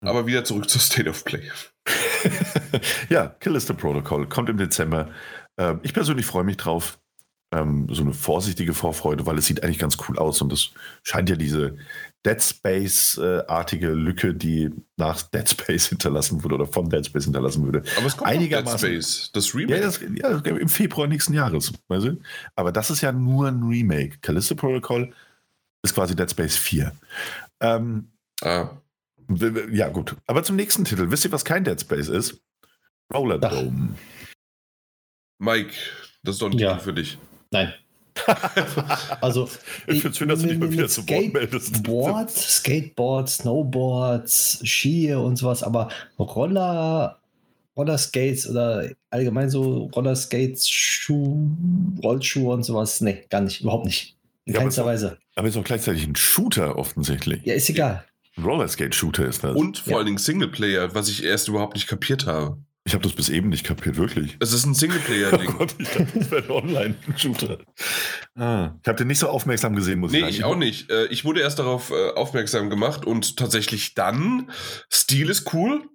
Aber 0.00 0.26
wieder 0.26 0.44
zurück 0.44 0.68
zur 0.68 0.80
State 0.80 1.08
of 1.08 1.24
Play. 1.24 1.50
ja, 3.08 3.28
Callisto 3.40 3.74
Protocol 3.74 4.28
kommt 4.28 4.48
im 4.48 4.56
Dezember. 4.56 5.08
Ähm, 5.58 5.80
ich 5.82 5.92
persönlich 5.92 6.26
freue 6.26 6.44
mich 6.44 6.56
drauf. 6.56 6.98
Ähm, 7.54 7.86
so 7.90 8.02
eine 8.02 8.14
vorsichtige 8.14 8.72
Vorfreude, 8.72 9.26
weil 9.26 9.36
es 9.36 9.46
sieht 9.46 9.62
eigentlich 9.62 9.78
ganz 9.78 9.98
cool 10.08 10.18
aus 10.18 10.40
und 10.40 10.52
es 10.52 10.70
scheint 11.02 11.28
ja 11.28 11.36
diese 11.36 11.76
Dead 12.24 12.40
Space-artige 12.40 13.90
Lücke, 13.90 14.32
die 14.32 14.70
nach 14.96 15.22
Dead 15.22 15.48
Space 15.48 15.86
hinterlassen 15.88 16.42
wurde 16.42 16.54
oder 16.54 16.66
von 16.66 16.88
Dead 16.88 17.04
Space 17.04 17.24
hinterlassen 17.24 17.64
würde. 17.64 17.82
Aber 17.98 18.06
es 18.06 18.16
kommt 18.16 18.30
einigermaßen. 18.30 18.88
Dead 18.88 19.02
Space, 19.02 19.30
das 19.32 19.54
Remake. 19.54 19.80
Ja, 19.80 19.84
das, 19.84 20.00
ja, 20.00 20.54
im 20.56 20.68
Februar 20.68 21.06
nächsten 21.08 21.34
Jahres. 21.34 21.72
Weißt 21.88 22.06
du? 22.06 22.20
Aber 22.54 22.72
das 22.72 22.90
ist 22.90 23.02
ja 23.02 23.12
nur 23.12 23.48
ein 23.48 23.62
Remake. 23.62 24.18
Callisto 24.22 24.54
Protocol 24.54 25.12
ist 25.82 25.94
quasi 25.94 26.16
Dead 26.16 26.30
Space 26.30 26.56
4. 26.56 26.92
Ähm, 27.60 28.12
ah. 28.42 28.70
Ja, 29.72 29.88
gut. 29.88 30.16
Aber 30.26 30.42
zum 30.42 30.56
nächsten 30.56 30.84
Titel. 30.84 31.10
Wisst 31.10 31.24
ihr, 31.24 31.32
was 31.32 31.44
kein 31.44 31.64
Dead 31.64 31.80
Space 31.80 32.08
ist? 32.08 32.40
Roller 33.12 33.38
Dome. 33.38 33.94
Mike, 35.38 35.72
das 36.22 36.36
ist 36.36 36.42
doch 36.42 36.50
ein 36.50 36.58
ja. 36.58 36.74
Titel 36.74 36.84
für 36.84 36.94
dich. 36.94 37.18
Nein. 37.50 37.74
also, 39.20 39.48
ich 39.86 40.00
finde 40.00 40.08
es 40.08 40.18
schön, 40.18 40.28
dass 40.28 40.40
du 40.40 40.46
dich 40.46 40.58
mal 40.58 40.70
wieder 40.70 40.88
zu 40.88 41.08
Wort 41.08 41.32
meldest. 41.32 41.82
Board, 41.82 42.30
Skateboard, 42.30 43.28
Snowboards, 43.28 44.62
Skier 44.64 45.20
und 45.20 45.36
sowas, 45.36 45.62
aber 45.62 45.88
Roller, 46.18 47.18
Rollerskates 47.76 48.48
oder 48.48 48.90
allgemein 49.10 49.48
so 49.48 49.90
Rollerskates, 49.94 50.68
Schuh, 50.68 51.50
Rollschuhe 52.02 52.52
und 52.52 52.64
sowas, 52.64 53.00
nee, 53.00 53.24
gar 53.30 53.40
nicht, 53.40 53.62
überhaupt 53.62 53.86
nicht. 53.86 54.16
In 54.44 54.54
ja, 54.54 54.60
keinster 54.60 54.84
Weise. 54.84 55.18
Aber 55.34 55.48
ist 55.48 55.56
auch 55.56 55.64
gleichzeitig 55.64 56.04
ein 56.04 56.16
Shooter 56.16 56.76
offensichtlich. 56.76 57.42
Ja, 57.44 57.54
ist 57.54 57.70
egal. 57.70 58.04
Rollerskate-Shooter 58.38 59.26
ist 59.26 59.44
das. 59.44 59.54
Und 59.56 59.78
vor 59.78 59.92
ja. 59.92 59.96
allen 59.98 60.06
Dingen 60.06 60.18
Singleplayer, 60.18 60.94
was 60.94 61.08
ich 61.08 61.24
erst 61.24 61.48
überhaupt 61.48 61.74
nicht 61.74 61.86
kapiert 61.86 62.26
habe. 62.26 62.58
Ich 62.84 62.94
habe 62.94 63.04
das 63.04 63.12
bis 63.12 63.28
eben 63.28 63.48
nicht 63.48 63.64
kapiert, 63.64 63.96
wirklich. 63.96 64.36
Es 64.40 64.52
ist 64.52 64.66
ein 64.66 64.74
Singleplayer-Ding. 64.74 65.54
Oh 65.60 65.66
ich 65.78 65.88
dachte, 65.88 66.18
das 66.18 66.30
wäre 66.30 66.42
ein 66.42 66.50
Online-Shooter. 66.50 67.58
Ah, 68.34 68.72
ich 68.82 68.88
habe 68.88 68.98
den 68.98 69.06
nicht 69.06 69.20
so 69.20 69.28
aufmerksam 69.28 69.76
gesehen, 69.76 70.00
muss 70.00 70.10
nee, 70.10 70.18
ich 70.18 70.22
sagen. 70.22 70.32
Nee, 70.32 70.38
ich 70.38 70.44
auch 70.44 70.56
nicht. 70.56 70.90
Äh, 70.90 71.06
ich 71.06 71.24
wurde 71.24 71.40
erst 71.40 71.60
darauf 71.60 71.90
äh, 71.90 72.10
aufmerksam 72.10 72.70
gemacht 72.70 73.04
und 73.06 73.36
tatsächlich 73.36 73.94
dann, 73.94 74.50
Stil 74.90 75.30
ist 75.30 75.52
cool, 75.54 75.88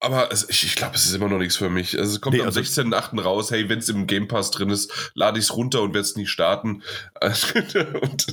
aber 0.00 0.30
es, 0.30 0.48
ich, 0.48 0.64
ich 0.64 0.76
glaube, 0.76 0.94
es 0.94 1.06
ist 1.06 1.14
immer 1.14 1.28
noch 1.28 1.38
nichts 1.38 1.56
für 1.56 1.68
mich. 1.68 1.98
Also 1.98 2.14
es 2.14 2.20
kommt 2.20 2.36
nee, 2.36 2.40
am 2.40 2.46
also 2.46 2.60
16.8. 2.60 3.20
raus. 3.20 3.50
Hey, 3.50 3.68
wenn 3.68 3.80
es 3.80 3.88
im 3.88 4.06
Game 4.06 4.28
Pass 4.28 4.50
drin 4.50 4.70
ist, 4.70 5.12
lade 5.14 5.38
ich 5.38 5.46
es 5.46 5.56
runter 5.56 5.82
und 5.82 5.88
werde 5.88 6.00
es 6.00 6.14
nicht 6.14 6.30
starten. 6.30 6.82
und, 8.00 8.26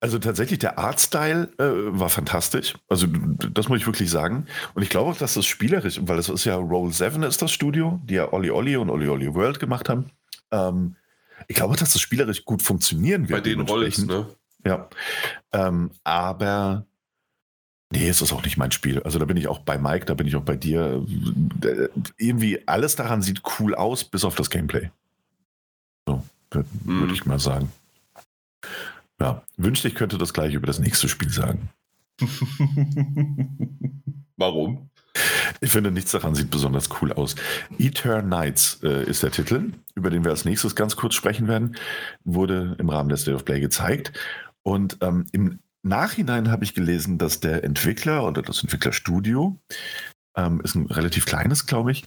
also 0.00 0.18
tatsächlich, 0.18 0.60
der 0.60 0.78
Artstyle 0.78 1.50
äh, 1.58 1.98
war 1.98 2.08
fantastisch. 2.08 2.74
Also 2.88 3.08
das 3.08 3.68
muss 3.68 3.80
ich 3.80 3.86
wirklich 3.86 4.10
sagen. 4.10 4.46
Und 4.74 4.82
ich 4.82 4.90
glaube 4.90 5.10
auch, 5.10 5.16
dass 5.16 5.34
das 5.34 5.46
spielerisch, 5.46 6.00
weil 6.02 6.18
es 6.18 6.28
ist 6.28 6.44
ja 6.44 6.54
Roll 6.54 6.92
7 6.92 7.24
ist 7.24 7.42
das 7.42 7.50
Studio, 7.50 8.00
die 8.04 8.14
ja 8.14 8.32
Olli 8.32 8.50
Olli 8.50 8.76
und 8.76 8.88
Olli 8.88 9.08
Olli 9.08 9.34
World 9.34 9.58
gemacht 9.58 9.88
haben. 9.88 10.10
Ähm, 10.52 10.96
ich 11.48 11.56
glaube, 11.56 11.76
dass 11.76 11.92
das 11.92 12.00
spielerisch 12.00 12.44
gut 12.44 12.62
funktionieren 12.62 13.28
wird. 13.28 13.42
Bei 13.42 13.48
den 13.48 13.60
Rolls, 13.62 13.98
ne? 13.98 14.28
Ja. 14.64 14.88
Ähm, 15.52 15.90
aber 16.04 16.86
Nee, 17.92 18.08
es 18.08 18.22
ist 18.22 18.32
auch 18.32 18.42
nicht 18.42 18.56
mein 18.56 18.72
Spiel. 18.72 19.02
Also 19.02 19.18
da 19.18 19.26
bin 19.26 19.36
ich 19.36 19.48
auch 19.48 19.58
bei 19.58 19.76
Mike, 19.76 20.06
da 20.06 20.14
bin 20.14 20.26
ich 20.26 20.34
auch 20.34 20.42
bei 20.42 20.56
dir. 20.56 21.04
Irgendwie 22.16 22.66
alles 22.66 22.96
daran 22.96 23.20
sieht 23.20 23.42
cool 23.58 23.74
aus, 23.74 24.04
bis 24.04 24.24
auf 24.24 24.34
das 24.34 24.48
Gameplay. 24.48 24.90
So, 26.06 26.24
würde 26.50 26.68
mm. 26.84 27.10
ich 27.12 27.26
mal 27.26 27.38
sagen. 27.38 27.70
Ja, 29.20 29.42
wünschte 29.58 29.88
ich 29.88 29.94
könnte 29.94 30.16
das 30.16 30.32
gleich 30.32 30.54
über 30.54 30.66
das 30.66 30.78
nächste 30.78 31.08
Spiel 31.08 31.28
sagen. 31.28 31.68
Warum? 34.36 34.88
Ich 35.60 35.70
finde, 35.70 35.90
nichts 35.90 36.12
daran 36.12 36.34
sieht 36.34 36.50
besonders 36.50 36.88
cool 37.02 37.12
aus. 37.12 37.36
Eternights 37.78 38.80
äh, 38.82 39.04
ist 39.04 39.22
der 39.22 39.32
Titel, 39.32 39.72
über 39.94 40.08
den 40.08 40.24
wir 40.24 40.30
als 40.30 40.46
nächstes 40.46 40.74
ganz 40.74 40.96
kurz 40.96 41.14
sprechen 41.14 41.46
werden. 41.46 41.76
Wurde 42.24 42.74
im 42.78 42.88
Rahmen 42.88 43.10
der 43.10 43.18
State 43.18 43.36
of 43.36 43.44
Play 43.44 43.60
gezeigt. 43.60 44.12
Und 44.62 44.96
ähm, 45.02 45.26
im 45.32 45.58
Nachhinein 45.82 46.50
habe 46.50 46.64
ich 46.64 46.74
gelesen, 46.74 47.18
dass 47.18 47.40
der 47.40 47.64
Entwickler 47.64 48.26
oder 48.26 48.42
das 48.42 48.62
Entwicklerstudio, 48.62 49.58
ähm, 50.36 50.60
ist 50.62 50.74
ein 50.74 50.86
relativ 50.86 51.26
kleines, 51.26 51.66
glaube 51.66 51.92
ich, 51.92 52.04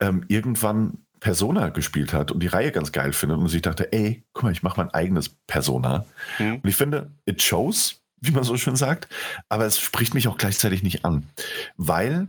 ähm, 0.00 0.24
irgendwann 0.28 0.98
Persona 1.20 1.70
gespielt 1.70 2.12
hat 2.12 2.30
und 2.30 2.40
die 2.40 2.46
Reihe 2.48 2.72
ganz 2.72 2.92
geil 2.92 3.12
findet 3.12 3.38
und 3.38 3.48
sich 3.48 3.62
dachte, 3.62 3.92
ey, 3.92 4.24
guck 4.32 4.44
mal, 4.44 4.52
ich 4.52 4.62
mache 4.62 4.80
mein 4.80 4.90
eigenes 4.90 5.28
Persona. 5.28 6.06
Mhm. 6.38 6.56
Und 6.56 6.66
ich 6.68 6.76
finde, 6.76 7.10
it 7.26 7.42
shows, 7.42 8.00
wie 8.20 8.30
man 8.30 8.44
so 8.44 8.56
schön 8.56 8.76
sagt, 8.76 9.08
aber 9.48 9.66
es 9.66 9.78
spricht 9.78 10.14
mich 10.14 10.28
auch 10.28 10.38
gleichzeitig 10.38 10.82
nicht 10.82 11.04
an, 11.04 11.28
weil 11.76 12.28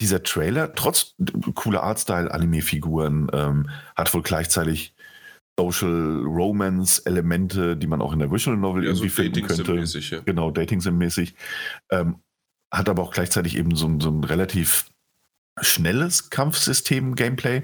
dieser 0.00 0.22
Trailer, 0.22 0.74
trotz 0.74 1.14
cooler 1.54 1.82
Artstyle, 1.82 2.32
Anime-Figuren, 2.32 3.28
ähm, 3.32 3.70
hat 3.96 4.12
wohl 4.12 4.22
gleichzeitig 4.22 4.93
Social 5.58 6.22
Romance 6.24 7.00
Elemente, 7.06 7.76
die 7.76 7.86
man 7.86 8.02
auch 8.02 8.12
in 8.12 8.18
der 8.18 8.30
Visual 8.30 8.56
Novel 8.56 8.82
ja, 8.84 8.90
irgendwie 8.90 9.08
so 9.08 9.22
finden 9.22 9.42
könnte. 9.46 10.00
Ja. 10.00 10.20
Genau, 10.20 10.50
Dating 10.50 10.80
Sim 10.80 10.98
mäßig. 10.98 11.34
Ähm, 11.90 12.16
hat 12.72 12.88
aber 12.88 13.02
auch 13.02 13.12
gleichzeitig 13.12 13.56
eben 13.56 13.76
so, 13.76 13.88
so 14.00 14.10
ein 14.10 14.24
relativ 14.24 14.86
schnelles 15.60 16.30
Kampfsystem 16.30 17.14
Gameplay. 17.14 17.62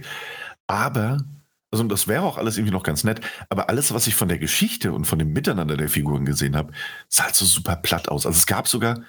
Aber 0.68 1.24
Also 1.72 1.84
das 1.84 2.09
wäre 2.09 2.22
auch 2.22 2.36
alles 2.38 2.57
irgendwie 2.59 2.72
noch 2.72 2.82
ganz 2.82 3.05
nett, 3.05 3.20
aber 3.49 3.68
alles, 3.68 3.95
was 3.95 4.07
ich 4.07 4.14
von 4.14 4.28
der 4.28 4.38
Geschichte 4.38 4.93
und 4.93 5.05
von 5.05 5.18
dem 5.18 5.32
Miteinander 5.32 5.76
der 5.76 5.88
Figuren 5.88 6.24
gesehen 6.24 6.57
habe, 6.57 6.72
sah 7.09 7.24
halt 7.24 7.34
so 7.36 7.45
super 7.45 7.76
platt 7.76 8.09
aus. 8.09 8.26
Also 8.26 8.36
es 8.36 8.47
gab 8.47 8.66
sogar, 8.66 9.03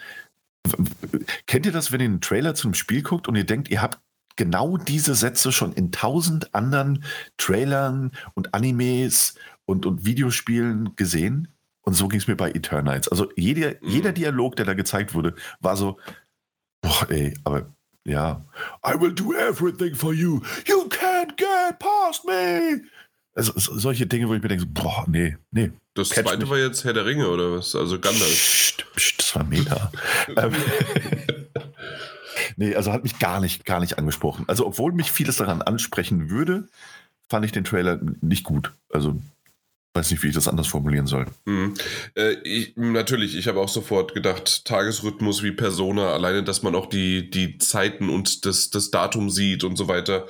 kennt 1.48 1.66
ihr 1.66 1.72
das, 1.72 1.92
wenn 1.92 2.02
ihr 2.02 2.06
einen 2.06 2.22
Trailer 2.22 2.54
zu 2.56 2.68
einem 2.68 2.76
Spiel 2.76 3.02
guckt 3.02 3.28
und 3.28 3.36
ihr 3.36 3.46
denkt, 3.46 3.70
ihr 3.70 3.82
habt 3.82 4.00
genau 4.36 4.78
diese 4.78 5.16
Sätze 5.16 5.52
schon 5.52 5.74
in 5.74 5.92
tausend 5.92 6.54
anderen 6.54 7.04
Trailern 7.38 8.12
und 8.34 8.54
Animes 8.54 9.36
und, 9.66 9.86
und 9.86 10.06
Videospielen 10.06 10.96
gesehen? 10.96 11.48
Und 11.84 11.94
so 11.94 12.08
ging 12.08 12.20
es 12.20 12.28
mir 12.28 12.36
bei 12.36 12.52
Eternites. 12.52 13.08
Also 13.08 13.30
jeder, 13.36 13.72
mhm. 13.82 13.90
jeder 13.90 14.12
Dialog, 14.12 14.56
der 14.56 14.66
da 14.66 14.74
gezeigt 14.74 15.14
wurde, 15.14 15.36
war 15.60 15.76
so, 15.76 16.00
boah, 16.82 17.10
ey, 17.10 17.34
aber 17.44 17.74
ja, 18.06 18.44
I 18.86 19.00
will 19.00 19.14
do 19.14 19.34
everything 19.34 19.96
for 19.96 20.14
you. 20.14 20.42
You 20.68 20.88
can't 20.90 21.38
get 21.38 21.80
past 21.80 22.26
me. 22.26 22.82
Also 23.34 23.54
solche 23.56 24.06
Dinge, 24.08 24.28
wo 24.28 24.34
ich 24.34 24.42
mir 24.42 24.50
denke, 24.50 24.66
boah, 24.66 25.06
nee, 25.08 25.38
nee. 25.52 25.72
Das 25.94 26.10
zweite 26.10 26.40
mich. 26.40 26.50
war 26.50 26.58
jetzt 26.58 26.84
Herr 26.84 26.94
der 26.94 27.06
Ringe 27.06 27.30
oder 27.30 27.54
was? 27.54 27.76
Also 27.76 28.00
Gandalf. 28.00 28.30
Psst, 28.30 28.86
psst, 28.96 29.20
das 29.20 29.36
war 29.36 29.44
Meta. 29.44 29.92
Nee, 32.62 32.76
also 32.76 32.91
hat 32.91 33.01
mich 33.01 33.18
gar 33.18 33.39
nicht, 33.39 33.66
gar 33.66 33.80
nicht 33.80 33.97
angesprochen. 33.97 34.45
Also 34.47 34.68
obwohl 34.68 34.91
mich 34.91 35.12
vieles 35.12 35.38
daran 35.38 35.64
ansprechen 35.64 36.30
würde, 36.30 36.68
fand 37.28 37.43
ich 37.43 37.51
den 37.51 37.64
Trailer 37.64 37.99
nicht 38.22 38.43
gut. 38.43 38.72
Also 38.93 39.20
weiß 39.95 40.12
nicht, 40.12 40.22
wie 40.22 40.28
ich 40.28 40.36
das 40.36 40.47
anders 40.47 40.68
formulieren 40.68 41.07
soll. 41.07 41.26
Mhm. 41.45 41.74
Äh, 42.14 42.34
ich, 42.43 42.78
natürlich, 42.78 43.36
ich 43.36 43.47
habe 43.47 43.59
auch 43.59 43.68
sofort 43.68 44.14
gedacht, 44.14 44.64
Tagesrhythmus 44.66 45.41
wie 45.41 45.53
Persona, 45.53 46.14
alleine, 46.14 46.43
dass 46.43 46.62
man 46.62 46.76
auch 46.76 46.86
die, 46.86 47.32
die 47.32 47.57
Zeiten 47.57 48.12
und 48.12 48.45
das, 48.45 48.70
das 48.70 48.91
Datum 48.91 49.32
sieht 49.32 49.64
und 49.64 49.76
so 49.76 49.88
weiter. 49.88 50.28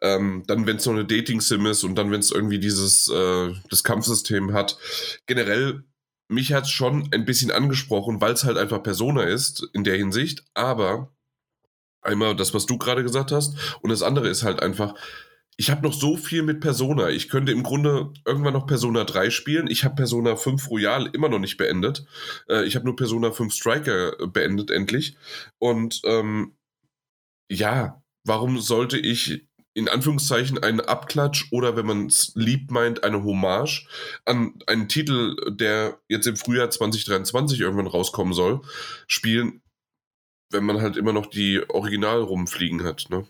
Ähm, 0.00 0.44
dann, 0.46 0.66
wenn 0.66 0.78
es 0.78 0.86
noch 0.86 0.94
eine 0.94 1.04
Dating-Sim 1.04 1.66
ist 1.66 1.84
und 1.84 1.96
dann, 1.96 2.10
wenn 2.10 2.20
es 2.20 2.30
irgendwie 2.30 2.58
dieses 2.58 3.06
äh, 3.08 3.52
das 3.68 3.84
Kampfsystem 3.84 4.54
hat. 4.54 4.78
Generell, 5.26 5.84
mich 6.28 6.54
hat 6.54 6.64
es 6.64 6.70
schon 6.70 7.10
ein 7.12 7.26
bisschen 7.26 7.50
angesprochen, 7.50 8.22
weil 8.22 8.32
es 8.32 8.44
halt 8.44 8.56
einfach 8.56 8.82
Persona 8.82 9.24
ist 9.24 9.68
in 9.74 9.84
der 9.84 9.98
Hinsicht, 9.98 10.42
aber 10.54 11.10
einmal 12.06 12.36
das, 12.36 12.54
was 12.54 12.66
du 12.66 12.78
gerade 12.78 13.02
gesagt 13.02 13.32
hast, 13.32 13.56
und 13.82 13.90
das 13.90 14.02
andere 14.02 14.28
ist 14.28 14.42
halt 14.42 14.62
einfach, 14.62 14.94
ich 15.56 15.70
habe 15.70 15.82
noch 15.82 15.94
so 15.94 16.16
viel 16.16 16.42
mit 16.42 16.60
Persona. 16.60 17.08
Ich 17.08 17.28
könnte 17.28 17.52
im 17.52 17.62
Grunde 17.62 18.12
irgendwann 18.26 18.52
noch 18.52 18.66
Persona 18.66 19.04
3 19.04 19.30
spielen. 19.30 19.68
Ich 19.70 19.84
habe 19.84 19.94
Persona 19.94 20.36
5 20.36 20.70
Royal 20.70 21.06
immer 21.12 21.30
noch 21.30 21.38
nicht 21.38 21.56
beendet. 21.56 22.04
Äh, 22.48 22.64
ich 22.66 22.76
habe 22.76 22.84
nur 22.84 22.96
Persona 22.96 23.32
5 23.32 23.54
Striker 23.54 24.20
äh, 24.20 24.26
beendet, 24.26 24.70
endlich. 24.70 25.16
Und 25.58 26.02
ähm, 26.04 26.56
ja, 27.48 28.02
warum 28.24 28.60
sollte 28.60 28.98
ich 28.98 29.46
in 29.72 29.88
Anführungszeichen 29.88 30.62
einen 30.62 30.80
Abklatsch 30.80 31.46
oder 31.50 31.76
wenn 31.76 31.86
man 31.86 32.06
es 32.06 32.32
lieb 32.34 32.70
meint, 32.70 33.04
eine 33.04 33.22
Hommage 33.22 33.86
an 34.24 34.54
einen 34.66 34.88
Titel, 34.88 35.36
der 35.50 35.98
jetzt 36.08 36.26
im 36.26 36.36
Frühjahr 36.36 36.70
2023 36.70 37.60
irgendwann 37.60 37.86
rauskommen 37.86 38.32
soll, 38.32 38.62
spielen, 39.06 39.60
wenn 40.50 40.64
man 40.64 40.80
halt 40.80 40.96
immer 40.96 41.12
noch 41.12 41.26
die 41.26 41.62
Original 41.68 42.20
rumfliegen 42.20 42.84
hat, 42.84 43.06
ne? 43.10 43.26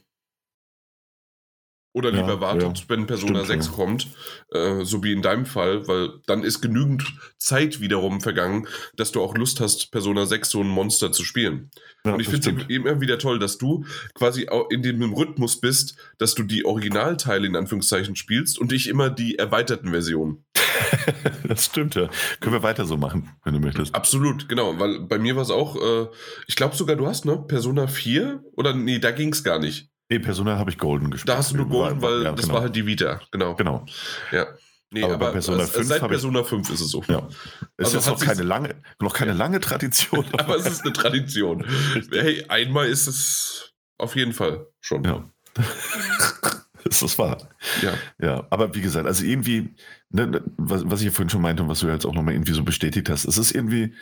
Oder 1.96 2.10
lieber 2.10 2.34
ja, 2.34 2.40
wartet, 2.42 2.78
ja. 2.80 2.84
wenn 2.88 3.06
Persona 3.06 3.42
Stimmt, 3.42 3.62
6 3.62 3.66
ja. 3.68 3.72
kommt, 3.72 4.08
äh, 4.52 4.84
so 4.84 5.02
wie 5.02 5.12
in 5.12 5.22
deinem 5.22 5.46
Fall, 5.46 5.88
weil 5.88 6.10
dann 6.26 6.44
ist 6.44 6.60
genügend 6.60 7.04
Zeit 7.38 7.80
wiederum 7.80 8.20
vergangen, 8.20 8.68
dass 8.96 9.12
du 9.12 9.22
auch 9.22 9.34
Lust 9.34 9.60
hast, 9.60 9.90
Persona 9.92 10.26
6 10.26 10.50
so 10.50 10.60
ein 10.60 10.68
Monster 10.68 11.10
zu 11.10 11.24
spielen. 11.24 11.70
Und 12.04 12.20
ich 12.20 12.28
finde 12.28 12.50
es 12.50 12.68
immer 12.68 13.00
wieder 13.00 13.18
toll, 13.18 13.38
dass 13.38 13.56
du 13.56 13.86
quasi 14.12 14.50
auch 14.50 14.68
in 14.68 14.82
dem 14.82 15.02
Rhythmus 15.14 15.58
bist, 15.58 15.96
dass 16.18 16.34
du 16.34 16.42
die 16.42 16.66
Originalteile 16.66 17.46
in 17.46 17.56
Anführungszeichen 17.56 18.14
spielst 18.14 18.58
und 18.58 18.74
ich 18.74 18.88
immer 18.88 19.08
die 19.08 19.38
erweiterten 19.38 19.88
Versionen. 19.88 20.44
das 21.44 21.66
stimmt, 21.66 21.94
ja. 21.94 22.08
Können 22.40 22.54
wir 22.54 22.62
weiter 22.62 22.84
so 22.84 22.96
machen, 22.96 23.30
wenn 23.44 23.54
du 23.54 23.60
möchtest. 23.60 23.94
Absolut, 23.94 24.48
genau. 24.48 24.78
Weil 24.78 25.00
bei 25.00 25.18
mir 25.18 25.36
war 25.36 25.42
es 25.42 25.50
auch, 25.50 25.76
äh, 25.76 26.06
ich 26.46 26.56
glaube 26.56 26.76
sogar, 26.76 26.96
du 26.96 27.06
hast, 27.06 27.24
ne? 27.24 27.36
Persona 27.46 27.86
4? 27.86 28.42
Oder 28.56 28.74
nee, 28.74 28.98
da 28.98 29.10
ging 29.10 29.32
es 29.32 29.44
gar 29.44 29.58
nicht. 29.58 29.90
Nee, 30.08 30.20
Persona 30.20 30.56
habe 30.56 30.70
ich 30.70 30.78
Golden 30.78 31.10
gespielt. 31.10 31.28
Da 31.28 31.38
hast 31.38 31.52
du 31.52 31.56
nur 31.56 31.68
Golden, 31.68 32.00
weil 32.00 32.22
ja, 32.22 32.32
das 32.32 32.42
genau. 32.42 32.54
war 32.54 32.62
halt 32.62 32.76
die 32.76 32.86
Vita, 32.86 33.20
genau. 33.32 33.54
Genau. 33.56 33.84
Ja. 34.30 34.46
Nee, 34.92 35.02
aber, 35.02 35.14
aber 35.14 35.32
Persona 35.32 35.66
5 35.66 35.86
seit 35.86 36.06
Persona 36.06 36.44
5 36.44 36.70
ist 36.70 36.80
es 36.80 36.90
so. 36.90 37.02
Ja. 37.08 37.28
Es 37.76 37.86
also 37.94 37.98
ist 37.98 38.06
noch 38.06 38.20
keine, 38.20 38.44
lange, 38.44 38.76
noch 39.00 39.14
keine 39.14 39.32
ja. 39.32 39.36
lange 39.36 39.58
Tradition. 39.60 40.24
aber 40.38 40.56
es 40.56 40.66
ist 40.66 40.84
eine 40.84 40.92
Tradition. 40.92 41.66
hey, 42.12 42.44
einmal 42.48 42.86
ist 42.86 43.08
es 43.08 43.74
auf 43.98 44.14
jeden 44.14 44.32
Fall 44.32 44.66
schon. 44.80 45.04
Ja. 45.04 45.24
ist 46.86 47.02
das 47.02 47.18
wahr. 47.18 47.38
Ja. 47.82 47.94
Ja, 48.18 48.46
aber 48.50 48.74
wie 48.74 48.80
gesagt, 48.80 49.06
also 49.06 49.24
irgendwie, 49.24 49.74
ne, 50.10 50.26
ne 50.26 50.42
was, 50.56 50.82
was 50.84 51.02
ich 51.02 51.10
vorhin 51.10 51.30
schon 51.30 51.42
meinte 51.42 51.62
und 51.62 51.68
was 51.68 51.80
du 51.80 51.88
jetzt 51.88 52.06
auch 52.06 52.14
nochmal 52.14 52.34
irgendwie 52.34 52.52
so 52.52 52.62
bestätigt 52.62 53.08
hast, 53.08 53.24
es 53.24 53.38
ist 53.38 53.52
irgendwie, 53.52 53.94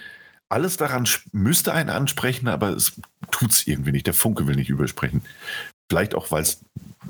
alles 0.49 0.77
daran 0.77 1.09
müsste 1.33 1.73
einen 1.73 1.91
ansprechen, 1.91 2.49
aber 2.49 2.71
es 2.71 2.93
tut 3.31 3.51
es 3.51 3.67
irgendwie 3.67 3.93
nicht. 3.93 4.07
Der 4.07 4.15
Funke 4.15 4.47
will 4.47 4.57
nicht 4.57 4.71
übersprechen. 4.71 5.23
Vielleicht 5.89 6.15
auch, 6.15 6.31
weil 6.31 6.43
es 6.43 6.61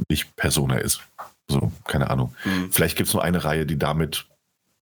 nicht 0.08 0.34
Persona 0.36 0.78
ist. 0.78 1.02
So, 1.48 1.72
keine 1.86 2.10
Ahnung. 2.10 2.34
Mhm. 2.44 2.72
Vielleicht 2.72 2.96
gibt 2.96 3.08
es 3.08 3.14
nur 3.14 3.22
eine 3.22 3.44
Reihe, 3.44 3.66
die 3.66 3.78
damit, 3.78 4.26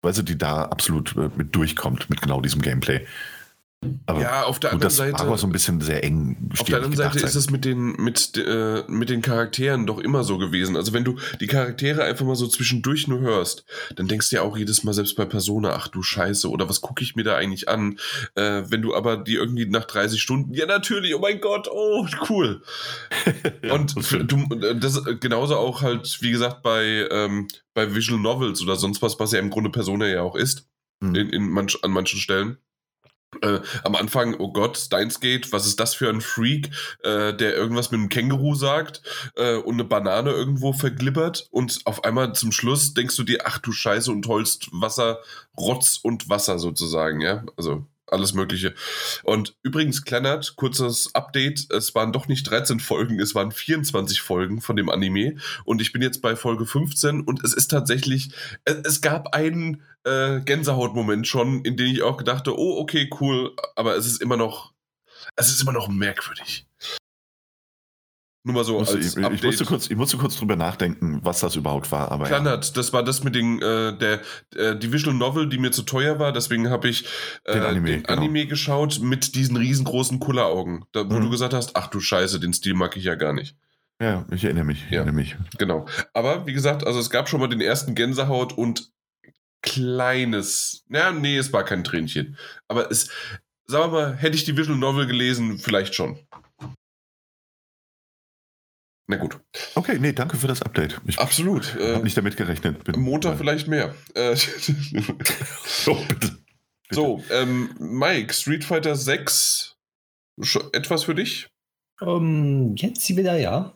weißt 0.03 0.19
du, 0.19 0.23
die 0.23 0.39
da 0.39 0.67
absolut 0.67 1.17
äh, 1.17 1.31
mit 1.37 1.55
durchkommt, 1.55 2.09
mit 2.11 2.21
genau 2.21 2.41
diesem 2.41 2.63
Gameplay. 2.63 3.07
Aber 4.07 4.21
ja, 4.21 4.43
auf 4.45 4.59
der 4.59 4.73
anderen 4.73 4.89
das 4.89 4.97
Seite. 4.97 5.21
Aber 5.21 5.39
so 5.39 5.47
ein 5.47 5.53
bisschen 5.53 5.81
sehr 5.81 6.05
eng. 6.05 6.51
Auf 6.59 6.65
der 6.65 6.77
anderen 6.77 6.97
Seite 6.97 7.19
ist 7.25 7.35
es 7.35 7.51
mit 7.51 7.65
den, 7.65 7.93
mit, 7.97 8.37
äh, 8.37 8.83
mit 8.89 9.11
den 9.11 9.23
Charakteren 9.23 9.87
doch 9.87 9.99
immer 9.99 10.25
so 10.25 10.39
gewesen. 10.39 10.77
Also, 10.77 10.93
wenn 10.93 11.05
du 11.05 11.17
die 11.41 11.47
Charaktere 11.47 12.05
einfach 12.05 12.25
mal 12.25 12.37
so 12.37 12.47
zwischendurch 12.47 13.09
nur 13.09 13.21
hörst, 13.21 13.65
dann 13.97 14.09
denkst 14.09 14.31
du 14.31 14.37
ja 14.37 14.43
auch 14.43 14.57
jedes 14.57 14.85
Mal, 14.85 14.95
selbst 14.95 15.17
bei 15.17 15.25
Persona, 15.25 15.75
ach 15.75 15.89
du 15.89 16.03
Scheiße, 16.03 16.49
oder 16.49 16.69
was 16.69 16.81
gucke 16.81 17.03
ich 17.03 17.17
mir 17.17 17.25
da 17.25 17.37
eigentlich 17.37 17.69
an? 17.69 17.99
Äh, 18.35 18.63
wenn 18.69 18.83
du 18.83 18.95
aber 18.95 19.17
die 19.17 19.35
irgendwie 19.35 19.67
nach 19.67 19.85
30 19.85 20.21
Stunden, 20.21 20.55
ja, 20.55 20.67
natürlich, 20.67 21.15
oh 21.15 21.21
mein 21.21 21.41
Gott, 21.41 21.69
oh, 21.71 22.07
cool. 22.29 22.63
ja, 23.63 23.73
Und 23.73 23.97
das 23.97 24.09
du, 24.11 24.47
das 24.75 25.03
genauso 25.21 25.57
auch 25.57 25.83
halt, 25.83 26.19
wie 26.21 26.31
gesagt, 26.31 26.63
bei, 26.63 27.09
ähm, 27.11 27.49
bei 27.75 27.95
Visual 27.95 28.21
Novels 28.21 28.63
oder 28.63 28.77
sonst 28.77 29.03
was, 29.03 29.19
was 29.19 29.33
ja 29.33 29.39
im 29.39 29.51
Grunde 29.51 29.71
Persona 29.71 30.07
ja 30.07 30.23
auch 30.23 30.37
ist. 30.37 30.69
Mhm. 31.01 31.15
In, 31.15 31.29
in 31.31 31.51
manch, 31.51 31.79
an 31.83 31.91
manchen 31.91 32.21
Stellen 32.21 32.59
äh, 33.43 33.61
am 33.83 33.95
Anfang, 33.95 34.35
oh 34.39 34.53
Gott, 34.53 34.77
Steins 34.77 35.21
Gate, 35.21 35.53
was 35.53 35.67
ist 35.67 35.81
das 35.81 35.95
für 35.95 36.09
ein 36.09 36.21
Freak, 36.21 36.71
äh, 37.03 37.35
der 37.35 37.55
irgendwas 37.55 37.91
mit 37.91 38.01
einem 38.01 38.09
Känguru 38.09 38.55
sagt 38.55 39.03
äh, 39.37 39.57
und 39.57 39.75
eine 39.75 39.85
Banane 39.85 40.31
irgendwo 40.31 40.73
verglibbert 40.73 41.49
und 41.51 41.81
auf 41.85 42.05
einmal 42.05 42.35
zum 42.35 42.53
Schluss 42.53 42.95
denkst 42.95 43.17
du 43.17 43.23
dir, 43.23 43.41
ach 43.45 43.59
du 43.59 43.73
Scheiße 43.73 44.11
und 44.11 44.27
holst 44.27 44.69
Wasser, 44.73 45.21
Rotz 45.57 45.99
und 46.03 46.29
Wasser 46.29 46.59
sozusagen, 46.59 47.21
ja, 47.21 47.45
also 47.57 47.87
alles 48.07 48.35
Mögliche. 48.35 48.75
Und 49.23 49.57
übrigens, 49.63 50.05
Kleinert, 50.05 50.57
kurzes 50.57 51.15
Update, 51.15 51.71
es 51.71 51.95
waren 51.95 52.13
doch 52.13 52.29
nicht 52.29 52.49
13 52.49 52.81
Folgen, 52.81 53.21
es 53.21 53.35
waren 53.35 53.53
24 53.53 54.21
Folgen 54.21 54.61
von 54.61 54.77
dem 54.77 54.91
Anime 54.91 55.37
und 55.65 55.81
ich 55.81 55.93
bin 55.93 56.03
jetzt 56.03 56.23
bei 56.23 56.37
Folge 56.37 56.67
15 56.67 57.23
und 57.23 57.43
es 57.45 57.55
ist 57.55 57.69
tatsächlich, 57.69 58.31
es, 58.65 58.77
es 58.85 59.01
gab 59.01 59.35
einen 59.35 59.83
äh, 60.05 60.41
Gänsehautmoment 60.41 61.27
schon, 61.27 61.65
in 61.65 61.77
dem 61.77 61.87
ich 61.87 62.03
auch 62.03 62.17
gedachte, 62.17 62.59
oh, 62.59 62.79
okay, 62.79 63.09
cool, 63.21 63.55
aber 63.77 63.97
es 63.97 64.07
ist 64.07 64.21
immer 64.21 64.37
noch, 64.37 64.73
es 65.37 65.49
ist 65.49 65.63
immer 65.63 65.73
noch 65.73 65.89
merkwürdig. 65.89 66.67
Nur 68.47 68.57
mal 68.57 68.65
so 68.65 68.79
musste, 68.79 68.97
als 68.97 69.17
ich, 69.17 69.25
ich, 69.33 69.43
musste 69.43 69.65
kurz, 69.65 69.91
ich 69.91 69.97
musste 69.97 70.19
kurz 70.19 70.37
drüber 70.37 70.55
nachdenken, 70.55 71.21
was 71.23 71.41
das 71.41 71.57
überhaupt 71.57 71.91
war. 71.91 72.13
Aber 72.13 72.27
Kleinert, 72.27 72.67
ja. 72.67 72.73
das 72.75 72.93
war 72.93 73.03
das 73.03 73.25
mit 73.25 73.35
den, 73.35 73.63
äh, 73.63 73.97
der, 73.97 74.21
äh, 74.55 74.77
die 74.77 74.93
Visual 74.93 75.17
Novel, 75.17 75.49
die 75.49 75.57
mir 75.57 75.71
zu 75.71 75.83
teuer 75.83 76.19
war. 76.19 76.31
Deswegen 76.31 76.69
habe 76.69 76.89
ich 76.89 77.07
äh, 77.45 77.55
den, 77.55 77.63
Anime, 77.63 77.89
den 77.89 78.03
genau. 78.03 78.19
Anime, 78.21 78.47
geschaut 78.47 79.01
mit 79.01 79.35
diesen 79.35 79.57
riesengroßen 79.57 80.21
Kulleraugen. 80.21 80.85
Da, 80.93 81.09
wo 81.09 81.15
mhm. 81.15 81.23
du 81.23 81.31
gesagt 81.31 81.55
hast, 81.55 81.75
ach 81.75 81.87
du 81.87 82.01
Scheiße, 82.01 82.39
den 82.39 82.53
Stil 82.53 82.75
mag 82.75 82.99
ich 82.99 83.05
ja 83.05 83.15
gar 83.15 83.33
nicht. 83.33 83.57
Ja, 83.99 84.27
ich 84.31 84.45
erinnere 84.45 84.65
mich. 84.65 84.85
Ich 84.85 84.91
ja, 84.91 84.99
erinnere 84.99 85.15
mich. 85.15 85.37
Genau. 85.57 85.87
Aber 86.13 86.47
wie 86.47 86.53
gesagt, 86.53 86.87
also 86.87 87.01
es 87.01 87.09
gab 87.09 87.31
schon 87.31 87.41
mal 87.41 87.49
den 87.49 87.63
ersten 87.63 87.95
Gänsehaut 87.95 88.53
und 88.53 88.93
kleines, 89.63 90.85
ja, 90.91 91.13
nee, 91.13 91.39
es 91.39 91.51
war 91.55 91.65
kein 91.65 91.83
Tränchen. 91.83 92.37
Aber 92.69 92.91
es, 92.91 93.09
sagen 93.67 93.91
wir 93.91 94.01
mal, 94.01 94.17
hätte 94.17 94.37
ich 94.37 94.45
die 94.45 94.59
Visual 94.59 94.77
Novel 94.77 95.07
gelesen, 95.07 95.59
vielleicht 95.59 95.95
schon. 95.95 96.19
Na 99.07 99.17
gut. 99.17 99.39
Okay, 99.75 99.99
nee, 99.99 100.13
danke 100.13 100.37
für 100.37 100.47
das 100.47 100.63
Update. 100.63 101.01
Ich 101.07 101.19
Absolut. 101.19 101.77
Ich 101.79 101.89
habe 101.95 102.05
nicht 102.05 102.17
damit 102.17 102.37
gerechnet. 102.37 102.85
Bin, 102.85 103.01
Montag 103.01 103.37
vielleicht 103.37 103.69
mehr. 103.69 103.95
Äh, 104.15 104.35
so, 105.67 105.95
bitte. 106.09 106.15
bitte. 106.19 106.39
So, 106.91 107.23
ähm, 107.31 107.75
Mike, 107.79 108.33
Street 108.33 108.65
Fighter 108.65 108.95
6, 108.95 109.77
etwas 110.73 111.05
für 111.05 111.15
dich? 111.15 111.49
Um, 112.01 112.71
ähm, 112.71 112.77
jetzt 112.77 113.09
wieder 113.09 113.37
ja. 113.37 113.75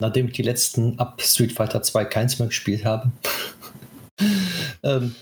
Nachdem 0.00 0.26
ich 0.26 0.32
die 0.32 0.42
letzten 0.42 0.98
ab 0.98 1.20
Street 1.22 1.52
Fighter 1.52 1.82
2 1.82 2.04
keins 2.06 2.38
mehr 2.38 2.48
gespielt 2.48 2.84
habe. 2.84 3.12
ähm, 4.82 5.14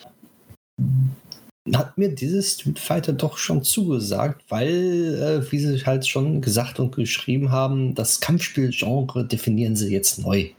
hat 1.77 1.99
mir 1.99 2.09
dieses 2.15 2.55
Street 2.55 2.79
Fighter 2.79 3.13
doch 3.13 3.37
schon 3.39 3.63
zugesagt, 3.63 4.45
weil, 4.49 5.43
äh, 5.45 5.53
wie 5.53 5.59
sie 5.59 5.85
halt 5.85 6.07
schon 6.07 6.41
gesagt 6.41 6.81
und 6.81 6.95
geschrieben 6.97 7.51
haben, 7.51 7.95
das 7.95 8.21
Kampfspielgenre 8.21 9.25
definieren 9.27 9.77
sie 9.77 9.93
jetzt 9.93 10.19
neu. 10.21 10.51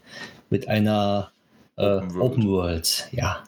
Mit 0.49 0.67
einer 0.67 1.31
Äh, 1.77 1.83
Open, 1.83 2.15
World. 2.15 2.21
Open 2.21 2.47
World, 2.49 3.09
ja. 3.11 3.43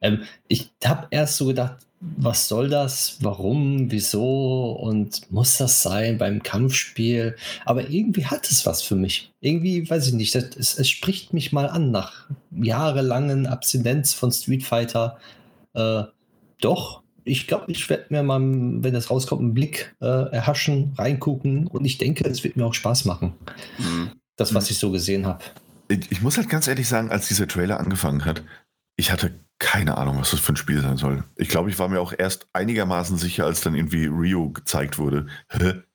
Ähm, 0.00 0.22
ich 0.48 0.70
habe 0.84 1.06
erst 1.10 1.36
so 1.36 1.46
gedacht, 1.46 1.76
was 2.00 2.48
soll 2.48 2.68
das? 2.68 3.16
Warum? 3.20 3.90
Wieso? 3.90 4.72
Und 4.72 5.30
muss 5.30 5.56
das 5.56 5.80
sein 5.82 6.18
beim 6.18 6.42
Kampfspiel? 6.42 7.36
Aber 7.64 7.88
irgendwie 7.88 8.26
hat 8.26 8.50
es 8.50 8.66
was 8.66 8.82
für 8.82 8.96
mich. 8.96 9.32
Irgendwie, 9.40 9.88
weiß 9.88 10.08
ich 10.08 10.12
nicht, 10.12 10.34
es, 10.34 10.78
es 10.78 10.88
spricht 10.90 11.32
mich 11.32 11.52
mal 11.52 11.66
an 11.68 11.90
nach 11.92 12.28
jahrelangen 12.50 13.46
Abstinenz 13.46 14.12
von 14.12 14.32
Street 14.32 14.64
Fighter. 14.64 15.16
Äh, 15.74 16.02
doch, 16.60 17.02
ich 17.24 17.46
glaube, 17.46 17.72
ich 17.72 17.88
werde 17.88 18.06
mir 18.10 18.22
mal, 18.22 18.40
wenn 18.40 18.92
das 18.92 19.10
rauskommt, 19.10 19.40
einen 19.40 19.54
Blick 19.54 19.94
äh, 20.00 20.06
erhaschen, 20.06 20.92
reingucken 20.96 21.66
und 21.66 21.84
ich 21.84 21.98
denke, 21.98 22.28
es 22.28 22.44
wird 22.44 22.56
mir 22.56 22.66
auch 22.66 22.74
Spaß 22.74 23.06
machen. 23.06 23.34
Mhm. 23.78 24.10
Das, 24.36 24.54
was 24.54 24.64
mhm. 24.64 24.70
ich 24.72 24.78
so 24.78 24.90
gesehen 24.90 25.26
habe. 25.26 25.42
Ich, 25.88 26.22
muss 26.22 26.36
halt 26.36 26.48
ganz 26.48 26.66
ehrlich 26.66 26.88
sagen, 26.88 27.10
als 27.10 27.28
dieser 27.28 27.46
Trailer 27.46 27.78
angefangen 27.78 28.24
hat, 28.24 28.42
ich 28.96 29.10
hatte 29.10 29.38
keine 29.58 29.96
Ahnung, 29.96 30.18
was 30.18 30.32
das 30.32 30.40
für 30.40 30.52
ein 30.52 30.56
Spiel 30.56 30.80
sein 30.80 30.96
soll. 30.96 31.24
Ich 31.36 31.48
glaube, 31.48 31.70
ich 31.70 31.78
war 31.78 31.88
mir 31.88 32.00
auch 32.00 32.12
erst 32.16 32.46
einigermaßen 32.52 33.16
sicher, 33.16 33.46
als 33.46 33.60
dann 33.60 33.74
irgendwie 33.74 34.06
Rio 34.06 34.50
gezeigt 34.50 34.98
wurde. 34.98 35.26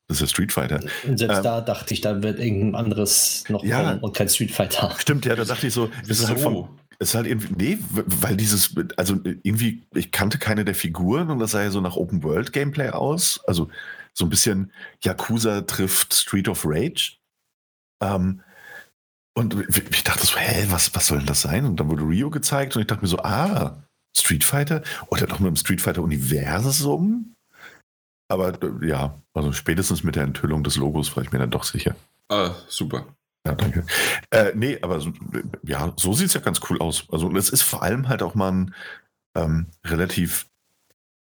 Das 0.07 0.22
ist 0.22 0.32
Street 0.32 0.51
Fighter. 0.51 0.80
Und 1.07 1.20
selbst 1.20 1.38
ähm, 1.38 1.43
da 1.43 1.62
dachte 1.62 1.93
ich, 1.93 2.01
da 2.01 2.24
wird 2.24 2.39
irgendein 2.39 2.76
anderes 2.76 3.43
noch 3.49 3.64
ja, 3.64 3.84
kommen 3.84 3.99
und 3.99 4.16
kein 4.16 4.30
Street 4.30 4.51
Fighter. 4.51 4.95
Stimmt, 4.97 5.26
ja, 5.26 5.36
da 5.36 5.45
dachte 5.45 5.68
ich 5.68 5.74
so, 5.74 5.89
es 6.03 6.20
ist 6.20 6.30
halt 6.30 6.39
vom, 6.39 6.78
ist 7.00 7.16
halt 7.16 7.28
irgendwie, 7.28 7.54
nee, 7.56 7.78
weil 7.91 8.36
dieses, 8.36 8.76
also 8.97 9.20
irgendwie, 9.24 9.84
ich 9.95 10.12
kannte 10.12 10.38
keine 10.38 10.66
der 10.66 10.76
Figuren 10.76 11.30
und 11.30 11.39
das 11.39 11.52
sah 11.52 11.64
ja 11.64 11.72
so 11.72 11.80
nach 11.80 11.95
Open 11.95 12.24
World 12.24 12.52
Gameplay 12.52 12.89
aus. 12.89 13.39
Also 13.47 13.70
so 14.14 14.26
ein 14.26 14.30
bisschen 14.30 14.74
Yakuza 15.04 15.62
trifft 15.62 16.14
Street 16.14 16.50
of 16.50 16.66
Rage. 16.66 17.18
Ähm, 18.04 18.41
und 19.34 19.56
ich 19.70 20.04
dachte 20.04 20.26
so, 20.26 20.36
hä, 20.38 20.68
was, 20.70 20.93
was 20.93 21.08
soll 21.08 21.20
denn 21.20 21.28
das 21.28 21.41
sein? 21.41 21.66
Und 21.66 21.80
dann 21.80 21.89
wurde 21.89 22.04
Rio 22.04 22.30
gezeigt 22.30 22.76
und 22.76 22.82
ich 22.82 22.88
dachte 22.88 23.02
mir 23.02 23.08
so, 23.08 23.20
ah, 23.20 23.82
Street 24.18 24.43
Fighter? 24.43 24.84
Oder 25.08 25.28
doch 25.28 25.39
mit 25.39 25.47
dem 25.47 25.56
Street 25.56 25.80
Fighter-Universum? 25.80 27.36
Aber 28.28 28.60
ja, 28.84 29.18
also 29.34 29.54
spätestens 29.54 30.04
mit 30.04 30.18
der 30.18 30.24
Enthüllung 30.24 30.64
des 30.64 30.76
Logos 30.76 31.16
war 31.16 31.24
ich 31.24 31.32
mir 31.32 31.39
dann 31.39 31.52
doch 31.52 31.64
sicher. 31.64 31.95
Ah, 32.28 32.56
super. 32.68 33.08
Ja, 33.45 33.55
danke. 33.55 33.85
Äh, 34.31 34.51
nee, 34.55 34.77
aber 34.81 34.99
so, 34.99 35.13
ja, 35.63 35.93
so 35.95 36.13
sieht 36.13 36.27
es 36.27 36.33
ja 36.33 36.41
ganz 36.41 36.59
cool 36.69 36.79
aus. 36.79 37.05
Also 37.11 37.33
es 37.35 37.49
ist 37.49 37.61
vor 37.61 37.83
allem 37.83 38.09
halt 38.09 38.21
auch 38.21 38.35
mal 38.35 38.51
ein 38.51 38.75
ähm, 39.35 39.67
relativ 39.85 40.47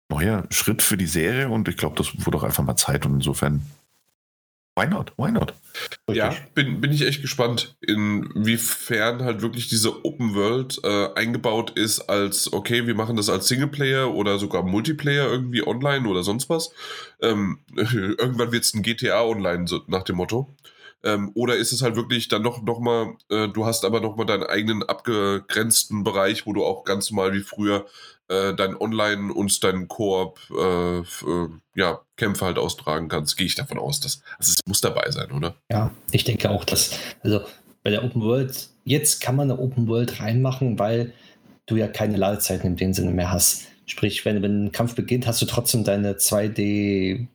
neuer 0.09 0.47
Schritt 0.51 0.83
für 0.83 0.97
die 0.97 1.07
Serie 1.07 1.49
und 1.49 1.69
ich 1.69 1.77
glaube, 1.77 1.97
das 1.97 2.25
wurde 2.25 2.39
auch 2.39 2.43
einfach 2.45 2.63
mal 2.63 2.77
Zeit 2.77 3.05
und 3.07 3.15
insofern 3.15 3.63
Why 4.77 4.89
not? 4.89 5.13
Why 5.17 5.31
not? 5.31 5.55
Ja, 6.11 6.35
bin, 6.55 6.81
bin 6.81 6.91
ich 6.91 7.03
echt 7.03 7.23
gespannt, 7.23 7.77
inwiefern 7.81 9.23
halt 9.23 9.41
wirklich 9.41 9.69
diese 9.69 10.05
Open 10.05 10.35
World 10.35 10.81
äh, 10.83 11.15
eingebaut 11.15 11.71
ist 11.77 12.01
als, 12.01 12.53
okay, 12.53 12.85
wir 12.87 12.97
machen 12.97 13.17
das 13.17 13.29
als 13.29 13.47
Singleplayer 13.47 14.13
oder 14.13 14.39
sogar 14.39 14.65
Multiplayer 14.65 15.29
irgendwie 15.29 15.65
online 15.65 16.09
oder 16.09 16.25
sonst 16.25 16.51
was. 16.51 16.73
Ähm, 17.23 17.61
irgendwann 17.77 18.51
wird 18.51 18.65
es 18.65 18.75
ein 18.75 18.83
GTA 18.83 19.23
online, 19.23 19.69
so 19.69 19.81
nach 19.87 20.03
dem 20.03 20.17
Motto. 20.17 20.53
Ähm, 21.05 21.31
oder 21.35 21.57
ist 21.57 21.73
es 21.73 21.83
halt 21.83 21.97
wirklich 21.97 22.29
dann 22.29 22.43
noch, 22.43 22.63
noch 22.63 22.81
mal, 22.81 23.15
äh, 23.29 23.49
du 23.49 23.67
hast 23.67 23.85
aber 23.85 24.01
noch 24.01 24.17
mal 24.17 24.25
deinen 24.25 24.45
eigenen 24.45 24.83
abgegrenzten 24.83 26.03
Bereich, 26.03 26.47
wo 26.47 26.55
du 26.55 26.65
auch 26.65 26.85
ganz 26.85 27.11
normal 27.11 27.35
wie 27.35 27.43
früher 27.43 27.87
äh, 28.29 28.55
dein 28.55 28.75
Online- 28.75 29.33
und 29.33 29.63
dein 29.63 29.87
Koop 29.87 30.41
äh, 30.51 30.99
äh, 31.01 31.49
ja, 31.75 32.01
Kämpfe 32.17 32.47
halt 32.47 32.59
austragen 32.59 33.09
kannst, 33.09 33.37
gehe 33.37 33.47
ich 33.47 33.55
davon 33.55 33.79
aus, 33.79 34.01
dass 34.01 34.23
also 34.39 34.53
es 34.53 34.61
muss 34.67 34.81
dabei 34.81 35.11
sein, 35.11 35.31
oder? 35.31 35.57
Ja, 35.71 35.91
ich 36.11 36.25
denke 36.25 36.51
auch, 36.51 36.65
dass, 36.65 36.99
also 37.23 37.43
bei 37.83 37.91
der 37.91 38.03
Open 38.03 38.23
World, 38.23 38.71
jetzt 38.85 39.21
kann 39.21 39.37
man 39.37 39.51
eine 39.51 39.61
Open 39.61 39.87
World 39.89 40.21
reinmachen, 40.21 40.79
weil 40.79 41.13
du 41.67 41.77
ja 41.77 41.87
keine 41.87 42.17
Ladezeiten 42.17 42.71
in 42.71 42.77
dem 42.77 42.95
Sinne 42.95 43.11
mehr 43.11 43.31
hast. 43.31 43.65
Sprich, 43.85 44.25
wenn, 44.25 44.43
wenn 44.43 44.67
ein 44.67 44.73
Kampf 44.73 44.95
beginnt, 44.95 45.27
hast 45.27 45.43
du 45.43 45.47
trotzdem 45.47 45.85
deine 45.85 46.15
2D 46.15 47.27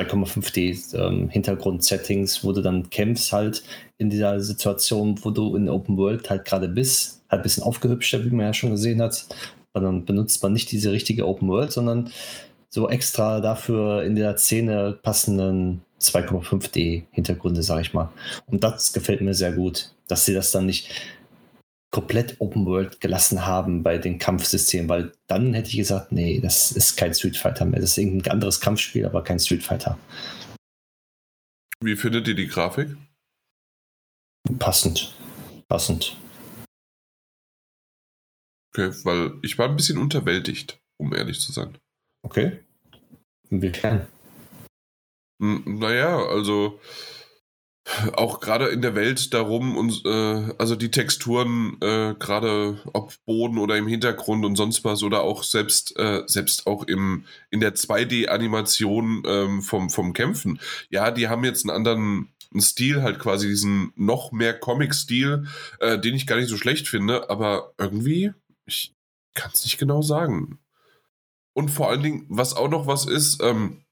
3,5D 0.00 0.96
ähm, 0.96 1.28
Hintergrund-Settings, 1.28 2.44
wo 2.44 2.52
du 2.52 2.62
dann 2.62 2.90
kämpfst 2.90 3.32
halt 3.32 3.62
in 3.98 4.10
dieser 4.10 4.40
Situation, 4.40 5.18
wo 5.22 5.30
du 5.30 5.56
in 5.56 5.68
Open 5.68 5.96
World 5.96 6.28
halt 6.30 6.44
gerade 6.44 6.68
bist, 6.68 7.22
halt 7.28 7.40
ein 7.40 7.42
bisschen 7.42 7.62
aufgehübschter, 7.62 8.24
wie 8.24 8.30
man 8.30 8.46
ja 8.46 8.54
schon 8.54 8.70
gesehen 8.70 9.00
hat 9.02 9.26
dann 9.72 10.04
benutzt 10.04 10.42
man 10.42 10.52
nicht 10.52 10.72
diese 10.72 10.92
richtige 10.92 11.26
Open 11.26 11.48
World, 11.48 11.72
sondern 11.72 12.10
so 12.68 12.88
extra 12.88 13.40
dafür 13.40 14.02
in 14.02 14.14
der 14.14 14.36
Szene 14.36 14.98
passenden 15.02 15.82
2,5D 16.00 17.04
Hintergründe, 17.10 17.62
sage 17.62 17.82
ich 17.82 17.94
mal. 17.94 18.10
Und 18.46 18.64
das 18.64 18.92
gefällt 18.92 19.20
mir 19.20 19.34
sehr 19.34 19.52
gut, 19.52 19.92
dass 20.08 20.24
sie 20.24 20.34
das 20.34 20.50
dann 20.50 20.66
nicht 20.66 20.88
komplett 21.90 22.40
Open 22.40 22.66
World 22.66 23.00
gelassen 23.00 23.46
haben 23.46 23.82
bei 23.82 23.98
den 23.98 24.18
Kampfsystemen, 24.18 24.88
weil 24.88 25.12
dann 25.26 25.54
hätte 25.54 25.70
ich 25.70 25.76
gesagt, 25.76 26.12
nee, 26.12 26.40
das 26.40 26.72
ist 26.72 26.96
kein 26.96 27.14
Street 27.14 27.36
Fighter 27.36 27.64
mehr. 27.64 27.80
Das 27.80 27.90
ist 27.90 27.98
irgendein 27.98 28.32
anderes 28.32 28.60
Kampfspiel, 28.60 29.04
aber 29.04 29.24
kein 29.24 29.40
Street 29.40 29.62
Fighter. 29.62 29.98
Wie 31.82 31.96
findet 31.96 32.28
ihr 32.28 32.34
die 32.34 32.46
Grafik? 32.46 32.96
Passend. 34.58 35.14
Passend. 35.68 36.16
Okay, 38.72 38.92
weil 39.04 39.32
ich 39.42 39.58
war 39.58 39.68
ein 39.68 39.76
bisschen 39.76 39.98
unterwältigt, 39.98 40.80
um 40.96 41.14
ehrlich 41.14 41.40
zu 41.40 41.50
sein. 41.52 41.76
Okay. 42.22 42.60
Inwiefern? 43.48 44.06
Naja, 45.38 46.24
also 46.26 46.78
auch 48.12 48.40
gerade 48.40 48.66
in 48.68 48.82
der 48.82 48.94
Welt 48.94 49.32
darum 49.32 49.76
und 49.76 50.04
äh, 50.04 50.54
also 50.58 50.76
die 50.76 50.90
Texturen 50.90 51.76
äh, 51.80 52.14
gerade 52.18 52.78
ob 52.92 53.14
Boden 53.24 53.58
oder 53.58 53.76
im 53.76 53.86
Hintergrund 53.86 54.44
und 54.44 54.56
sonst 54.56 54.84
was 54.84 55.02
oder 55.02 55.22
auch 55.22 55.42
selbst 55.42 55.98
äh, 55.98 56.22
selbst 56.26 56.66
auch 56.66 56.84
im 56.84 57.24
in 57.50 57.60
der 57.60 57.74
2D 57.74 58.26
Animation 58.26 59.22
ähm, 59.26 59.62
vom 59.62 59.88
vom 59.88 60.12
Kämpfen 60.12 60.60
ja 60.90 61.10
die 61.10 61.28
haben 61.28 61.44
jetzt 61.44 61.64
einen 61.64 61.74
anderen 61.74 62.28
einen 62.52 62.60
Stil 62.60 63.02
halt 63.02 63.18
quasi 63.18 63.48
diesen 63.48 63.92
noch 63.96 64.30
mehr 64.30 64.58
Comic 64.58 64.94
Stil 64.94 65.46
äh, 65.80 65.98
den 65.98 66.14
ich 66.14 66.26
gar 66.26 66.36
nicht 66.36 66.48
so 66.48 66.58
schlecht 66.58 66.86
finde 66.86 67.30
aber 67.30 67.72
irgendwie 67.78 68.32
ich 68.66 68.94
kann 69.34 69.50
es 69.52 69.64
nicht 69.64 69.78
genau 69.78 70.02
sagen. 70.02 70.58
Und 71.52 71.70
vor 71.70 71.88
allen 71.88 72.02
Dingen, 72.02 72.26
was 72.28 72.54
auch 72.54 72.68
noch 72.68 72.86
was 72.86 73.06
ist, 73.06 73.42
ähm, 73.42 73.84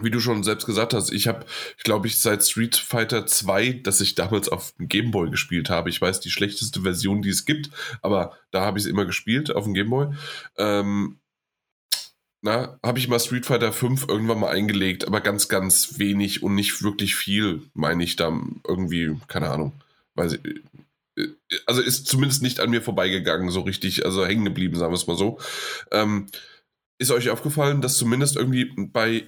wie 0.00 0.10
du 0.10 0.20
schon 0.20 0.44
selbst 0.44 0.66
gesagt 0.66 0.92
hast, 0.92 1.10
ich 1.10 1.26
habe, 1.26 1.46
glaube, 1.82 2.06
ich 2.06 2.18
seit 2.18 2.44
Street 2.44 2.76
Fighter 2.76 3.26
2, 3.26 3.80
das 3.82 4.00
ich 4.00 4.14
damals 4.14 4.48
auf 4.48 4.72
dem 4.72 4.88
Gameboy 4.88 5.30
gespielt 5.30 5.70
habe, 5.70 5.88
ich 5.88 6.00
weiß 6.00 6.20
die 6.20 6.30
schlechteste 6.30 6.82
Version, 6.82 7.22
die 7.22 7.30
es 7.30 7.44
gibt, 7.44 7.70
aber 8.02 8.36
da 8.50 8.62
habe 8.62 8.78
ich 8.78 8.84
es 8.84 8.90
immer 8.90 9.06
gespielt 9.06 9.54
auf 9.54 9.64
dem 9.64 9.74
Gameboy. 9.74 10.08
Ähm, 10.58 11.18
na, 12.42 12.78
habe 12.82 12.98
ich 12.98 13.08
mal 13.08 13.18
Street 13.18 13.46
Fighter 13.46 13.72
5 13.72 14.06
irgendwann 14.08 14.38
mal 14.40 14.50
eingelegt, 14.50 15.06
aber 15.06 15.20
ganz, 15.20 15.48
ganz 15.48 15.98
wenig 15.98 16.42
und 16.42 16.54
nicht 16.54 16.82
wirklich 16.82 17.16
viel, 17.16 17.62
meine 17.74 18.04
ich 18.04 18.16
da 18.16 18.38
irgendwie, 18.68 19.16
keine 19.28 19.50
Ahnung. 19.50 19.72
Weiß 20.14 20.34
ich, 20.34 20.40
also 21.64 21.80
ist 21.80 22.06
zumindest 22.06 22.42
nicht 22.42 22.60
an 22.60 22.70
mir 22.70 22.82
vorbeigegangen, 22.82 23.50
so 23.50 23.62
richtig, 23.62 24.04
also 24.04 24.26
hängen 24.26 24.44
geblieben, 24.44 24.76
sagen 24.76 24.92
wir 24.92 24.96
es 24.96 25.06
mal 25.06 25.16
so. 25.16 25.38
Ähm, 25.90 26.26
ist 26.98 27.10
euch 27.10 27.30
aufgefallen, 27.30 27.80
dass 27.80 27.96
zumindest 27.96 28.36
irgendwie 28.36 28.70
bei, 28.76 29.24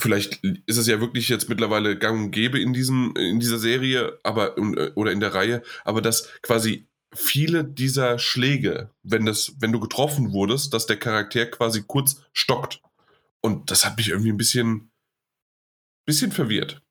vielleicht 0.00 0.44
ist 0.66 0.76
es 0.76 0.86
ja 0.86 1.00
wirklich 1.00 1.28
jetzt 1.28 1.48
mittlerweile 1.48 1.98
gang 1.98 2.24
und 2.24 2.30
gäbe 2.30 2.60
in, 2.60 2.72
diesem, 2.72 3.14
in 3.16 3.40
dieser 3.40 3.58
Serie, 3.58 4.18
aber 4.22 4.56
oder 4.96 5.12
in 5.12 5.20
der 5.20 5.34
Reihe, 5.34 5.62
aber 5.84 6.00
dass 6.02 6.28
quasi 6.42 6.86
viele 7.14 7.64
dieser 7.64 8.18
Schläge, 8.18 8.90
wenn 9.02 9.26
das, 9.26 9.54
wenn 9.60 9.72
du 9.72 9.80
getroffen 9.80 10.32
wurdest, 10.32 10.74
dass 10.74 10.86
der 10.86 10.98
Charakter 10.98 11.46
quasi 11.46 11.82
kurz 11.86 12.22
stockt. 12.32 12.82
Und 13.40 13.70
das 13.70 13.84
hat 13.84 13.96
mich 13.96 14.08
irgendwie 14.10 14.30
ein 14.30 14.36
bisschen, 14.36 14.90
bisschen 16.04 16.32
verwirrt 16.32 16.82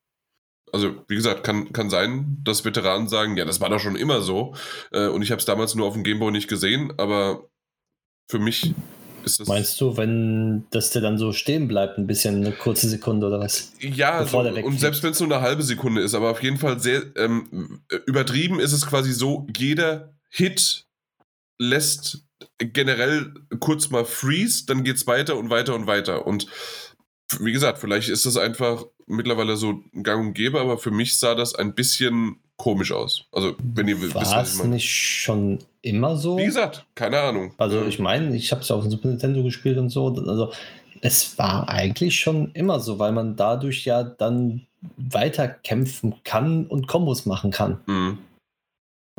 also 0.72 1.04
wie 1.08 1.16
gesagt, 1.16 1.44
kann, 1.44 1.72
kann 1.74 1.90
sein, 1.90 2.38
dass 2.44 2.66
Veteranen 2.66 3.08
sagen, 3.08 3.38
ja, 3.38 3.46
das 3.46 3.62
war 3.62 3.70
doch 3.70 3.80
schon 3.80 3.96
immer 3.96 4.22
so. 4.22 4.56
Äh, 4.92 5.08
und 5.08 5.22
ich 5.22 5.32
habe 5.32 5.40
es 5.40 5.46
damals 5.46 5.76
nur 5.76 5.88
auf 5.88 5.94
dem 5.94 6.04
Gameboy 6.04 6.32
nicht 6.32 6.48
gesehen, 6.48 6.94
aber 6.98 7.50
für 8.30 8.40
mich 8.40 8.74
ist 9.28 9.40
das. 9.40 9.48
Meinst 9.48 9.80
du, 9.80 9.98
wenn 9.98 10.66
das 10.72 10.90
der 10.90 11.02
dann 11.02 11.18
so 11.18 11.32
stehen 11.32 11.68
bleibt, 11.68 11.98
ein 11.98 12.08
bisschen 12.08 12.38
eine 12.38 12.52
kurze 12.52 12.90
Sekunde 12.90 13.28
oder 13.28 13.40
was? 13.40 13.74
Ja, 13.80 14.26
so, 14.26 14.40
und 14.40 14.80
selbst 14.80 15.04
wenn 15.04 15.12
es 15.12 15.20
nur 15.20 15.32
eine 15.32 15.42
halbe 15.42 15.64
Sekunde 15.64 16.02
ist, 16.02 16.16
aber 16.16 16.32
auf 16.32 16.42
jeden 16.42 16.58
Fall 16.58 16.80
sehr 16.80 17.04
ähm, 17.16 17.82
übertrieben 18.06 18.60
ist 18.60 18.74
es 18.74 18.88
quasi 18.88 19.14
so, 19.14 19.46
jeder 19.56 20.14
Hit 20.30 20.86
lässt 21.60 22.24
generell 22.58 23.34
kurz 23.60 23.90
mal 23.90 24.06
freeze, 24.06 24.66
dann 24.66 24.84
geht 24.84 24.96
es 24.96 25.08
weiter 25.08 25.38
und 25.38 25.50
weiter 25.50 25.76
und 25.76 25.88
weiter. 25.88 26.26
Und 26.26 26.48
wie 27.40 27.52
gesagt, 27.52 27.80
vielleicht 27.80 28.10
ist 28.10 28.26
das 28.26 28.38
einfach 28.38 28.86
mittlerweile 29.06 29.58
so 29.58 29.84
gang 30.04 30.28
und 30.28 30.34
gäbe, 30.34 30.60
aber 30.60 30.78
für 30.78 30.92
mich 30.92 31.18
sah 31.20 31.36
das 31.36 31.56
ein 31.56 31.76
bisschen 31.76 32.40
komisch 32.58 32.92
aus. 32.92 33.26
Also, 33.32 33.56
wenn 33.64 33.88
ihr 33.88 34.02
War 34.14 34.22
wisst, 34.22 34.32
was 34.32 34.54
ich 34.54 34.60
meine. 34.60 34.76
nicht 34.76 34.90
schon 34.90 35.60
immer 35.88 36.16
so? 36.16 36.38
Wie 36.38 36.46
gesagt, 36.46 36.86
keine 36.96 37.20
Ahnung. 37.20 37.54
Also, 37.58 37.86
ich 37.86 38.00
meine, 38.00 38.36
ich 38.36 38.52
habe 38.52 38.62
es 38.62 38.70
ja 38.70 38.76
auf 38.76 38.84
dem 38.84 38.92
Super 38.92 39.08
Nintendo 39.08 39.44
gespielt 39.44 39.78
und 39.78 39.90
so. 39.90 40.08
Also, 40.08 40.52
es 41.02 41.38
war 41.38 41.70
eigentlich 41.70 42.20
schon 42.20 42.52
immer 42.54 42.80
so, 42.80 43.00
weil 43.00 43.12
man 43.12 43.36
dadurch 43.36 43.86
ja 43.86 44.04
dann 44.04 44.62
weiter 44.98 45.48
kämpfen 45.48 46.16
kann 46.24 46.66
und 46.66 46.88
Kombos 46.88 47.26
machen 47.26 47.52
kann. 47.52 47.80
Mhm. 47.86 48.18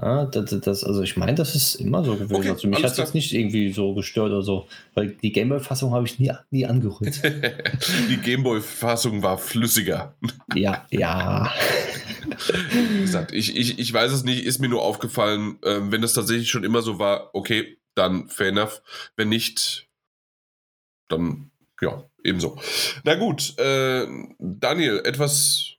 Ja, 0.01 0.27
das, 0.27 0.61
das, 0.61 0.85
also 0.85 1.03
ich 1.03 1.17
meine, 1.17 1.35
das 1.35 1.57
ist 1.57 1.75
immer 1.75 2.05
so 2.05 2.15
gewesen. 2.15 2.37
Okay, 2.37 2.51
also 2.51 2.69
mich 2.69 2.85
hat 2.85 2.93
es 2.93 2.99
jetzt 2.99 3.15
nicht 3.15 3.35
irgendwie 3.35 3.73
so 3.73 3.95
gestört 3.95 4.31
oder 4.31 4.43
so. 4.43 4.69
Weil 4.95 5.09
die 5.09 5.33
Gameboy-Fassung 5.33 5.93
habe 5.93 6.07
ich 6.07 6.21
nie, 6.21 6.31
nie 6.51 6.67
angerührt. 6.67 7.21
Die 8.09 8.17
Gameboy-Fassung 8.17 9.25
war 9.25 9.39
flüssiger. 9.39 10.15
ja, 10.55 10.87
ja. 10.91 11.53
Wie 12.71 13.01
gesagt, 13.01 13.33
ich, 13.33 13.57
ich, 13.57 13.81
ich 13.81 13.93
weiß 13.93 14.13
es 14.13 14.23
nicht, 14.23 14.45
ist 14.45 14.61
mir 14.61 14.69
nur 14.69 14.83
aufgefallen, 14.83 15.59
ähm, 15.65 15.91
wenn 15.91 16.03
das 16.03 16.13
tatsächlich 16.13 16.49
schon 16.49 16.63
immer 16.63 16.83
so 16.83 17.01
war, 17.01 17.35
okay, 17.35 17.79
dann 17.97 18.29
fair 18.29 18.49
enough. 18.49 18.83
Wenn 19.17 19.31
nicht, 19.31 19.89
dann 21.09 21.51
ja, 21.81 22.05
ebenso. 22.23 22.57
Na 23.03 23.17
gut, 23.17 23.59
äh, 23.59 24.07
Daniel, 24.39 25.03
etwas, 25.05 25.75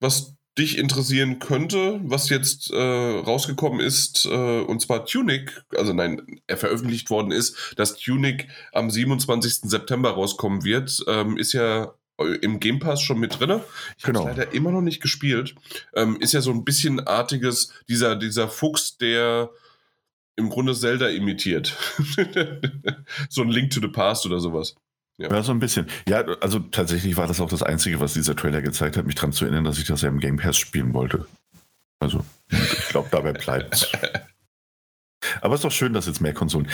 was 0.00 0.34
dich 0.60 0.78
interessieren 0.78 1.38
könnte, 1.38 2.00
was 2.04 2.28
jetzt 2.28 2.70
äh, 2.70 2.76
rausgekommen 2.76 3.80
ist, 3.80 4.26
äh, 4.26 4.60
und 4.60 4.80
zwar 4.80 5.06
Tunic, 5.06 5.64
also 5.76 5.92
nein, 5.92 6.40
er 6.46 6.56
veröffentlicht 6.56 7.10
worden 7.10 7.32
ist, 7.32 7.74
dass 7.76 7.96
Tunic 7.96 8.48
am 8.72 8.90
27. 8.90 9.68
September 9.70 10.10
rauskommen 10.10 10.62
wird, 10.64 11.02
ähm, 11.08 11.36
ist 11.36 11.52
ja 11.52 11.94
im 12.42 12.60
Game 12.60 12.78
Pass 12.78 13.00
schon 13.00 13.18
mit 13.18 13.40
drin. 13.40 13.60
Ich 13.96 14.04
Genau. 14.04 14.26
habe 14.26 14.38
leider 14.38 14.52
immer 14.52 14.70
noch 14.70 14.82
nicht 14.82 15.00
gespielt. 15.00 15.54
Ähm, 15.94 16.18
ist 16.20 16.34
ja 16.34 16.42
so 16.42 16.50
ein 16.50 16.64
bisschen 16.64 17.00
artiges, 17.00 17.72
dieser, 17.88 18.14
dieser 18.14 18.48
Fuchs, 18.48 18.98
der 18.98 19.50
im 20.36 20.50
Grunde 20.50 20.74
Zelda 20.74 21.08
imitiert. 21.08 21.76
so 23.30 23.42
ein 23.42 23.48
Link 23.48 23.70
to 23.70 23.80
the 23.80 23.88
Past 23.88 24.26
oder 24.26 24.38
sowas. 24.38 24.74
Ja, 25.20 25.42
so 25.42 25.52
ein 25.52 25.60
bisschen. 25.60 25.86
Ja, 26.08 26.24
also 26.40 26.60
tatsächlich 26.60 27.16
war 27.16 27.26
das 27.26 27.40
auch 27.40 27.50
das 27.50 27.62
Einzige, 27.62 28.00
was 28.00 28.14
dieser 28.14 28.34
Trailer 28.34 28.62
gezeigt 28.62 28.96
hat, 28.96 29.04
mich 29.04 29.16
daran 29.16 29.32
zu 29.32 29.44
erinnern, 29.44 29.64
dass 29.64 29.78
ich 29.78 29.86
das 29.86 30.00
ja 30.00 30.08
im 30.08 30.18
Game 30.18 30.38
Pass 30.38 30.56
spielen 30.56 30.94
wollte. 30.94 31.26
Also, 31.98 32.24
ich 32.50 32.88
glaube, 32.88 33.08
dabei 33.10 33.34
bleibt 33.34 33.92
Aber 35.42 35.54
es 35.54 35.60
ist 35.60 35.64
doch 35.64 35.72
schön, 35.72 35.92
dass 35.92 36.06
jetzt 36.06 36.22
mehr 36.22 36.32
Konsolen 36.32 36.68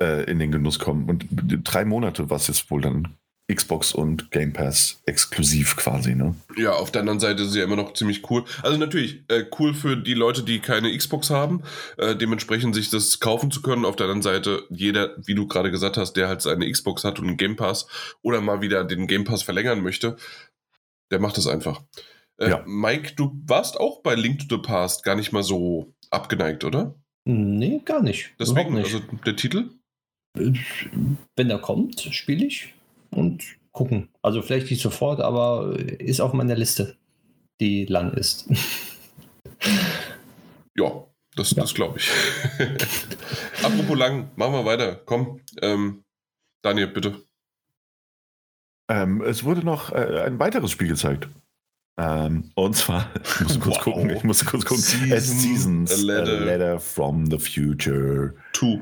äh, 0.00 0.24
in 0.24 0.40
den 0.40 0.50
Genuss 0.50 0.80
kommen. 0.80 1.08
Und 1.08 1.26
drei 1.30 1.84
Monate 1.84 2.28
war 2.28 2.38
es 2.38 2.48
jetzt 2.48 2.68
wohl 2.70 2.80
dann 2.80 3.14
Xbox 3.52 3.92
und 3.92 4.30
Game 4.30 4.52
Pass 4.52 5.02
exklusiv 5.04 5.76
quasi, 5.76 6.14
ne? 6.14 6.34
Ja, 6.56 6.72
auf 6.72 6.90
der 6.90 7.00
anderen 7.00 7.20
Seite 7.20 7.42
ist 7.42 7.50
es 7.50 7.56
ja 7.56 7.64
immer 7.64 7.76
noch 7.76 7.92
ziemlich 7.94 8.28
cool. 8.30 8.44
Also 8.62 8.78
natürlich 8.78 9.24
äh, 9.28 9.44
cool 9.58 9.74
für 9.74 9.96
die 9.96 10.14
Leute, 10.14 10.42
die 10.42 10.60
keine 10.60 10.96
Xbox 10.96 11.28
haben, 11.30 11.62
äh, 11.98 12.14
dementsprechend 12.16 12.74
sich 12.74 12.88
das 12.88 13.20
kaufen 13.20 13.50
zu 13.50 13.60
können. 13.60 13.84
Auf 13.84 13.96
der 13.96 14.04
anderen 14.04 14.22
Seite 14.22 14.64
jeder, 14.70 15.16
wie 15.26 15.34
du 15.34 15.46
gerade 15.46 15.70
gesagt 15.70 15.96
hast, 15.96 16.14
der 16.14 16.28
halt 16.28 16.40
seine 16.40 16.70
Xbox 16.70 17.04
hat 17.04 17.18
und 17.18 17.26
einen 17.28 17.36
Game 17.36 17.56
Pass 17.56 17.86
oder 18.22 18.40
mal 18.40 18.62
wieder 18.62 18.84
den 18.84 19.06
Game 19.06 19.24
Pass 19.24 19.42
verlängern 19.42 19.82
möchte, 19.82 20.16
der 21.10 21.18
macht 21.20 21.36
das 21.36 21.46
einfach. 21.46 21.82
Äh, 22.38 22.48
Ja. 22.50 22.62
Mike, 22.66 23.14
du 23.16 23.32
warst 23.46 23.78
auch 23.78 24.02
bei 24.02 24.14
Link 24.14 24.48
to 24.48 24.56
the 24.56 24.62
Past 24.62 25.04
gar 25.04 25.16
nicht 25.16 25.32
mal 25.32 25.42
so 25.42 25.92
abgeneigt, 26.10 26.64
oder? 26.64 26.94
Nee, 27.24 27.80
gar 27.84 28.02
nicht. 28.02 28.34
Deswegen, 28.38 28.78
Überhaupt 28.78 28.94
also 28.94 29.04
der 29.26 29.36
Titel? 29.36 29.70
nicht. 30.38 30.88
Wenn 31.36 31.50
er 31.50 31.58
kommt, 31.58 32.00
spiele 32.00 32.46
ich 32.46 32.74
und 33.12 33.44
gucken. 33.72 34.08
Also 34.22 34.42
vielleicht 34.42 34.70
nicht 34.70 34.82
sofort, 34.82 35.20
aber 35.20 35.76
ist 35.78 36.20
auf 36.20 36.32
meiner 36.32 36.56
Liste, 36.56 36.96
die 37.60 37.84
lang 37.86 38.12
ist. 38.14 38.48
Ja, 40.74 41.04
das, 41.36 41.50
Ja. 41.52 41.62
das 41.62 41.74
glaube 41.74 41.98
ich. 41.98 42.10
Apropos 43.62 43.96
lang, 43.96 44.30
machen 44.36 44.54
wir 44.54 44.64
weiter. 44.64 44.96
Komm, 45.04 45.40
ähm, 45.60 46.02
Daniel, 46.62 46.88
bitte. 46.88 47.22
Ähm, 48.88 49.20
es 49.22 49.44
wurde 49.44 49.64
noch 49.64 49.92
äh, 49.92 50.22
ein 50.26 50.38
weiteres 50.38 50.70
Spiel 50.70 50.88
gezeigt. 50.88 51.28
Ähm, 51.98 52.50
und 52.54 52.74
zwar, 52.74 53.10
ich 53.22 53.40
muss 53.40 53.60
kurz 53.60 53.76
Wow. 53.76 53.82
gucken, 53.84 54.10
ich 54.10 54.24
muss 54.24 54.44
kurz 54.46 54.64
gucken. 54.64 54.82
Season, 54.82 55.12
As 55.12 55.26
Seasons, 55.28 55.92
a 55.92 55.96
letter. 56.06 56.38
a 56.38 56.44
letter 56.44 56.80
from 56.80 57.26
the 57.30 57.38
future. 57.38 58.34
Two. 58.54 58.80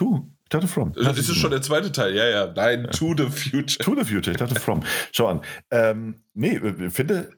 Ich 0.00 0.31
dachte 0.52 0.68
from. 0.68 0.92
Das 0.94 1.18
ist 1.18 1.36
schon 1.36 1.50
der 1.50 1.62
zweite 1.62 1.92
Teil, 1.92 2.14
ja, 2.14 2.26
ja. 2.28 2.52
Nein, 2.54 2.88
to 2.90 3.14
the 3.16 3.28
future. 3.28 3.84
To 3.84 3.94
the 3.94 4.04
Future, 4.04 4.32
ich 4.32 4.36
dachte 4.38 4.58
From. 4.58 4.82
Schau 5.12 5.28
an. 5.28 5.40
Ähm, 5.70 6.22
nee, 6.34 6.60
ich 6.78 6.92
finde, 6.92 7.30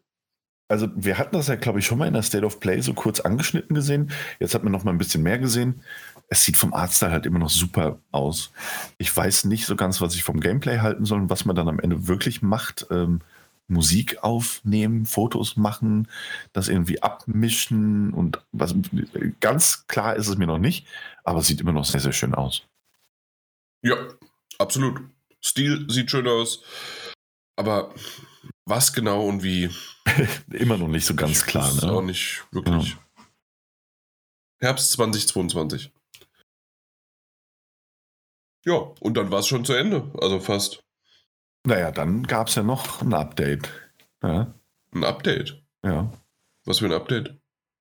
also 0.69 0.89
wir 0.97 1.19
hatten 1.19 1.37
das 1.37 1.49
ja, 1.49 1.57
glaube 1.57 1.79
ich, 1.79 1.87
schon 1.87 1.99
mal 1.99 2.07
in 2.07 2.15
der 2.15 2.23
State 2.23 2.45
of 2.45 2.61
Play 2.61 2.81
so 2.81 2.95
kurz 2.95 3.21
angeschnitten 3.21 3.75
gesehen. 3.75 4.11
Jetzt 4.41 4.55
hat 4.55 4.65
man 4.65 4.73
noch 4.73 4.85
mal 4.85 4.91
ein 4.91 4.99
bisschen 4.99 5.23
mehr 5.23 5.39
gesehen. 5.39 5.83
Es 6.29 6.43
sieht 6.43 6.57
vom 6.57 6.73
Artstyle 6.73 7.13
halt 7.13 7.27
immer 7.27 7.39
noch 7.39 7.51
super 7.51 7.99
aus. 8.11 8.51
Ich 8.99 9.15
weiß 9.15 9.45
nicht 9.45 9.67
so 9.67 9.77
ganz, 9.77 10.01
was 10.01 10.15
ich 10.15 10.25
vom 10.25 10.41
Gameplay 10.41 10.79
halten 10.79 11.05
soll 11.05 11.21
und 11.21 11.31
was 11.31 11.45
man 11.45 11.55
dann 11.55 11.69
am 11.69 11.81
Ende 11.81 12.09
wirklich 12.09 12.43
macht. 12.43 12.87
Ähm, 12.91 13.21
Musik 13.67 14.23
aufnehmen, 14.23 15.07
Fotos 15.07 15.57
machen, 15.57 16.09
das 16.53 16.69
irgendwie 16.69 17.03
abmischen 17.03 18.13
und 18.13 18.45
was 18.53 18.75
ganz 19.41 19.87
klar 19.87 20.17
ist 20.17 20.29
es 20.29 20.37
mir 20.37 20.47
noch 20.47 20.59
nicht, 20.59 20.87
aber 21.25 21.39
es 21.39 21.47
sieht 21.47 21.63
immer 21.63 21.73
noch 21.73 21.87
sehr, 21.87 22.01
sehr 22.01 22.13
schön 22.13 22.35
aus. 22.35 22.67
Ja, 23.85 23.97
absolut. 24.59 25.01
Stil 25.43 25.89
sieht 25.91 26.11
schön 26.11 26.27
aus. 26.27 26.63
Aber 27.57 27.95
was 28.65 28.93
genau 28.93 29.27
und 29.27 29.43
wie? 29.43 29.71
Immer 30.51 30.79
noch 30.79 30.89
nicht 30.89 31.05
so 31.07 31.15
ganz 31.15 31.41
ich 31.41 31.47
klar. 31.47 31.71
weiß 31.77 31.85
Auch 31.85 32.01
Ne? 32.01 32.07
nicht 32.09 32.45
wirklich. 32.51 32.97
Herbst 34.61 34.93
2022. 34.93 35.93
Ja, 38.65 38.75
und 39.01 39.15
dann 39.17 39.31
war 39.31 39.41
es 39.41 39.47
schon 39.49 39.65
zu 39.65 39.75
Ende. 39.75 40.11
Also 40.21 40.41
fast 40.41 40.83
Naja, 41.67 41.91
dann 41.93 42.23
gab 42.27 42.49
es 42.49 42.55
ja 42.55 42.63
noch 42.63 43.03
ein 43.03 43.13
Update. 43.13 43.69
Ja, 44.23 44.55
ein 44.93 45.05
Update. 45.05 45.63
ja. 45.85 46.11
Was 46.67 46.79
für 46.79 46.87
ein 46.87 46.93
Update? 46.93 47.37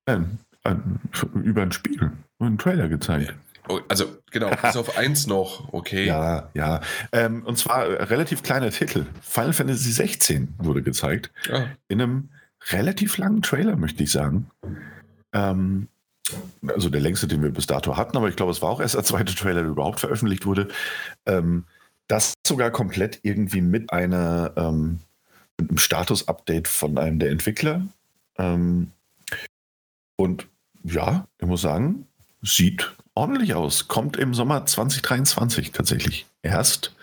Ein, 0.05 0.39
ein, 0.63 0.99
über 1.35 1.61
ein 1.61 1.71
Spiel. 1.71 2.11
Ein 2.39 2.57
Trailer 2.57 2.89
gezeigt. 2.89 3.33
Oh, 3.69 3.79
also, 3.87 4.17
genau, 4.31 4.49
bis 4.61 4.75
auf 4.75 4.97
eins 4.97 5.27
noch, 5.27 5.73
okay. 5.73 6.05
Ja, 6.05 6.49
ja. 6.53 6.81
Ähm, 7.11 7.43
und 7.43 7.57
zwar 7.57 7.85
äh, 7.85 8.03
relativ 8.03 8.43
kleiner 8.43 8.71
Titel. 8.71 9.05
Final 9.21 9.53
Fantasy 9.53 9.91
16 9.91 10.55
wurde 10.57 10.81
gezeigt. 10.81 11.31
Ah, 11.51 11.65
In 11.87 12.01
einem 12.01 12.29
relativ 12.69 13.17
langen 13.17 13.41
Trailer, 13.41 13.75
möchte 13.75 14.03
ich 14.03 14.11
sagen. 14.11 14.49
Ähm, 15.33 15.87
also 16.67 16.89
der 16.89 17.01
längste, 17.01 17.27
den 17.27 17.43
wir 17.43 17.51
bis 17.51 17.67
dato 17.67 17.97
hatten, 17.97 18.17
aber 18.17 18.29
ich 18.29 18.35
glaube, 18.35 18.51
es 18.51 18.61
war 18.61 18.69
auch 18.69 18.79
erst 18.81 18.95
der 18.95 19.03
zweite 19.03 19.35
Trailer, 19.35 19.61
der 19.61 19.71
überhaupt 19.71 19.99
veröffentlicht 19.99 20.45
wurde. 20.45 20.67
Ähm, 21.25 21.65
das 22.07 22.33
sogar 22.45 22.71
komplett 22.71 23.19
irgendwie 23.23 23.61
mit 23.61 23.91
einer 23.91 24.53
ähm, 24.55 24.99
mit 25.59 25.69
einem 25.69 25.77
Status-Update 25.77 26.67
von 26.67 26.97
einem 26.97 27.19
der 27.19 27.31
Entwickler. 27.31 27.87
Ähm, 28.37 28.91
und 30.15 30.47
ja, 30.83 31.27
ich 31.39 31.47
muss 31.47 31.61
sagen, 31.61 32.07
sieht 32.41 32.93
ordentlich 33.15 33.53
aus. 33.53 33.87
Kommt 33.87 34.17
im 34.17 34.33
Sommer 34.33 34.65
2023 34.65 35.71
tatsächlich 35.71 36.25
erst. 36.41 36.95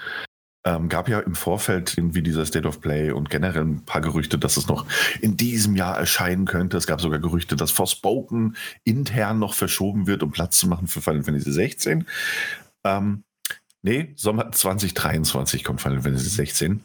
Ähm, 0.62 0.90
gab 0.90 1.08
ja 1.08 1.20
im 1.20 1.34
Vorfeld 1.34 1.96
irgendwie 1.96 2.20
dieser 2.20 2.44
State 2.44 2.68
of 2.68 2.82
Play 2.82 3.12
und 3.12 3.30
generell 3.30 3.62
ein 3.62 3.84
paar 3.86 4.02
Gerüchte, 4.02 4.38
dass 4.38 4.58
es 4.58 4.66
noch 4.66 4.84
in 5.22 5.38
diesem 5.38 5.74
Jahr 5.74 5.96
erscheinen 5.96 6.44
könnte. 6.44 6.76
Es 6.76 6.86
gab 6.86 7.00
sogar 7.00 7.18
Gerüchte, 7.18 7.56
dass 7.56 7.70
Forspoken 7.70 8.56
intern 8.84 9.38
noch 9.38 9.54
verschoben 9.54 10.06
wird, 10.06 10.22
um 10.22 10.32
Platz 10.32 10.58
zu 10.58 10.68
machen 10.68 10.86
für 10.86 11.00
Final 11.00 11.22
Fantasy 11.22 11.50
16. 11.50 12.06
Ähm, 12.84 13.24
nee, 13.80 14.12
Sommer 14.16 14.52
2023 14.52 15.64
kommt 15.64 15.80
Final 15.80 16.02
Fantasy 16.02 16.28
16. 16.28 16.84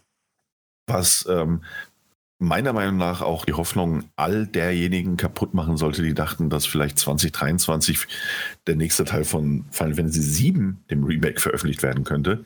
Was 0.88 1.26
ähm, 1.30 1.62
meiner 2.38 2.74
Meinung 2.74 2.98
nach 2.98 3.22
auch 3.22 3.46
die 3.46 3.54
Hoffnung 3.54 4.04
all 4.16 4.46
derjenigen 4.46 5.18
kaputt 5.18 5.54
machen 5.54 5.78
sollte, 5.78 6.02
die 6.02 6.14
dachten, 6.14 6.50
dass 6.50 6.66
vielleicht 6.66 7.00
2023 7.00 8.00
der 8.68 8.76
nächste 8.76 9.06
Teil 9.06 9.24
von 9.24 9.66
Final 9.72 9.96
Fantasy 9.96 10.22
7, 10.22 10.84
dem 10.90 11.04
Remake, 11.04 11.40
veröffentlicht 11.40 11.82
werden 11.82 12.04
könnte. 12.04 12.44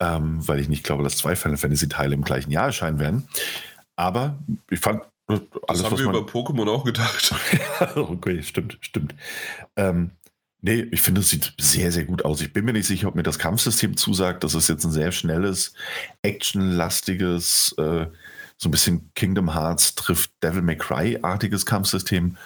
Ähm, 0.00 0.46
weil 0.48 0.60
ich 0.60 0.68
nicht 0.68 0.84
glaube, 0.84 1.02
dass 1.02 1.18
zwei 1.18 1.36
Final 1.36 1.58
Fantasy 1.58 1.88
Teile 1.88 2.14
im 2.14 2.24
gleichen 2.24 2.50
Jahr 2.50 2.66
erscheinen 2.66 2.98
werden. 2.98 3.28
Aber 3.96 4.38
ich 4.70 4.80
fand 4.80 5.02
äh, 5.28 5.38
das 5.38 5.40
alles, 5.68 5.84
haben 5.84 5.92
was 5.92 5.98
wir 5.98 6.06
man 6.06 6.16
über 6.16 6.26
Pokémon 6.26 6.70
auch 6.70 6.84
gedacht. 6.84 7.34
okay, 7.96 8.42
stimmt, 8.42 8.78
stimmt. 8.80 9.14
Ähm, 9.76 10.12
nee, 10.62 10.86
ich 10.90 11.02
finde, 11.02 11.20
es 11.20 11.28
sieht 11.28 11.52
sehr, 11.60 11.92
sehr 11.92 12.04
gut 12.04 12.24
aus. 12.24 12.40
Ich 12.40 12.54
bin 12.54 12.64
mir 12.64 12.72
nicht 12.72 12.86
sicher, 12.86 13.08
ob 13.08 13.14
mir 13.14 13.22
das 13.22 13.38
Kampfsystem 13.38 13.98
zusagt. 13.98 14.42
Das 14.42 14.54
ist 14.54 14.70
jetzt 14.70 14.84
ein 14.86 14.90
sehr 14.90 15.12
schnelles, 15.12 15.74
actionlastiges, 16.22 17.74
äh, 17.76 18.06
so 18.60 18.68
ein 18.68 18.72
bisschen 18.72 19.10
Kingdom 19.14 19.54
Hearts 19.54 19.94
trifft 19.94 20.30
Devil 20.42 20.60
May 20.60 20.76
Cry-artiges 20.76 21.64
Kampfsystem. 21.64 22.36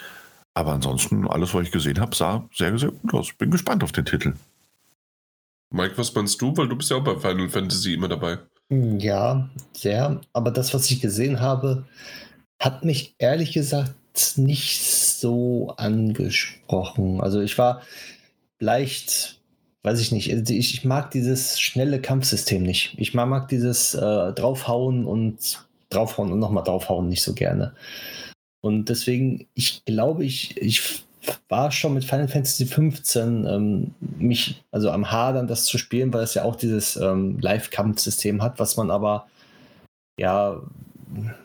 Aber 0.55 0.73
ansonsten, 0.73 1.27
alles, 1.27 1.53
was 1.55 1.65
ich 1.65 1.73
gesehen 1.73 1.99
habe, 1.99 2.15
sah 2.15 2.49
sehr, 2.55 2.79
sehr 2.79 2.93
gut 2.93 3.15
aus. 3.15 3.33
Bin 3.33 3.51
gespannt 3.51 3.83
auf 3.83 3.91
den 3.91 4.05
Titel. 4.05 4.35
Mike, 5.71 5.99
was 5.99 6.15
meinst 6.15 6.41
du? 6.41 6.57
Weil 6.57 6.69
du 6.69 6.77
bist 6.77 6.91
ja 6.91 6.99
auch 6.99 7.05
bei 7.05 7.19
Final 7.19 7.49
Fantasy 7.49 7.95
immer 7.95 8.07
dabei. 8.07 8.39
Ja, 8.71 9.51
sehr. 9.77 10.21
Aber 10.33 10.53
das, 10.53 10.73
was 10.73 10.89
ich 10.89 11.01
gesehen 11.01 11.41
habe, 11.41 11.85
hat 12.61 12.85
mich 12.85 13.17
ehrlich 13.19 13.53
gesagt 13.53 13.95
nicht 14.37 14.85
so 14.85 15.75
angesprochen. 15.77 17.21
Also 17.21 17.41
ich 17.41 17.59
war 17.59 17.83
leicht, 18.61 19.41
weiß 19.83 19.99
ich 19.99 20.13
nicht, 20.13 20.33
also 20.33 20.55
ich, 20.55 20.75
ich 20.75 20.85
mag 20.85 21.11
dieses 21.11 21.61
schnelle 21.61 22.01
Kampfsystem 22.01 22.63
nicht. 22.63 22.95
Ich 22.99 23.15
mag, 23.15 23.29
mag 23.29 23.49
dieses 23.49 23.95
äh, 23.95 24.33
draufhauen 24.33 25.05
und 25.07 25.67
draufhauen 25.95 26.33
und 26.33 26.39
nochmal 26.39 26.65
draufhauen 26.65 27.09
nicht 27.09 27.23
so 27.23 27.35
gerne. 27.35 27.75
Und 28.61 28.89
deswegen, 28.89 29.47
ich 29.55 29.85
glaube, 29.85 30.25
ich, 30.25 30.57
ich 30.57 31.05
war 31.49 31.71
schon 31.71 31.95
mit 31.95 32.05
Final 32.05 32.29
Fantasy 32.29 32.67
15 32.67 33.47
ähm, 33.47 33.95
mich 34.01 34.63
also 34.71 34.91
am 34.91 35.11
Hadern, 35.11 35.47
das 35.47 35.65
zu 35.65 35.79
spielen, 35.79 36.13
weil 36.13 36.23
es 36.23 36.35
ja 36.35 36.45
auch 36.45 36.57
dieses 36.57 36.97
ähm, 36.97 37.39
Live-Kampf-System 37.41 38.43
hat, 38.43 38.59
was 38.59 38.77
man 38.77 38.91
aber 38.91 39.27
ja 40.19 40.61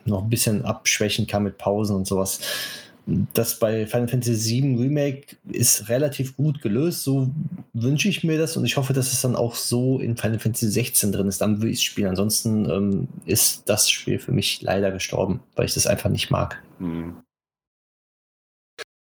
noch 0.05 0.23
ein 0.23 0.29
bisschen 0.29 0.65
abschwächen 0.65 1.27
kann 1.27 1.43
mit 1.43 1.57
Pausen 1.57 1.95
und 1.95 2.07
sowas. 2.07 2.39
Das 3.33 3.59
bei 3.59 3.85
Final 3.87 4.07
Fantasy 4.07 4.61
VII 4.61 4.75
Remake 4.81 5.37
ist 5.51 5.89
relativ 5.89 6.35
gut 6.35 6.61
gelöst. 6.61 7.03
So 7.03 7.31
wünsche 7.73 8.09
ich 8.09 8.23
mir 8.23 8.37
das 8.37 8.57
und 8.57 8.65
ich 8.65 8.77
hoffe, 8.77 8.93
dass 8.93 9.13
es 9.13 9.21
dann 9.21 9.35
auch 9.35 9.55
so 9.55 9.99
in 9.99 10.17
Final 10.17 10.39
Fantasy 10.39 10.67
16 10.67 11.11
drin 11.11 11.27
ist. 11.27 11.41
Dann 11.41 11.57
würde 11.57 11.71
ich 11.71 11.77
es 11.77 11.83
spielen. 11.83 12.09
Ansonsten 12.09 12.69
ähm, 12.69 13.07
ist 13.25 13.69
das 13.69 13.89
Spiel 13.89 14.19
für 14.19 14.31
mich 14.31 14.61
leider 14.61 14.91
gestorben, 14.91 15.41
weil 15.55 15.65
ich 15.65 15.73
das 15.73 15.87
einfach 15.87 16.09
nicht 16.09 16.29
mag. 16.29 16.61
Hm. 16.79 17.17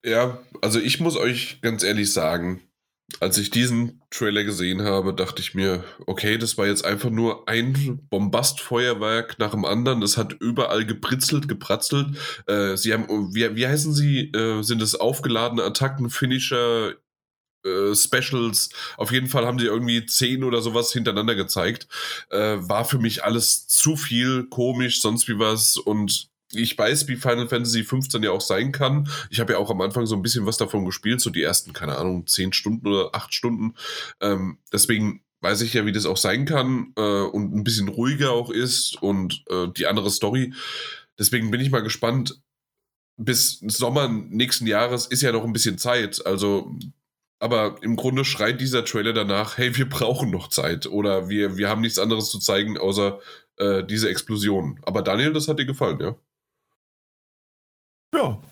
Ja, 0.04 0.39
also 0.62 0.80
ich 0.80 0.99
muss 0.99 1.16
euch 1.16 1.62
ganz 1.62 1.84
ehrlich 1.84 2.12
sagen, 2.12 2.62
als 3.20 3.38
ich 3.38 3.49
diesen 3.49 4.01
Trailer 4.09 4.43
gesehen 4.43 4.82
habe, 4.82 5.14
dachte 5.14 5.41
ich 5.41 5.53
mir, 5.53 5.84
okay, 6.07 6.38
das 6.38 6.57
war 6.57 6.68
jetzt 6.68 6.86
einfach 6.86 7.09
nur 7.09 7.47
ein 7.47 7.99
Bombastfeuerwerk 8.09 9.38
nach 9.39 9.51
dem 9.51 9.66
anderen. 9.66 10.01
Es 10.01 10.18
hat 10.18 10.34
überall 10.39 10.86
gepritzelt, 10.86 11.47
gepratzelt. 11.47 12.18
Äh, 12.47 12.78
sie 12.78 12.93
haben, 12.93 13.07
wie, 13.34 13.55
wie 13.55 13.68
heißen 13.68 13.93
sie? 13.93 14.32
Äh, 14.32 14.64
sind 14.64 14.82
es 14.82 14.95
aufgeladene 14.95 15.64
Attacken, 15.64 16.09
Finisher, 16.09 16.95
äh, 17.66 17.95
Specials? 17.95 18.70
Auf 18.97 19.12
jeden 19.12 19.28
Fall 19.28 19.45
haben 19.45 19.59
sie 19.59 19.66
irgendwie 19.66 20.05
zehn 20.05 20.43
oder 20.43 20.62
sowas 20.62 20.91
hintereinander 20.93 21.36
gezeigt. 21.36 21.88
Äh, 22.30 22.57
war 22.59 22.86
für 22.86 22.99
mich 22.99 23.24
alles 23.24 23.68
zu 23.68 23.95
viel, 23.95 24.47
komisch, 24.49 25.01
sonst 25.01 25.28
wie 25.28 25.38
was 25.38 25.78
und 25.78 26.31
ich 26.54 26.78
weiß, 26.78 27.08
wie 27.08 27.16
Final 27.16 27.47
Fantasy 27.47 27.84
15 27.84 28.24
ja 28.24 28.32
auch 28.32 28.41
sein 28.41 28.72
kann. 28.72 29.10
Ich 29.30 29.39
habe 29.39 29.54
ja 29.54 29.60
auch 29.60 29.70
am 29.70 29.82
Anfang 29.82 30.06
so 30.06 30.16
ein 30.16 30.22
bisschen 30.22 30.45
was 30.45 30.58
davon 30.58 30.86
gespielt, 30.86 31.22
so 31.22 31.30
die 31.30 31.43
ersten, 31.43 31.74
keine 31.74 31.97
Ahnung, 31.97 32.28
zehn 32.28 32.54
Stunden 32.54 32.88
oder 32.88 33.14
acht 33.14 33.34
Stunden. 33.34 33.76
Ähm, 34.20 34.58
deswegen 34.72 35.22
weiß 35.41 35.62
ich 35.62 35.74
ja, 35.74 35.86
wie 35.86 35.91
das 35.91 36.06
auch 36.06 36.18
sein 36.18 36.45
kann 36.45 36.93
äh, 36.95 37.02
und 37.02 37.54
ein 37.54 37.64
bisschen 37.64 37.88
ruhiger 37.88 38.32
auch 38.32 38.49
ist 38.49 39.02
und 39.02 39.43
äh, 39.49 39.68
die 39.76 39.88
andere 39.88 40.12
Story. 40.12 40.54
Deswegen 41.18 41.52
bin 41.52 41.62
ich 41.62 41.72
mal 41.72 41.84
gespannt. 41.84 42.39
Bis 43.18 43.60
Sommer 43.68 44.08
nächsten 44.08 44.66
Jahres 44.66 45.06
ist 45.06 45.22
ja 45.22 45.32
noch 45.32 45.43
ein 45.43 45.54
bisschen 45.54 45.78
Zeit. 45.78 46.26
Also, 46.26 46.74
aber 47.39 47.78
im 47.82 47.95
Grunde 47.95 48.24
schreit 48.24 48.62
dieser 48.62 48.86
Trailer 48.86 49.14
danach, 49.14 49.58
hey, 49.58 49.76
wir 49.76 49.89
brauchen 49.89 50.32
noch 50.32 50.47
Zeit 50.47 50.88
oder 50.88 51.30
wir, 51.30 51.58
wir 51.58 51.70
haben 51.70 51.82
nichts 51.82 51.99
anderes 51.99 52.30
zu 52.30 52.39
zeigen, 52.39 52.78
außer 52.78 53.20
äh, 53.58 53.84
diese 53.84 54.10
Explosion. 54.10 54.80
Aber 54.84 55.02
Daniel, 55.02 55.34
das 55.34 55.47
hat 55.47 55.60
dir 55.60 55.66
gefallen, 55.66 55.99
ja? 55.99 56.16
Ja. 58.14 58.38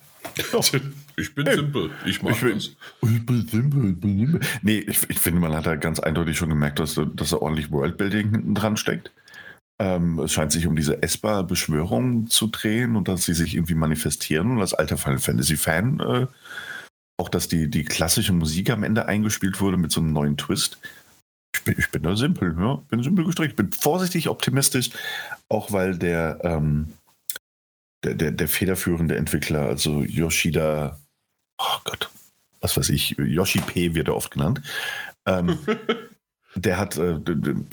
Ich 1.16 1.34
bin 1.34 1.44
hey, 1.44 1.56
simpel. 1.56 1.90
Ich 2.06 2.22
mag 2.22 2.32
ich 2.32 2.40
bin, 2.40 2.54
das. 2.54 2.70
Ich 3.02 3.26
bin 3.26 3.46
simpel. 3.46 3.90
Ich 3.90 4.00
bin 4.00 4.18
simpel. 4.18 4.40
Nee, 4.62 4.78
ich, 4.78 5.10
ich 5.10 5.18
finde, 5.18 5.40
man 5.40 5.54
hat 5.54 5.66
da 5.66 5.76
ganz 5.76 6.00
eindeutig 6.00 6.38
schon 6.38 6.48
gemerkt, 6.48 6.78
dass, 6.78 6.98
dass 7.14 7.30
da 7.30 7.36
ordentlich 7.36 7.70
Worldbuilding 7.70 8.30
hinten 8.30 8.54
dran 8.54 8.78
steckt. 8.78 9.12
Ähm, 9.78 10.18
es 10.20 10.32
scheint 10.32 10.52
sich 10.52 10.66
um 10.66 10.76
diese 10.76 11.02
Esper-Beschwörung 11.02 12.28
zu 12.28 12.46
drehen 12.46 12.96
und 12.96 13.08
dass 13.08 13.26
sie 13.26 13.34
sich 13.34 13.54
irgendwie 13.54 13.74
manifestieren. 13.74 14.50
Und 14.50 14.60
als 14.60 14.72
alter 14.72 14.96
Final 14.96 15.18
Fantasy-Fan 15.18 16.00
äh, 16.00 16.26
auch, 17.18 17.28
dass 17.28 17.48
die, 17.48 17.68
die 17.68 17.84
klassische 17.84 18.32
Musik 18.32 18.70
am 18.70 18.82
Ende 18.82 19.06
eingespielt 19.06 19.60
wurde 19.60 19.76
mit 19.76 19.92
so 19.92 20.00
einem 20.00 20.14
neuen 20.14 20.38
Twist. 20.38 20.78
Ich 21.54 21.64
bin, 21.64 21.74
ich 21.78 21.90
bin 21.90 22.02
da 22.02 22.16
simpel, 22.16 22.56
ja. 22.58 22.76
Bin 22.88 23.02
simpel 23.02 23.26
gestrickt. 23.26 23.56
Bin 23.56 23.72
vorsichtig 23.72 24.28
optimistisch, 24.28 24.90
auch 25.50 25.70
weil 25.72 25.98
der. 25.98 26.38
Ähm, 26.44 26.94
der, 28.04 28.14
der, 28.14 28.30
der 28.30 28.48
federführende 28.48 29.16
Entwickler, 29.16 29.62
also 29.62 30.02
Yoshida, 30.02 30.98
oh 31.58 31.78
Gott, 31.84 32.10
was 32.60 32.76
weiß 32.76 32.88
ich, 32.90 33.16
Yoshi 33.18 33.60
P 33.60 33.94
wird 33.94 34.08
er 34.08 34.16
oft 34.16 34.30
genannt. 34.30 34.62
Ähm, 35.26 35.58
der 36.54 36.78
hat 36.78 36.96
äh, 36.96 37.18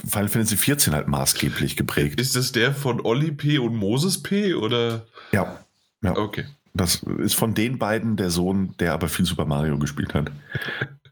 Final 0.06 0.28
Fantasy 0.28 0.56
XIV 0.56 0.92
halt 0.92 1.08
maßgeblich 1.08 1.76
geprägt. 1.76 2.20
Ist 2.20 2.36
das 2.36 2.52
der 2.52 2.74
von 2.74 3.00
Olli 3.00 3.32
P 3.32 3.58
und 3.58 3.74
Moses 3.74 4.22
P 4.22 4.54
oder? 4.54 5.06
Ja, 5.32 5.64
ja. 6.02 6.16
Okay. 6.16 6.46
Das 6.74 7.02
ist 7.02 7.34
von 7.34 7.54
den 7.54 7.78
beiden 7.78 8.16
der 8.16 8.30
Sohn, 8.30 8.74
der 8.78 8.92
aber 8.92 9.08
viel 9.08 9.24
Super 9.24 9.46
Mario 9.46 9.78
gespielt 9.78 10.14
hat. 10.14 10.30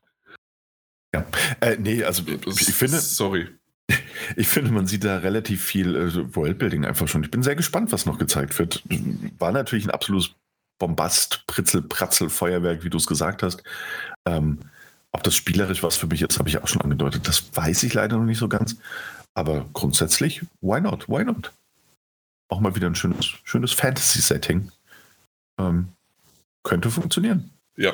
ja. 1.14 1.27
Äh, 1.61 1.77
nee, 1.79 2.05
also 2.05 2.23
ich 2.27 2.75
finde. 2.75 3.01
Sorry. 3.01 3.49
Ich 4.34 4.49
finde, 4.49 4.72
man 4.72 4.87
sieht 4.87 5.05
da 5.05 5.18
relativ 5.18 5.62
viel 5.64 5.95
äh, 5.95 6.34
Worldbuilding 6.34 6.84
einfach 6.84 7.07
schon. 7.07 7.22
Ich 7.22 7.30
bin 7.30 7.43
sehr 7.43 7.55
gespannt, 7.55 7.93
was 7.93 8.07
noch 8.07 8.18
gezeigt 8.18 8.59
wird. 8.59 8.82
War 9.39 9.53
natürlich 9.53 9.87
ein 9.87 9.91
absolutes 9.91 10.32
Bombast, 10.78 11.45
Pritzel, 11.47 11.82
Pratzel, 11.82 12.28
Feuerwerk, 12.28 12.84
wie 12.84 12.91
du 12.91 12.99
es 12.99 13.07
gesagt 13.07 13.43
hast. 13.43 13.62
Ähm, 14.26 14.59
ob 15.12 15.22
das 15.22 15.34
spielerisch 15.34 15.82
was 15.82 15.97
für 15.97 16.07
mich 16.07 16.22
ist, 16.22 16.39
habe 16.39 16.49
ich 16.49 16.59
auch 16.59 16.68
schon 16.68 16.82
angedeutet. 16.82 17.26
Das 17.28 17.45
weiß 17.55 17.84
ich 17.84 17.95
leider 17.95 18.18
noch 18.18 18.24
nicht 18.24 18.39
so 18.39 18.49
ganz. 18.49 18.76
Aber 19.34 19.68
grundsätzlich, 19.72 20.43
why 20.61 20.80
not? 20.80 21.09
Why 21.09 21.24
not? 21.24 21.53
Auch 22.49 22.61
mal 22.61 22.74
wieder 22.74 22.89
ein 22.89 22.95
schönes, 22.95 23.26
schönes 23.45 23.72
Fantasy-Setting. 23.72 24.70
Ähm, 25.59 25.89
könnte 26.62 26.91
funktionieren. 26.91 27.51
Ja. 27.76 27.93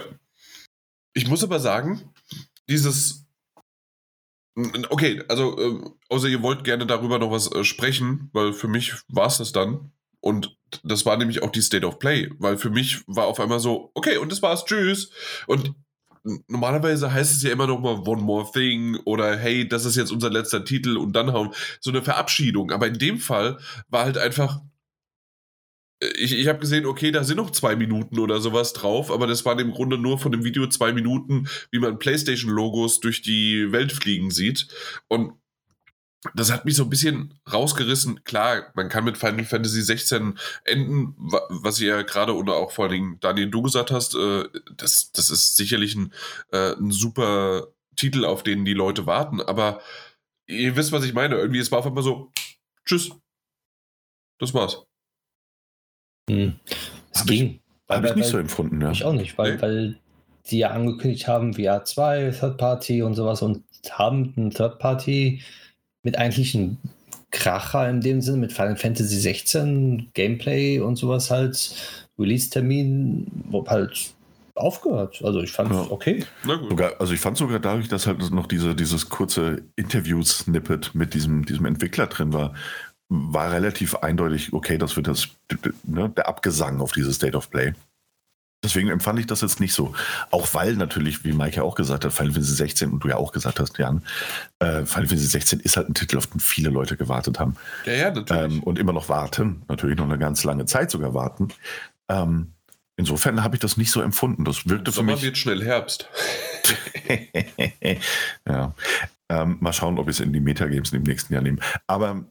Ich 1.15 1.29
muss 1.29 1.45
aber 1.45 1.61
sagen, 1.61 2.03
dieses 2.69 3.22
Okay, 4.55 5.23
also 5.29 5.59
äh, 5.59 5.91
außer 6.11 6.29
ihr 6.29 6.43
wollt 6.43 6.65
gerne 6.65 6.87
darüber 6.87 7.19
noch 7.19 7.31
was 7.31 7.51
äh, 7.53 7.65
sprechen, 7.65 8.29
weil 8.33 8.53
für 8.53 8.69
mich 8.69 8.95
war 9.09 9.27
es 9.27 9.39
das 9.39 9.53
dann. 9.53 9.93
Und 10.21 10.57
das 10.85 11.05
war 11.05 11.17
nämlich 11.17 11.43
auch 11.43 11.51
die 11.51 11.63
State 11.63 11.87
of 11.87 11.99
Play, 11.99 12.31
weil 12.39 12.57
für 12.57 12.71
mich 12.71 13.03
war 13.07 13.27
auf 13.27 13.41
einmal 13.41 13.61
so, 13.61 13.91
okay, 13.95 14.19
und 14.19 14.31
das 14.31 14.43
war's, 14.43 14.65
tschüss. 14.65 15.11
Und 15.47 15.75
normalerweise 16.47 17.13
heißt 17.13 17.33
es 17.35 17.43
ja 17.43 17.51
immer 17.51 17.67
noch 17.67 17.81
mal 17.81 17.99
One 18.07 18.23
More 18.23 18.51
Thing 18.53 18.97
oder 19.05 19.37
hey, 19.37 19.67
das 19.67 19.85
ist 19.85 19.97
jetzt 19.97 20.13
unser 20.13 20.31
letzter 20.31 20.65
Titel 20.65 20.97
und 20.97 21.15
dann 21.15 21.33
hauen. 21.33 21.53
So 21.81 21.91
eine 21.91 22.03
Verabschiedung. 22.03 22.71
Aber 22.71 22.87
in 22.87 22.99
dem 22.99 23.19
Fall 23.19 23.59
war 23.89 24.05
halt 24.05 24.19
einfach, 24.19 24.61
ich, 26.17 26.33
ich 26.33 26.49
habe 26.49 26.59
gesehen, 26.59 26.87
okay, 26.87 27.11
da 27.11 27.25
sind 27.25 27.37
noch 27.37 27.51
zwei 27.51 27.77
Minuten 27.77 28.19
oder 28.19 28.41
sowas 28.41 28.73
drauf, 28.73 29.11
aber 29.11 29.27
das 29.27 29.45
waren 29.45 29.59
im 29.59 29.73
Grunde 29.73 29.99
nur 29.99 30.19
von 30.19 30.33
dem 30.33 30.45
Video 30.45 30.67
zwei 30.67 30.93
Minuten, 30.93 31.49
wie 31.71 31.79
man 31.79 31.99
PlayStation-Logos 31.99 33.01
durch 33.01 33.23
die 33.23 33.73
Welt 33.73 33.93
fliegen 33.93 34.31
sieht. 34.31 34.69
Und 35.09 35.35
das 36.35 36.53
hat 36.53 36.65
mich 36.65 36.77
so 36.77 36.85
ein 36.85 36.91
bisschen 36.91 37.35
rausgerissen. 37.53 38.23
Klar, 38.25 38.73
man 38.75 38.89
kann 38.89 39.05
mit 39.05 39.19
Final 39.19 39.45
Fantasy 39.45 39.83
16 39.83 40.39
enden, 40.65 41.15
was 41.49 41.81
ihr 41.81 41.89
ja 41.97 42.03
gerade 42.03 42.37
oder 42.37 42.55
auch 42.55 42.71
vor 42.71 42.85
allen 42.85 42.93
Dingen 42.93 43.21
Daniel, 43.21 43.51
du 43.51 43.63
gesagt 43.63 43.91
hast, 43.91 44.15
äh, 44.15 44.45
das, 44.77 45.11
das 45.13 45.31
ist 45.31 45.57
sicherlich 45.57 45.95
ein, 45.97 46.13
äh, 46.53 46.75
ein 46.75 46.93
super 46.93 47.69
Titel, 47.97 48.25
auf 48.25 48.43
den 48.43 48.65
die 48.65 48.75
Leute 48.75 49.07
warten, 49.07 49.41
aber 49.41 49.81
ihr 50.47 50.77
wisst, 50.77 50.93
was 50.93 51.05
ich 51.05 51.13
meine. 51.13 51.37
Irgendwie, 51.37 51.59
es 51.59 51.71
war 51.73 51.81
auf 51.81 51.87
einmal 51.87 52.03
so, 52.03 52.31
tschüss. 52.85 53.11
Das 54.39 54.55
war's. 54.55 54.87
Hm. 56.33 56.55
Es 57.13 57.21
Hab 57.21 57.27
ging. 57.27 57.61
Habe 57.89 58.09
ich 58.09 58.15
nicht 58.15 58.29
so 58.29 58.39
empfunden, 58.39 58.81
ja. 58.81 58.91
Ich 58.91 59.05
auch 59.05 59.13
nicht, 59.13 59.37
weil, 59.37 59.57
nee. 59.57 59.63
weil 59.63 59.97
die 60.51 60.59
ja 60.59 60.71
angekündigt 60.71 61.29
haben, 61.29 61.55
VR 61.55 61.85
2, 61.85 62.31
Third 62.31 62.57
Party 62.57 63.03
und 63.03 63.15
sowas 63.15 63.43
und 63.43 63.63
haben 63.91 64.33
ein 64.37 64.51
Third 64.51 64.79
Party 64.79 65.43
mit 66.03 66.19
eigentlich 66.19 66.55
einem 66.55 66.79
Kracher 67.31 67.89
in 67.89 68.01
dem 68.01 68.21
Sinne, 68.21 68.39
mit 68.39 68.53
Final 68.53 68.77
Fantasy 68.77 69.17
16, 69.17 70.11
Gameplay 70.15 70.81
und 70.81 70.97
sowas 70.97 71.31
halt, 71.31 71.75
Release-Termin, 72.19 73.27
halt 73.67 74.15
aufgehört. 74.55 75.23
Also 75.25 75.41
ich 75.41 75.51
fand 75.51 75.71
es 75.71 75.77
ja. 75.77 75.87
okay. 75.91 76.25
Sogar, 76.45 77.01
also 77.01 77.15
ich 77.15 77.21
fand 77.21 77.39
sogar 77.39 77.59
dadurch, 77.59 77.89
dass 77.89 78.07
halt 78.07 78.31
noch 78.31 78.47
diese, 78.47 78.75
dieses 78.75 79.09
kurze 79.09 79.63
Interview-Snippet 79.77 80.95
mit 80.95 81.15
diesem, 81.15 81.45
diesem 81.45 81.65
Entwickler 81.65 82.07
drin 82.07 82.33
war, 82.33 82.55
war 83.13 83.53
relativ 83.53 83.97
eindeutig, 83.97 84.53
okay, 84.53 84.79
das 84.79 84.97
wird 84.97 85.07
das, 85.07 85.29
ne, 85.83 86.09
der 86.17 86.29
Abgesang 86.29 86.81
auf 86.81 86.93
dieses 86.93 87.17
State 87.17 87.37
of 87.37 87.51
Play. 87.51 87.75
Deswegen 88.65 88.89
empfand 88.91 89.19
ich 89.19 89.27
das 89.27 89.41
jetzt 89.41 89.59
nicht 89.59 89.75
so. 89.75 89.93
Auch 90.31 90.55
weil 90.55 90.77
natürlich, 90.77 91.25
wie 91.25 91.33
Mike 91.33 91.57
ja 91.57 91.63
auch 91.65 91.75
gesagt 91.75 92.05
hat, 92.05 92.13
Final 92.13 92.33
Fantasy 92.33 92.55
16 92.55 92.91
und 92.91 93.03
du 93.03 93.09
ja 93.09 93.17
auch 93.17 93.33
gesagt 93.33 93.59
hast, 93.59 93.77
Jan, 93.77 94.03
äh, 94.61 94.85
Final 94.87 95.09
Fantasy 95.09 95.27
16 95.27 95.61
ist 95.61 95.77
halt 95.77 95.89
ein 95.89 95.95
Titel, 95.95 96.17
auf 96.17 96.29
den 96.29 96.39
viele 96.39 96.71
Leute 96.71 96.97
gewartet 96.97 97.41
haben. 97.41 97.57
Ja, 97.87 97.93
ja, 97.93 98.11
natürlich. 98.13 98.55
Ähm, 98.55 98.63
und 98.63 98.79
immer 98.79 98.93
noch 98.93 99.09
warten. 99.09 99.63
Natürlich 99.69 99.99
noch 99.99 100.05
eine 100.05 100.19
ganz 100.19 100.45
lange 100.45 100.65
Zeit 100.65 100.93
sogar 100.93 101.13
warten. 101.13 101.49
Ähm, 102.09 102.53
insofern 102.97 103.43
habe 103.43 103.57
ich 103.57 103.61
das 103.61 103.77
nicht 103.77 103.91
so 103.91 104.01
empfunden. 104.01 104.45
Das 104.45 104.69
wirkte 104.69 104.93
Sommer 104.93 105.13
für 105.13 105.17
mich. 105.17 105.25
wird 105.25 105.39
schnell 105.39 105.65
Herbst. 105.65 106.09
ja. 108.49 108.75
Ähm, 109.29 109.57
mal 109.61 109.73
schauen, 109.73 109.99
ob 109.99 110.07
wir 110.07 110.13
es 110.13 110.21
in 110.21 110.33
die 110.33 110.41
Metagames 110.41 110.93
im 110.93 111.03
nächsten 111.03 111.35
Jahr 111.35 111.43
nehmen. 111.43 111.61
Aber 111.89 112.25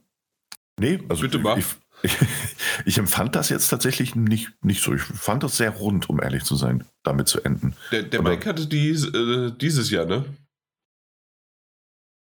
Nee, 0.82 0.98
also 1.08 1.22
Bitte 1.22 1.38
mach. 1.38 1.56
Ich, 1.56 1.66
ich, 2.02 2.16
ich, 2.84 2.98
empfand 2.98 3.36
das 3.36 3.48
jetzt 3.50 3.68
tatsächlich 3.68 4.16
nicht, 4.16 4.50
nicht 4.64 4.82
so. 4.82 4.92
Ich 4.92 5.02
fand 5.02 5.44
das 5.44 5.56
sehr 5.56 5.70
rund, 5.70 6.10
um 6.10 6.20
ehrlich 6.20 6.42
zu 6.42 6.56
sein, 6.56 6.84
damit 7.04 7.28
zu 7.28 7.40
enden. 7.40 7.76
Der, 7.92 8.02
der 8.02 8.20
Mike 8.20 8.48
hatte 8.48 8.66
dies, 8.66 9.06
äh, 9.06 9.52
dieses 9.52 9.90
Jahr, 9.90 10.06
ne? 10.06 10.24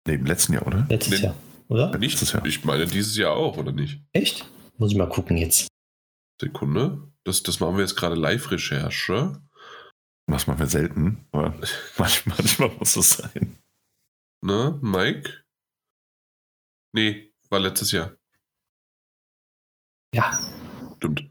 Nee, 0.07 0.15
im 0.15 0.25
letzten 0.27 0.53
Jahr, 0.53 0.67
oder? 0.67 0.85
Letztes 0.87 1.19
nee, 1.19 1.25
Jahr, 1.25 1.35
oder? 1.67 1.97
Nicht, 1.97 2.21
Jahr. 2.31 2.45
Ich 2.45 2.63
meine 2.63 2.85
dieses 2.85 3.17
Jahr 3.17 3.31
auch, 3.31 3.57
oder 3.57 3.71
nicht? 3.71 4.01
Echt? 4.11 4.45
Muss 4.77 4.91
ich 4.91 4.97
mal 4.97 5.09
gucken 5.09 5.37
jetzt. 5.37 5.67
Sekunde. 6.39 7.11
Das, 7.23 7.41
das 7.41 7.59
machen 7.59 7.77
wir 7.77 7.81
jetzt 7.81 7.95
gerade 7.95 8.15
Live-Recherche. 8.15 9.41
Was 10.27 10.45
machen 10.45 10.59
wir 10.59 10.67
selten, 10.67 11.25
aber 11.31 11.55
manchmal, 11.97 12.37
manchmal 12.37 12.69
muss 12.77 12.95
es 12.97 13.09
sein. 13.11 13.57
Ne, 14.45 14.77
Mike? 14.81 15.43
Nee, 16.93 17.33
war 17.49 17.59
letztes 17.59 17.91
Jahr. 17.91 18.15
Ja. 20.13 20.39
Stimmt. 20.97 21.29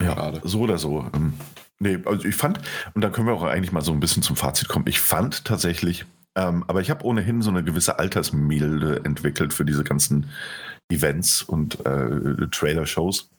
Ja, 0.00 0.14
Schade. 0.14 0.40
so 0.44 0.60
oder 0.60 0.78
so. 0.78 1.10
Ähm, 1.14 1.34
nee, 1.78 1.98
also 2.04 2.24
ich 2.24 2.36
fand, 2.36 2.60
und 2.94 3.02
da 3.02 3.10
können 3.10 3.26
wir 3.26 3.34
auch 3.34 3.42
eigentlich 3.42 3.72
mal 3.72 3.82
so 3.82 3.92
ein 3.92 4.00
bisschen 4.00 4.22
zum 4.22 4.36
Fazit 4.36 4.68
kommen. 4.68 4.86
Ich 4.86 5.00
fand 5.00 5.44
tatsächlich, 5.44 6.06
ähm, 6.36 6.64
aber 6.66 6.80
ich 6.80 6.90
habe 6.90 7.04
ohnehin 7.04 7.42
so 7.42 7.50
eine 7.50 7.62
gewisse 7.62 7.98
Altersmilde 7.98 9.04
entwickelt 9.04 9.52
für 9.52 9.64
diese 9.64 9.84
ganzen 9.84 10.30
Events 10.90 11.42
und 11.42 11.84
äh, 11.84 12.48
Trailer-Shows. 12.50 13.30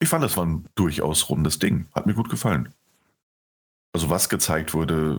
Ich 0.00 0.08
fand, 0.08 0.24
das 0.24 0.36
war 0.36 0.46
ein 0.46 0.66
durchaus 0.74 1.28
rundes 1.28 1.58
Ding. 1.58 1.86
Hat 1.94 2.06
mir 2.06 2.14
gut 2.14 2.28
gefallen. 2.28 2.70
Also 3.92 4.10
was 4.10 4.28
gezeigt 4.28 4.74
wurde, 4.74 5.18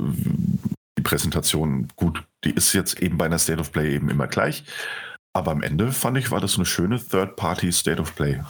die 0.97 1.01
Präsentation, 1.01 1.87
gut, 1.95 2.23
die 2.43 2.51
ist 2.51 2.73
jetzt 2.73 2.99
eben 3.01 3.17
bei 3.17 3.25
einer 3.25 3.39
State 3.39 3.59
of 3.59 3.71
Play 3.71 3.95
eben 3.95 4.09
immer 4.09 4.27
gleich. 4.27 4.63
Aber 5.35 5.51
am 5.51 5.63
Ende 5.63 5.91
fand 5.91 6.17
ich, 6.17 6.31
war 6.31 6.39
das 6.39 6.55
eine 6.55 6.65
schöne 6.65 6.97
Third-Party 6.97 7.69
State 7.73 8.01
of 8.01 8.15
Play. 8.15 8.41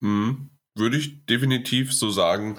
Mhm. 0.00 0.50
Würde 0.74 0.98
ich 0.98 1.24
definitiv 1.24 1.94
so 1.94 2.10
sagen. 2.10 2.58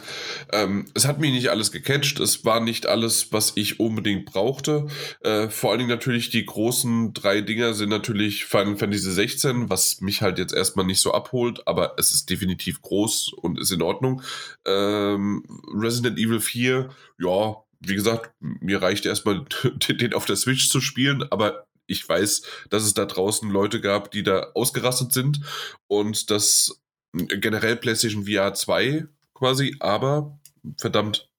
Ähm, 0.51 0.85
es 0.95 1.07
hat 1.07 1.19
mich 1.19 1.31
nicht 1.31 1.49
alles 1.49 1.71
gecatcht. 1.71 2.19
Es 2.19 2.43
war 2.43 2.59
nicht 2.59 2.87
alles, 2.87 3.31
was 3.31 3.53
ich 3.55 3.79
unbedingt 3.79 4.25
brauchte. 4.25 4.87
Äh, 5.21 5.49
vor 5.49 5.69
allen 5.69 5.79
Dingen 5.79 5.91
natürlich 5.91 6.31
die 6.31 6.45
großen 6.45 7.13
drei 7.13 7.41
Dinger 7.41 7.75
sind 7.75 7.89
natürlich 7.89 8.45
Final 8.45 8.77
Fantasy 8.77 9.11
16, 9.11 9.69
was 9.69 10.01
mich 10.01 10.23
halt 10.23 10.39
jetzt 10.39 10.53
erstmal 10.53 10.85
nicht 10.85 11.01
so 11.01 11.13
abholt, 11.13 11.67
aber 11.67 11.95
es 11.97 12.11
ist 12.11 12.29
definitiv 12.31 12.81
groß 12.81 13.33
und 13.33 13.59
ist 13.59 13.71
in 13.71 13.81
Ordnung. 13.83 14.23
Ähm, 14.65 15.43
Resident 15.71 16.17
Evil 16.17 16.39
4, 16.39 16.89
ja, 17.19 17.63
wie 17.85 17.95
gesagt, 17.95 18.31
mir 18.39 18.81
reicht 18.81 19.05
erstmal 19.05 19.45
den 19.89 20.13
auf 20.13 20.25
der 20.25 20.35
Switch 20.35 20.69
zu 20.69 20.81
spielen, 20.81 21.23
aber 21.31 21.67
ich 21.85 22.07
weiß, 22.07 22.43
dass 22.69 22.83
es 22.83 22.93
da 22.93 23.05
draußen 23.05 23.49
Leute 23.49 23.81
gab, 23.81 24.11
die 24.11 24.23
da 24.23 24.51
ausgerastet 24.53 25.11
sind 25.11 25.41
und 25.87 26.31
das 26.31 26.81
generell 27.13 27.75
PlayStation 27.75 28.25
VR 28.25 28.53
2 28.53 29.05
quasi, 29.33 29.75
aber 29.79 30.39
verdammt, 30.77 31.29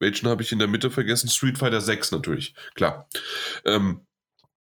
welchen 0.00 0.28
habe 0.28 0.42
ich 0.42 0.52
in 0.52 0.60
der 0.60 0.68
Mitte 0.68 0.90
vergessen? 0.90 1.28
Street 1.28 1.58
Fighter 1.58 1.80
6 1.80 2.12
natürlich, 2.12 2.54
klar. 2.74 3.08
Ähm, 3.64 4.06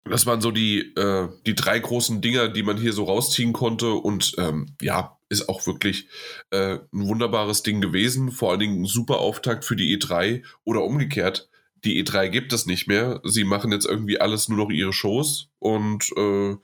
das 0.10 0.26
waren 0.26 0.41
so 0.41 0.51
die, 0.51 0.93
äh, 0.95 1.30
die 1.45 1.55
drei 1.55 1.80
großen 1.80 2.22
Dinger, 2.22 2.49
die 2.49 2.64
man 2.64 2.78
hier 2.78 2.93
so 2.93 3.05
rausziehen 3.05 3.53
konnte 3.53 3.91
und 3.91 4.34
ähm, 4.38 4.76
ja, 4.82 5.18
ist 5.30 5.49
auch 5.49 5.66
wirklich 5.68 6.08
äh, 6.51 6.80
ein 6.93 7.08
wunderbares 7.08 7.64
Ding 7.64 7.82
gewesen. 7.82 8.32
Vor 8.32 8.51
allen 8.51 8.60
Dingen 8.60 8.82
ein 8.82 8.86
super 8.86 9.20
Auftakt 9.20 9.66
für 9.66 9.76
die 9.76 9.97
E3 9.97 10.43
oder 10.64 10.84
umgekehrt. 10.84 11.49
Die 11.84 12.03
E3 12.03 12.30
gibt 12.30 12.53
es 12.53 12.66
nicht 12.66 12.88
mehr. 12.88 13.22
Sie 13.24 13.43
machen 13.43 13.72
jetzt 13.72 13.86
irgendwie 13.86 14.20
alles 14.20 14.49
nur 14.49 14.58
noch 14.58 14.70
ihre 14.70 14.93
Shows 14.93 15.49
und 15.60 16.10
äh, 16.18 16.55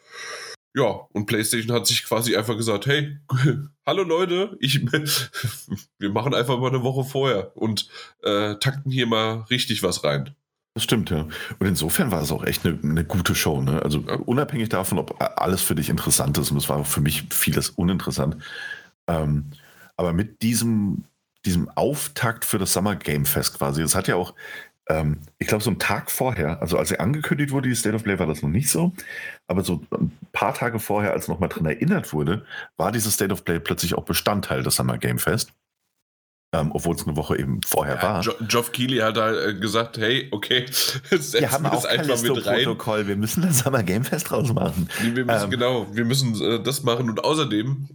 ja, 0.76 1.08
und 1.12 1.28
PlayStation 1.28 1.76
hat 1.76 1.86
sich 1.86 2.04
quasi 2.04 2.36
einfach 2.36 2.58
gesagt, 2.58 2.88
hey, 2.88 3.18
hallo 3.86 4.04
Leute, 4.04 4.58
ich, 4.60 4.84
wir 6.00 6.10
machen 6.10 6.34
einfach 6.34 6.60
mal 6.60 6.70
eine 6.70 6.84
Woche 6.84 7.04
vorher 7.04 7.56
und 7.56 7.88
äh, 8.24 8.56
takten 8.56 8.92
hier 8.92 9.06
mal 9.06 9.46
richtig 9.50 9.84
was 9.84 10.04
rein. 10.04 10.36
Das 10.76 10.84
stimmt, 10.84 11.12
ja. 11.12 11.28
Und 11.60 11.68
insofern 11.68 12.10
war 12.12 12.22
es 12.24 12.32
auch 12.32 12.44
echt 12.44 12.66
eine, 12.66 12.80
eine 12.82 13.04
gute 13.06 13.36
Show. 13.36 13.62
Ne? 13.62 13.82
Also 13.84 14.00
Ja. 14.00 14.16
unabhängig 14.16 14.70
davon, 14.70 14.98
ob 14.98 15.22
alles 15.40 15.62
für 15.62 15.76
dich 15.76 15.90
interessant 15.90 16.38
ist, 16.38 16.50
und 16.52 16.58
es 16.58 16.68
war 16.70 16.78
auch 16.78 16.88
für 16.88 17.02
mich 17.02 17.26
vieles 17.32 17.70
uninteressant. 17.70 18.38
Ähm, 19.08 19.52
aber 19.98 20.14
mit 20.14 20.42
diesem, 20.42 21.04
diesem 21.46 21.70
Auftakt 21.70 22.46
für 22.46 22.58
das 22.58 22.74
Summer 22.74 22.96
Game 22.96 23.26
Fest 23.26 23.58
quasi, 23.58 23.84
es 23.84 23.94
hat 23.96 24.08
ja 24.08 24.16
auch, 24.16 24.34
ähm, 24.90 25.20
ich 25.38 25.48
glaube, 25.48 25.64
so 25.64 25.70
einen 25.70 25.80
Tag 25.80 26.10
vorher, 26.10 26.60
also 26.62 26.78
als 26.80 26.90
er 26.92 27.02
angekündigt 27.02 27.52
wurde, 27.52 27.70
die 27.70 27.76
State 27.76 27.96
of 27.96 28.04
Play, 28.04 28.18
war 28.18 28.26
das 28.28 28.42
noch 28.42 28.50
nicht 28.50 28.70
so. 28.70 28.94
Aber 29.48 29.64
so 29.64 29.84
ein 29.92 30.12
paar 30.32 30.56
Tage 30.56 30.80
vorher, 30.80 31.14
als 31.14 31.28
nochmal 31.28 31.50
dran 31.50 31.66
erinnert 31.68 32.14
wurde, 32.14 32.46
war 32.78 32.92
dieses 32.92 33.14
State 33.14 33.32
of 33.34 33.46
Play 33.46 33.60
plötzlich 33.60 33.94
auch 33.96 34.06
Bestandteil 34.06 34.64
des 34.64 34.76
Summer 34.76 34.98
Game 34.98 35.20
Fest. 35.20 35.54
Ähm, 36.54 36.72
obwohl 36.72 36.96
es 36.96 37.08
eine 37.08 37.18
Woche 37.18 37.38
eben 37.38 37.62
vorher 37.66 38.02
war. 38.04 38.22
Jo 38.22 38.34
Geoff 38.48 38.72
Keighley 38.72 39.00
hat 39.00 39.18
da 39.18 39.34
äh, 39.34 39.56
gesagt, 39.56 39.98
hey, 39.98 40.28
okay, 40.30 40.66
setzen 41.10 41.42
Wir 41.42 41.52
haben 41.52 41.66
auch 41.66 41.84
einfach 41.84 42.22
mit 42.22 42.46
rein. 42.46 42.64
Protokoll. 42.64 43.08
Wir 43.08 43.16
müssen 43.16 43.42
das 43.42 43.60
Summer 43.60 43.82
Game 43.82 44.04
Fest 44.04 44.30
draus 44.30 44.54
machen. 44.54 44.88
Wir 45.02 45.26
müssen, 45.26 45.46
Ähm. 45.46 45.50
genau, 45.50 45.88
wir 45.92 46.06
müssen 46.06 46.40
äh, 46.40 46.62
das 46.62 46.84
machen 46.84 47.10
und 47.10 47.24
außerdem 47.24 47.88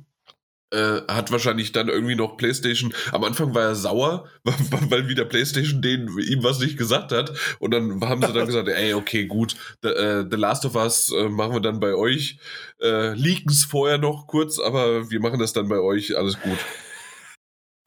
äh, 0.71 1.01
hat 1.09 1.31
wahrscheinlich 1.31 1.73
dann 1.73 1.89
irgendwie 1.89 2.15
noch 2.15 2.37
PlayStation. 2.37 2.93
Am 3.13 3.25
Anfang 3.25 3.55
war 3.55 3.63
er 3.63 3.75
sauer, 3.75 4.27
weil, 4.43 4.55
weil 4.91 5.09
wieder 5.09 5.25
PlayStation 5.25 5.81
denen 5.81 6.19
ihm 6.19 6.43
was 6.43 6.59
nicht 6.59 6.77
gesagt 6.77 7.13
hat. 7.13 7.33
Und 7.59 7.73
dann 7.73 8.01
haben 8.01 8.23
sie 8.23 8.33
dann 8.33 8.47
gesagt, 8.47 8.69
ey, 8.69 8.95
okay, 8.95 9.27
gut, 9.27 9.55
The, 9.83 9.89
äh, 9.91 10.27
The 10.29 10.37
Last 10.37 10.65
of 10.65 10.75
Us 10.75 11.13
äh, 11.13 11.29
machen 11.29 11.53
wir 11.53 11.61
dann 11.61 11.81
bei 11.81 11.95
euch. 11.95 12.39
Äh, 12.83 13.15
Leaken 13.15 13.51
es 13.51 13.65
vorher 13.65 13.99
noch 13.99 14.27
kurz, 14.27 14.59
aber 14.59 15.11
wir 15.11 15.21
machen 15.21 15.39
das 15.39 15.53
dann 15.53 15.69
bei 15.69 15.79
euch. 15.79 16.17
Alles 16.17 16.41
gut. 16.41 16.59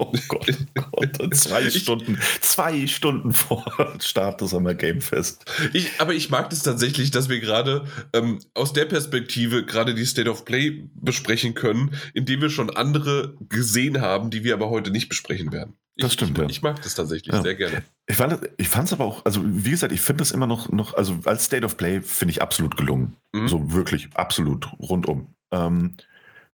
Oh 0.02 0.12
Gott, 0.28 0.52
oh 0.80 0.82
Gott. 0.92 1.34
Zwei 1.36 1.70
Stunden, 1.70 2.18
zwei 2.42 2.88
Stunden 2.88 3.34
vor 3.34 3.64
Start 4.00 4.42
des 4.42 4.50
Summer 4.50 4.74
Game 4.74 5.00
Fest. 5.00 5.46
Ich, 5.74 5.92
aber 6.00 6.16
ich 6.16 6.32
mag 6.32 6.50
das 6.50 6.64
tatsächlich, 6.64 7.12
dass 7.12 7.30
wir 7.30 7.40
gerade 7.40 7.86
ähm, 8.14 8.40
aus 8.56 8.74
der 8.74 8.86
Perspektive 8.86 9.64
gerade 9.64 9.94
die 9.94 10.06
State 10.06 10.30
of 10.30 10.44
Play 10.44 10.90
besprechen 10.96 11.54
können, 11.54 11.94
indem 12.16 12.42
wir 12.42 12.50
schon 12.50 12.72
andere 12.72 13.36
gesehen 13.48 14.02
haben, 14.02 14.32
die 14.32 14.44
wir 14.44 14.56
aber 14.56 14.72
heute 14.72 14.90
nicht 14.90 15.08
besprechen 15.08 15.52
werden. 15.52 15.76
Ich, 15.96 16.02
Das 16.04 16.14
stimmt, 16.14 16.32
ich, 16.32 16.38
ja. 16.44 16.50
ich 16.50 16.62
mag 16.64 16.82
das 16.82 16.96
tatsächlich 16.96 17.34
Ja. 17.36 17.44
sehr 17.44 17.56
gerne. 17.56 17.84
Ich 18.08 18.16
fand 18.16 18.40
ich 18.58 18.70
fand's 18.70 18.94
aber 18.94 19.06
auch, 19.06 19.24
also 19.24 19.42
wie 19.46 19.70
gesagt, 19.70 19.94
ich 19.94 20.02
finde 20.02 20.22
das 20.22 20.32
immer 20.32 20.48
noch, 20.48 20.70
noch, 20.70 20.96
also 20.96 21.20
als 21.26 21.46
State 21.46 21.64
of 21.66 21.78
Play 21.78 22.02
finde 22.02 22.32
ich 22.32 22.42
absolut 22.42 22.76
gelungen. 22.76 23.18
Mhm. 23.34 23.48
So 23.48 23.72
wirklich 23.74 24.10
absolut 24.16 24.68
rundum. 24.80 25.36
Ähm, 25.52 25.96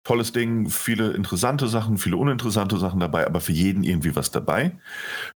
tolles 0.06 0.32
Ding, 0.32 0.70
viele 0.70 1.12
interessante 1.12 1.68
Sachen, 1.68 1.98
viele 1.98 2.16
uninteressante 2.16 2.78
Sachen 2.78 3.02
dabei, 3.02 3.26
aber 3.26 3.42
für 3.42 3.52
jeden 3.52 3.84
irgendwie 3.84 4.16
was 4.16 4.32
dabei. 4.32 4.72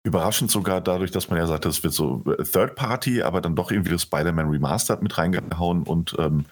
Überraschend 0.04 0.52
sogar 0.52 0.80
dadurch, 0.80 1.12
dass 1.12 1.30
man 1.30 1.40
ja 1.40 1.48
sagt, 1.48 1.66
das 1.66 1.84
wird 1.84 1.94
so 1.94 2.24
äh, 2.26 2.44
Third 2.44 2.76
Party, 2.76 3.22
aber 3.24 3.42
dann 3.42 3.56
doch 3.56 3.72
irgendwie 3.72 3.92
das 3.92 4.04
Spider-Man 4.04 4.50
Remastered 4.50 5.02
mit 5.02 5.18
reingehauen 5.18 5.84
und 5.84 6.16
ähm, 6.18 6.46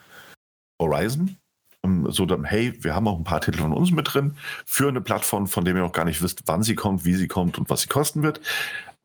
Horizon. 0.82 1.38
Ähm, 1.84 2.08
So 2.12 2.26
dann, 2.26 2.44
hey, 2.44 2.74
wir 2.84 2.96
haben 2.96 3.08
auch 3.08 3.18
ein 3.18 3.24
paar 3.24 3.42
Titel 3.42 3.60
von 3.60 3.72
uns 3.72 3.92
mit 3.92 4.14
drin 4.14 4.36
für 4.66 4.90
eine 4.90 5.02
Plattform, 5.02 5.48
von 5.48 5.64
der 5.64 5.76
ihr 5.76 5.82
noch 5.82 5.94
gar 5.94 6.06
nicht 6.06 6.22
wisst, 6.24 6.44
wann 6.48 6.64
sie 6.64 6.76
kommt, 6.76 7.06
wie 7.06 7.16
sie 7.16 7.28
kommt 7.28 7.60
und 7.60 7.70
was 7.70 7.82
sie 7.82 7.88
kosten 7.88 8.24
wird. 8.24 8.42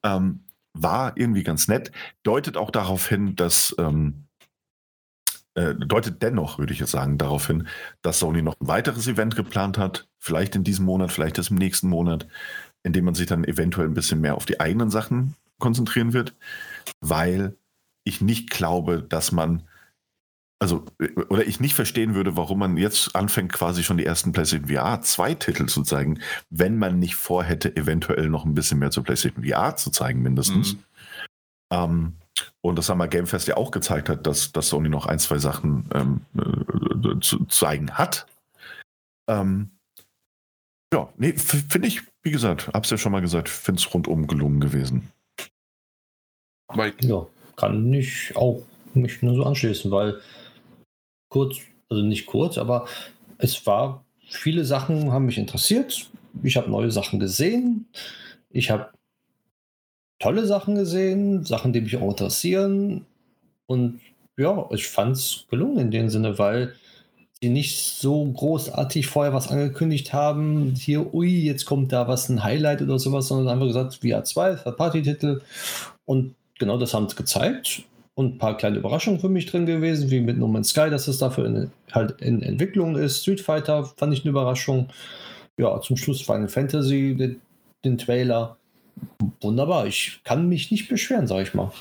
Ähm, 0.02 0.40
war 0.74 1.12
irgendwie 1.16 1.42
ganz 1.42 1.68
nett. 1.68 1.92
Deutet 2.22 2.56
auch 2.56 2.70
darauf 2.70 3.06
hin, 3.06 3.36
dass 3.36 3.74
ähm, 3.78 4.24
äh, 5.54 5.74
deutet 5.74 6.22
dennoch, 6.22 6.58
würde 6.58 6.72
ich 6.72 6.80
jetzt 6.80 6.92
sagen, 6.92 7.18
darauf 7.18 7.46
hin, 7.46 7.66
dass 8.00 8.18
Sony 8.18 8.42
noch 8.42 8.54
ein 8.60 8.68
weiteres 8.68 9.06
Event 9.06 9.36
geplant 9.36 9.76
hat, 9.78 10.08
vielleicht 10.18 10.56
in 10.56 10.64
diesem 10.64 10.86
Monat, 10.86 11.12
vielleicht 11.12 11.38
erst 11.38 11.50
im 11.50 11.56
nächsten 11.56 11.88
Monat, 11.88 12.26
in 12.82 12.92
dem 12.92 13.04
man 13.04 13.14
sich 13.14 13.26
dann 13.26 13.44
eventuell 13.44 13.86
ein 13.86 13.94
bisschen 13.94 14.20
mehr 14.20 14.34
auf 14.34 14.46
die 14.46 14.60
eigenen 14.60 14.90
Sachen 14.90 15.34
konzentrieren 15.58 16.12
wird, 16.12 16.34
weil 17.00 17.56
ich 18.04 18.20
nicht 18.20 18.50
glaube, 18.50 19.02
dass 19.02 19.30
man, 19.30 19.62
also, 20.58 20.86
äh, 20.98 21.12
oder 21.28 21.46
ich 21.46 21.60
nicht 21.60 21.74
verstehen 21.74 22.14
würde, 22.14 22.36
warum 22.36 22.58
man 22.58 22.76
jetzt 22.76 23.14
anfängt, 23.14 23.52
quasi 23.52 23.82
schon 23.82 23.98
die 23.98 24.06
ersten 24.06 24.32
PlayStation 24.32 24.68
VR 24.68 25.02
2 25.02 25.34
Titel 25.34 25.66
zu 25.66 25.82
zeigen, 25.82 26.20
wenn 26.50 26.78
man 26.78 26.98
nicht 26.98 27.14
vorhätte, 27.14 27.76
eventuell 27.76 28.28
noch 28.28 28.44
ein 28.44 28.54
bisschen 28.54 28.78
mehr 28.78 28.90
zur 28.90 29.04
PlayStation 29.04 29.44
VR 29.44 29.76
zu 29.76 29.90
zeigen, 29.90 30.22
mindestens. 30.22 30.74
Mhm. 30.74 30.84
Ähm, 31.70 32.12
und 32.60 32.76
das 32.76 32.86
Summer 32.86 33.08
Game 33.08 33.26
Fest 33.26 33.48
ja 33.48 33.56
auch 33.56 33.70
gezeigt 33.70 34.08
hat, 34.08 34.26
dass, 34.26 34.52
dass 34.52 34.68
Sony 34.68 34.88
noch 34.88 35.06
ein, 35.06 35.18
zwei 35.18 35.38
Sachen 35.38 35.88
ähm, 35.94 36.20
äh, 36.36 37.20
zu 37.20 37.44
zeigen 37.46 37.92
hat. 37.92 38.26
Ähm, 39.28 39.70
ja, 40.92 41.08
nee, 41.16 41.32
finde 41.32 41.88
ich, 41.88 42.02
wie 42.22 42.30
gesagt, 42.30 42.68
hab's 42.74 42.90
ja 42.90 42.98
schon 42.98 43.12
mal 43.12 43.20
gesagt, 43.20 43.48
finde 43.48 43.80
es 43.80 43.94
rundum 43.94 44.26
gelungen 44.26 44.60
gewesen. 44.60 45.10
Mike. 46.74 47.06
Ja, 47.06 47.26
kann 47.56 47.92
ich 47.92 48.36
auch 48.36 48.62
mich 48.94 49.22
nur 49.22 49.34
so 49.34 49.44
anschließen, 49.44 49.90
weil 49.90 50.20
kurz, 51.28 51.58
also 51.88 52.02
nicht 52.02 52.26
kurz, 52.26 52.58
aber 52.58 52.86
es 53.38 53.66
war, 53.66 54.04
viele 54.28 54.64
Sachen 54.64 55.12
haben 55.12 55.26
mich 55.26 55.38
interessiert. 55.38 56.10
Ich 56.42 56.56
habe 56.56 56.70
neue 56.70 56.90
Sachen 56.90 57.20
gesehen. 57.20 57.86
Ich 58.50 58.70
habe 58.70 58.90
tolle 60.22 60.46
Sachen 60.46 60.76
gesehen, 60.76 61.44
Sachen, 61.44 61.72
die 61.72 61.80
mich 61.80 61.96
auch 61.96 62.08
interessieren. 62.08 63.04
Und 63.66 64.00
ja, 64.36 64.68
ich 64.70 64.86
fand 64.86 65.16
es 65.16 65.46
gelungen 65.50 65.78
in 65.78 65.90
dem 65.90 66.08
Sinne, 66.08 66.38
weil 66.38 66.74
sie 67.40 67.48
nicht 67.48 67.76
so 67.76 68.24
großartig 68.24 69.08
vorher 69.08 69.34
was 69.34 69.48
angekündigt 69.48 70.12
haben. 70.12 70.74
Hier, 70.76 71.12
ui, 71.12 71.28
jetzt 71.28 71.64
kommt 71.64 71.92
da 71.92 72.06
was, 72.06 72.28
ein 72.28 72.44
Highlight 72.44 72.82
oder 72.82 72.98
sowas, 73.00 73.28
sondern 73.28 73.48
einfach 73.48 73.66
gesagt, 73.66 73.96
VR 73.96 74.22
2, 74.22 74.54
Party-Titel. 74.72 75.42
Und 76.04 76.36
genau 76.58 76.78
das 76.78 76.94
haben 76.94 77.08
sie 77.08 77.16
gezeigt. 77.16 77.82
Und 78.14 78.34
ein 78.34 78.38
paar 78.38 78.56
kleine 78.56 78.78
Überraschungen 78.78 79.18
für 79.18 79.28
mich 79.28 79.46
drin 79.46 79.66
gewesen, 79.66 80.10
wie 80.10 80.20
mit 80.20 80.38
No 80.38 80.46
Man's 80.46 80.68
Sky, 80.68 80.88
dass 80.90 81.08
es 81.08 81.18
dafür 81.18 81.46
in, 81.46 81.70
halt 81.92 82.20
in 82.20 82.42
Entwicklung 82.42 82.94
ist. 82.94 83.22
Street 83.22 83.40
Fighter 83.40 83.86
fand 83.96 84.12
ich 84.12 84.20
eine 84.20 84.30
Überraschung. 84.30 84.88
Ja, 85.58 85.80
zum 85.80 85.96
Schluss 85.96 86.20
Final 86.20 86.48
Fantasy, 86.48 87.38
den 87.84 87.98
Trailer. 87.98 88.56
Wunderbar, 89.40 89.86
ich 89.86 90.20
kann 90.24 90.48
mich 90.48 90.70
nicht 90.70 90.88
beschweren, 90.88 91.26
sag 91.26 91.42
ich 91.42 91.54
mal. 91.54 91.72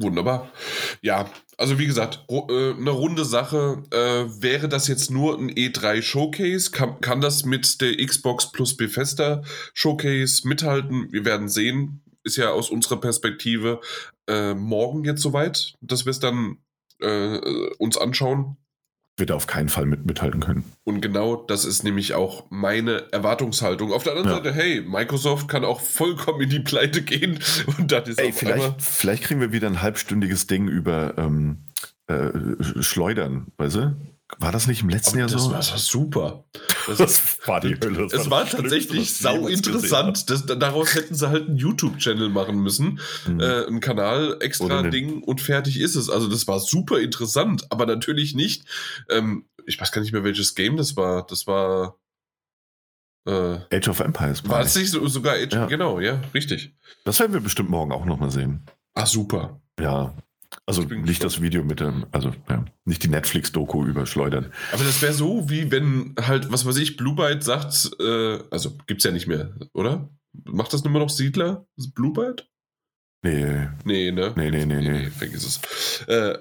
Wunderbar. 0.00 0.52
Ja, 1.02 1.28
also 1.56 1.78
wie 1.80 1.86
gesagt, 1.86 2.24
äh, 2.28 2.72
eine 2.72 2.90
runde 2.90 3.24
Sache. 3.24 3.82
Äh, 3.90 4.42
wäre 4.42 4.68
das 4.68 4.86
jetzt 4.86 5.10
nur 5.10 5.36
ein 5.36 5.50
E3 5.50 6.02
Showcase? 6.02 6.70
Kann, 6.70 7.00
kann 7.00 7.20
das 7.20 7.44
mit 7.44 7.80
der 7.80 7.96
Xbox 7.96 8.52
plus 8.52 8.76
Bethesda 8.76 9.42
Showcase 9.74 10.46
mithalten? 10.46 11.10
Wir 11.10 11.24
werden 11.24 11.48
sehen. 11.48 12.04
Ist 12.22 12.36
ja 12.36 12.50
aus 12.50 12.70
unserer 12.70 13.00
Perspektive 13.00 13.80
äh, 14.28 14.54
morgen 14.54 15.04
jetzt 15.04 15.22
soweit, 15.22 15.74
dass 15.80 16.04
wir 16.04 16.10
es 16.10 16.20
dann 16.20 16.58
äh, 17.00 17.38
uns 17.78 17.98
anschauen 17.98 18.56
wird 19.18 19.30
er 19.30 19.36
auf 19.36 19.46
keinen 19.46 19.68
Fall 19.68 19.86
mit, 19.86 20.06
mithalten 20.06 20.40
können. 20.40 20.64
Und 20.84 21.00
genau 21.00 21.36
das 21.36 21.64
ist 21.64 21.84
nämlich 21.84 22.14
auch 22.14 22.46
meine 22.50 23.12
Erwartungshaltung. 23.12 23.92
Auf 23.92 24.04
der 24.04 24.12
anderen 24.12 24.30
ja. 24.30 24.36
Seite, 24.36 24.52
hey, 24.52 24.80
Microsoft 24.80 25.48
kann 25.48 25.64
auch 25.64 25.80
vollkommen 25.80 26.42
in 26.42 26.50
die 26.50 26.60
Pleite 26.60 27.02
gehen 27.02 27.38
und 27.78 27.92
das 27.92 28.08
ist 28.08 28.18
Ey, 28.18 28.32
vielleicht, 28.32 28.82
vielleicht 28.82 29.24
kriegen 29.24 29.40
wir 29.40 29.52
wieder 29.52 29.66
ein 29.68 29.82
halbstündiges 29.82 30.46
Ding 30.46 30.68
über 30.68 31.14
ähm, 31.18 31.64
äh, 32.06 32.30
Schleudern, 32.82 33.48
weißt 33.56 33.76
du? 33.76 33.96
War 34.36 34.52
das 34.52 34.66
nicht 34.66 34.82
im 34.82 34.90
letzten 34.90 35.12
Aber 35.12 35.18
Jahr 35.20 35.28
das 35.28 35.42
so? 35.42 35.52
Das 35.52 35.70
war 35.70 35.78
super. 35.78 36.44
Das, 36.86 36.98
das 36.98 37.48
war 37.48 37.60
die 37.60 37.74
Hölle. 37.74 38.08
es 38.12 38.30
war, 38.30 38.42
war 38.42 38.46
tatsächlich 38.46 39.16
sau 39.16 39.48
interessant. 39.48 40.28
Das, 40.28 40.44
daraus 40.44 40.94
hätten 40.94 41.14
sie 41.14 41.28
halt 41.28 41.48
einen 41.48 41.56
YouTube-Channel 41.56 42.28
machen 42.28 42.60
müssen. 42.60 43.00
Mhm. 43.26 43.40
Äh, 43.40 43.66
einen 43.66 43.80
Kanal, 43.80 44.36
extra 44.40 44.82
Ding 44.82 45.22
und 45.22 45.40
fertig 45.40 45.80
ist 45.80 45.94
es. 45.94 46.10
Also 46.10 46.28
das 46.28 46.46
war 46.46 46.60
super 46.60 47.00
interessant, 47.00 47.66
aber 47.70 47.86
natürlich 47.86 48.34
nicht. 48.34 48.64
Ähm, 49.08 49.46
ich 49.66 49.80
weiß 49.80 49.92
gar 49.92 50.02
nicht 50.02 50.12
mehr, 50.12 50.24
welches 50.24 50.54
Game 50.54 50.76
das 50.76 50.96
war. 50.96 51.26
Das 51.26 51.46
war. 51.46 51.98
Äh, 53.26 53.60
Age 53.72 53.88
of 53.88 54.00
Empires. 54.00 54.46
War 54.46 54.60
es 54.60 54.76
nicht 54.76 54.90
so, 54.90 55.06
sogar 55.08 55.36
Age? 55.36 55.54
Ja. 55.54 55.66
Genau, 55.66 56.00
ja, 56.00 56.20
richtig. 56.34 56.76
Das 57.04 57.18
werden 57.18 57.32
wir 57.32 57.40
bestimmt 57.40 57.70
morgen 57.70 57.92
auch 57.92 58.04
nochmal 58.04 58.30
sehen. 58.30 58.66
Ah, 58.94 59.06
super. 59.06 59.60
Ja, 59.80 60.14
also 60.68 60.82
nicht 60.82 61.24
das 61.24 61.40
Video 61.40 61.64
mit 61.64 61.80
dem, 61.80 62.04
also 62.12 62.34
ja, 62.50 62.62
nicht 62.84 63.02
die 63.02 63.08
Netflix-Doku 63.08 63.86
überschleudern. 63.86 64.52
Aber 64.70 64.84
das 64.84 65.00
wäre 65.00 65.14
so, 65.14 65.48
wie 65.48 65.70
wenn 65.70 66.14
halt, 66.20 66.52
was 66.52 66.66
weiß 66.66 66.76
ich, 66.76 66.98
Blue 66.98 67.14
Byte 67.14 67.42
sagt, 67.42 67.90
äh, 67.98 68.38
also 68.50 68.76
gibt's 68.86 69.04
ja 69.04 69.10
nicht 69.10 69.26
mehr, 69.26 69.56
oder? 69.72 70.10
Macht 70.44 70.74
das 70.74 70.82
immer 70.82 70.98
noch 70.98 71.08
Siedler? 71.08 71.66
Blue 71.94 72.12
Byte? 72.12 72.46
Nee. 73.22 73.68
Nee, 73.84 74.12
ne? 74.12 74.34
Nee, 74.36 74.50
nee, 74.50 74.66
nee, 74.66 74.82
nee. 74.82 75.10
vergiss 75.10 75.46
es. 75.46 76.04
Äh, 76.06 76.38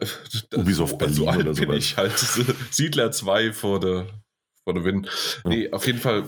Ubisoft 0.57 0.97
Berlin 0.97 1.15
so 1.15 1.27
alt 1.29 1.47
oder 1.47 1.53
bin 1.53 1.71
ich 1.71 1.95
halt. 1.95 2.17
Siedler 2.69 3.11
2 3.11 3.53
vor 3.53 3.79
der, 3.79 4.07
vor 4.65 4.73
der 4.73 4.83
Win. 4.83 5.07
Ja. 5.45 5.49
Nee, 5.49 5.71
auf 5.71 5.87
jeden 5.87 5.99
Fall 5.99 6.25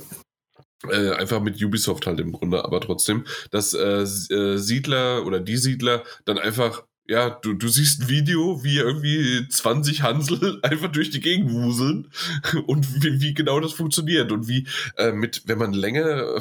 äh, 0.90 1.12
einfach 1.12 1.42
mit 1.42 1.62
Ubisoft 1.62 2.08
halt 2.08 2.22
im 2.22 2.32
Grunde, 2.32 2.64
aber 2.64 2.80
trotzdem, 2.80 3.26
dass 3.52 3.74
äh, 3.74 4.04
äh 4.04 4.58
Siedler 4.58 5.26
oder 5.26 5.42
die 5.42 5.58
Siedler 5.58 6.04
dann 6.24 6.38
einfach 6.38 6.84
ja, 7.10 7.32
du, 7.32 7.54
du 7.54 7.68
siehst 7.68 8.02
ein 8.02 8.08
Video, 8.08 8.64
wie 8.64 8.78
irgendwie 8.78 9.48
20 9.48 10.04
Hansel 10.04 10.60
einfach 10.64 10.92
durch 10.92 11.10
die 11.10 11.20
Gegend 11.20 11.52
wuseln 11.52 12.12
und 12.68 13.04
wie, 13.04 13.20
wie 13.20 13.34
genau 13.34 13.60
das 13.60 13.74
funktioniert 13.74 14.32
und 14.32 14.48
wie 14.48 14.68
äh, 14.96 15.12
mit, 15.12 15.48
wenn 15.48 15.58
man 15.58 15.74
länger, 15.74 16.40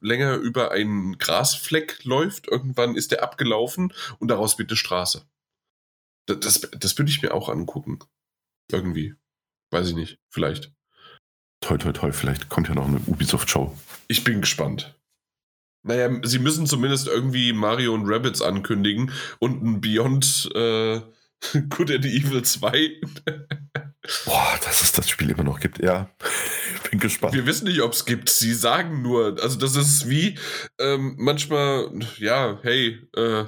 länger 0.00 0.36
über 0.36 0.72
einen 0.72 1.18
Grasfleck 1.18 2.02
läuft, 2.02 2.48
irgendwann 2.48 2.96
ist 2.96 3.12
der 3.12 3.22
abgelaufen 3.22 3.92
und 4.18 4.28
daraus 4.28 4.58
wird 4.58 4.70
eine 4.70 4.76
Straße. 4.76 5.24
Das, 6.26 6.40
das, 6.40 6.70
das 6.76 6.98
würde 6.98 7.10
ich 7.10 7.22
mir 7.22 7.32
auch 7.32 7.48
angucken. 7.48 8.00
Irgendwie. 8.72 9.14
Weiß 9.70 9.88
ich 9.88 9.94
nicht. 9.94 10.18
Vielleicht. 10.30 10.72
Toi, 11.60 11.78
toi, 11.78 11.92
toi. 11.92 12.10
Vielleicht 12.10 12.48
kommt 12.48 12.68
ja 12.68 12.74
noch 12.74 12.88
eine 12.88 13.00
Ubisoft-Show. 13.06 13.76
Ich 14.08 14.24
bin 14.24 14.40
gespannt. 14.40 14.96
Naja, 15.82 16.10
sie 16.22 16.38
müssen 16.38 16.66
zumindest 16.66 17.08
irgendwie 17.08 17.52
Mario 17.52 17.94
und 17.94 18.06
Rabbits 18.06 18.40
ankündigen 18.40 19.10
und 19.40 19.62
ein 19.62 19.80
Beyond 19.80 20.50
äh, 20.54 21.00
Good 21.70 21.90
and 21.90 22.04
Evil 22.04 22.42
2. 22.42 22.90
Boah, 24.24 24.58
dass 24.64 24.82
es 24.82 24.92
das 24.92 25.08
Spiel 25.08 25.30
immer 25.30 25.44
noch 25.44 25.60
gibt, 25.60 25.78
ja. 25.78 26.10
Ich 26.74 26.82
bin 26.90 26.98
gespannt. 26.98 27.34
Wir 27.34 27.46
wissen 27.46 27.68
nicht, 27.68 27.82
ob 27.82 27.92
es 27.92 28.04
gibt. 28.04 28.28
Sie 28.28 28.52
sagen 28.52 29.02
nur, 29.02 29.40
also 29.40 29.58
das 29.58 29.76
ist 29.76 30.08
wie 30.08 30.38
ähm, 30.78 31.14
manchmal, 31.18 31.90
ja, 32.18 32.58
hey, 32.62 32.98
äh, 33.16 33.44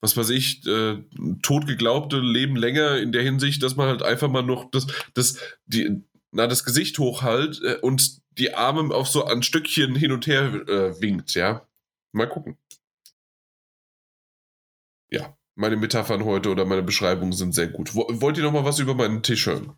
was 0.00 0.16
weiß 0.16 0.30
ich, 0.30 0.64
äh, 0.66 0.98
totgeglaubte 1.42 2.20
leben 2.20 2.56
länger 2.56 2.98
in 2.98 3.12
der 3.12 3.22
Hinsicht, 3.22 3.62
dass 3.62 3.76
man 3.76 3.88
halt 3.88 4.02
einfach 4.02 4.30
mal 4.30 4.42
noch 4.42 4.70
das, 4.70 4.86
das, 5.14 5.38
die, 5.66 6.02
na, 6.30 6.46
das 6.46 6.64
Gesicht 6.64 6.98
hochhalt 6.98 7.60
äh, 7.62 7.78
und 7.82 8.19
die 8.32 8.54
Arme 8.54 8.94
auf 8.94 9.08
so 9.08 9.24
ein 9.24 9.42
Stückchen 9.42 9.94
hin 9.94 10.12
und 10.12 10.26
her 10.26 10.52
äh, 10.68 11.00
winkt, 11.00 11.34
ja. 11.34 11.66
Mal 12.12 12.28
gucken. 12.28 12.56
Ja, 15.10 15.36
meine 15.54 15.76
Metaphern 15.76 16.24
heute 16.24 16.50
oder 16.50 16.64
meine 16.64 16.82
Beschreibungen 16.82 17.32
sind 17.32 17.54
sehr 17.54 17.68
gut. 17.68 17.94
Wollt 17.94 18.36
ihr 18.36 18.44
noch 18.44 18.52
mal 18.52 18.64
was 18.64 18.78
über 18.78 18.94
meinen 18.94 19.22
Tisch 19.22 19.46
hören? 19.46 19.74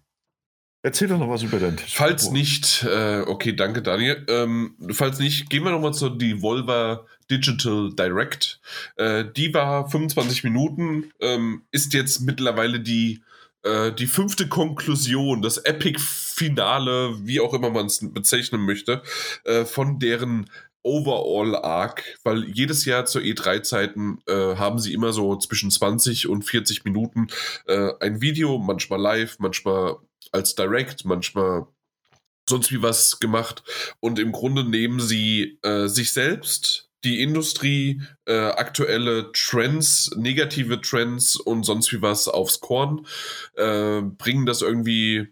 Erzähl 0.85 1.07
doch 1.07 1.19
noch 1.19 1.29
was 1.29 1.45
über 1.45 1.61
deinen 1.61 1.77
Tisch. 1.77 1.95
Falls 1.95 2.29
oh. 2.29 2.33
nicht, 2.33 2.83
äh, 2.83 3.21
okay, 3.21 3.55
danke 3.55 3.83
Daniel. 3.83 4.25
Ähm, 4.29 4.75
falls 4.91 5.21
nicht, 5.21 5.49
gehen 5.49 5.63
wir 5.63 5.71
noch 5.71 5.81
mal 5.81 5.93
zur 5.93 6.19
Devolver 6.19 7.07
Digital 7.31 7.93
Direct. 7.95 8.61
Äh, 8.97 9.25
die 9.37 9.55
war 9.55 9.89
25 9.89 10.43
Minuten, 10.43 11.13
ähm, 11.21 11.63
ist 11.71 11.95
jetzt 11.95 12.23
mittlerweile 12.23 12.81
die 12.81 13.23
äh, 13.63 13.93
die 13.93 14.07
fünfte 14.07 14.49
Konklusion, 14.49 15.43
das 15.43 15.59
Epic-Finale, 15.59 17.17
wie 17.27 17.41
auch 17.41 17.55
immer 17.55 17.71
man 17.71 17.87
es 17.87 18.01
bezeichnen 18.13 18.63
möchte, 18.63 19.03
äh, 19.45 19.65
von 19.65 19.99
deren 19.99 20.51
Overall-Arc, 20.85 22.19
weil 22.25 22.45
jedes 22.45 22.85
Jahr 22.85 23.05
zur 23.05 23.23
E3-Zeiten 23.23 24.19
äh, 24.27 24.57
haben 24.57 24.79
sie 24.79 24.93
immer 24.93 25.13
so 25.13 25.37
zwischen 25.37 25.71
20 25.71 26.29
und 26.29 26.43
40 26.43 26.85
Minuten 26.85 27.29
äh, 27.67 27.93
ein 28.01 28.21
Video, 28.21 28.59
manchmal 28.59 29.01
live, 29.01 29.39
manchmal 29.39 29.97
als 30.33 30.55
Direct, 30.55 31.05
manchmal 31.05 31.67
sonst 32.49 32.73
wie 32.73 32.83
was 32.83 33.21
gemacht. 33.21 33.63
Und 34.01 34.19
im 34.19 34.33
Grunde 34.33 34.65
nehmen 34.65 35.01
sie 35.01 35.59
äh, 35.63 35.87
sich 35.87 36.13
selbst 36.13 36.91
die 37.05 37.23
Industrie, 37.23 38.03
äh, 38.27 38.35
aktuelle 38.35 39.31
Trends, 39.33 40.11
negative 40.17 40.81
Trends 40.81 41.37
und 41.37 41.65
sonst 41.65 41.93
wie 41.93 42.03
was 42.03 42.29
aufs 42.29 42.61
Korn, 42.61 43.07
äh, 43.57 44.03
bringen 44.03 44.47
das 44.47 44.63
irgendwie 44.63 45.29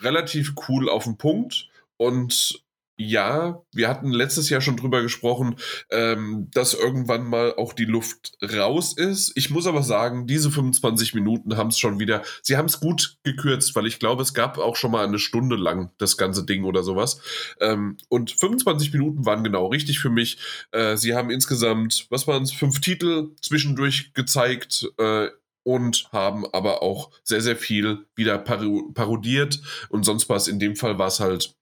relativ 0.00 0.54
cool 0.68 0.88
auf 0.88 1.04
den 1.04 1.16
Punkt. 1.16 1.68
Und 1.96 2.62
ja, 3.02 3.62
wir 3.72 3.88
hatten 3.88 4.10
letztes 4.10 4.48
Jahr 4.48 4.60
schon 4.60 4.76
drüber 4.76 5.02
gesprochen, 5.02 5.56
ähm, 5.90 6.48
dass 6.52 6.74
irgendwann 6.74 7.24
mal 7.24 7.54
auch 7.56 7.72
die 7.72 7.84
Luft 7.84 8.32
raus 8.42 8.96
ist. 8.96 9.32
Ich 9.34 9.50
muss 9.50 9.66
aber 9.66 9.82
sagen, 9.82 10.26
diese 10.26 10.50
25 10.50 11.14
Minuten 11.14 11.56
haben 11.56 11.68
es 11.68 11.78
schon 11.78 11.98
wieder, 11.98 12.22
sie 12.42 12.56
haben 12.56 12.66
es 12.66 12.80
gut 12.80 13.18
gekürzt, 13.24 13.74
weil 13.74 13.86
ich 13.86 13.98
glaube, 13.98 14.22
es 14.22 14.34
gab 14.34 14.58
auch 14.58 14.76
schon 14.76 14.90
mal 14.90 15.06
eine 15.06 15.18
Stunde 15.18 15.56
lang 15.56 15.90
das 15.98 16.16
ganze 16.16 16.44
Ding 16.44 16.64
oder 16.64 16.82
sowas. 16.82 17.20
Ähm, 17.60 17.96
und 18.08 18.30
25 18.30 18.92
Minuten 18.92 19.26
waren 19.26 19.44
genau 19.44 19.66
richtig 19.66 19.98
für 19.98 20.10
mich. 20.10 20.38
Äh, 20.70 20.96
sie 20.96 21.14
haben 21.14 21.30
insgesamt, 21.30 22.06
was 22.10 22.26
waren 22.26 22.42
es, 22.42 22.52
fünf 22.52 22.80
Titel 22.80 23.30
zwischendurch 23.40 24.12
gezeigt. 24.14 24.88
Äh, 24.98 25.28
und 25.64 26.08
haben 26.12 26.44
aber 26.52 26.82
auch 26.82 27.10
sehr, 27.22 27.40
sehr 27.40 27.56
viel 27.56 28.06
wieder 28.16 28.36
parodiert 28.38 29.60
und 29.90 30.04
sonst 30.04 30.28
was. 30.28 30.48
In 30.48 30.58
dem 30.58 30.74
Fall 30.74 30.98
war 30.98 31.06
es 31.06 31.20
halt 31.20 31.54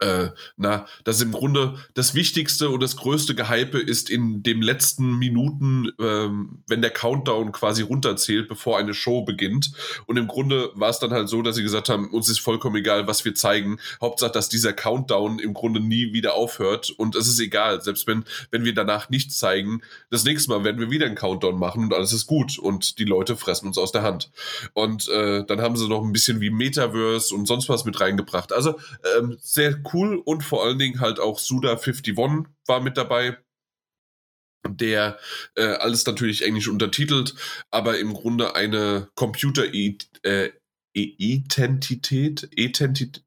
äh, 0.00 0.28
na, 0.56 0.86
das 1.04 1.20
im 1.20 1.32
Grunde 1.32 1.74
das 1.94 2.14
Wichtigste 2.14 2.70
und 2.70 2.82
das 2.82 2.96
größte 2.96 3.34
Gehype 3.34 3.78
ist 3.78 4.10
in 4.10 4.42
den 4.42 4.62
letzten 4.62 5.18
Minuten, 5.18 5.90
ähm, 6.00 6.62
wenn 6.68 6.82
der 6.82 6.90
Countdown 6.90 7.52
quasi 7.52 7.82
runterzählt, 7.82 8.48
bevor 8.48 8.78
eine 8.78 8.94
Show 8.94 9.22
beginnt. 9.22 9.72
Und 10.06 10.18
im 10.18 10.28
Grunde 10.28 10.70
war 10.74 10.90
es 10.90 10.98
dann 10.98 11.12
halt 11.12 11.28
so, 11.28 11.42
dass 11.42 11.56
sie 11.56 11.62
gesagt 11.62 11.88
haben, 11.88 12.10
uns 12.10 12.28
ist 12.28 12.40
vollkommen 12.40 12.76
egal, 12.76 13.06
was 13.06 13.24
wir 13.24 13.34
zeigen. 13.34 13.78
Hauptsache, 14.00 14.32
dass 14.32 14.48
dieser 14.48 14.72
Countdown 14.72 15.38
im 15.38 15.54
Grunde 15.54 15.80
nie 15.80 16.12
wieder 16.12 16.34
aufhört. 16.34 16.90
Und 16.90 17.16
es 17.16 17.26
ist 17.26 17.40
egal, 17.40 17.80
selbst 17.80 18.06
wenn, 18.06 18.24
wenn 18.50 18.64
wir 18.64 18.74
danach 18.74 19.10
nichts 19.10 19.38
zeigen, 19.38 19.82
das 20.10 20.24
nächste 20.24 20.50
Mal 20.50 20.64
werden 20.64 20.80
wir 20.80 20.90
wieder 20.90 21.06
einen 21.06 21.16
Countdown 21.16 21.58
machen 21.58 21.84
und 21.84 21.94
alles 21.94 22.12
ist 22.12 22.26
gut. 22.26 22.58
Und 22.58 22.98
die 22.98 23.04
Leute 23.04 23.36
fressen 23.36 23.66
uns 23.66 23.78
aus 23.78 23.92
der 23.92 24.02
Hand. 24.02 24.30
Und 24.74 25.08
äh, 25.08 25.44
dann 25.44 25.60
haben 25.60 25.76
sie 25.76 25.88
noch 25.88 26.02
ein 26.02 26.12
bisschen 26.12 26.40
wie 26.40 26.50
Metaverse 26.50 27.34
und 27.34 27.46
sonst 27.46 27.68
was 27.68 27.84
mit 27.84 28.00
reingebracht. 28.00 28.52
Also 28.52 28.78
ähm, 29.18 29.36
sehr 29.40 29.71
cool 29.92 30.16
und 30.16 30.42
vor 30.42 30.64
allen 30.64 30.78
Dingen 30.78 31.00
halt 31.00 31.20
auch 31.20 31.38
Suda51 31.38 32.46
war 32.66 32.80
mit 32.80 32.96
dabei 32.96 33.38
der 34.68 35.18
äh, 35.56 35.64
alles 35.64 36.06
natürlich 36.06 36.44
englisch 36.44 36.68
untertitelt, 36.68 37.34
aber 37.70 37.98
im 37.98 38.14
Grunde 38.14 38.54
eine 38.54 39.08
Computer-Identität, 39.16 40.54
Identität, 42.54 43.24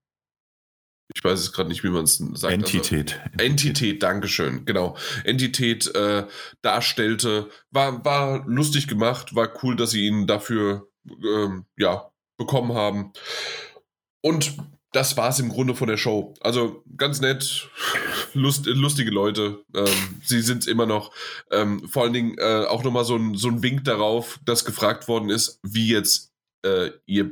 ich 1.13 1.23
weiß 1.23 1.39
es 1.39 1.53
gerade 1.53 1.69
nicht, 1.69 1.83
wie 1.83 1.89
man 1.89 2.05
es 2.05 2.17
sagt. 2.17 2.33
Also 2.33 2.47
Entität. 2.47 3.21
Also, 3.21 3.45
Entität, 3.45 4.01
Dankeschön, 4.01 4.65
genau. 4.65 4.97
Entität 5.23 5.93
äh, 5.93 6.25
darstellte. 6.61 7.49
War, 7.69 8.03
war 8.03 8.43
lustig 8.47 8.87
gemacht, 8.87 9.35
war 9.35 9.51
cool, 9.63 9.75
dass 9.75 9.91
sie 9.91 10.07
ihn 10.07 10.25
dafür 10.25 10.89
ähm, 11.07 11.65
ja, 11.77 12.11
bekommen 12.37 12.73
haben. 12.73 13.13
Und 14.21 14.57
das 14.95 15.17
war 15.17 15.29
es 15.29 15.39
im 15.39 15.49
Grunde 15.49 15.75
von 15.75 15.89
der 15.89 15.97
Show. 15.97 16.33
Also 16.39 16.83
ganz 16.95 17.19
nett, 17.19 17.69
lust, 18.33 18.65
lustige 18.65 19.11
Leute. 19.11 19.63
Ähm, 19.75 20.21
sie 20.23 20.41
sind 20.41 20.59
es 20.59 20.67
immer 20.67 20.85
noch. 20.85 21.11
Ähm, 21.51 21.85
vor 21.87 22.03
allen 22.03 22.13
Dingen 22.13 22.37
äh, 22.37 22.65
auch 22.65 22.83
nochmal 22.83 23.03
so 23.03 23.17
ein, 23.17 23.35
so 23.35 23.49
ein 23.49 23.61
Wink 23.61 23.83
darauf, 23.83 24.39
dass 24.45 24.63
gefragt 24.63 25.09
worden 25.09 25.29
ist, 25.29 25.59
wie 25.63 25.89
jetzt 25.89 26.31
äh, 26.65 26.91
ihr 27.05 27.25
äh, 27.25 27.31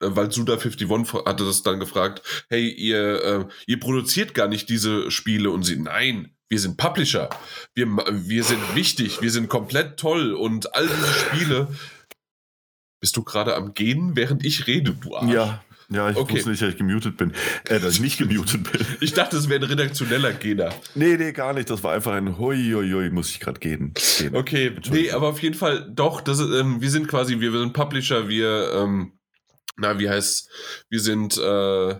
weil 0.00 0.28
Suda51 0.28 1.26
hatte 1.26 1.44
das 1.44 1.62
dann 1.62 1.78
gefragt, 1.78 2.22
hey, 2.48 2.68
ihr, 2.68 3.22
äh, 3.22 3.44
ihr 3.66 3.78
produziert 3.78 4.34
gar 4.34 4.48
nicht 4.48 4.68
diese 4.68 5.12
Spiele 5.12 5.50
und 5.50 5.62
sie, 5.62 5.76
nein, 5.76 6.34
wir 6.48 6.58
sind 6.58 6.76
Publisher, 6.76 7.30
wir, 7.74 7.86
wir 7.86 8.42
sind 8.42 8.74
wichtig, 8.74 9.22
wir 9.22 9.30
sind 9.30 9.48
komplett 9.48 9.96
toll 9.96 10.34
und 10.34 10.74
all 10.74 10.88
diese 10.88 11.12
Spiele. 11.12 11.68
Bist 13.00 13.16
du 13.16 13.22
gerade 13.22 13.54
am 13.54 13.74
Gehen, 13.74 14.16
während 14.16 14.44
ich 14.44 14.66
rede, 14.66 14.92
du 14.92 15.14
Arsch? 15.14 15.32
Ja, 15.32 15.62
ja, 15.90 16.08
ich 16.08 16.16
okay. 16.16 16.34
wusste 16.34 16.50
nicht, 16.50 16.62
dass 16.62 16.70
ich 16.70 16.76
gemutet 16.76 17.16
bin. 17.16 17.32
Äh, 17.64 17.80
dass 17.80 17.94
ich 17.94 18.00
nicht 18.00 18.18
gemutet 18.18 18.70
bin. 18.70 18.86
ich 19.00 19.12
dachte, 19.12 19.36
es 19.36 19.48
wäre 19.48 19.60
ein 19.60 19.68
redaktioneller 19.68 20.32
Gehner. 20.32 20.72
Nee, 20.94 21.16
nee, 21.16 21.32
gar 21.32 21.52
nicht. 21.52 21.68
Das 21.68 21.82
war 21.82 21.94
einfach 21.94 22.12
ein 22.12 22.38
Hui, 22.38 22.72
hui, 22.72 22.90
hui 22.90 23.10
muss 23.10 23.30
ich 23.30 23.40
gerade 23.40 23.58
gehen. 23.58 23.92
gehen. 24.18 24.36
Okay, 24.36 24.72
nee, 24.90 25.10
aber 25.10 25.28
auf 25.28 25.42
jeden 25.42 25.56
Fall 25.56 25.90
doch. 25.92 26.20
Das, 26.20 26.38
ähm, 26.40 26.80
wir 26.80 26.90
sind 26.90 27.08
quasi, 27.08 27.40
wir 27.40 27.52
sind 27.52 27.72
Publisher, 27.72 28.28
wir, 28.28 28.72
ähm, 28.74 29.18
na, 29.76 29.98
wie 29.98 30.08
heißt, 30.08 30.48
wir 30.88 31.00
sind, 31.00 31.36
äh, 31.38 31.96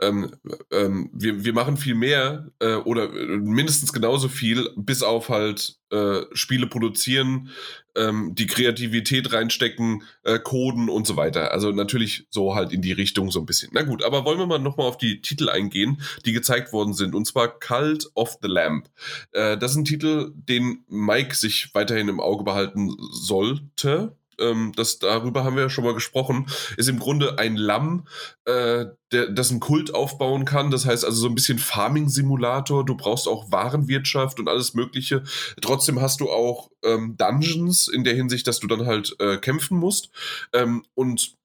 ähm, 0.00 0.30
ähm, 0.70 1.10
wir, 1.12 1.44
wir 1.44 1.52
machen 1.52 1.76
viel 1.76 1.94
mehr 1.94 2.50
äh, 2.58 2.74
oder 2.74 3.10
mindestens 3.10 3.92
genauso 3.92 4.28
viel, 4.28 4.70
bis 4.76 5.02
auf 5.02 5.28
halt 5.28 5.78
äh, 5.90 6.22
Spiele 6.32 6.66
produzieren, 6.66 7.50
ähm, 7.96 8.34
die 8.34 8.46
Kreativität 8.46 9.32
reinstecken, 9.32 10.02
äh, 10.22 10.38
coden 10.38 10.88
und 10.88 11.06
so 11.06 11.16
weiter. 11.16 11.52
Also 11.52 11.72
natürlich 11.72 12.26
so 12.30 12.54
halt 12.54 12.72
in 12.72 12.82
die 12.82 12.92
Richtung 12.92 13.30
so 13.30 13.40
ein 13.40 13.46
bisschen. 13.46 13.70
Na 13.74 13.82
gut, 13.82 14.02
aber 14.02 14.24
wollen 14.24 14.38
wir 14.38 14.46
mal 14.46 14.58
nochmal 14.58 14.86
auf 14.86 14.98
die 14.98 15.20
Titel 15.20 15.48
eingehen, 15.48 16.00
die 16.24 16.32
gezeigt 16.32 16.72
worden 16.72 16.94
sind. 16.94 17.14
Und 17.14 17.26
zwar 17.26 17.58
Cult 17.58 18.10
of 18.14 18.38
the 18.42 18.48
Lamp. 18.48 18.88
Äh, 19.32 19.58
das 19.58 19.72
ist 19.72 19.78
ein 19.78 19.84
Titel, 19.84 20.32
den 20.34 20.84
Mike 20.88 21.34
sich 21.34 21.74
weiterhin 21.74 22.08
im 22.08 22.20
Auge 22.20 22.44
behalten 22.44 22.96
sollte 23.12 24.16
ähm, 24.40 24.72
das, 24.76 24.98
darüber 24.98 25.44
haben 25.44 25.56
wir 25.56 25.64
ja 25.64 25.70
schon 25.70 25.84
mal 25.84 25.94
gesprochen, 25.94 26.46
ist 26.76 26.88
im 26.88 26.98
Grunde 26.98 27.38
ein 27.38 27.56
Lamm, 27.56 28.06
äh, 28.44 28.86
der, 29.12 29.28
das 29.30 29.50
einen 29.50 29.60
Kult 29.60 29.94
aufbauen 29.94 30.44
kann. 30.44 30.70
Das 30.70 30.86
heißt 30.86 31.04
also 31.04 31.20
so 31.20 31.28
ein 31.28 31.34
bisschen 31.34 31.58
Farming-Simulator. 31.58 32.84
Du 32.84 32.96
brauchst 32.96 33.28
auch 33.28 33.50
Warenwirtschaft 33.50 34.40
und 34.40 34.48
alles 34.48 34.74
Mögliche. 34.74 35.22
Trotzdem 35.60 36.00
hast 36.00 36.20
du 36.20 36.30
auch 36.30 36.70
ähm, 36.84 37.16
Dungeons 37.16 37.88
in 37.88 38.04
der 38.04 38.14
Hinsicht, 38.14 38.46
dass 38.46 38.60
du 38.60 38.66
dann 38.66 38.86
halt 38.86 39.16
äh, 39.18 39.36
kämpfen 39.38 39.78
musst. 39.78 40.10
Ähm, 40.52 40.84
und 40.94 41.36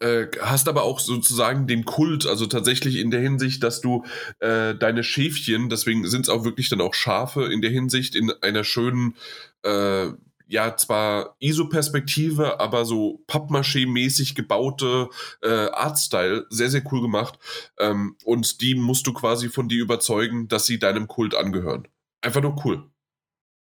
äh, 0.00 0.26
hast 0.40 0.68
aber 0.68 0.82
auch 0.82 1.00
sozusagen 1.00 1.66
den 1.66 1.84
Kult, 1.84 2.26
also 2.26 2.46
tatsächlich 2.46 2.96
in 2.96 3.10
der 3.10 3.20
Hinsicht, 3.20 3.62
dass 3.62 3.80
du 3.80 4.04
äh, 4.40 4.74
deine 4.74 5.04
Schäfchen, 5.04 5.68
deswegen 5.68 6.06
sind 6.06 6.22
es 6.22 6.28
auch 6.28 6.44
wirklich 6.44 6.68
dann 6.68 6.80
auch 6.80 6.94
Schafe 6.94 7.44
in 7.52 7.62
der 7.62 7.70
Hinsicht 7.70 8.14
in 8.14 8.32
einer 8.42 8.64
schönen 8.64 9.16
äh, 9.62 10.08
ja 10.48 10.76
zwar 10.76 11.36
ISO-Perspektive, 11.38 12.58
aber 12.58 12.84
so 12.84 13.22
Pappmaché-mäßig 13.28 14.34
gebaute 14.34 15.08
äh, 15.42 15.68
Artstyle, 15.70 16.46
sehr, 16.50 16.70
sehr 16.70 16.82
cool 16.90 17.02
gemacht. 17.02 17.38
Ähm, 17.78 18.16
und 18.24 18.60
die 18.60 18.74
musst 18.74 19.06
du 19.06 19.12
quasi 19.12 19.48
von 19.48 19.68
dir 19.68 19.82
überzeugen, 19.82 20.48
dass 20.48 20.66
sie 20.66 20.78
deinem 20.78 21.06
Kult 21.06 21.34
angehören. 21.34 21.86
Einfach 22.22 22.40
nur 22.40 22.56
cool. 22.64 22.90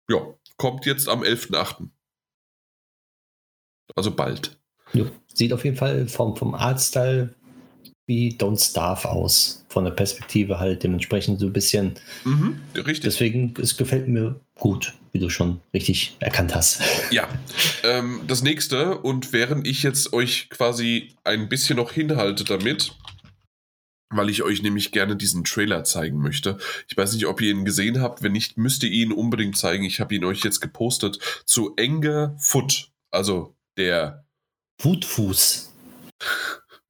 Ja, 0.10 0.22
kommt 0.57 0.85
jetzt 0.85 1.07
am 1.07 1.23
11.8. 1.23 1.89
Also 3.95 4.11
bald. 4.15 4.60
Ja, 4.93 5.05
sieht 5.34 5.53
auf 5.53 5.64
jeden 5.64 5.77
Fall 5.77 6.07
vom, 6.07 6.35
vom 6.35 6.53
Artstyle 6.53 7.34
wie 8.05 8.35
Don't 8.38 8.63
Starve 8.63 9.09
aus. 9.09 9.65
Von 9.69 9.85
der 9.85 9.91
Perspektive 9.91 10.59
halt 10.59 10.84
dementsprechend 10.84 11.39
so 11.39 11.47
ein 11.47 11.53
bisschen. 11.53 11.93
Mhm, 12.25 12.59
richtig. 12.75 13.01
Deswegen, 13.01 13.53
es 13.59 13.77
gefällt 13.77 14.07
mir 14.07 14.39
gut, 14.55 14.93
wie 15.11 15.19
du 15.19 15.30
schon 15.30 15.61
richtig 15.73 16.15
erkannt 16.19 16.53
hast. 16.53 16.81
Ja. 17.11 17.27
Ähm, 17.84 18.21
das 18.27 18.43
nächste, 18.43 18.99
und 18.99 19.34
während 19.34 19.67
ich 19.67 19.84
jetzt 19.84 20.13
euch 20.13 20.49
quasi 20.49 21.13
ein 21.23 21.49
bisschen 21.49 21.77
noch 21.77 21.91
hinhalte 21.91 22.43
damit, 22.43 22.95
weil 24.09 24.30
ich 24.30 24.43
euch 24.43 24.61
nämlich 24.61 24.91
gerne 24.91 25.15
diesen 25.15 25.43
Trailer 25.43 25.84
zeigen 25.84 26.19
möchte. 26.19 26.57
Ich 26.88 26.95
weiß 26.95 27.13
nicht, 27.13 27.25
ob 27.25 27.41
ihr 27.41 27.51
ihn 27.51 27.65
gesehen 27.65 28.01
habt. 28.01 28.21
Wenn 28.21 28.34
nicht, 28.34 28.57
müsst 28.57 28.84
ihr 28.84 28.91
ihn 28.91 29.11
unbedingt 29.11 29.57
zeigen. 29.57 29.84
Ich 29.84 29.99
habe 29.99 30.13
ihn 30.13 30.25
euch 30.25 30.43
jetzt 30.43 30.59
gepostet 30.59 31.17
zu 31.45 31.73
Enge 31.77 32.35
Foot, 32.38 32.91
also 33.11 33.55
der 33.77 34.25
Footfuß. 34.81 35.73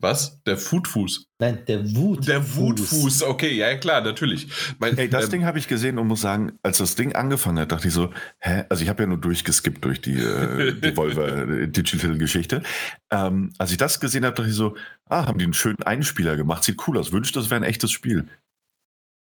Was? 0.04 0.44
Der 0.44 0.58
Foodfuß? 0.58 1.30
Nein, 1.40 1.60
der 1.66 1.96
Wut. 1.96 2.28
Der 2.28 2.56
Wutfuß, 2.58 3.24
okay, 3.24 3.56
ja 3.56 3.74
klar, 3.78 4.02
natürlich. 4.02 4.50
Mein, 4.78 4.98
Ey, 4.98 5.08
das 5.08 5.26
ähm, 5.26 5.32
Ding 5.32 5.46
habe 5.46 5.58
ich 5.60 5.70
gesehen 5.70 5.98
und 5.98 6.08
muss 6.08 6.20
sagen, 6.20 6.60
als 6.62 6.80
das 6.80 6.96
Ding 6.96 7.16
angefangen 7.16 7.58
hat, 7.60 7.72
dachte 7.72 7.88
ich 7.88 7.94
so, 7.94 8.10
hä? 8.40 8.66
Also 8.68 8.84
ich 8.84 8.90
habe 8.90 9.04
ja 9.04 9.08
nur 9.08 9.18
durchgeskippt 9.18 9.86
durch 9.86 10.02
die, 10.02 10.20
äh, 10.20 10.74
die 10.74 10.92
Volver 10.98 11.48
äh, 11.48 11.70
Digital 11.70 12.18
Geschichte. 12.18 12.64
Ähm, 13.12 13.54
als 13.58 13.72
ich 13.72 13.78
das 13.78 14.02
gesehen 14.02 14.26
habe, 14.26 14.36
dachte 14.36 14.50
ich 14.50 14.58
so, 14.58 14.76
ah, 15.08 15.26
haben 15.26 15.38
die 15.38 15.46
einen 15.46 15.54
schönen 15.54 15.82
Einspieler 15.84 16.36
gemacht, 16.36 16.66
sieht 16.66 16.86
cool 16.86 16.98
aus, 16.98 17.14
wünscht, 17.14 17.38
das 17.38 17.50
wäre 17.50 17.62
ein 17.62 17.64
echtes 17.64 17.92
Spiel. 17.92 18.28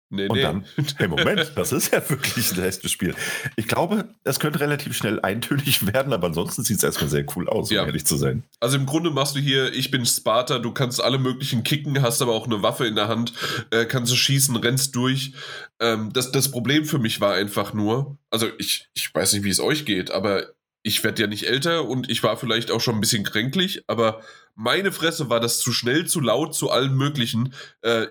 Nee, 0.10 0.28
und 0.28 0.36
nee. 0.36 0.42
dann, 0.44 0.66
hey 0.98 1.08
Moment, 1.08 1.54
das 1.56 1.72
ist 1.72 1.92
ja 1.92 2.10
wirklich 2.10 2.52
ein 2.52 2.64
echtes 2.64 2.92
Spiel. 2.92 3.16
Ich 3.56 3.68
glaube, 3.68 4.08
es 4.24 4.40
könnte 4.40 4.60
relativ 4.60 4.96
schnell 4.96 5.20
eintönig 5.20 5.92
werden, 5.94 6.14
aber 6.14 6.28
ansonsten 6.28 6.64
sieht 6.64 6.78
es 6.78 6.84
erstmal 6.84 7.10
sehr 7.10 7.26
cool 7.36 7.50
aus, 7.50 7.72
um 7.72 7.76
ja. 7.76 7.86
ehrlich 7.86 8.06
zu 8.06 8.16
sein. 8.16 8.44
Also 8.60 8.78
im 8.78 8.86
Grunde 8.86 9.10
machst 9.10 9.36
du 9.36 9.40
hier, 9.40 9.74
ich 9.74 9.90
bin 9.90 10.06
Sparta, 10.06 10.60
du 10.60 10.72
kannst 10.72 11.04
alle 11.04 11.18
möglichen 11.18 11.64
kicken, 11.64 12.02
hast 12.02 12.22
aber 12.22 12.34
auch 12.34 12.46
eine 12.46 12.62
Waffe 12.62 12.86
in 12.86 12.96
der 12.96 13.08
Hand, 13.08 13.34
äh, 13.72 13.86
kannst 13.86 14.12
du 14.12 14.16
schießen, 14.16 14.56
rennst 14.56 14.96
durch. 14.96 15.34
Ähm, 15.80 16.14
das, 16.14 16.32
das 16.32 16.52
Problem 16.52 16.86
für 16.86 17.00
mich 17.00 17.20
war 17.20 17.34
einfach 17.34 17.74
nur, 17.74 18.18
also 18.30 18.48
ich, 18.60 18.88
ich 18.94 19.14
weiß 19.14 19.34
nicht, 19.34 19.44
wie 19.44 19.50
es 19.50 19.60
euch 19.60 19.86
geht, 19.86 20.12
aber 20.12 20.54
ich 20.84 21.04
werde 21.04 21.24
ja 21.24 21.28
nicht 21.28 21.48
älter 21.48 21.86
und 21.86 22.12
ich 22.12 22.22
war 22.22 22.38
vielleicht 22.38 22.70
auch 22.70 22.80
schon 22.80 22.94
ein 22.94 23.02
bisschen 23.02 23.24
kränklich, 23.24 23.84
aber 23.88 24.22
meine 24.54 24.92
Fresse 24.92 25.32
war 25.32 25.40
das 25.40 25.58
zu 25.58 25.74
schnell, 25.74 26.06
zu 26.06 26.22
laut, 26.22 26.54
zu 26.54 26.70
allem 26.70 26.96
Möglichen. 26.96 27.54
Äh, 27.82 28.08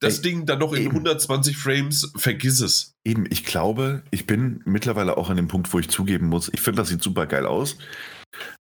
das 0.00 0.20
Ding 0.22 0.46
dann 0.46 0.58
noch 0.58 0.72
in 0.72 0.82
Eben. 0.82 0.90
120 0.92 1.56
Frames, 1.56 2.12
vergiss 2.16 2.60
es. 2.60 2.94
Eben, 3.04 3.26
ich 3.30 3.44
glaube, 3.44 4.02
ich 4.10 4.26
bin 4.26 4.62
mittlerweile 4.64 5.16
auch 5.16 5.30
an 5.30 5.36
dem 5.36 5.48
Punkt, 5.48 5.72
wo 5.72 5.78
ich 5.78 5.88
zugeben 5.88 6.26
muss, 6.26 6.50
ich 6.52 6.60
finde, 6.60 6.82
das 6.82 6.88
sieht 6.88 7.02
super 7.02 7.26
geil 7.26 7.46
aus. 7.46 7.76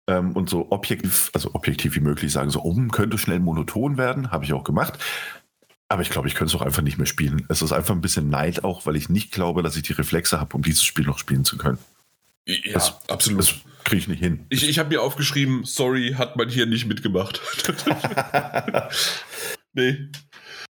Ähm, 0.07 0.31
und 0.33 0.49
so 0.49 0.71
objektiv, 0.71 1.29
also 1.33 1.53
objektiv 1.53 1.95
wie 1.95 1.99
möglich 1.99 2.31
sagen, 2.31 2.49
so, 2.49 2.61
um 2.61 2.91
könnte 2.91 3.17
schnell 3.17 3.39
monoton 3.39 3.97
werden, 3.97 4.31
habe 4.31 4.45
ich 4.45 4.53
auch 4.53 4.63
gemacht. 4.63 4.97
Aber 5.87 6.03
ich 6.03 6.09
glaube, 6.09 6.27
ich 6.27 6.35
könnte 6.35 6.55
es 6.55 6.61
auch 6.61 6.65
einfach 6.65 6.83
nicht 6.83 6.97
mehr 6.97 7.07
spielen. 7.07 7.45
Es 7.49 7.61
ist 7.61 7.71
einfach 7.71 7.95
ein 7.95 8.01
bisschen 8.01 8.29
Neid 8.29 8.63
auch, 8.63 8.85
weil 8.85 8.95
ich 8.95 9.09
nicht 9.09 9.31
glaube, 9.31 9.63
dass 9.63 9.75
ich 9.75 9.83
die 9.83 9.93
Reflexe 9.93 10.39
habe, 10.39 10.55
um 10.55 10.61
dieses 10.61 10.83
Spiel 10.83 11.05
noch 11.05 11.17
spielen 11.17 11.45
zu 11.45 11.57
können. 11.57 11.79
Ja, 12.45 12.73
das, 12.73 13.09
absolut. 13.09 13.39
Das 13.39 13.55
kriege 13.83 13.99
ich 13.99 14.07
nicht 14.07 14.19
hin. 14.19 14.45
Ich, 14.49 14.67
ich 14.67 14.79
habe 14.79 14.89
mir 14.89 15.01
aufgeschrieben, 15.01 15.63
sorry, 15.65 16.15
hat 16.17 16.35
man 16.35 16.49
hier 16.49 16.65
nicht 16.65 16.85
mitgemacht. 16.85 17.41
nee. 19.73 20.09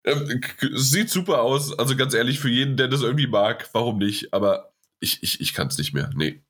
Ähm, 0.07 0.41
sieht 0.75 1.11
super 1.11 1.43
aus. 1.43 1.77
Also 1.79 1.97
ganz 1.97 2.15
ehrlich, 2.15 2.39
für 2.39 2.49
jeden, 2.49 2.77
der 2.77 2.89
das 2.89 3.03
irgendwie 3.03 3.27
mag, 3.27 3.69
warum 3.73 3.99
nicht? 3.99 4.33
Aber 4.33 4.73
ich, 5.01 5.23
ich, 5.23 5.41
ich 5.41 5.53
kann 5.53 5.69
es 5.69 5.79
nicht 5.79 5.93
mehr. 5.93 6.11
Nee. 6.15 6.43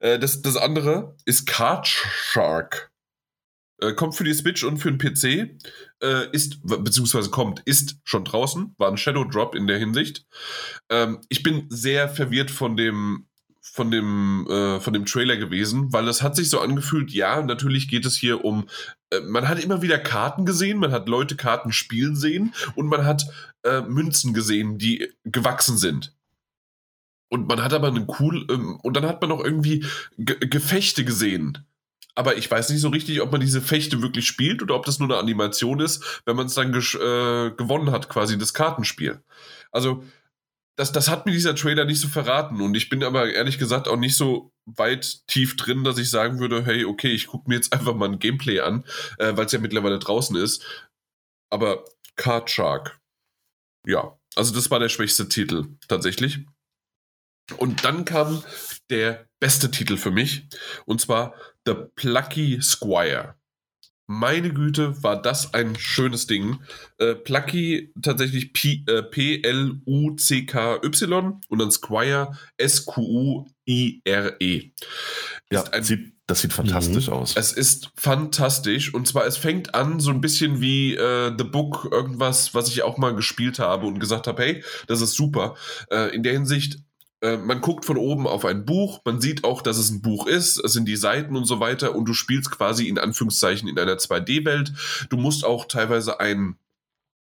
Äh, 0.00 0.18
das, 0.18 0.42
das 0.42 0.56
andere 0.56 1.16
ist 1.24 1.46
Card 1.46 1.86
Shark. 1.86 2.92
Äh, 3.80 3.92
kommt 3.92 4.16
für 4.16 4.24
die 4.24 4.34
Switch 4.34 4.64
und 4.64 4.78
für 4.78 4.92
den 4.92 4.98
PC. 4.98 5.56
Äh, 6.02 6.30
ist, 6.32 6.60
beziehungsweise 6.62 7.30
kommt, 7.30 7.60
ist 7.60 7.98
schon 8.04 8.24
draußen. 8.24 8.74
War 8.78 8.90
ein 8.90 8.96
Shadow 8.96 9.24
Drop 9.24 9.54
in 9.54 9.66
der 9.66 9.78
Hinsicht. 9.78 10.26
Ähm, 10.90 11.20
ich 11.28 11.42
bin 11.42 11.66
sehr 11.68 12.08
verwirrt 12.08 12.50
von 12.50 12.76
dem 12.76 13.27
von 13.72 13.90
dem, 13.90 14.46
äh, 14.48 14.80
von 14.80 14.92
dem 14.92 15.06
Trailer 15.06 15.36
gewesen, 15.36 15.92
weil 15.92 16.08
es 16.08 16.22
hat 16.22 16.36
sich 16.36 16.50
so 16.50 16.60
angefühlt, 16.60 17.10
ja, 17.10 17.42
natürlich 17.42 17.88
geht 17.88 18.06
es 18.06 18.16
hier 18.16 18.44
um, 18.44 18.68
äh, 19.10 19.20
man 19.20 19.48
hat 19.48 19.62
immer 19.62 19.82
wieder 19.82 19.98
Karten 19.98 20.44
gesehen, 20.44 20.78
man 20.78 20.92
hat 20.92 21.08
Leute 21.08 21.36
Karten 21.36 21.72
spielen 21.72 22.16
sehen 22.16 22.54
und 22.74 22.86
man 22.86 23.04
hat 23.04 23.26
äh, 23.64 23.82
Münzen 23.82 24.34
gesehen, 24.34 24.78
die 24.78 25.08
gewachsen 25.24 25.76
sind. 25.76 26.14
Und 27.30 27.46
man 27.46 27.62
hat 27.62 27.74
aber 27.74 27.88
einen 27.88 28.06
cool, 28.18 28.46
ähm, 28.50 28.80
und 28.82 28.96
dann 28.96 29.06
hat 29.06 29.20
man 29.20 29.30
noch 29.30 29.44
irgendwie 29.44 29.84
G 30.16 30.34
Gefechte 30.40 31.04
gesehen. 31.04 31.58
Aber 32.14 32.36
ich 32.36 32.50
weiß 32.50 32.70
nicht 32.70 32.80
so 32.80 32.88
richtig, 32.88 33.20
ob 33.20 33.30
man 33.30 33.40
diese 33.40 33.60
Fechte 33.60 34.02
wirklich 34.02 34.26
spielt 34.26 34.60
oder 34.60 34.74
ob 34.74 34.84
das 34.84 34.98
nur 34.98 35.08
eine 35.08 35.18
Animation 35.18 35.78
ist, 35.78 36.22
wenn 36.24 36.34
man 36.34 36.46
es 36.46 36.54
dann 36.54 36.74
äh, 36.74 37.50
gewonnen 37.52 37.92
hat, 37.92 38.08
quasi 38.08 38.36
das 38.36 38.54
Kartenspiel. 38.54 39.22
Also, 39.70 40.02
das, 40.78 40.92
das 40.92 41.08
hat 41.08 41.26
mir 41.26 41.32
dieser 41.32 41.56
Trailer 41.56 41.84
nicht 41.84 42.00
so 42.00 42.06
verraten. 42.06 42.60
Und 42.60 42.76
ich 42.76 42.88
bin 42.88 43.02
aber 43.02 43.32
ehrlich 43.32 43.58
gesagt 43.58 43.88
auch 43.88 43.96
nicht 43.96 44.16
so 44.16 44.52
weit 44.64 45.26
tief 45.26 45.56
drin, 45.56 45.82
dass 45.82 45.98
ich 45.98 46.08
sagen 46.08 46.38
würde, 46.38 46.64
hey, 46.64 46.84
okay, 46.84 47.10
ich 47.10 47.26
gucke 47.26 47.48
mir 47.48 47.56
jetzt 47.56 47.72
einfach 47.72 47.94
mal 47.94 48.08
ein 48.08 48.20
Gameplay 48.20 48.60
an, 48.60 48.84
äh, 49.18 49.36
weil 49.36 49.46
es 49.46 49.52
ja 49.52 49.58
mittlerweile 49.58 49.98
draußen 49.98 50.36
ist. 50.36 50.64
Aber 51.50 51.84
Card 52.14 52.48
Shark. 52.48 53.00
Ja, 53.86 54.16
also 54.36 54.54
das 54.54 54.70
war 54.70 54.78
der 54.78 54.88
schwächste 54.88 55.28
Titel 55.28 55.66
tatsächlich. 55.88 56.46
Und 57.56 57.84
dann 57.84 58.04
kam 58.04 58.44
der 58.88 59.26
beste 59.40 59.72
Titel 59.72 59.96
für 59.96 60.12
mich, 60.12 60.46
und 60.84 61.00
zwar 61.00 61.34
The 61.66 61.74
Plucky 61.96 62.60
Squire. 62.62 63.37
Meine 64.10 64.52
Güte, 64.54 65.02
war 65.02 65.20
das 65.20 65.52
ein 65.54 65.76
schönes 65.78 66.26
Ding. 66.26 66.58
Äh, 66.98 67.14
Plucky 67.14 67.92
tatsächlich 68.02 68.52
P, 68.54 68.82
äh, 68.88 69.02
P-L-U-C-K-Y 70.18 71.40
und 71.48 71.58
dann 71.58 71.70
Squire 71.70 72.32
S-Q-U-I-R-E. 73.68 74.70
Ja, 75.52 75.62
ein- 75.64 75.82
sieht, 75.82 76.12
das 76.26 76.40
sieht 76.42 76.52
fantastisch 76.52 77.06
Mhm. 77.08 77.12
aus. 77.12 77.36
Es 77.36 77.52
ist 77.52 77.90
fantastisch 77.96 78.92
und 78.94 79.06
zwar 79.08 79.26
es 79.26 79.36
fängt 79.36 79.74
an 79.74 80.00
so 80.00 80.10
ein 80.10 80.20
bisschen 80.20 80.60
wie 80.60 80.94
äh, 80.94 81.32
The 81.36 81.44
Book, 81.44 81.88
irgendwas, 81.90 82.54
was 82.54 82.68
ich 82.68 82.82
auch 82.82 82.98
mal 82.98 83.14
gespielt 83.14 83.58
habe 83.58 83.86
und 83.86 83.98
gesagt 83.98 84.26
habe, 84.26 84.42
hey, 84.42 84.64
das 84.86 85.00
ist 85.00 85.12
super. 85.14 85.54
Äh, 85.90 86.14
in 86.14 86.22
der 86.22 86.32
Hinsicht, 86.32 86.78
man 87.20 87.60
guckt 87.60 87.84
von 87.84 87.96
oben 87.96 88.28
auf 88.28 88.44
ein 88.44 88.64
Buch, 88.64 89.00
man 89.04 89.20
sieht 89.20 89.42
auch, 89.42 89.60
dass 89.60 89.76
es 89.76 89.90
ein 89.90 90.02
Buch 90.02 90.26
ist, 90.28 90.58
es 90.64 90.72
sind 90.72 90.86
die 90.86 90.96
Seiten 90.96 91.36
und 91.36 91.46
so 91.46 91.58
weiter 91.58 91.96
und 91.96 92.04
du 92.04 92.14
spielst 92.14 92.52
quasi 92.52 92.86
in 92.86 92.96
Anführungszeichen 92.96 93.68
in 93.68 93.76
einer 93.76 93.96
2D-Welt. 93.96 94.72
Du 95.10 95.16
musst 95.16 95.44
auch 95.44 95.64
teilweise 95.64 96.20
ein, 96.20 96.56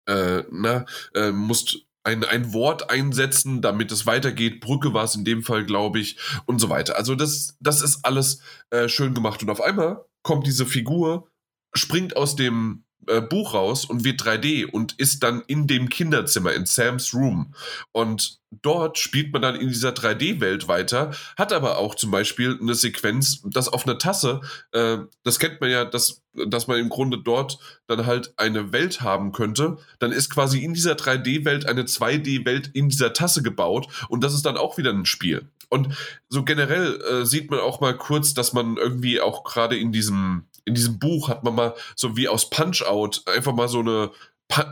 äh, 0.06 0.42
na, 0.50 0.84
äh, 1.14 1.30
musst 1.30 1.86
ein, 2.08 2.24
ein 2.24 2.52
Wort 2.52 2.90
einsetzen, 2.90 3.60
damit 3.60 3.92
es 3.92 4.06
weitergeht. 4.06 4.60
Brücke 4.60 4.94
war 4.94 5.04
es 5.04 5.14
in 5.14 5.24
dem 5.24 5.42
Fall, 5.42 5.64
glaube 5.64 6.00
ich, 6.00 6.18
und 6.46 6.58
so 6.58 6.70
weiter. 6.70 6.96
Also 6.96 7.14
das, 7.14 7.56
das 7.60 7.82
ist 7.82 8.04
alles 8.04 8.40
äh, 8.70 8.88
schön 8.88 9.14
gemacht. 9.14 9.42
Und 9.42 9.50
auf 9.50 9.60
einmal 9.60 10.04
kommt 10.22 10.46
diese 10.46 10.66
Figur, 10.66 11.28
springt 11.74 12.16
aus 12.16 12.34
dem 12.34 12.84
äh, 13.08 13.20
Buch 13.20 13.54
raus 13.54 13.84
und 13.84 14.04
wird 14.04 14.22
3D 14.22 14.66
und 14.66 14.92
ist 14.98 15.22
dann 15.22 15.42
in 15.46 15.66
dem 15.66 15.88
Kinderzimmer, 15.88 16.52
in 16.52 16.66
Sam's 16.66 17.14
Room. 17.14 17.54
Und 17.92 18.40
dort 18.50 18.98
spielt 18.98 19.32
man 19.32 19.42
dann 19.42 19.56
in 19.56 19.68
dieser 19.68 19.90
3D-Welt 19.90 20.68
weiter, 20.68 21.12
hat 21.36 21.52
aber 21.52 21.78
auch 21.78 21.94
zum 21.94 22.10
Beispiel 22.10 22.58
eine 22.60 22.74
Sequenz, 22.74 23.42
dass 23.44 23.68
auf 23.68 23.86
einer 23.86 23.98
Tasse, 23.98 24.40
äh, 24.72 24.98
das 25.24 25.38
kennt 25.38 25.60
man 25.60 25.70
ja, 25.70 25.84
dass, 25.84 26.22
dass 26.46 26.66
man 26.66 26.78
im 26.78 26.88
Grunde 26.88 27.18
dort 27.18 27.58
dann 27.86 28.06
halt 28.06 28.32
eine 28.36 28.72
Welt 28.72 29.00
haben 29.00 29.32
könnte. 29.32 29.78
Dann 29.98 30.12
ist 30.12 30.30
quasi 30.30 30.60
in 30.64 30.74
dieser 30.74 30.92
3D-Welt 30.94 31.66
eine 31.66 31.82
2D-Welt 31.82 32.70
in 32.72 32.88
dieser 32.88 33.12
Tasse 33.12 33.42
gebaut 33.42 33.88
und 34.08 34.24
das 34.24 34.34
ist 34.34 34.46
dann 34.46 34.56
auch 34.56 34.78
wieder 34.78 34.90
ein 34.90 35.06
Spiel. 35.06 35.50
Und 35.68 35.94
so 36.28 36.44
generell 36.44 37.00
äh, 37.02 37.26
sieht 37.26 37.50
man 37.50 37.60
auch 37.60 37.80
mal 37.80 37.96
kurz, 37.96 38.32
dass 38.32 38.52
man 38.52 38.76
irgendwie 38.76 39.20
auch 39.20 39.44
gerade 39.44 39.76
in 39.76 39.92
diesem, 39.92 40.46
in 40.68 40.74
diesem 40.74 40.98
Buch 41.00 41.28
hat 41.28 41.42
man 41.44 41.54
mal 41.54 41.74
so 41.96 42.16
wie 42.16 42.28
aus 42.28 42.48
Punch-Out 42.50 43.22
einfach 43.26 43.54
mal 43.54 43.68
so 43.68 43.80
eine 43.80 44.10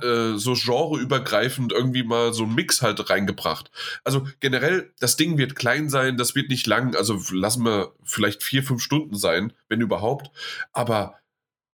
äh, 0.03 0.39
so 0.39 0.55
genreübergreifend 0.55 1.71
irgendwie 1.73 2.03
mal 2.03 2.33
so 2.33 2.45
einen 2.45 2.55
Mix 2.55 2.81
halt 2.83 3.11
reingebracht. 3.11 3.71
Also 4.05 4.27
generell, 4.41 4.93
das 5.01 5.17
Ding 5.17 5.37
wird 5.37 5.55
klein 5.55 5.91
sein, 5.91 6.17
das 6.17 6.35
wird 6.35 6.49
nicht 6.49 6.67
lang, 6.67 6.97
also 6.97 7.21
lassen 7.33 7.63
wir 7.65 7.93
vielleicht 8.03 8.43
vier, 8.43 8.63
fünf 8.63 8.83
Stunden 8.83 9.17
sein, 9.17 9.53
wenn 9.69 9.81
überhaupt. 9.83 10.31
Aber 10.73 11.17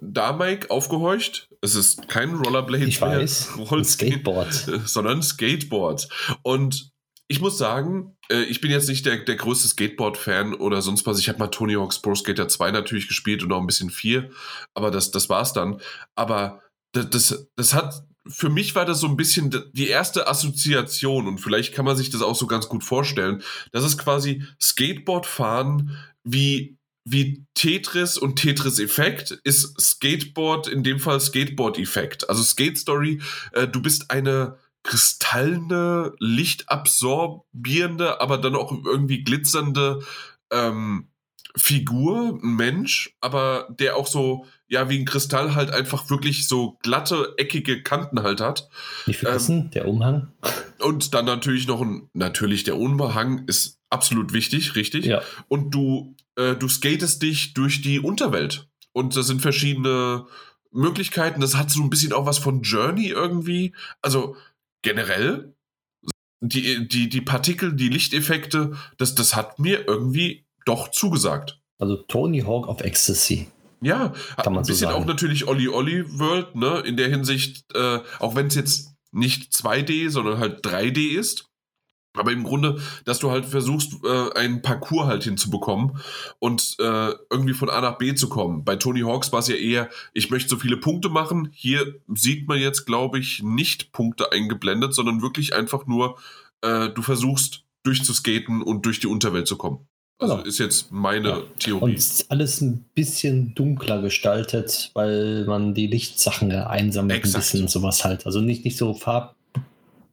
Da, 0.00 0.32
Mike, 0.32 0.70
aufgehorcht. 0.70 1.48
Es 1.60 1.74
ist 1.74 2.08
kein 2.08 2.34
Rollerblade 2.34 2.84
ich 2.84 3.00
weiß, 3.00 3.52
ein 3.56 3.62
Rollskate, 3.62 4.12
Skateboard. 4.12 4.68
äh, 4.68 4.80
sondern 4.84 5.22
Skateboard. 5.22 6.08
Und 6.42 6.90
ich 7.28 7.40
muss 7.40 7.58
sagen, 7.58 8.16
äh, 8.30 8.42
ich 8.44 8.60
bin 8.60 8.70
jetzt 8.70 8.88
nicht 8.88 9.06
der, 9.06 9.18
der 9.18 9.36
größte 9.36 9.68
Skateboard-Fan 9.68 10.54
oder 10.54 10.82
sonst 10.82 11.06
was. 11.06 11.18
Ich 11.18 11.28
habe 11.28 11.38
mal 11.38 11.48
Tony 11.48 11.74
Hawk's 11.74 12.00
Pro 12.00 12.14
Skater 12.14 12.48
2 12.48 12.72
natürlich 12.72 13.08
gespielt 13.08 13.42
und 13.42 13.52
auch 13.52 13.60
ein 13.60 13.66
bisschen 13.66 13.90
4, 13.90 14.30
aber 14.74 14.90
das, 14.90 15.10
das 15.10 15.28
war's 15.28 15.52
dann. 15.52 15.80
Aber 16.14 16.62
das, 16.92 17.10
das, 17.10 17.48
das 17.56 17.74
hat, 17.74 18.04
für 18.28 18.48
mich 18.48 18.74
war 18.74 18.84
das 18.84 19.00
so 19.00 19.06
ein 19.06 19.16
bisschen 19.16 19.54
die 19.72 19.88
erste 19.88 20.28
Assoziation 20.28 21.26
und 21.26 21.38
vielleicht 21.38 21.74
kann 21.74 21.84
man 21.84 21.96
sich 21.96 22.10
das 22.10 22.22
auch 22.22 22.36
so 22.36 22.46
ganz 22.46 22.68
gut 22.68 22.84
vorstellen. 22.84 23.42
Das 23.72 23.84
ist 23.84 23.98
quasi 23.98 24.42
Skateboard-Fahren 24.60 25.96
wie, 26.24 26.76
wie 27.04 27.44
Tetris 27.54 28.18
und 28.18 28.36
Tetris-Effekt 28.36 29.32
ist 29.44 29.80
Skateboard, 29.80 30.68
in 30.68 30.82
dem 30.82 30.98
Fall 30.98 31.20
Skateboard-Effekt. 31.20 32.28
Also 32.28 32.42
Skate 32.42 32.78
Story, 32.78 33.20
äh, 33.52 33.68
du 33.68 33.80
bist 33.80 34.10
eine 34.10 34.58
kristallene, 34.82 36.12
lichtabsorbierende, 36.20 38.20
aber 38.20 38.38
dann 38.38 38.54
auch 38.54 38.72
irgendwie 38.84 39.24
glitzernde 39.24 40.00
ähm, 40.50 41.08
Figur, 41.56 42.38
Mensch, 42.42 43.16
aber 43.20 43.68
der 43.78 43.96
auch 43.96 44.06
so, 44.06 44.46
ja, 44.68 44.90
wie 44.90 44.98
ein 44.98 45.06
Kristall 45.06 45.54
halt 45.54 45.70
einfach 45.70 46.10
wirklich 46.10 46.48
so 46.48 46.78
glatte, 46.82 47.34
eckige 47.38 47.82
Kanten 47.82 48.22
halt 48.22 48.40
hat. 48.40 48.68
Nicht 49.06 49.20
vergessen, 49.20 49.70
der 49.70 49.88
Umhang. 49.88 50.32
Und 50.80 51.14
dann 51.14 51.24
natürlich 51.24 51.66
noch 51.66 51.80
ein, 51.80 52.10
natürlich 52.12 52.64
der 52.64 52.76
Unbehang 52.76 53.46
ist 53.46 53.80
absolut 53.88 54.32
wichtig, 54.34 54.76
richtig. 54.76 55.06
Ja, 55.06 55.22
Und 55.48 55.74
du, 55.74 56.14
äh, 56.36 56.54
du 56.56 56.68
skatest 56.68 57.22
dich 57.22 57.54
durch 57.54 57.80
die 57.80 58.00
Unterwelt. 58.00 58.68
Und 58.92 59.16
das 59.16 59.26
sind 59.26 59.40
verschiedene 59.40 60.26
Möglichkeiten. 60.70 61.40
Das 61.40 61.56
hat 61.56 61.70
so 61.70 61.82
ein 61.82 61.90
bisschen 61.90 62.12
auch 62.12 62.26
was 62.26 62.38
von 62.38 62.62
Journey 62.62 63.08
irgendwie. 63.08 63.74
Also 64.02 64.36
generell, 64.82 65.54
die, 66.40 66.86
die, 66.86 67.08
die 67.08 67.20
Partikel, 67.20 67.72
die 67.72 67.88
Lichteffekte, 67.88 68.76
das, 68.98 69.14
das 69.14 69.34
hat 69.34 69.58
mir 69.58 69.86
irgendwie 69.86 70.45
doch 70.66 70.90
zugesagt. 70.90 71.58
also 71.78 71.96
Tony 71.96 72.40
Hawk 72.40 72.68
of 72.68 72.82
Ecstasy. 72.82 73.48
Ja, 73.80 74.12
Kann 74.36 74.52
man 74.52 74.62
ein 74.62 74.64
so 74.64 74.72
bisschen 74.72 74.88
sagen. 74.88 75.02
auch 75.02 75.06
natürlich 75.06 75.46
Olli 75.46 75.68
Olli 75.68 76.04
World, 76.18 76.54
ne? 76.56 76.82
In 76.86 76.96
der 76.96 77.08
Hinsicht, 77.08 77.64
äh, 77.74 78.00
auch 78.18 78.34
wenn 78.34 78.46
es 78.46 78.54
jetzt 78.54 78.94
nicht 79.12 79.52
2D, 79.52 80.10
sondern 80.10 80.38
halt 80.38 80.64
3D 80.64 81.18
ist. 81.18 81.48
Aber 82.14 82.32
im 82.32 82.44
Grunde, 82.44 82.80
dass 83.04 83.18
du 83.18 83.30
halt 83.30 83.44
versuchst, 83.44 84.02
äh, 84.02 84.32
einen 84.34 84.62
Parcours 84.62 85.06
halt 85.06 85.24
hinzubekommen 85.24 85.98
und 86.38 86.76
äh, 86.78 87.12
irgendwie 87.30 87.52
von 87.52 87.68
A 87.68 87.82
nach 87.82 87.98
B 87.98 88.14
zu 88.14 88.30
kommen. 88.30 88.64
Bei 88.64 88.76
Tony 88.76 89.00
Hawks 89.00 89.32
war 89.32 89.40
es 89.40 89.48
ja 89.48 89.54
eher, 89.56 89.90
ich 90.14 90.30
möchte 90.30 90.48
so 90.48 90.56
viele 90.56 90.78
Punkte 90.78 91.10
machen. 91.10 91.50
Hier 91.52 92.00
sieht 92.14 92.48
man 92.48 92.58
jetzt, 92.58 92.86
glaube 92.86 93.18
ich, 93.18 93.42
nicht 93.42 93.92
Punkte 93.92 94.32
eingeblendet, 94.32 94.94
sondern 94.94 95.20
wirklich 95.20 95.54
einfach 95.54 95.86
nur, 95.86 96.16
äh, 96.62 96.88
du 96.88 97.02
versuchst 97.02 97.64
durchzuskaten 97.82 98.62
und 98.62 98.86
durch 98.86 98.98
die 98.98 99.06
Unterwelt 99.08 99.46
zu 99.46 99.56
kommen. 99.58 99.86
Also 100.18 100.36
Genau. 100.36 100.46
ist 100.46 100.58
jetzt 100.58 100.90
meine 100.92 101.28
Ja. 101.28 101.42
Theorie. 101.58 101.82
Und 101.84 101.94
es 101.98 102.10
ist 102.20 102.30
alles 102.30 102.60
ein 102.62 102.84
bisschen 102.94 103.54
dunkler 103.54 104.00
gestaltet, 104.00 104.90
weil 104.94 105.44
man 105.46 105.74
die 105.74 105.86
Lichtsachen 105.88 106.50
einsammelt, 106.52 107.18
Exakt. 107.18 107.34
ein 107.36 107.40
bisschen 107.40 107.60
und 107.62 107.70
sowas 107.70 108.04
halt. 108.04 108.24
Also 108.26 108.40
nicht, 108.40 108.64
nicht 108.64 108.78
so 108.78 108.94
farb, 108.94 109.34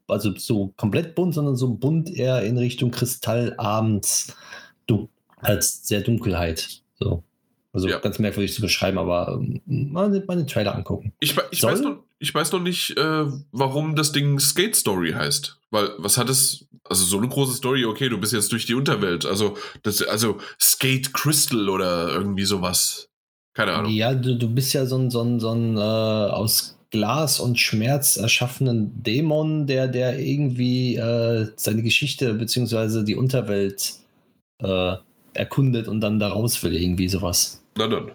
also 0.08 0.36
so 0.36 0.74
komplett 0.76 1.16
bunt, 1.16 1.34
sondern 1.34 1.56
so 1.56 1.70
bunt 1.74 2.10
eher 2.10 2.44
in 2.44 2.58
Richtung 2.58 2.92
Kristall 2.92 3.56
abends. 3.58 4.36
als 5.46 5.86
sehr 5.86 6.00
Dunkelheit. 6.00 6.82
So. 7.00 7.22
Also 7.74 7.90
Ja. 7.90 8.00
ganz 8.00 8.18
merkwürdig 8.18 8.54
zu 8.54 8.62
beschreiben, 8.62 8.98
aber 8.98 9.42
mal, 9.66 10.10
den- 10.10 10.26
mal 10.26 10.38
den 10.38 10.48
Trailer 10.48 10.74
angucken. 10.74 11.12
Ich, 11.20 11.36
ich, 11.52 11.62
weiß 11.62 11.82
noch, 11.82 11.98
ich 12.20 12.34
weiß 12.34 12.54
noch 12.54 12.62
nicht, 12.62 12.96
äh, 12.98 13.26
warum 13.52 13.96
das 13.98 14.14
Ding 14.14 14.40
Skate 14.40 14.74
Story 14.74 15.12
heißt. 15.12 15.58
Weil, 15.70 15.90
was 15.98 16.18
hat 16.18 16.30
es? 16.30 16.66
Also, 16.90 17.06
so 17.06 17.18
eine 17.18 17.28
große 17.28 17.54
Story, 17.54 17.86
okay, 17.86 18.10
du 18.10 18.18
bist 18.18 18.34
jetzt 18.34 18.52
durch 18.52 18.66
die 18.66 18.76
Unterwelt. 18.76 19.26
Also, 19.26 19.58
das, 19.84 20.02
also 20.02 20.38
Skate 20.60 21.14
Crystal 21.14 21.70
oder 21.70 22.10
irgendwie 22.10 22.46
sowas. 22.46 23.10
Keine 23.54 23.74
Ahnung. 23.74 23.92
Ja, 23.92 24.14
du, 24.14 24.36
du 24.36 24.50
bist 24.50 24.74
ja 24.74 24.86
so 24.86 24.98
ein, 24.98 25.12
so 25.12 25.22
ein, 25.22 25.40
so 25.40 25.52
ein 25.52 25.78
äh, 25.78 25.80
aus 25.80 26.78
Glas 26.94 27.40
und 27.40 27.60
Schmerz 27.60 28.18
erschaffenen 28.18 29.04
Dämon, 29.04 29.68
der, 29.68 29.88
der 29.88 30.20
irgendwie 30.20 30.96
äh, 30.96 31.48
seine 31.56 31.82
Geschichte 31.82 32.34
bzw. 32.34 33.04
die 33.04 33.16
Unterwelt 33.16 33.94
äh, 34.60 34.96
erkundet 35.34 35.88
und 35.88 36.02
dann 36.02 36.20
da 36.20 36.30
raus 36.30 36.62
will, 36.64 36.76
irgendwie 36.76 37.10
sowas. 37.10 37.64
Na 37.78 37.88
dann. 37.88 38.12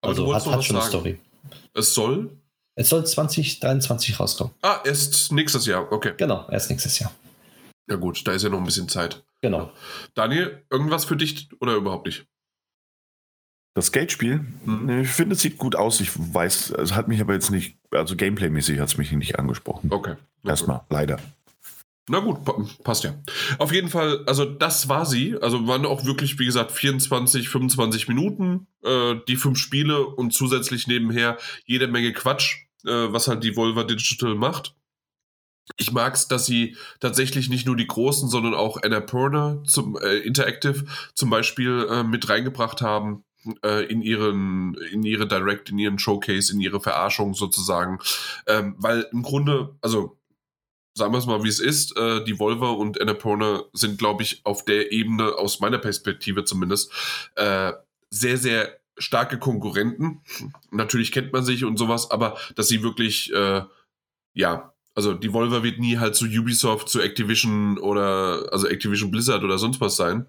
Aber 0.00 0.10
also 0.10 0.34
hat, 0.34 0.46
hat 0.46 0.64
schon 0.64 0.76
eine. 0.76 0.86
Story. 0.86 1.18
Es 1.74 1.94
soll. 1.94 2.30
Es 2.76 2.88
soll 2.88 3.06
2023 3.06 4.18
rauskommen. 4.18 4.54
Ah, 4.62 4.80
erst 4.84 5.32
nächstes 5.32 5.66
Jahr. 5.66 5.90
Okay. 5.92 6.12
Genau, 6.16 6.46
erst 6.50 6.70
nächstes 6.70 6.98
Jahr. 6.98 7.12
Ja, 7.88 7.96
gut, 7.96 8.26
da 8.26 8.32
ist 8.32 8.42
ja 8.42 8.48
noch 8.48 8.58
ein 8.58 8.64
bisschen 8.64 8.88
Zeit. 8.88 9.24
Genau. 9.42 9.72
Daniel, 10.14 10.64
irgendwas 10.70 11.04
für 11.04 11.16
dich 11.16 11.48
oder 11.60 11.74
überhaupt 11.74 12.06
nicht? 12.06 12.26
Das 13.74 13.86
Skate-Spiel, 13.86 14.44
Mhm. 14.64 15.00
ich 15.02 15.08
finde, 15.10 15.34
es 15.34 15.40
sieht 15.42 15.58
gut 15.58 15.74
aus. 15.74 16.00
Ich 16.00 16.10
weiß, 16.14 16.70
es 16.70 16.94
hat 16.94 17.08
mich 17.08 17.20
aber 17.20 17.34
jetzt 17.34 17.50
nicht, 17.50 17.76
also 17.90 18.14
Gameplay-mäßig 18.14 18.78
hat 18.78 18.88
es 18.88 18.96
mich 18.96 19.10
nicht 19.12 19.38
angesprochen. 19.38 19.90
Okay. 19.92 20.14
Erstmal, 20.44 20.82
leider. 20.90 21.18
Na 22.08 22.20
gut, 22.20 22.44
pa 22.44 22.54
passt 22.84 23.02
ja. 23.04 23.14
Auf 23.58 23.72
jeden 23.72 23.88
Fall, 23.88 24.22
also 24.26 24.44
das 24.44 24.88
war 24.88 25.06
sie. 25.06 25.36
Also 25.40 25.66
waren 25.66 25.86
auch 25.86 26.04
wirklich, 26.04 26.38
wie 26.38 26.44
gesagt, 26.44 26.70
24, 26.70 27.48
25 27.48 28.08
Minuten, 28.08 28.66
äh, 28.84 29.16
die 29.26 29.36
fünf 29.36 29.58
Spiele 29.58 30.06
und 30.06 30.32
zusätzlich 30.34 30.86
nebenher 30.86 31.38
jede 31.64 31.88
Menge 31.88 32.12
Quatsch, 32.12 32.66
äh, 32.86 32.90
was 32.90 33.26
halt 33.26 33.42
die 33.42 33.56
Volva 33.56 33.84
Digital 33.84 34.34
macht. 34.34 34.76
Ich 35.76 35.92
mag's, 35.92 36.28
dass 36.28 36.46
sie 36.46 36.76
tatsächlich 37.00 37.48
nicht 37.48 37.66
nur 37.66 37.76
die 37.76 37.86
großen, 37.86 38.28
sondern 38.28 38.54
auch 38.54 38.82
Annapurna 38.82 39.62
zum 39.66 39.96
äh, 39.96 40.18
Interactive 40.18 40.84
zum 41.14 41.30
Beispiel 41.30 41.86
äh, 41.90 42.02
mit 42.02 42.28
reingebracht 42.28 42.82
haben 42.82 43.24
äh, 43.62 43.84
in 43.86 44.02
ihren, 44.02 44.74
in 44.92 45.02
ihre 45.02 45.26
Direct, 45.26 45.70
in 45.70 45.78
ihren 45.78 45.98
Showcase, 45.98 46.52
in 46.52 46.60
ihre 46.60 46.80
Verarschung 46.80 47.34
sozusagen. 47.34 47.98
Ähm, 48.46 48.74
weil 48.78 49.08
im 49.12 49.22
Grunde, 49.22 49.74
also 49.80 50.18
sagen 50.94 51.12
wir 51.12 51.18
es 51.18 51.26
mal, 51.26 51.42
wie 51.42 51.48
es 51.48 51.60
ist. 51.60 51.96
Äh, 51.96 52.24
die 52.24 52.38
Volvo 52.38 52.72
und 52.72 53.00
Annapurna 53.00 53.64
sind, 53.72 53.98
glaube 53.98 54.22
ich, 54.22 54.44
auf 54.44 54.64
der 54.64 54.92
Ebene, 54.92 55.34
aus 55.34 55.60
meiner 55.60 55.78
Perspektive 55.78 56.44
zumindest, 56.44 56.92
äh, 57.36 57.72
sehr, 58.10 58.36
sehr 58.36 58.78
starke 58.96 59.38
Konkurrenten. 59.38 60.22
Natürlich 60.70 61.10
kennt 61.10 61.32
man 61.32 61.44
sich 61.44 61.64
und 61.64 61.78
sowas, 61.78 62.10
aber 62.10 62.38
dass 62.54 62.68
sie 62.68 62.82
wirklich, 62.82 63.32
äh, 63.32 63.62
ja, 64.34 64.73
also 64.94 65.14
die 65.14 65.32
Volvo 65.32 65.62
wird 65.62 65.78
nie 65.78 65.98
halt 65.98 66.14
zu 66.14 66.26
Ubisoft, 66.26 66.88
zu 66.88 67.00
Activision 67.00 67.78
oder, 67.78 68.48
also 68.52 68.68
Activision 68.68 69.10
Blizzard 69.10 69.42
oder 69.42 69.58
sonst 69.58 69.80
was 69.80 69.96
sein. 69.96 70.26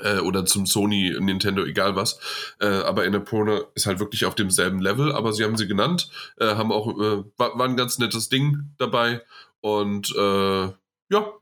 Äh, 0.00 0.18
oder 0.18 0.44
zum 0.44 0.66
Sony, 0.66 1.14
Nintendo, 1.20 1.64
egal 1.64 1.94
was. 1.94 2.18
Äh, 2.60 2.66
aber 2.66 3.04
Annapurna 3.04 3.60
ist 3.74 3.86
halt 3.86 4.00
wirklich 4.00 4.24
auf 4.24 4.34
demselben 4.34 4.80
Level, 4.80 5.12
aber 5.12 5.32
sie 5.32 5.44
haben 5.44 5.56
sie 5.56 5.68
genannt, 5.68 6.10
äh, 6.38 6.56
haben 6.56 6.72
auch, 6.72 6.88
äh, 6.98 7.24
war, 7.36 7.58
war 7.58 7.68
ein 7.68 7.76
ganz 7.76 7.98
nettes 7.98 8.28
Ding 8.28 8.70
dabei. 8.78 9.22
Und 9.60 10.14
äh, 10.16 10.64
ja, 11.10 11.32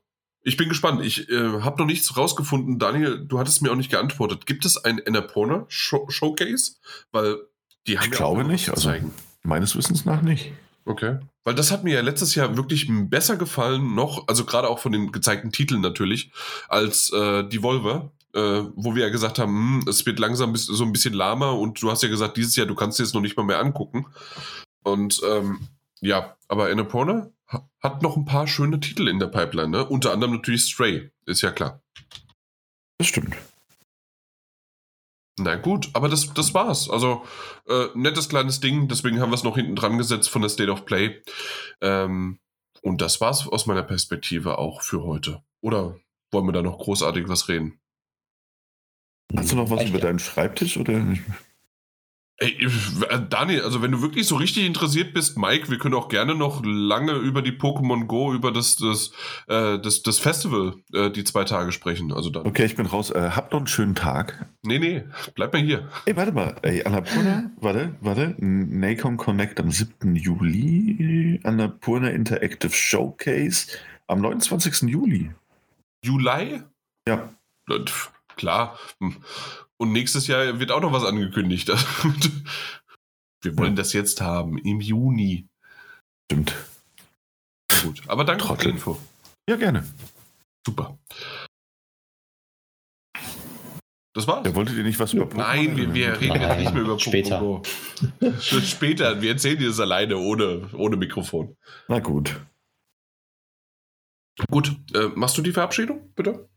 ich 0.43 0.57
bin 0.57 0.69
gespannt. 0.69 1.03
Ich 1.03 1.29
äh, 1.29 1.61
habe 1.61 1.79
noch 1.79 1.87
nichts 1.87 2.15
rausgefunden. 2.15 2.77
Daniel, 2.77 3.25
du 3.25 3.39
hattest 3.39 3.61
mir 3.61 3.71
auch 3.71 3.75
nicht 3.75 3.91
geantwortet. 3.91 4.45
Gibt 4.45 4.65
es 4.65 4.77
ein 4.77 5.01
Annapurna 5.05 5.65
Show 5.67 6.05
Showcase? 6.09 6.73
Weil 7.11 7.37
die 7.87 7.97
haben 7.97 8.05
Ich 8.05 8.11
ja 8.11 8.17
glaube 8.17 8.43
nicht, 8.43 8.69
also-. 8.69 8.93
Meines 9.41 9.75
Wissens 9.75 10.05
nach 10.05 10.21
nicht. 10.21 10.51
Okay. 10.85 11.19
Weil 11.43 11.55
das 11.55 11.71
hat 11.71 11.83
mir 11.83 11.93
ja 11.95 12.01
letztes 12.01 12.35
Jahr 12.35 12.57
wirklich 12.57 12.87
besser 12.89 13.37
gefallen, 13.37 13.95
noch, 13.95 14.27
also 14.27 14.45
gerade 14.45 14.69
auch 14.69 14.79
von 14.79 14.91
den 14.91 15.11
gezeigten 15.11 15.51
Titeln 15.51 15.81
natürlich, 15.81 16.31
als 16.67 17.11
äh, 17.13 17.43
die 17.47 17.63
Volver, 17.63 18.11
äh, 18.33 18.63
wo 18.75 18.95
wir 18.95 19.03
ja 19.03 19.09
gesagt 19.09 19.39
haben, 19.39 19.81
hm, 19.81 19.85
es 19.87 20.05
wird 20.05 20.19
langsam 20.19 20.55
so 20.55 20.83
ein 20.83 20.91
bisschen 20.91 21.13
lahmer 21.13 21.57
und 21.57 21.81
du 21.81 21.91
hast 21.91 22.03
ja 22.03 22.09
gesagt, 22.09 22.37
dieses 22.37 22.55
Jahr, 22.55 22.67
du 22.67 22.75
kannst 22.75 22.99
dir 22.99 23.03
es 23.03 23.13
noch 23.13 23.21
nicht 23.21 23.37
mal 23.37 23.43
mehr 23.43 23.59
angucken. 23.59 24.07
Und 24.83 25.21
ähm, 25.25 25.67
ja, 26.01 26.35
aber 26.49 26.69
Annapurna 26.69 27.29
ha- 27.47 27.69
hat 27.79 28.01
noch 28.01 28.17
ein 28.17 28.25
paar 28.25 28.47
schöne 28.47 28.79
Titel 28.79 29.07
in 29.07 29.19
der 29.19 29.27
Pipeline, 29.27 29.69
ne? 29.69 29.85
Unter 29.85 30.11
anderem 30.11 30.33
natürlich 30.33 30.63
Stray, 30.63 31.11
ist 31.25 31.41
ja 31.41 31.51
klar. 31.51 31.81
Das 32.97 33.07
stimmt. 33.07 33.35
Na 35.39 35.55
gut, 35.55 35.89
aber 35.93 36.09
das, 36.09 36.33
das 36.33 36.53
war's. 36.53 36.89
Also, 36.89 37.23
äh, 37.67 37.87
nettes 37.95 38.29
kleines 38.29 38.59
Ding, 38.59 38.87
deswegen 38.87 39.19
haben 39.19 39.31
wir 39.31 39.35
es 39.35 39.43
noch 39.43 39.55
hinten 39.55 39.75
dran 39.75 39.97
gesetzt 39.97 40.29
von 40.29 40.41
der 40.41 40.49
State 40.49 40.71
of 40.71 40.85
Play. 40.85 41.21
Ähm, 41.81 42.39
und 42.81 43.01
das 43.01 43.19
war's 43.19 43.47
aus 43.47 43.65
meiner 43.65 43.83
Perspektive 43.83 44.57
auch 44.57 44.81
für 44.81 45.03
heute. 45.03 45.41
Oder 45.61 45.97
wollen 46.31 46.45
wir 46.45 46.51
da 46.51 46.61
noch 46.61 46.77
großartig 46.77 47.27
was 47.29 47.47
reden? 47.47 47.79
Hast 49.35 49.51
du 49.51 49.55
noch 49.55 49.69
was 49.69 49.81
Äh, 49.81 49.89
über 49.89 49.99
deinen 49.99 50.19
Schreibtisch 50.19 50.77
oder? 50.77 51.15
Ey, 52.43 52.57
äh, 53.09 53.21
Daniel, 53.29 53.61
also 53.61 53.81
wenn 53.81 53.91
du 53.91 54.01
wirklich 54.01 54.27
so 54.27 54.35
richtig 54.35 54.65
interessiert 54.65 55.13
bist, 55.13 55.37
Mike, 55.37 55.71
wir 55.71 55.77
können 55.77 55.93
auch 55.93 56.09
gerne 56.09 56.35
noch 56.35 56.61
lange 56.65 57.13
über 57.13 57.41
die 57.41 57.53
Pokémon 57.53 58.05
Go, 58.05 58.33
über 58.33 58.51
das, 58.51 58.75
das, 58.75 59.11
äh, 59.47 59.79
das, 59.79 60.03
das 60.03 60.19
Festival 60.19 60.75
äh, 60.93 61.09
die 61.09 61.23
zwei 61.23 61.45
Tage 61.45 61.71
sprechen. 61.71 62.11
Also 62.11 62.29
da. 62.29 62.41
Okay, 62.41 62.65
ich 62.65 62.75
bin 62.75 62.85
raus. 62.85 63.11
Äh, 63.11 63.29
habt 63.33 63.53
noch 63.53 63.59
einen 63.59 63.67
schönen 63.67 63.95
Tag. 63.95 64.45
Nee, 64.61 64.77
nee, 64.77 65.03
bleib 65.35 65.53
mal 65.53 65.61
hier. 65.61 65.87
Ey, 66.05 66.17
warte 66.17 66.33
mal. 66.33 66.57
Ey, 66.63 66.83
Annapurna, 66.83 67.49
warte, 67.61 67.95
warte. 68.01 68.35
NACOM 68.39 69.15
Connect 69.15 69.61
am 69.61 69.71
7. 69.71 70.13
Juli. 70.17 71.39
Annapurna 71.43 72.09
Interactive 72.09 72.73
Showcase 72.73 73.67
am 74.07 74.19
29. 74.19 74.89
Juli. 74.89 75.31
Juli? 76.03 76.61
Ja. 77.07 77.29
Pf, 77.69 78.11
Klar. 78.35 78.77
Hm. 78.99 79.15
Und 79.83 79.91
nächstes 79.91 80.27
Jahr 80.27 80.61
wird 80.61 80.71
auch 80.71 80.79
noch 80.79 80.93
was 80.93 81.03
angekündigt. 81.03 81.67
Wir 83.43 83.57
wollen 83.57 83.73
Ja. 83.73 83.75
das 83.75 83.91
jetzt 83.91 84.21
haben, 84.21 84.57
im 84.59 84.79
Juni. 84.79 85.49
Stimmt. 86.31 86.55
Na 87.69 87.77
gut. 87.83 88.01
Aber 88.07 88.23
danke 88.23 88.45
für 88.45 88.51
die 88.53 88.55
Trottel. 88.59 88.71
Info. 88.71 88.97
Ja, 89.49 89.57
gerne. 89.57 89.85
Super. 90.65 90.97
Das 94.15 94.25
war's. 94.25 94.45
Ja, 94.47 94.55
wolltet 94.55 94.77
ihr 94.77 94.83
nicht 94.83 94.97
was 94.99 95.11
über 95.11 95.25
Pokémon 95.25 95.37
Nein, 95.37 95.75
wir, 95.75 95.93
wir 95.93 96.21
reden 96.21 96.39
jetzt 96.41 96.59
nicht 96.59 96.73
mehr 96.73 96.83
über 96.83 96.97
später. 96.97 97.41
Pokémon 97.41 98.21
Go. 98.21 98.61
Später. 98.61 99.21
Wir 99.21 99.31
erzählen 99.31 99.59
dir 99.59 99.67
das 99.67 99.81
alleine 99.81 100.15
ohne, 100.17 100.69
ohne 100.73 100.95
Mikrofon. 100.95 101.57
Na 101.89 101.99
gut. 101.99 102.39
Gut, 104.49 104.77
äh, 104.95 105.09
machst 105.15 105.37
du 105.37 105.41
die 105.41 105.51
Verabschiedung, 105.51 106.13
bitte? 106.15 106.47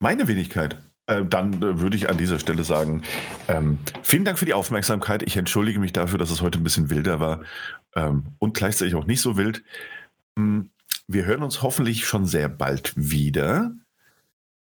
Meine 0.00 0.26
Wenigkeit. 0.28 0.82
Äh, 1.10 1.24
dann 1.24 1.54
äh, 1.54 1.80
würde 1.80 1.96
ich 1.96 2.08
an 2.08 2.16
dieser 2.16 2.38
Stelle 2.38 2.64
sagen, 2.64 3.02
ähm, 3.48 3.78
vielen 4.02 4.24
Dank 4.24 4.38
für 4.38 4.46
die 4.46 4.54
Aufmerksamkeit. 4.54 5.22
Ich 5.24 5.36
entschuldige 5.36 5.80
mich 5.80 5.92
dafür, 5.92 6.18
dass 6.18 6.30
es 6.30 6.40
heute 6.40 6.58
ein 6.58 6.64
bisschen 6.64 6.88
wilder 6.88 7.18
war 7.20 7.40
ähm, 7.96 8.28
und 8.38 8.56
gleichzeitig 8.56 8.94
auch 8.94 9.06
nicht 9.06 9.20
so 9.20 9.36
wild. 9.36 9.64
Ähm, 10.38 10.70
wir 11.08 11.24
hören 11.24 11.42
uns 11.42 11.62
hoffentlich 11.62 12.06
schon 12.06 12.26
sehr 12.26 12.48
bald 12.48 12.92
wieder. 12.96 13.72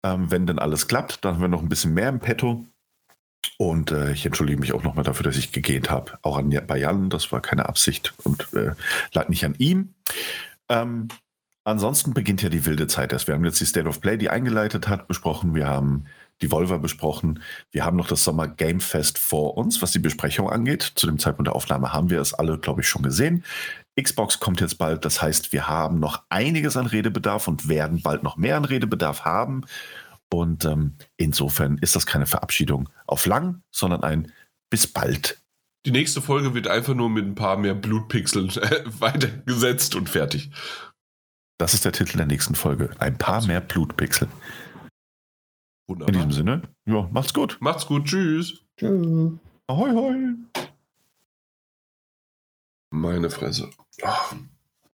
Ähm, 0.05 0.31
wenn 0.33 0.47
denn 0.47 0.59
alles 0.59 0.89
klappt, 0.89 1.25
dann 1.25 1.35
haben 1.35 1.41
wir 1.43 1.49
noch 1.49 1.63
ein 1.63 1.69
bisschen 1.69 1.95
mehr 1.95 2.09
im 2.09 2.19
Petto. 2.19 2.67
Und 3.57 3.93
äh, 3.93 4.13
ich 4.13 4.27
entschuldige 4.27 4.59
mich 4.59 4.73
auch 4.73 4.83
nochmal 4.83 5.05
dafür, 5.05 5.23
dass 5.23 5.37
ich 5.37 5.53
gegähnt 5.53 5.91
habe. 5.91 6.19
Auch 6.23 6.37
an, 6.37 6.51
bei 6.67 6.79
Jan, 6.79 7.09
das 7.09 7.31
war 7.31 7.41
keine 7.41 7.69
Absicht 7.69 8.15
und 8.25 8.53
äh, 8.55 8.73
lag 9.13 9.29
nicht 9.29 9.45
an 9.45 9.55
ihm. 9.59 9.95
Ähm, 10.69 11.07
ansonsten 11.63 12.15
beginnt 12.15 12.43
ja 12.43 12.49
die 12.49 12.67
wilde 12.67 12.89
Zeit 12.89 13.13
erst. 13.13 13.29
Wir 13.29 13.35
haben 13.37 13.45
jetzt 13.45 13.61
die 13.61 13.67
State 13.67 13.89
of 13.89 14.01
Play, 14.01 14.17
die 14.17 14.31
eingeleitet 14.31 14.89
hat, 14.89 15.07
besprochen. 15.07 15.55
Wir 15.55 15.67
haben 15.67 16.07
die 16.43 16.51
Volver 16.51 16.79
besprochen. 16.79 17.43
Wir 17.71 17.85
haben 17.85 17.97
noch 17.97 18.09
das 18.09 18.25
Sommer 18.25 18.49
Game 18.49 18.81
Fest 18.81 19.19
vor 19.19 19.57
uns, 19.57 19.81
was 19.81 19.93
die 19.93 19.99
Besprechung 19.99 20.51
angeht. 20.51 20.83
Zu 20.83 21.07
dem 21.07 21.19
Zeitpunkt 21.19 21.47
der 21.47 21.57
Aufnahme 21.57 21.93
haben 21.93 22.11
wir 22.11 22.21
es 22.21 22.35
alle, 22.35 22.59
glaube 22.59 22.83
ich, 22.83 22.89
schon 22.89 23.03
gesehen. 23.03 23.45
Xbox 24.01 24.41
kommt 24.41 24.61
jetzt 24.61 24.79
bald. 24.79 25.05
Das 25.05 25.23
heißt, 25.23 25.53
wir 25.53 25.69
haben 25.69 26.01
noch 26.01 26.23
einiges 26.29 26.77
an 26.77 26.87
Redebedarf 26.87 27.49
und 27.49 27.69
werden 27.69 28.03
bald 28.03 28.23
noch 28.23 28.37
mehr 28.37 28.57
an 28.57 28.65
Redebedarf 28.65 29.25
haben. 29.25 29.63
Und 30.33 30.65
ähm, 30.65 30.95
insofern 31.17 31.79
ist 31.79 31.95
das 31.95 32.07
keine 32.07 32.27
Verabschiedung 32.27 32.89
auf 33.07 33.27
lang, 33.27 33.63
sondern 33.71 34.03
ein 34.03 34.33
bis 34.71 34.87
bald. 34.87 35.43
Die 35.85 35.91
nächste 35.91 36.23
Folge 36.23 36.55
wird 36.55 36.69
einfach 36.69 36.95
nur 36.95 37.11
mit 37.11 37.27
ein 37.27 37.35
paar 37.35 37.57
mehr 37.57 37.75
Blutpixeln 37.75 38.49
äh, 38.51 38.83
weitergesetzt 39.01 39.95
und 39.95 40.09
fertig. 40.09 40.51
Das 41.59 41.75
ist 41.75 41.85
der 41.85 41.93
Titel 41.93 42.17
der 42.17 42.27
nächsten 42.27 42.55
Folge. 42.55 42.91
Ein 42.99 43.19
paar 43.19 43.45
mehr 43.47 43.61
Blutpixel. 43.61 44.29
In 45.95 46.01
Wunderbar. 46.01 46.13
diesem 46.27 46.33
Sinne, 46.33 46.63
ja, 46.87 47.09
macht's 47.13 47.33
gut. 47.35 47.57
Macht's 47.61 47.87
gut, 47.87 48.05
tschüss. 48.07 48.61
Tschüss. 48.79 49.33
Ahoi, 49.67 49.91
hoi. 49.93 50.17
Meine 52.91 53.31
Fresse. 53.31 53.71
Ach, 54.03 54.35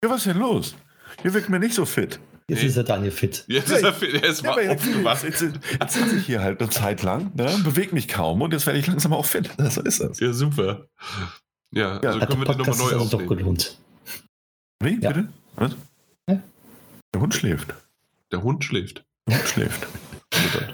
Ja, 0.03 0.09
was 0.09 0.17
ist 0.25 0.27
denn 0.27 0.39
los? 0.39 0.75
Ihr 1.23 1.33
wirkt 1.33 1.49
mir 1.49 1.59
nicht 1.59 1.75
so 1.75 1.85
fit. 1.85 2.19
Jetzt 2.49 2.61
Nee. 2.61 2.67
ist 2.67 2.75
der 2.77 2.83
Daniel 2.83 3.11
fit. 3.11 3.45
Jetzt 3.47 3.69
ist 3.71 3.83
er, 3.83 3.93
fit, 3.93 4.13
er 4.15 4.23
ist 4.29 4.41
Ja, 4.41 4.49
mal 4.49 4.53
aber 4.53 4.63
jetzt, 4.63 4.85
aufgewacht. 4.87 5.23
jetzt, 5.23 5.41
jetzt 5.41 5.93
sitze 5.93 6.17
ich 6.17 6.25
hier 6.25 6.41
halt 6.41 6.59
eine 6.59 6.69
Zeit 6.69 7.01
lang, 7.03 7.31
ne, 7.35 7.57
bewege 7.63 7.93
mich 7.93 8.07
kaum 8.09 8.41
und 8.41 8.51
jetzt 8.51 8.65
werde 8.65 8.79
ich 8.79 8.87
langsam 8.87 9.13
auch 9.13 9.25
fit. 9.25 9.49
So 9.57 9.81
ist 9.81 10.01
das. 10.01 10.19
Ja, 10.19 10.33
super. 10.33 10.87
Ja, 11.71 12.01
Ja, 12.03 12.09
also 12.11 12.19
können 12.25 12.41
wir 12.41 12.45
den 12.45 12.57
nochmal 12.57 12.77
neu 12.77 12.83
also 12.83 12.97
doch 12.97 13.13
aufnehmen. 13.21 13.27
gelohnt. 13.37 13.77
Wie, 14.81 14.99
Ja. 14.99 15.11
bitte? 15.11 15.29
Was? 15.55 15.75
Ja. 16.29 16.41
Der 17.13 17.21
Hund 17.21 17.33
schläft. 17.33 17.73
Der 18.31 18.43
Hund 18.43 18.63
schläft. 18.65 19.05
Der 19.27 19.37
Hund 19.37 19.47
schläft. 19.47 19.87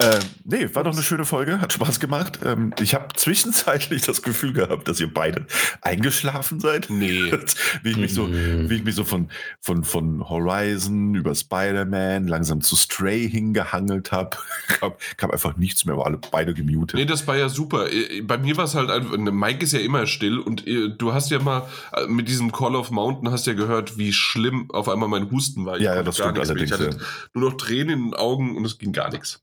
Ja. 0.00 0.14
Ähm, 0.14 0.20
nee, 0.44 0.68
war 0.74 0.84
doch 0.84 0.92
eine 0.92 1.02
schöne 1.02 1.24
Folge, 1.24 1.60
hat 1.60 1.72
Spaß 1.72 2.00
gemacht. 2.00 2.40
Ähm, 2.44 2.74
ich 2.80 2.94
habe 2.94 3.08
zwischenzeitlich 3.16 4.02
das 4.02 4.22
Gefühl 4.22 4.52
gehabt, 4.52 4.88
dass 4.88 5.00
ihr 5.00 5.12
beide 5.12 5.46
eingeschlafen 5.80 6.60
seid. 6.60 6.88
Nee. 6.90 7.32
wie 7.82 7.90
ich 7.90 7.96
mich 7.96 8.12
so, 8.14 8.26
Mhm. 8.26 8.68
wie 8.68 8.74
ich 8.76 8.84
mich 8.84 8.94
so 8.94 9.04
von, 9.04 9.30
von, 9.60 9.84
von 9.84 10.28
Horizon 10.28 11.14
über 11.14 11.34
Spider-Man 11.34 12.26
langsam 12.28 12.60
zu 12.60 12.76
Stray 12.76 13.28
hingehangelt 13.30 14.12
habe. 14.12 14.36
kam, 14.68 14.92
kam 15.16 15.30
einfach 15.30 15.56
nichts 15.56 15.84
mehr, 15.84 15.96
war 15.96 16.06
alle 16.06 16.18
beide 16.30 16.52
gemutet. 16.54 16.98
Nee, 16.98 17.06
das 17.06 17.26
war 17.26 17.36
ja 17.36 17.48
super. 17.48 17.90
Äh, 17.90 18.20
Bei 18.22 18.36
mir 18.38 18.56
war 18.56 18.64
es 18.64 18.74
halt 18.74 18.90
einfach, 18.90 19.16
ne, 19.16 19.30
Mike 19.32 19.64
ist 19.64 19.72
ja 19.72 19.80
immer 19.80 20.06
still 20.06 20.38
und 20.38 20.66
äh, 20.66 20.90
du 20.90 21.14
hast 21.14 21.30
ja 21.30 21.38
mal 21.38 21.68
äh, 21.94 22.06
mit 22.06 22.28
diesem 22.28 22.52
Call 22.52 22.76
of 22.76 22.90
Mountain 22.90 23.30
hast 23.30 23.46
ja 23.46 23.54
gehört, 23.54 23.96
wie 23.96 24.12
schlimm 24.12 24.70
auf 24.72 24.88
einmal 24.88 25.08
mein 25.08 25.30
Husten 25.30 25.64
war. 25.64 25.76
Ich 25.76 25.82
Ja, 25.82 25.94
ja, 25.94 26.02
das 26.02 26.16
stimmt 26.16 26.38
allerdings, 26.38 26.70
Ich 26.70 26.72
hatte 26.72 26.98
nur 27.32 27.50
noch 27.50 27.56
Tränen 27.56 27.88
in 27.98 28.04
den 28.10 28.14
Augen 28.14 28.56
und 28.56 28.64
es 28.64 28.78
ging 28.78 28.92
gar 28.92 29.10
nichts. 29.10 29.40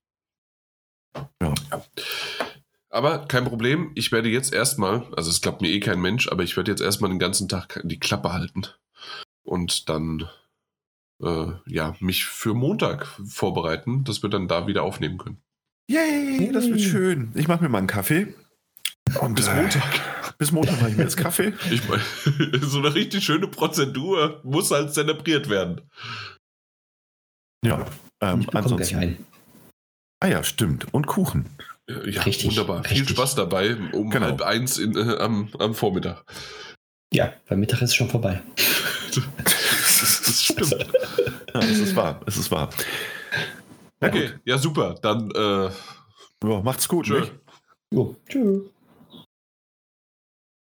Ja. 1.42 1.54
Aber 2.90 3.26
kein 3.26 3.46
Problem, 3.46 3.92
ich 3.96 4.12
werde 4.12 4.30
jetzt 4.30 4.54
erstmal, 4.54 5.06
also 5.16 5.32
es 5.32 5.42
klappt 5.42 5.62
mir 5.62 5.70
eh 5.70 5.80
kein 5.80 6.00
Mensch, 6.00 6.28
aber 6.28 6.44
ich 6.44 6.56
werde 6.56 6.72
jetzt 6.72 6.82
erstmal 6.82 7.10
den 7.10 7.20
ganzen 7.20 7.50
Tag 7.50 7.82
die 7.84 8.00
Klappe 8.00 8.32
halten 8.34 8.68
und 9.44 9.90
dann 9.90 10.30
äh, 11.22 11.48
ja, 11.66 11.96
mich 12.00 12.26
für 12.26 12.54
Montag 12.54 13.08
vorbereiten, 13.26 14.04
dass 14.04 14.22
wir 14.22 14.30
dann 14.30 14.48
da 14.48 14.68
wieder 14.68 14.84
aufnehmen 14.84 15.18
können. 15.18 15.42
Yay, 15.90 16.52
das 16.54 16.68
wird 16.68 16.82
schön. 16.82 17.32
Ich 17.36 17.48
mache 17.48 17.64
mir 17.64 17.70
mal 17.70 17.80
einen 17.80 17.88
Kaffee. 17.88 18.34
Und 19.20 19.36
Bis 19.36 19.48
äh, 19.48 19.56
Montag. 19.56 20.38
Bis 20.38 20.52
Montag 20.52 20.80
mache 20.80 20.92
ich 20.92 20.98
mir 20.98 21.04
jetzt 21.04 21.18
Kaffee. 21.18 21.54
Ich 21.72 21.88
meine, 21.88 22.04
so 22.62 22.80
eine 22.80 22.94
richtig 22.96 23.24
schöne 23.24 23.48
Prozedur 23.48 24.40
muss 24.44 24.72
halt 24.72 24.94
zelebriert 24.94 25.50
werden. 25.50 25.82
Ja. 27.66 27.86
Ähm, 28.22 28.42
ich 28.42 28.48
bekomme 28.48 28.76
gleich 28.76 28.96
ansonsten. 28.96 29.33
Ah 30.24 30.28
ja, 30.28 30.42
stimmt. 30.42 30.94
Und 30.94 31.06
Kuchen. 31.06 31.50
Ja, 31.90 31.98
Richtig, 32.22 32.46
wunderbar. 32.46 32.82
Viel 32.86 33.00
richtig. 33.00 33.18
Spaß 33.18 33.36
dabei 33.36 33.76
um 33.92 34.10
Genau. 34.10 34.28
halb 34.28 34.42
eins 34.42 34.78
in, 34.78 34.96
äh, 34.96 35.18
am, 35.18 35.50
am 35.60 35.76
Vormittag. 35.76 36.24
Ja, 37.12 37.34
beim 37.50 37.60
Mittag 37.60 37.82
ist 37.82 37.90
es 37.90 37.96
schon 37.96 38.10
vorbei. 38.10 38.42
Das, 39.14 40.22
das 40.26 40.44
stimmt. 40.44 40.72
Ja, 41.54 41.60
es 41.62 41.80
ist 41.80 41.96
wahr. 41.96 42.20
Es 42.26 42.36
ist 42.38 42.50
wahr. 42.52 42.70
Na 44.02 44.08
Okay, 44.08 44.32
ja 44.44 44.58
super. 44.58 44.96
Dann 45.02 45.30
äh, 45.32 45.70
gut. 46.42 46.52
Ja, 46.52 46.62
macht's 46.62 46.88
gut. 46.88 47.06
Tschö. 47.06 47.26
Jo, 47.92 48.16
tschüss. 48.28 48.64